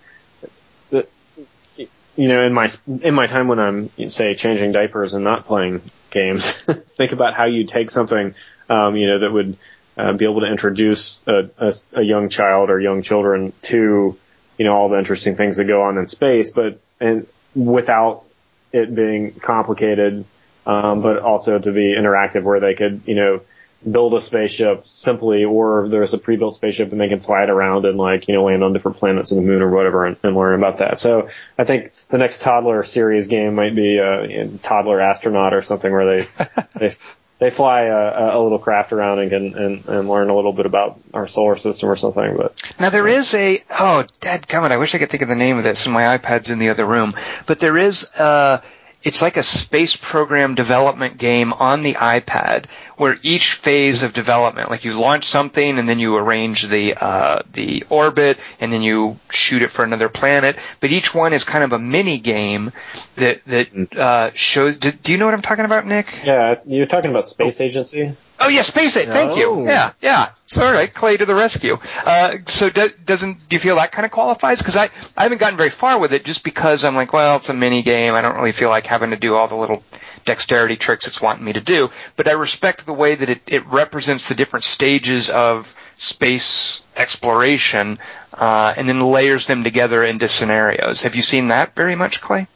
you 2.20 2.28
know, 2.28 2.46
in 2.46 2.54
my 2.54 2.70
in 3.02 3.14
my 3.14 3.28
time 3.28 3.48
when 3.48 3.60
I'm 3.60 4.10
say 4.10 4.34
changing 4.34 4.72
diapers 4.72 5.14
and 5.14 5.24
not 5.24 5.46
playing 5.46 5.82
games, 6.12 6.52
think 6.52 7.12
about 7.12 7.34
how 7.34 7.46
you 7.46 7.66
take 7.66 7.92
something, 7.92 8.36
um, 8.70 8.96
you 8.96 9.08
know, 9.08 9.20
that 9.20 9.32
would 9.32 9.58
uh, 9.98 10.14
be 10.14 10.26
able 10.26 10.42
to 10.42 10.48
introduce 10.48 11.24
a, 11.28 11.50
a, 11.58 11.74
a 11.94 12.02
young 12.02 12.30
child 12.30 12.70
or 12.70 12.80
young 12.80 13.02
children 13.02 13.54
to 13.64 14.18
you 14.60 14.66
know, 14.66 14.76
all 14.76 14.90
the 14.90 15.00
interesting 15.00 15.38
things 15.38 15.56
that 15.56 15.64
go 15.64 15.82
on 15.84 15.98
in 15.98 16.06
space, 16.06 16.52
but, 16.52 16.82
and 17.00 17.26
without 17.56 18.26
it 18.74 18.94
being 18.94 19.32
complicated, 19.32 20.26
um, 20.66 21.02
but 21.02 21.20
also 21.20 21.58
to 21.58 21.72
be 21.72 21.96
interactive 21.98 22.44
where 22.44 22.60
they 22.60 22.76
could, 22.76 23.02
you 23.06 23.16
know, 23.16 23.42
build 23.90 24.14
a 24.14 24.22
spaceship 24.22 24.86
simply, 24.88 25.46
or 25.46 25.88
there's 25.88 26.14
a 26.14 26.18
pre-built 26.18 26.56
spaceship 26.56 26.92
and 26.92 27.00
they 27.00 27.08
can 27.08 27.20
fly 27.20 27.44
it 27.44 27.50
around 27.50 27.86
and 27.86 27.98
like, 27.98 28.28
you 28.28 28.34
know, 28.34 28.44
land 28.44 28.64
on 28.64 28.74
different 28.74 28.98
planets 28.98 29.32
of 29.32 29.38
the 29.38 29.42
moon 29.42 29.62
or 29.62 29.72
whatever 29.72 30.06
and, 30.06 30.18
and 30.24 30.36
learn 30.36 30.60
about 30.60 30.80
that. 30.80 31.00
So 31.00 31.30
I 31.58 31.64
think 31.64 31.92
the 32.10 32.18
next 32.18 32.42
toddler 32.42 32.84
series 32.84 33.28
game 33.28 33.56
might 33.56 33.76
be 33.76 33.98
a, 33.98 34.44
a 34.44 34.58
toddler 34.58 35.00
astronaut 35.00 35.54
or 35.54 35.62
something 35.62 35.92
where 35.92 36.18
they, 36.18 36.28
they 36.76 36.96
they 37.40 37.50
fly 37.50 37.84
a, 37.84 38.38
a 38.38 38.40
little 38.40 38.60
craft 38.60 38.92
around 38.92 39.20
and 39.20 39.30
can 39.30 39.54
and, 39.56 39.86
and 39.86 40.10
learn 40.10 40.30
a 40.30 40.36
little 40.36 40.52
bit 40.52 40.66
about 40.66 41.00
our 41.14 41.26
solar 41.26 41.56
system 41.56 41.90
or 41.90 41.96
something. 41.96 42.36
But 42.36 42.62
now 42.80 42.90
there 42.90 43.08
is 43.08 43.34
a 43.34 43.64
oh, 43.80 44.06
dead 44.20 44.46
gummit! 44.46 44.72
I 44.72 44.78
wish 44.78 44.94
I 44.94 44.98
could 44.98 45.10
think 45.10 45.24
of 45.24 45.30
the 45.30 45.36
name 45.36 45.58
of 45.58 45.64
this, 45.64 45.86
and 45.86 45.94
my 45.94 46.18
iPad's 46.18 46.50
in 46.50 46.60
the 46.60 46.70
other 46.70 46.86
room. 46.86 47.14
But 47.46 47.62
there 47.62 47.78
is 47.78 48.04
uh 48.16 48.62
it's 49.02 49.22
like 49.22 49.38
a 49.38 49.44
space 49.44 49.96
program 49.96 50.56
development 50.56 51.18
game 51.18 51.54
on 51.54 51.84
the 51.84 51.94
iPad 51.94 52.66
where 53.00 53.18
each 53.24 53.54
phase 53.54 54.04
of 54.04 54.12
development, 54.12 54.70
like 54.70 54.84
you 54.84 54.92
launch 54.94 55.24
something 55.24 55.80
and 55.80 55.88
then 55.88 56.00
you 56.00 56.18
arrange 56.18 56.68
the 56.68 56.94
uh, 57.02 57.42
the 57.54 57.86
orbit 57.90 58.38
and 58.60 58.74
then 58.74 58.82
you 58.82 59.18
shoot 59.30 59.62
it 59.62 59.72
for 59.72 59.86
another 59.86 60.10
planet, 60.10 60.58
but 60.82 60.92
each 60.92 61.16
one 61.16 61.32
is 61.32 61.46
kind 61.46 61.64
of 61.64 61.72
a 61.72 61.80
mini 61.80 62.20
game 62.20 62.74
that 63.16 63.42
that 63.46 63.74
mm. 63.74 63.98
uh, 63.98 64.32
shows. 64.34 64.78
Do, 64.78 64.92
do 64.92 65.14
you 65.14 65.18
know 65.18 65.26
what 65.26 65.34
I'm 65.34 65.42
talking 65.42 65.64
about, 65.64 65.86
Nick? 65.88 66.26
Yeah, 66.26 66.60
you're 66.66 66.88
talking 66.88 67.10
about 67.10 67.26
Space 67.26 67.62
Agency. 67.62 68.12
Oh 68.42 68.50
yeah, 68.50 68.64
Space 68.64 68.96
Aid. 68.98 69.08
Thank 69.08 69.38
you. 69.38 69.50
Oh. 69.50 69.66
Yeah, 69.66 69.94
yeah. 70.02 70.32
So 70.48 70.66
all 70.66 70.74
right, 70.74 70.94
Clay 70.94 71.16
to 71.16 71.26
the 71.26 71.36
rescue. 71.36 71.78
Uh, 72.06 72.38
so 72.48 72.70
do, 72.70 72.90
doesn't 73.06 73.48
do 73.48 73.56
you 73.56 73.60
feel 73.60 73.78
that 73.78 73.94
kind 73.94 74.06
of 74.06 74.12
qualifies? 74.12 74.60
Because 74.60 74.76
I 74.76 74.90
I 75.16 75.24
haven't 75.24 75.38
gotten 75.38 75.58
very 75.58 75.70
far 75.70 76.00
with 76.00 76.12
it 76.12 76.26
just 76.26 76.44
because 76.44 76.84
I'm 76.84 76.96
like, 76.96 77.14
well, 77.14 77.38
it's 77.38 77.50
a 77.50 77.54
mini 77.54 77.82
game. 77.82 78.14
I 78.14 78.22
don't 78.22 78.36
really 78.36 78.52
feel 78.52 78.70
like 78.70 78.86
having 78.86 79.12
to 79.12 79.18
do 79.18 79.36
all 79.36 79.48
the 79.48 79.56
little 79.56 79.84
dexterity 80.26 80.78
tricks 80.78 81.08
it's 81.08 81.22
wanting 81.22 81.46
me 81.46 81.54
to 81.54 81.62
do. 81.62 81.90
But 82.16 82.28
I 82.28 82.34
respect 82.34 82.86
the 82.86 82.94
way 82.94 83.16
that 83.16 83.30
it, 83.30 83.42
it 83.48 83.66
represents 83.68 84.28
the 84.28 84.36
different 84.36 84.64
stages 84.64 85.30
of 85.30 85.74
space 85.98 86.84
exploration, 86.96 88.00
uh, 88.34 88.74
and 88.76 88.88
then 88.88 89.02
layers 89.02 89.48
them 89.48 89.64
together 89.64 90.04
into 90.04 90.28
scenarios. 90.28 91.02
Have 91.04 91.16
you 91.16 91.22
seen 91.22 91.50
that 91.50 91.76
very 91.76 91.96
much, 91.96 92.22
Clay? 92.22 92.48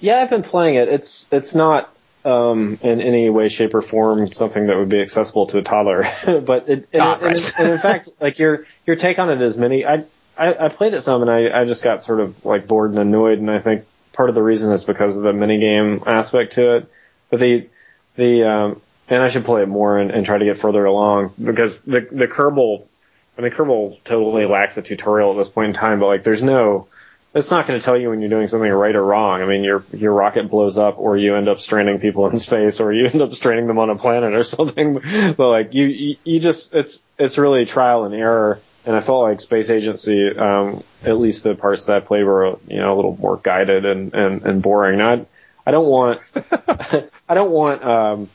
Yeah, 0.00 0.20
I've 0.20 0.30
been 0.30 0.42
playing 0.42 0.76
it. 0.76 0.88
It's 0.88 1.26
it's 1.30 1.54
not 1.54 1.92
um, 2.24 2.78
in 2.82 3.00
any 3.00 3.30
way, 3.30 3.48
shape, 3.48 3.74
or 3.74 3.82
form 3.82 4.32
something 4.32 4.66
that 4.66 4.76
would 4.76 4.88
be 4.88 5.00
accessible 5.00 5.46
to 5.48 5.58
a 5.58 5.62
toddler. 5.62 6.04
but 6.24 6.68
it, 6.68 6.88
and, 6.92 7.02
and, 7.02 7.22
and, 7.22 7.52
and, 7.58 7.68
in 7.72 7.78
fact, 7.78 8.08
like 8.20 8.38
your 8.38 8.66
your 8.86 8.96
take 8.96 9.18
on 9.18 9.30
it 9.30 9.40
is 9.40 9.56
many. 9.56 9.84
I, 9.86 10.04
I 10.36 10.66
I 10.66 10.68
played 10.68 10.94
it 10.94 11.02
some 11.02 11.22
and 11.22 11.30
I 11.30 11.62
I 11.62 11.64
just 11.64 11.82
got 11.82 12.02
sort 12.02 12.20
of 12.20 12.44
like 12.44 12.66
bored 12.66 12.90
and 12.90 12.98
annoyed, 12.98 13.38
and 13.38 13.50
I 13.50 13.60
think 13.60 13.84
part 14.12 14.28
of 14.28 14.34
the 14.34 14.42
reason 14.42 14.72
is 14.72 14.84
because 14.84 15.16
of 15.16 15.22
the 15.22 15.32
mini 15.32 15.58
game 15.58 16.02
aspect 16.06 16.54
to 16.54 16.76
it. 16.76 16.90
But 17.30 17.40
the 17.40 17.68
the 18.16 18.44
um, 18.44 18.82
and 19.08 19.22
I 19.22 19.28
should 19.28 19.44
play 19.44 19.62
it 19.62 19.68
more 19.68 19.98
and, 19.98 20.10
and 20.10 20.26
try 20.26 20.38
to 20.38 20.44
get 20.44 20.58
further 20.58 20.84
along 20.84 21.32
because 21.42 21.80
the 21.82 22.00
the 22.00 22.28
Kerbal. 22.28 22.84
I 23.36 23.40
mean, 23.40 23.52
Kerbal 23.52 24.02
totally 24.02 24.46
lacks 24.46 24.76
a 24.78 24.82
tutorial 24.82 25.30
at 25.30 25.38
this 25.38 25.48
point 25.48 25.68
in 25.68 25.74
time, 25.74 26.00
but 26.00 26.06
like, 26.06 26.24
there's 26.24 26.42
no, 26.42 26.88
it's 27.32 27.52
not 27.52 27.68
going 27.68 27.78
to 27.78 27.84
tell 27.84 27.96
you 27.96 28.10
when 28.10 28.20
you're 28.20 28.28
doing 28.28 28.48
something 28.48 28.68
right 28.68 28.96
or 28.96 29.04
wrong. 29.04 29.42
I 29.42 29.46
mean, 29.46 29.62
your 29.62 29.84
your 29.92 30.12
rocket 30.12 30.50
blows 30.50 30.76
up, 30.76 30.98
or 30.98 31.16
you 31.16 31.36
end 31.36 31.48
up 31.48 31.60
stranding 31.60 32.00
people 32.00 32.28
in 32.28 32.38
space, 32.40 32.80
or 32.80 32.92
you 32.92 33.06
end 33.06 33.22
up 33.22 33.32
stranding 33.34 33.66
them 33.66 33.78
on 33.78 33.90
a 33.90 33.96
planet 33.96 34.34
or 34.34 34.44
something. 34.44 34.94
but 34.94 35.48
like 35.48 35.74
you, 35.74 36.16
you, 36.24 36.40
just 36.40 36.74
it's 36.74 37.00
it's 37.18 37.38
really 37.38 37.64
trial 37.64 38.04
and 38.04 38.14
error. 38.14 38.60
And 38.86 38.96
I 38.96 39.00
felt 39.00 39.22
like 39.22 39.42
Space 39.42 39.68
Agency, 39.68 40.34
um, 40.34 40.82
at 41.04 41.18
least 41.18 41.42
the 41.42 41.54
parts 41.54 41.84
that 41.84 41.96
I 41.96 42.00
played 42.00 42.24
were 42.24 42.58
you 42.68 42.78
know 42.78 42.94
a 42.94 42.96
little 42.96 43.16
more 43.16 43.36
guided 43.36 43.84
and 43.84 44.14
and, 44.14 44.42
and 44.42 44.62
boring. 44.62 44.98
Now, 44.98 45.26
I 45.68 45.70
don't 45.70 45.86
want 45.86 46.20
I 47.28 47.34
don't 47.34 47.50
want 47.50 47.84
um, 47.84 48.30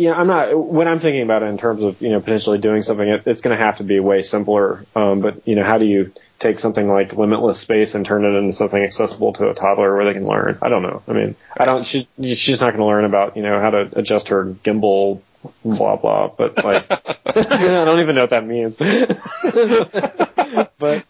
you 0.00 0.08
know, 0.08 0.14
I'm 0.14 0.26
not 0.26 0.56
when 0.56 0.88
I'm 0.88 0.98
thinking 0.98 1.22
about 1.22 1.42
it 1.42 1.46
in 1.46 1.58
terms 1.58 1.82
of 1.82 2.00
you 2.00 2.08
know 2.08 2.20
potentially 2.20 2.58
doing 2.58 2.82
something. 2.82 3.06
It, 3.06 3.26
it's 3.26 3.42
going 3.42 3.56
to 3.56 3.62
have 3.62 3.76
to 3.76 3.84
be 3.84 4.00
way 4.00 4.22
simpler. 4.22 4.84
Um, 4.96 5.20
but 5.20 5.46
you 5.46 5.56
know, 5.56 5.64
how 5.64 5.78
do 5.78 5.84
you 5.84 6.12
take 6.38 6.58
something 6.58 6.88
like 6.88 7.12
limitless 7.12 7.58
space 7.58 7.94
and 7.94 8.06
turn 8.06 8.24
it 8.24 8.36
into 8.36 8.52
something 8.52 8.82
accessible 8.82 9.34
to 9.34 9.50
a 9.50 9.54
toddler 9.54 9.94
where 9.94 10.06
they 10.06 10.14
can 10.14 10.26
learn? 10.26 10.58
I 10.62 10.70
don't 10.70 10.82
know. 10.82 11.02
I 11.06 11.12
mean, 11.12 11.36
I 11.58 11.66
don't. 11.66 11.84
She, 11.84 12.08
she's 12.34 12.60
not 12.60 12.70
going 12.70 12.80
to 12.80 12.86
learn 12.86 13.04
about 13.04 13.36
you 13.36 13.42
know 13.42 13.60
how 13.60 13.70
to 13.70 13.98
adjust 13.98 14.28
her 14.28 14.46
gimbal, 14.46 15.20
blah 15.64 15.96
blah. 15.96 16.28
But 16.28 16.64
like, 16.64 16.86
I 16.90 17.84
don't 17.84 18.00
even 18.00 18.14
know 18.14 18.22
what 18.22 18.30
that 18.30 18.46
means. 18.46 18.76
but 20.78 21.04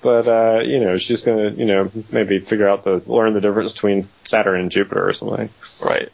but 0.00 0.28
uh, 0.28 0.60
you 0.60 0.80
know, 0.80 0.98
she's 0.98 1.22
gonna, 1.22 1.50
you 1.50 1.64
know, 1.64 1.90
maybe 2.10 2.38
figure 2.38 2.68
out 2.68 2.84
the 2.84 3.02
learn 3.06 3.34
the 3.34 3.40
difference 3.40 3.72
between 3.72 4.06
Saturn 4.24 4.60
and 4.60 4.70
Jupiter 4.70 5.08
or 5.08 5.12
something. 5.12 5.48
Right. 5.80 6.10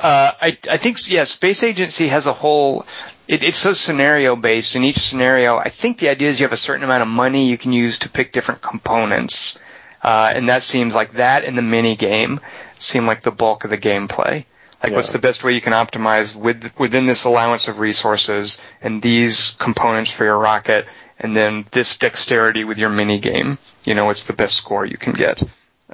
Uh, 0.00 0.32
I 0.40 0.58
I 0.70 0.76
think 0.78 0.98
yeah, 1.08 1.24
Space 1.24 1.62
Agency 1.62 2.08
has 2.08 2.26
a 2.26 2.32
whole. 2.32 2.86
It, 3.26 3.42
it's 3.42 3.58
so 3.58 3.74
scenario 3.74 4.36
based. 4.36 4.74
In 4.74 4.84
each 4.84 4.98
scenario, 4.98 5.56
I 5.56 5.68
think 5.68 5.98
the 5.98 6.08
idea 6.08 6.30
is 6.30 6.40
you 6.40 6.44
have 6.44 6.52
a 6.52 6.56
certain 6.56 6.84
amount 6.84 7.02
of 7.02 7.08
money 7.08 7.48
you 7.48 7.58
can 7.58 7.72
use 7.72 7.98
to 8.00 8.08
pick 8.08 8.32
different 8.32 8.62
components, 8.62 9.58
uh, 10.02 10.32
and 10.34 10.48
that 10.48 10.62
seems 10.62 10.94
like 10.94 11.14
that 11.14 11.44
in 11.44 11.56
the 11.56 11.62
mini 11.62 11.96
game 11.96 12.40
seem 12.78 13.06
like 13.06 13.22
the 13.22 13.32
bulk 13.32 13.64
of 13.64 13.70
the 13.70 13.78
gameplay. 13.78 14.44
Like, 14.82 14.92
yeah. 14.92 14.96
what's 14.96 15.10
the 15.10 15.18
best 15.18 15.42
way 15.42 15.54
you 15.54 15.60
can 15.60 15.72
optimize 15.72 16.36
with 16.36 16.70
within 16.78 17.04
this 17.04 17.24
allowance 17.24 17.66
of 17.66 17.80
resources 17.80 18.60
and 18.80 19.02
these 19.02 19.56
components 19.58 20.12
for 20.12 20.24
your 20.24 20.38
rocket, 20.38 20.86
and 21.18 21.36
then 21.36 21.66
this 21.70 21.98
dexterity 21.98 22.64
with 22.64 22.78
your 22.78 22.90
mini 22.90 23.18
game? 23.18 23.58
You 23.84 23.94
know, 23.94 24.10
it's 24.10 24.26
the 24.26 24.32
best 24.32 24.56
score 24.56 24.86
you 24.86 24.98
can 24.98 25.12
get? 25.12 25.42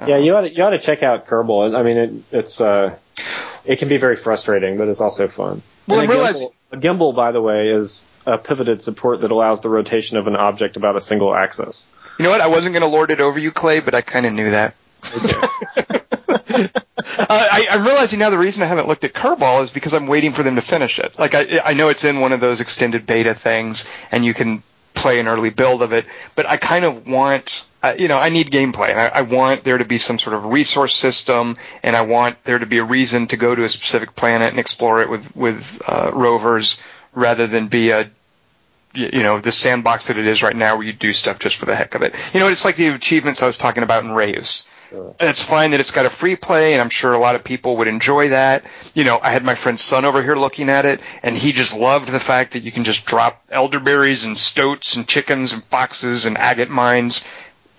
Yeah, 0.05 0.17
you 0.17 0.35
ought 0.35 0.41
to, 0.41 0.53
you 0.53 0.61
ought 0.63 0.71
to 0.71 0.79
check 0.79 1.03
out 1.03 1.25
Kerbal. 1.25 1.75
I 1.75 1.83
mean, 1.83 1.97
it, 1.97 2.11
it's 2.31 2.59
uh, 2.59 2.97
it 3.63 3.79
can 3.79 3.87
be 3.87 3.97
very 3.97 4.17
frustrating, 4.17 4.77
but 4.77 4.89
it's 4.89 4.99
also 4.99 5.27
fun. 5.27 5.61
Well, 5.87 6.01
and 6.01 6.09
realize 6.09 6.41
gimbal, 6.41 6.53
a 6.71 6.77
gimbal, 6.77 7.15
by 7.15 7.31
the 7.31 7.41
way, 7.41 7.69
is 7.69 8.05
a 8.25 8.37
pivoted 8.37 8.81
support 8.81 9.21
that 9.21 9.31
allows 9.31 9.61
the 9.61 9.69
rotation 9.69 10.17
of 10.17 10.27
an 10.27 10.35
object 10.35 10.75
about 10.75 10.97
a 10.97 11.01
single 11.01 11.33
axis. 11.33 11.87
You 12.19 12.23
know 12.23 12.29
what? 12.29 12.41
I 12.41 12.47
wasn't 12.47 12.73
going 12.73 12.81
to 12.81 12.89
lord 12.89 13.11
it 13.11 13.21
over 13.21 13.39
you, 13.39 13.51
Clay, 13.51 13.79
but 13.79 13.95
I 13.95 14.01
kind 14.01 14.25
of 14.25 14.33
knew 14.33 14.49
that. 14.49 14.75
uh, 16.57 16.67
I, 17.29 17.67
I'm 17.69 17.85
realizing 17.85 18.19
now 18.19 18.29
the 18.29 18.37
reason 18.37 18.63
I 18.63 18.65
haven't 18.65 18.87
looked 18.87 19.03
at 19.03 19.13
Kerbal 19.13 19.63
is 19.63 19.71
because 19.71 19.93
I'm 19.93 20.07
waiting 20.07 20.33
for 20.33 20.43
them 20.43 20.55
to 20.55 20.61
finish 20.61 20.99
it. 20.99 21.17
Like 21.19 21.35
I, 21.35 21.61
I 21.63 21.73
know 21.73 21.89
it's 21.89 22.03
in 22.03 22.19
one 22.19 22.31
of 22.33 22.39
those 22.39 22.61
extended 22.61 23.05
beta 23.05 23.33
things, 23.33 23.85
and 24.11 24.25
you 24.25 24.33
can 24.33 24.63
play 24.95 25.19
an 25.19 25.27
early 25.27 25.49
build 25.49 25.81
of 25.81 25.93
it, 25.93 26.05
but 26.35 26.45
I 26.47 26.57
kind 26.57 26.85
of 26.85 27.07
want, 27.07 27.65
uh, 27.83 27.95
you 27.97 28.07
know, 28.07 28.17
I 28.17 28.29
need 28.29 28.49
gameplay, 28.49 28.89
and 28.89 28.99
I, 28.99 29.07
I 29.07 29.21
want 29.21 29.63
there 29.63 29.77
to 29.77 29.85
be 29.85 29.97
some 29.97 30.17
sort 30.17 30.35
of 30.35 30.45
resource 30.45 30.95
system, 30.95 31.57
and 31.83 31.95
I 31.95 32.01
want 32.01 32.43
there 32.45 32.57
to 32.57 32.65
be 32.65 32.79
a 32.79 32.83
reason 32.83 33.27
to 33.27 33.37
go 33.37 33.53
to 33.53 33.63
a 33.63 33.69
specific 33.69 34.15
planet 34.15 34.49
and 34.49 34.59
explore 34.59 35.01
it 35.01 35.09
with 35.09 35.35
with 35.35 35.81
uh, 35.87 36.11
rovers, 36.13 36.79
rather 37.13 37.47
than 37.47 37.67
be 37.67 37.91
a 37.91 38.09
you 38.95 39.23
know, 39.23 39.39
the 39.39 39.51
sandbox 39.51 40.07
that 40.07 40.17
it 40.17 40.27
is 40.27 40.41
right 40.41 40.55
now 40.55 40.77
where 40.77 40.85
you 40.85 40.93
do 40.93 41.13
stuff 41.13 41.39
just 41.39 41.57
for 41.57 41.65
the 41.65 41.75
heck 41.75 41.95
of 41.95 42.01
it. 42.01 42.15
You 42.33 42.39
know, 42.39 42.47
it's 42.47 42.65
like 42.65 42.75
the 42.75 42.87
achievements 42.87 43.41
I 43.41 43.47
was 43.47 43.57
talking 43.57 43.83
about 43.83 44.03
in 44.03 44.11
Reus. 44.11 44.67
Sure. 44.89 45.15
It's 45.19 45.41
fine 45.41 45.71
that 45.71 45.79
it's 45.79 45.91
got 45.91 46.05
a 46.05 46.09
free 46.09 46.35
play, 46.35 46.73
and 46.73 46.81
I'm 46.81 46.89
sure 46.89 47.13
a 47.13 47.17
lot 47.17 47.35
of 47.35 47.43
people 47.43 47.77
would 47.77 47.87
enjoy 47.87 48.29
that. 48.29 48.63
You 48.93 49.03
know, 49.03 49.19
I 49.21 49.31
had 49.31 49.43
my 49.43 49.55
friend's 49.55 49.81
son 49.81 50.05
over 50.05 50.21
here 50.21 50.35
looking 50.35 50.69
at 50.69 50.85
it, 50.85 51.01
and 51.23 51.35
he 51.35 51.51
just 51.53 51.75
loved 51.75 52.09
the 52.09 52.19
fact 52.19 52.53
that 52.53 52.63
you 52.63 52.71
can 52.71 52.83
just 52.83 53.05
drop 53.05 53.43
elderberries 53.49 54.25
and 54.25 54.37
stoats 54.37 54.95
and 54.95 55.07
chickens 55.07 55.53
and 55.53 55.63
foxes 55.65 56.25
and 56.25 56.37
agate 56.37 56.69
mines 56.69 57.25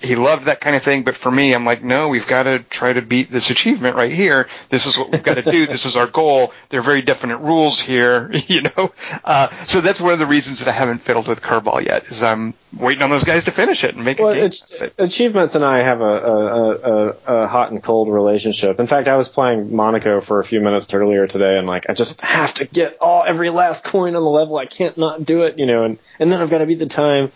he 0.06 0.16
loved 0.16 0.46
that 0.46 0.60
kind 0.60 0.74
of 0.76 0.82
thing, 0.82 1.02
but 1.02 1.16
for 1.16 1.30
me, 1.30 1.54
I'm 1.54 1.64
like, 1.64 1.82
no, 1.82 2.08
we've 2.08 2.26
got 2.26 2.44
to 2.44 2.60
try 2.60 2.92
to 2.92 3.02
beat 3.02 3.30
this 3.30 3.50
achievement 3.50 3.96
right 3.96 4.12
here. 4.12 4.48
This 4.70 4.86
is 4.86 4.96
what 4.96 5.10
we've 5.10 5.22
got 5.22 5.34
to 5.34 5.42
do. 5.42 5.66
this 5.66 5.84
is 5.84 5.96
our 5.96 6.06
goal. 6.06 6.52
There 6.70 6.80
are 6.80 6.82
very 6.82 7.02
definite 7.02 7.38
rules 7.38 7.80
here, 7.80 8.30
you 8.46 8.62
know. 8.62 8.92
Uh, 9.24 9.48
so 9.66 9.80
that's 9.80 10.00
one 10.00 10.12
of 10.12 10.18
the 10.18 10.26
reasons 10.26 10.60
that 10.60 10.68
I 10.68 10.72
haven't 10.72 10.98
fiddled 10.98 11.28
with 11.28 11.42
Kerbal 11.42 11.84
yet, 11.84 12.06
is 12.06 12.22
I'm 12.22 12.54
waiting 12.76 13.02
on 13.02 13.10
those 13.10 13.24
guys 13.24 13.44
to 13.44 13.50
finish 13.50 13.84
it 13.84 13.94
and 13.94 14.04
make 14.04 14.18
well, 14.18 14.30
a 14.30 14.48
game. 14.48 14.90
achievements 14.98 15.54
and 15.54 15.64
I 15.64 15.82
have 15.82 16.00
a, 16.00 16.04
a, 16.04 16.70
a, 16.76 17.14
a, 17.26 17.46
hot 17.48 17.70
and 17.70 17.82
cold 17.82 18.08
relationship. 18.08 18.78
In 18.80 18.86
fact, 18.86 19.08
I 19.08 19.16
was 19.16 19.28
playing 19.28 19.74
Monaco 19.74 20.20
for 20.20 20.40
a 20.40 20.44
few 20.44 20.60
minutes 20.60 20.92
earlier 20.92 21.26
today, 21.26 21.58
and 21.58 21.66
like, 21.66 21.88
I 21.88 21.94
just 21.94 22.20
have 22.20 22.54
to 22.54 22.64
get 22.64 22.98
all 23.00 23.24
every 23.24 23.50
last 23.50 23.84
coin 23.84 24.14
on 24.14 24.22
the 24.22 24.30
level. 24.30 24.56
I 24.56 24.66
can't 24.66 24.96
not 24.96 25.24
do 25.24 25.42
it, 25.44 25.58
you 25.58 25.66
know, 25.66 25.84
and 25.84 25.98
and 26.18 26.30
then 26.30 26.40
I've 26.40 26.50
got 26.50 26.58
to 26.58 26.66
beat 26.66 26.78
the 26.78 26.86
time. 26.86 27.32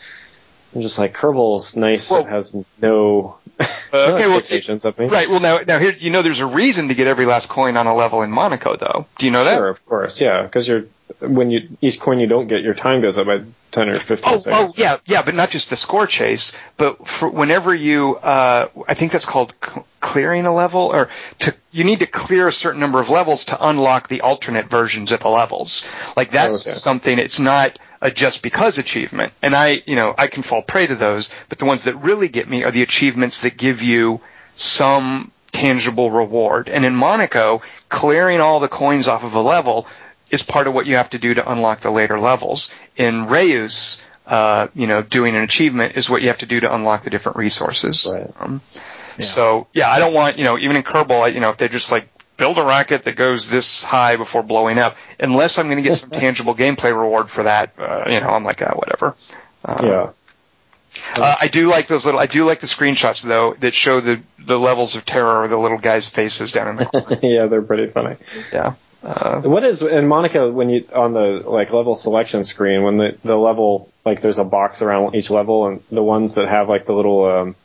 I'm 0.75 0.83
just 0.83 0.99
like 0.99 1.15
Kerbal's 1.15 1.75
nice. 1.75 2.11
Well, 2.11 2.21
it 2.21 2.29
has 2.29 2.57
no. 2.81 3.39
Uh, 3.59 3.67
okay, 3.93 4.29
well, 4.29 4.37
expectations 4.37 4.85
of 4.85 4.99
me. 4.99 5.07
Right. 5.07 5.29
Well, 5.29 5.41
now, 5.41 5.59
now 5.59 5.79
here, 5.79 5.93
you 5.93 6.11
know, 6.11 6.23
there's 6.23 6.41
a 6.41 6.47
reason 6.47 6.89
to 6.89 6.95
get 6.95 7.07
every 7.07 7.27
last 7.27 7.49
coin 7.49 7.77
on 7.77 7.87
a 7.87 7.95
level 7.95 8.23
in 8.23 8.31
Monaco, 8.31 8.77
though. 8.77 9.07
Do 9.19 9.27
you 9.27 9.33
know 9.33 9.45
that? 9.45 9.57
Sure, 9.57 9.69
of 9.69 9.85
course, 9.87 10.21
yeah. 10.21 10.43
Because 10.43 10.69
you're 10.69 10.85
when 11.21 11.51
you 11.51 11.69
each 11.81 11.99
coin 12.01 12.21
you 12.21 12.27
don't 12.27 12.47
get, 12.47 12.63
your 12.63 12.75
time 12.75 13.01
goes 13.01 13.19
up 13.19 13.27
by 13.27 13.43
ten 13.73 13.89
or 13.89 13.99
fifteen. 13.99 14.35
Oh, 14.35 14.39
seconds. 14.39 14.73
oh, 14.73 14.73
yeah, 14.77 14.99
yeah, 15.07 15.23
but 15.23 15.35
not 15.35 15.51
just 15.51 15.71
the 15.71 15.77
score 15.77 16.07
chase, 16.07 16.53
but 16.77 17.07
for 17.07 17.29
whenever 17.29 17.75
you, 17.75 18.17
uh, 18.17 18.69
I 18.87 18.95
think 18.95 19.13
that's 19.13 19.25
called 19.25 19.55
c- 19.63 19.81
clearing 20.01 20.47
a 20.47 20.55
level, 20.55 20.83
or 20.93 21.09
to 21.41 21.55
you 21.73 21.85
need 21.85 21.99
to 22.01 22.07
clear 22.07 22.49
a 22.49 22.53
certain 22.53 22.81
number 22.81 23.01
of 23.01 23.11
levels 23.11 23.47
to 23.47 23.69
unlock 23.69 24.09
the 24.09 24.21
alternate 24.21 24.67
versions 24.67 25.13
of 25.13 25.21
the 25.21 25.29
levels. 25.29 25.85
Like 26.17 26.31
that's 26.31 26.67
oh, 26.67 26.71
okay. 26.71 26.79
something. 26.79 27.19
It's 27.19 27.41
not 27.41 27.79
a 28.01 28.11
just 28.11 28.43
because 28.43 28.79
achievement. 28.79 29.33
And 29.43 29.55
I, 29.55 29.83
you 29.87 29.97
know, 29.97 30.15
I 30.17 30.27
can 30.29 30.43
fall 30.43 30.63
prey 30.63 30.87
to 30.87 30.95
those, 30.95 31.31
but 31.49 31.59
the 31.59 31.65
ones 31.65 31.85
that 31.85 31.97
really 31.97 32.29
get 32.29 32.49
me 32.49 32.65
are 32.65 32.71
the 32.71 32.83
achievements 32.83 33.43
that 33.43 33.57
give 33.57 33.83
you 33.83 34.21
some 34.57 35.33
tangible 35.53 36.11
reward. 36.11 36.69
And 36.69 36.85
in 36.85 36.95
Monaco, 36.95 37.63
clearing 37.89 38.41
all 38.41 38.61
the 38.61 38.69
coins 38.69 39.09
off 39.09 39.25
of 39.25 39.35
a 39.35 39.41
level 39.41 39.87
is 40.31 40.43
part 40.43 40.67
of 40.67 40.75
what 40.75 40.87
you 40.87 40.97
have 40.97 41.11
to 41.11 41.19
do 41.19 41.35
to 41.35 41.51
unlock 41.51 41.81
the 41.81 41.91
later 41.91 42.19
levels. 42.19 42.73
In 42.97 43.27
Reus, 43.27 44.01
uh, 44.27 44.69
you 44.75 44.87
know, 44.87 45.03
doing 45.03 45.35
an 45.35 45.43
achievement 45.43 45.97
is 45.97 46.09
what 46.09 46.23
you 46.23 46.29
have 46.29 46.39
to 46.39 46.47
do 46.47 46.61
to 46.61 46.73
unlock 46.73 47.05
the 47.05 47.11
different 47.11 47.37
resources. 47.37 48.07
Right. 48.11 48.31
Um, 48.39 48.61
yeah. 49.19 49.25
So 49.27 49.67
yeah, 49.75 49.91
I 49.91 49.99
don't 49.99 50.15
want 50.15 50.39
you 50.39 50.45
know 50.45 50.59
even 50.59 50.77
in 50.77 50.83
Kerbal, 50.83 51.35
you 51.35 51.41
know, 51.41 51.51
if 51.51 51.59
they 51.59 51.69
just 51.69 51.91
like 51.91 52.09
build 52.41 52.57
a 52.57 52.63
rocket 52.63 53.05
that 53.05 53.17
goes 53.17 53.51
this 53.51 53.85
high 53.85 54.17
before 54.17 54.43
blowing 54.43 54.79
up, 54.79 54.97
unless 55.21 55.59
I'm 55.59 55.67
going 55.67 55.77
to 55.77 55.89
get 55.89 55.99
some 55.99 56.11
tangible 56.25 56.55
gameplay 56.57 56.99
reward 56.99 57.31
for 57.31 57.43
that. 57.45 57.75
Uh, 57.79 58.05
you 58.09 58.19
know, 58.19 58.31
I'm 58.31 58.45
like, 58.45 58.63
ah, 58.63 58.73
whatever. 58.75 59.15
Uh, 59.63 59.81
yeah. 59.85 60.11
Uh, 61.15 61.37
I 61.39 61.49
do 61.49 61.69
like 61.69 61.87
those 61.87 62.07
little. 62.07 62.19
I 62.19 62.27
do 62.27 62.45
like 62.45 62.61
the 62.61 62.67
screenshots 62.67 63.23
though 63.23 63.55
that 63.61 63.75
show 63.75 64.01
the 64.01 64.21
the 64.41 64.59
levels 64.59 64.97
of 64.97 65.05
terror 65.05 65.45
of 65.45 65.51
the 65.51 65.57
little 65.57 65.79
guys' 65.79 66.09
faces 66.09 66.51
down 66.51 66.69
in 66.69 66.77
the 66.77 66.87
corner. 66.87 67.19
yeah, 67.23 67.47
they're 67.47 67.63
pretty 67.63 67.87
funny. 67.87 68.17
Yeah. 68.53 68.75
Uh, 69.05 69.41
what 69.43 69.63
is 69.63 69.83
in 69.83 70.09
Monica 70.09 70.51
when 70.51 70.69
you 70.69 70.87
on 70.93 71.13
the 71.13 71.43
like 71.47 71.73
level 71.73 71.95
selection 71.95 72.45
screen 72.45 72.83
when 72.83 72.97
the 72.97 73.17
the 73.23 73.37
level 73.37 73.89
like 74.05 74.21
there's 74.21 74.39
a 74.39 74.45
box 74.45 74.83
around 74.83 75.15
each 75.15 75.31
level 75.31 75.69
and 75.69 75.83
the 75.93 76.03
ones 76.03 76.35
that 76.35 76.49
have 76.49 76.69
like 76.69 76.87
the 76.87 76.93
little 76.93 77.25
um, 77.25 77.57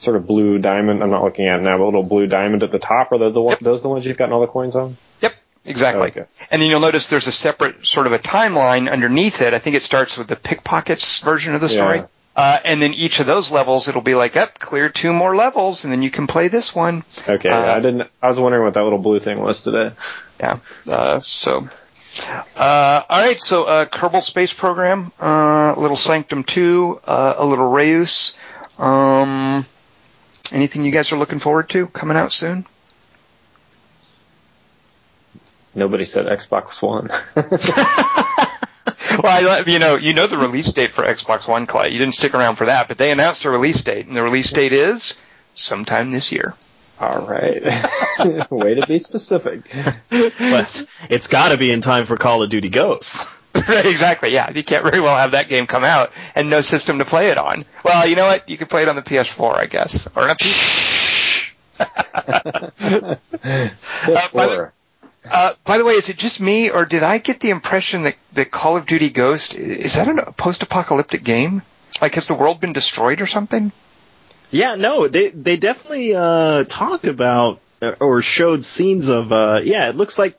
sort 0.00 0.16
of 0.16 0.26
blue 0.26 0.58
diamond. 0.58 1.02
I'm 1.02 1.10
not 1.10 1.22
looking 1.22 1.46
at 1.46 1.60
it 1.60 1.62
now, 1.62 1.76
but 1.78 1.84
a 1.84 1.86
little 1.86 2.02
blue 2.02 2.26
diamond 2.26 2.62
at 2.62 2.72
the 2.72 2.78
top. 2.78 3.12
Are 3.12 3.18
those 3.18 3.34
the, 3.34 3.42
yep. 3.42 3.58
those 3.60 3.82
the 3.82 3.88
ones 3.88 4.06
you've 4.06 4.16
gotten 4.16 4.32
all 4.32 4.40
the 4.40 4.46
coins 4.46 4.74
on? 4.74 4.96
Yep. 5.20 5.34
Exactly. 5.66 6.02
Oh, 6.02 6.06
okay. 6.06 6.24
And 6.50 6.62
then 6.62 6.70
you'll 6.70 6.80
notice 6.80 7.08
there's 7.08 7.26
a 7.26 7.32
separate 7.32 7.86
sort 7.86 8.06
of 8.06 8.12
a 8.12 8.18
timeline 8.18 8.90
underneath 8.90 9.42
it. 9.42 9.52
I 9.52 9.58
think 9.58 9.76
it 9.76 9.82
starts 9.82 10.16
with 10.16 10.26
the 10.26 10.36
pickpockets 10.36 11.20
version 11.20 11.54
of 11.54 11.60
the 11.60 11.68
story. 11.68 11.98
Yeah. 11.98 12.06
Uh, 12.34 12.58
and 12.64 12.80
then 12.80 12.94
each 12.94 13.20
of 13.20 13.26
those 13.26 13.50
levels, 13.50 13.88
it'll 13.88 14.00
be 14.00 14.14
like, 14.14 14.36
up, 14.36 14.58
clear 14.58 14.88
two 14.88 15.12
more 15.12 15.36
levels, 15.36 15.84
and 15.84 15.92
then 15.92 16.00
you 16.00 16.10
can 16.10 16.26
play 16.26 16.48
this 16.48 16.74
one. 16.74 17.04
Okay, 17.28 17.48
uh, 17.48 17.76
I 17.76 17.80
didn't. 17.80 18.08
I 18.22 18.28
was 18.28 18.38
wondering 18.38 18.64
what 18.64 18.74
that 18.74 18.84
little 18.84 19.00
blue 19.00 19.20
thing 19.20 19.40
was 19.40 19.60
today. 19.60 19.90
Yeah. 20.38 20.60
Uh, 20.88 21.20
so, 21.20 21.68
uh, 22.56 23.02
all 23.08 23.20
right. 23.20 23.40
So, 23.42 23.64
uh, 23.64 23.84
Kerbal 23.84 24.22
Space 24.22 24.52
Program, 24.54 25.12
uh, 25.20 25.74
a 25.76 25.80
little 25.80 25.96
Sanctum 25.96 26.44
Two, 26.44 27.00
uh, 27.04 27.34
a 27.36 27.44
little 27.44 27.68
Reus. 27.68 28.38
Um, 28.78 29.66
Anything 30.52 30.84
you 30.84 30.92
guys 30.92 31.12
are 31.12 31.18
looking 31.18 31.38
forward 31.38 31.68
to 31.70 31.86
coming 31.88 32.16
out 32.16 32.32
soon? 32.32 32.66
Nobody 35.74 36.04
said 36.04 36.26
Xbox 36.26 36.82
One. 36.82 37.08
well, 39.22 39.48
I, 39.48 39.62
you 39.66 39.78
know, 39.78 39.96
you 39.96 40.14
know 40.14 40.26
the 40.26 40.36
release 40.36 40.72
date 40.72 40.90
for 40.90 41.04
Xbox 41.04 41.46
One, 41.46 41.66
Clay. 41.66 41.90
You 41.90 41.98
didn't 41.98 42.14
stick 42.14 42.34
around 42.34 42.56
for 42.56 42.66
that, 42.66 42.88
but 42.88 42.98
they 42.98 43.12
announced 43.12 43.44
a 43.44 43.50
release 43.50 43.82
date, 43.82 44.06
and 44.06 44.16
the 44.16 44.22
release 44.22 44.50
date 44.50 44.72
is 44.72 45.20
sometime 45.54 46.10
this 46.10 46.32
year. 46.32 46.54
All 47.00 47.26
right. 47.26 47.62
Way 48.50 48.74
to 48.74 48.86
be 48.86 48.98
specific. 48.98 49.62
but 50.10 50.86
it's 51.08 51.28
got 51.28 51.52
to 51.52 51.58
be 51.58 51.70
in 51.70 51.80
time 51.80 52.04
for 52.04 52.16
Call 52.16 52.42
of 52.42 52.50
Duty 52.50 52.68
Ghosts. 52.68 53.39
Right, 53.54 53.86
exactly. 53.86 54.32
Yeah, 54.32 54.50
you 54.50 54.64
can't 54.64 54.84
very 54.84 55.00
well 55.00 55.16
have 55.16 55.32
that 55.32 55.48
game 55.48 55.66
come 55.66 55.84
out 55.84 56.12
and 56.34 56.50
no 56.50 56.60
system 56.60 56.98
to 56.98 57.04
play 57.04 57.28
it 57.30 57.38
on. 57.38 57.64
Well, 57.84 58.06
you 58.06 58.16
know 58.16 58.26
what? 58.26 58.48
You 58.48 58.56
can 58.56 58.66
play 58.66 58.82
it 58.82 58.88
on 58.88 58.96
the 58.96 59.02
PS4, 59.02 59.56
I 59.56 59.66
guess, 59.66 60.08
or 60.14 60.22
on 60.22 60.30
a 60.30 60.34
PC. 60.34 61.54
uh, 61.80 63.16
by, 64.32 64.46
the, 64.46 64.72
uh, 65.24 65.54
by 65.64 65.78
the 65.78 65.84
way, 65.84 65.94
is 65.94 66.08
it 66.08 66.16
just 66.16 66.40
me, 66.40 66.70
or 66.70 66.84
did 66.84 67.02
I 67.02 67.18
get 67.18 67.40
the 67.40 67.50
impression 67.50 68.02
that, 68.02 68.16
that 68.34 68.50
Call 68.50 68.76
of 68.76 68.86
Duty 68.86 69.10
Ghost 69.10 69.54
is 69.54 69.94
that 69.94 70.08
a 70.08 70.32
post-apocalyptic 70.32 71.24
game? 71.24 71.62
Like, 72.00 72.14
has 72.14 72.26
the 72.26 72.34
world 72.34 72.60
been 72.60 72.72
destroyed 72.72 73.20
or 73.20 73.26
something? 73.26 73.72
Yeah, 74.50 74.74
no, 74.74 75.06
they 75.06 75.28
they 75.28 75.56
definitely 75.56 76.14
uh, 76.14 76.64
talked 76.64 77.06
about 77.06 77.60
or 78.00 78.22
showed 78.22 78.64
scenes 78.64 79.08
of. 79.08 79.32
Uh, 79.32 79.60
yeah, 79.62 79.88
it 79.88 79.96
looks 79.96 80.18
like 80.18 80.36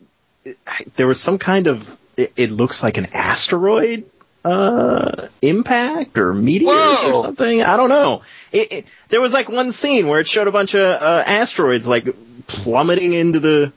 there 0.96 1.08
was 1.08 1.20
some 1.20 1.38
kind 1.38 1.68
of. 1.68 1.98
It, 2.22 2.34
it 2.38 2.52
looks 2.52 2.84
like 2.84 2.98
an 2.98 3.08
asteroid 3.14 4.06
uh, 4.44 5.28
impact 5.42 6.18
or 6.18 6.34
meteors 6.34 6.70
Whoa. 6.70 7.12
or 7.12 7.22
something. 7.24 7.62
I 7.62 7.78
don't 7.78 7.90
know. 7.90 8.22
It, 8.52 8.74
it, 8.74 8.86
there 9.10 9.22
was 9.22 9.34
like 9.34 9.50
one 9.50 9.72
scene 9.72 10.08
where 10.08 10.20
it 10.20 10.28
showed 10.28 10.48
a 10.48 10.52
bunch 10.52 10.74
of 10.74 10.82
uh, 10.82 11.24
asteroids 11.26 11.88
like 11.88 12.08
plummeting 12.48 13.14
into 13.14 13.40
the 13.40 13.74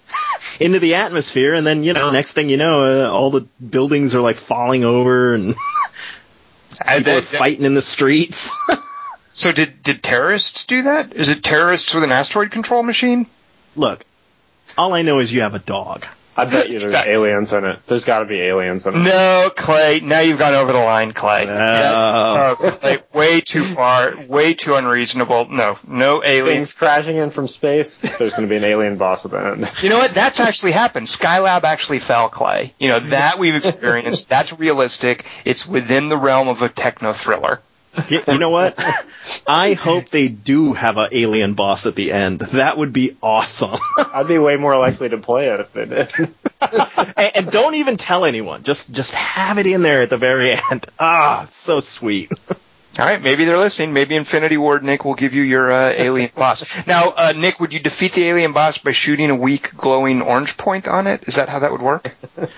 into 0.60 0.78
the 0.78 0.96
atmosphere, 0.96 1.54
and 1.54 1.66
then 1.66 1.84
you 1.84 1.92
know, 1.92 2.10
next 2.10 2.32
thing 2.32 2.48
you 2.48 2.56
know, 2.56 2.84
uh, 2.84 3.10
all 3.10 3.30
the 3.30 3.46
buildings 3.64 4.14
are 4.14 4.20
like 4.20 4.36
falling 4.36 4.84
over 4.84 5.34
and 5.34 5.54
people 6.88 7.18
are 7.18 7.22
fighting 7.22 7.64
in 7.64 7.74
the 7.74 7.82
streets. 7.82 8.54
So 9.34 9.50
did 9.50 9.82
did 9.82 10.02
terrorists 10.02 10.66
do 10.66 10.82
that? 10.82 11.14
Is 11.14 11.30
it 11.30 11.42
terrorists 11.42 11.94
with 11.94 12.04
an 12.04 12.12
asteroid 12.12 12.50
control 12.50 12.82
machine? 12.82 13.26
Look, 13.74 14.04
all 14.76 14.92
I 14.92 15.02
know 15.02 15.20
is 15.20 15.32
you 15.32 15.40
have 15.40 15.54
a 15.54 15.58
dog. 15.58 16.06
I 16.36 16.46
bet 16.46 16.68
you 16.68 16.78
there's 16.78 16.92
exactly. 16.92 17.12
aliens 17.12 17.52
in 17.52 17.64
it. 17.64 17.86
There's 17.86 18.04
got 18.04 18.20
to 18.20 18.24
be 18.24 18.40
aliens 18.40 18.86
in 18.86 18.94
it. 18.94 18.98
No, 18.98 19.50
Clay. 19.54 20.00
Now 20.00 20.20
you've 20.20 20.38
gone 20.38 20.54
over 20.54 20.72
the 20.72 20.78
line, 20.78 21.12
Clay. 21.12 21.44
No. 21.44 21.52
Yeah. 21.52 21.92
Uh, 21.92 22.56
oh, 22.58 22.70
Clay, 22.80 22.98
way 23.12 23.40
too 23.40 23.64
far. 23.64 24.14
Way 24.28 24.54
too 24.54 24.74
unreasonable. 24.74 25.48
No, 25.50 25.78
no 25.86 26.24
aliens. 26.24 26.56
Things 26.56 26.72
crashing 26.72 27.16
in 27.16 27.30
from 27.30 27.48
space. 27.48 28.00
There's 28.00 28.34
going 28.34 28.48
to 28.48 28.48
be 28.48 28.56
an 28.56 28.64
alien 28.64 28.96
boss 28.96 29.24
at 29.24 29.30
the 29.30 29.38
end. 29.38 29.70
You 29.82 29.90
know 29.90 29.98
what? 29.98 30.14
That's 30.14 30.40
actually 30.40 30.72
happened. 30.72 31.06
Skylab 31.06 31.64
actually 31.64 31.98
fell, 31.98 32.28
Clay. 32.28 32.72
You 32.78 32.88
know 32.88 33.00
that 33.00 33.38
we've 33.38 33.54
experienced. 33.54 34.28
That's 34.28 34.58
realistic. 34.58 35.26
It's 35.44 35.66
within 35.66 36.08
the 36.08 36.16
realm 36.16 36.48
of 36.48 36.62
a 36.62 36.68
techno 36.68 37.12
thriller 37.12 37.60
you, 38.08 38.22
you 38.26 38.38
know 38.38 38.50
what? 38.50 38.82
I 39.46 39.74
hope 39.74 40.08
they 40.08 40.28
do 40.28 40.72
have 40.72 40.96
an 40.96 41.10
alien 41.12 41.54
boss 41.54 41.86
at 41.86 41.94
the 41.94 42.12
end. 42.12 42.40
That 42.40 42.78
would 42.78 42.92
be 42.92 43.16
awesome. 43.22 43.78
I'd 44.14 44.28
be 44.28 44.38
way 44.38 44.56
more 44.56 44.78
likely 44.78 45.10
to 45.10 45.18
play 45.18 45.48
it 45.48 45.60
if 45.60 45.72
they 45.72 45.86
did. 45.86 46.10
and, 47.16 47.32
and, 47.36 47.50
don't 47.50 47.74
even 47.74 47.96
tell 47.96 48.24
anyone. 48.24 48.62
Just 48.62 48.92
just 48.92 49.14
have 49.14 49.58
it 49.58 49.66
in 49.66 49.82
there 49.82 50.02
at 50.02 50.10
the 50.10 50.18
very 50.18 50.52
end. 50.70 50.86
Ah, 50.98 51.46
so 51.50 51.80
sweet. 51.80 52.30
All 52.98 53.06
right, 53.06 53.20
maybe 53.22 53.44
they're 53.46 53.58
listening. 53.58 53.94
Maybe 53.94 54.14
Infinity 54.16 54.58
Ward 54.58 54.84
Nick 54.84 55.04
will 55.04 55.14
give 55.14 55.32
you 55.32 55.42
your 55.42 55.72
uh, 55.72 55.92
alien 55.96 56.30
boss. 56.34 56.86
Now, 56.86 57.08
uh, 57.16 57.32
Nick, 57.34 57.58
would 57.58 57.72
you 57.72 57.80
defeat 57.80 58.12
the 58.12 58.24
alien 58.24 58.52
boss 58.52 58.76
by 58.76 58.92
shooting 58.92 59.30
a 59.30 59.34
weak 59.34 59.74
glowing 59.74 60.20
orange 60.20 60.58
point 60.58 60.86
on 60.86 61.06
it? 61.06 61.26
Is 61.26 61.36
that 61.36 61.48
how 61.48 61.60
that 61.60 61.72
would 61.72 61.80
work? 61.80 62.14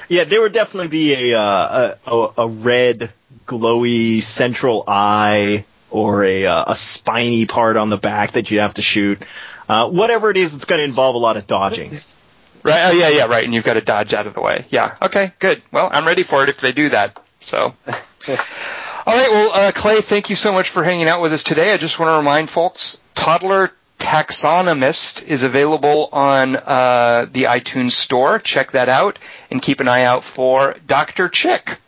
Yeah, 0.09 0.25
there 0.25 0.41
would 0.41 0.53
definitely 0.53 0.89
be 0.89 1.33
a 1.33 1.39
uh, 1.39 1.95
a, 2.07 2.29
a 2.39 2.49
red 2.49 3.13
glowy 3.47 4.23
central 4.23 4.85
eye 4.87 5.65
or 5.91 6.25
a, 6.25 6.47
uh, 6.47 6.65
a 6.69 6.77
spiny 6.77 7.47
part 7.47 7.77
on 7.77 7.89
the 7.89 7.97
back 7.97 8.33
that 8.33 8.51
you 8.51 8.61
have 8.61 8.75
to 8.75 8.83
shoot. 8.83 9.23
Uh, 9.69 9.89
whatever 9.89 10.31
it 10.31 10.37
is, 10.37 10.55
it's 10.55 10.65
going 10.65 10.81
to 10.81 10.85
involve 10.85 11.15
a 11.15 11.19
lot 11.19 11.37
of 11.37 11.47
dodging. 11.47 11.99
Right. 12.63 12.89
Oh, 12.89 12.93
yeah, 12.93 13.11
yeah, 13.11 13.27
right. 13.27 13.45
And 13.45 13.55
you've 13.55 13.65
got 13.65 13.75
to 13.75 13.81
dodge 13.81 14.15
out 14.15 14.27
of 14.27 14.35
the 14.35 14.41
way. 14.41 14.65
Yeah. 14.71 14.97
Okay. 15.03 15.33
Good. 15.39 15.63
Well, 15.71 15.89
I'm 15.93 16.07
ready 16.07 16.23
for 16.23 16.43
it 16.43 16.49
if 16.49 16.61
they 16.61 16.73
do 16.73 16.89
that. 16.89 17.21
So. 17.41 17.57
All 17.87 19.15
right. 19.15 19.31
Well, 19.31 19.51
uh, 19.53 19.73
Clay, 19.73 20.01
thank 20.01 20.31
you 20.31 20.37
so 20.37 20.53
much 20.53 20.71
for 20.71 20.83
hanging 20.83 21.07
out 21.07 21.21
with 21.21 21.33
us 21.33 21.45
today. 21.45 21.73
I 21.73 21.77
just 21.77 21.99
want 21.99 22.11
to 22.11 22.17
remind 22.17 22.49
folks, 22.49 23.03
Toddler 23.15 23.71
Taxonomist 23.99 25.27
is 25.27 25.43
available 25.43 26.09
on 26.13 26.57
uh, 26.57 27.27
the 27.31 27.45
iTunes 27.45 27.93
store. 27.93 28.39
Check 28.39 28.73
that 28.73 28.89
out 28.89 29.19
and 29.51 29.63
keep 29.63 29.81
an 29.81 29.89
eye 29.89 30.03
out 30.03 30.25
for 30.25 30.77
Dr. 30.87 31.29
Chick. 31.29 31.79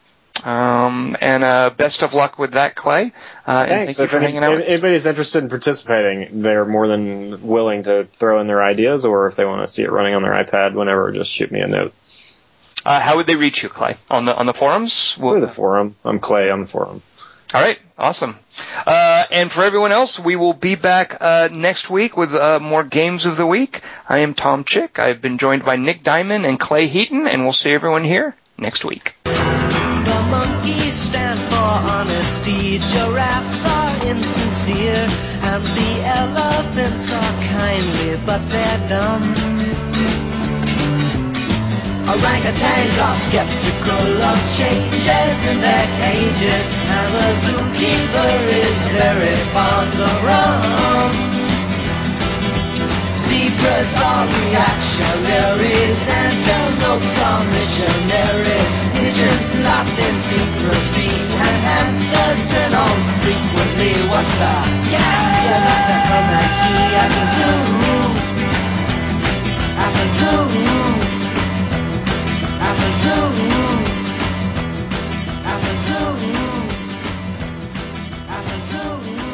Um, 0.45 1.17
and 1.21 1.45
uh, 1.45 1.71
best 1.71 2.03
of 2.03 2.15
luck 2.15 2.39
with 2.39 2.53
that, 2.53 2.75
Clay. 2.75 3.13
Uh, 3.47 3.67
Thanks. 3.67 3.97
Thank 3.97 4.13
if 4.13 4.15
any, 4.15 4.37
anybody's 4.37 5.07
interested 5.07 5.43
in 5.43 5.49
participating, 5.49 6.43
they're 6.43 6.65
more 6.65 6.89
than 6.89 7.47
willing 7.47 7.85
to 7.85 8.05
throw 8.05 8.41
in 8.41 8.47
their 8.47 8.63
ideas, 8.63 9.05
or 9.05 9.27
if 9.27 9.37
they 9.37 9.45
want 9.45 9.67
to 9.67 9.73
see 9.73 9.83
it 9.83 9.91
running 9.91 10.15
on 10.15 10.23
their 10.23 10.33
iPad, 10.33 10.75
whenever, 10.75 11.13
just 11.13 11.31
shoot 11.31 11.51
me 11.51 11.61
a 11.61 11.67
note. 11.67 11.95
Uh, 12.85 13.01
how 13.01 13.17
would 13.17 13.27
they 13.27 13.37
reach 13.37 13.63
you, 13.63 13.69
Clay? 13.69 13.97
On 14.11 14.27
the 14.27 14.37
on 14.37 14.47
the 14.47 14.55
forums? 14.55 15.17
We'll, 15.19 15.41
the 15.41 15.49
forum. 15.49 15.97
I'm 16.05 16.21
Clay 16.21 16.51
on 16.51 16.61
the 16.61 16.67
forum. 16.69 17.03
All 17.53 17.63
right, 17.63 17.79
awesome. 17.97 18.39
Uh, 18.87 19.25
and 19.31 19.51
for 19.51 19.63
everyone 19.63 19.93
else, 19.93 20.19
we 20.19 20.37
will 20.37 20.53
be 20.53 20.75
back 20.75 21.17
uh, 21.21 21.49
next 21.51 21.91
week 21.91 22.17
with 22.17 22.35
uh, 22.35 22.61
more 22.61 22.85
games 22.85 23.25
of 23.25 23.37
the 23.37 23.47
week. 23.47 23.81
I 24.09 24.19
am 24.19 24.35
Tom 24.35 24.65
Chick. 24.65 24.99
I've 24.99 25.21
been 25.21 25.39
joined 25.39 25.65
by 25.65 25.77
Nick 25.77 26.03
Diamond 26.03 26.45
and 26.47 26.61
Clay 26.61 26.87
Heaton, 26.87 27.27
and 27.27 27.43
we'll 27.43 27.53
see 27.53 27.71
everyone 27.71 28.05
here 28.05 28.37
next 28.59 28.85
week 28.85 29.15
monkeys 30.57 30.97
stand 30.97 31.39
for 31.51 31.93
honesty, 31.93 32.79
giraffes 32.79 33.65
are 33.65 34.09
insincere, 34.09 35.07
and 35.51 35.63
the 35.65 35.93
elephants 36.21 37.13
are 37.13 37.35
kindly, 37.57 38.17
but 38.25 38.41
they're 38.51 38.89
dumb. 38.89 39.35
Orangutans 42.13 42.97
are 43.07 43.17
skeptical 43.27 44.09
of 44.31 44.39
changes 44.57 45.39
in 45.51 45.61
their 45.61 45.87
cages, 46.01 46.65
and 46.97 47.09
the 47.17 47.29
zookeeper 47.45 48.33
is 48.65 48.81
very 49.01 49.37
fond 49.53 49.95
of 50.09 50.25
rum. 50.25 51.56
Keepers 53.37 53.93
are 54.01 54.25
reactionaries 54.25 56.01
and 56.09 56.35
downloads 56.49 57.15
are 57.21 57.45
missionaries. 57.53 58.73
Agents 58.97 59.49
plot 59.53 59.85
in 59.93 60.15
secrecy 60.25 61.13
and 61.45 61.57
hamsters 61.69 62.41
turn 62.51 62.73
on 62.73 62.97
frequently. 63.21 63.93
What 64.09 64.25
the 64.41 64.55
gas? 64.89 65.37
You're 65.45 65.61
about 65.61 65.85
to 65.85 65.97
come 66.09 66.29
and 66.41 66.53
see 66.63 66.89
at 67.05 67.11
the 67.13 67.25
zoo. 67.37 67.61
At 69.85 69.93
the 69.99 70.07
zoo. 70.17 70.41
At 72.67 72.77
the 72.81 72.91
zoo. 73.03 73.21
At 75.45 75.61
the 75.61 75.75
zoo. 75.85 76.09
At 78.33 78.45
the 78.49 78.59
zoo. 78.71 79.26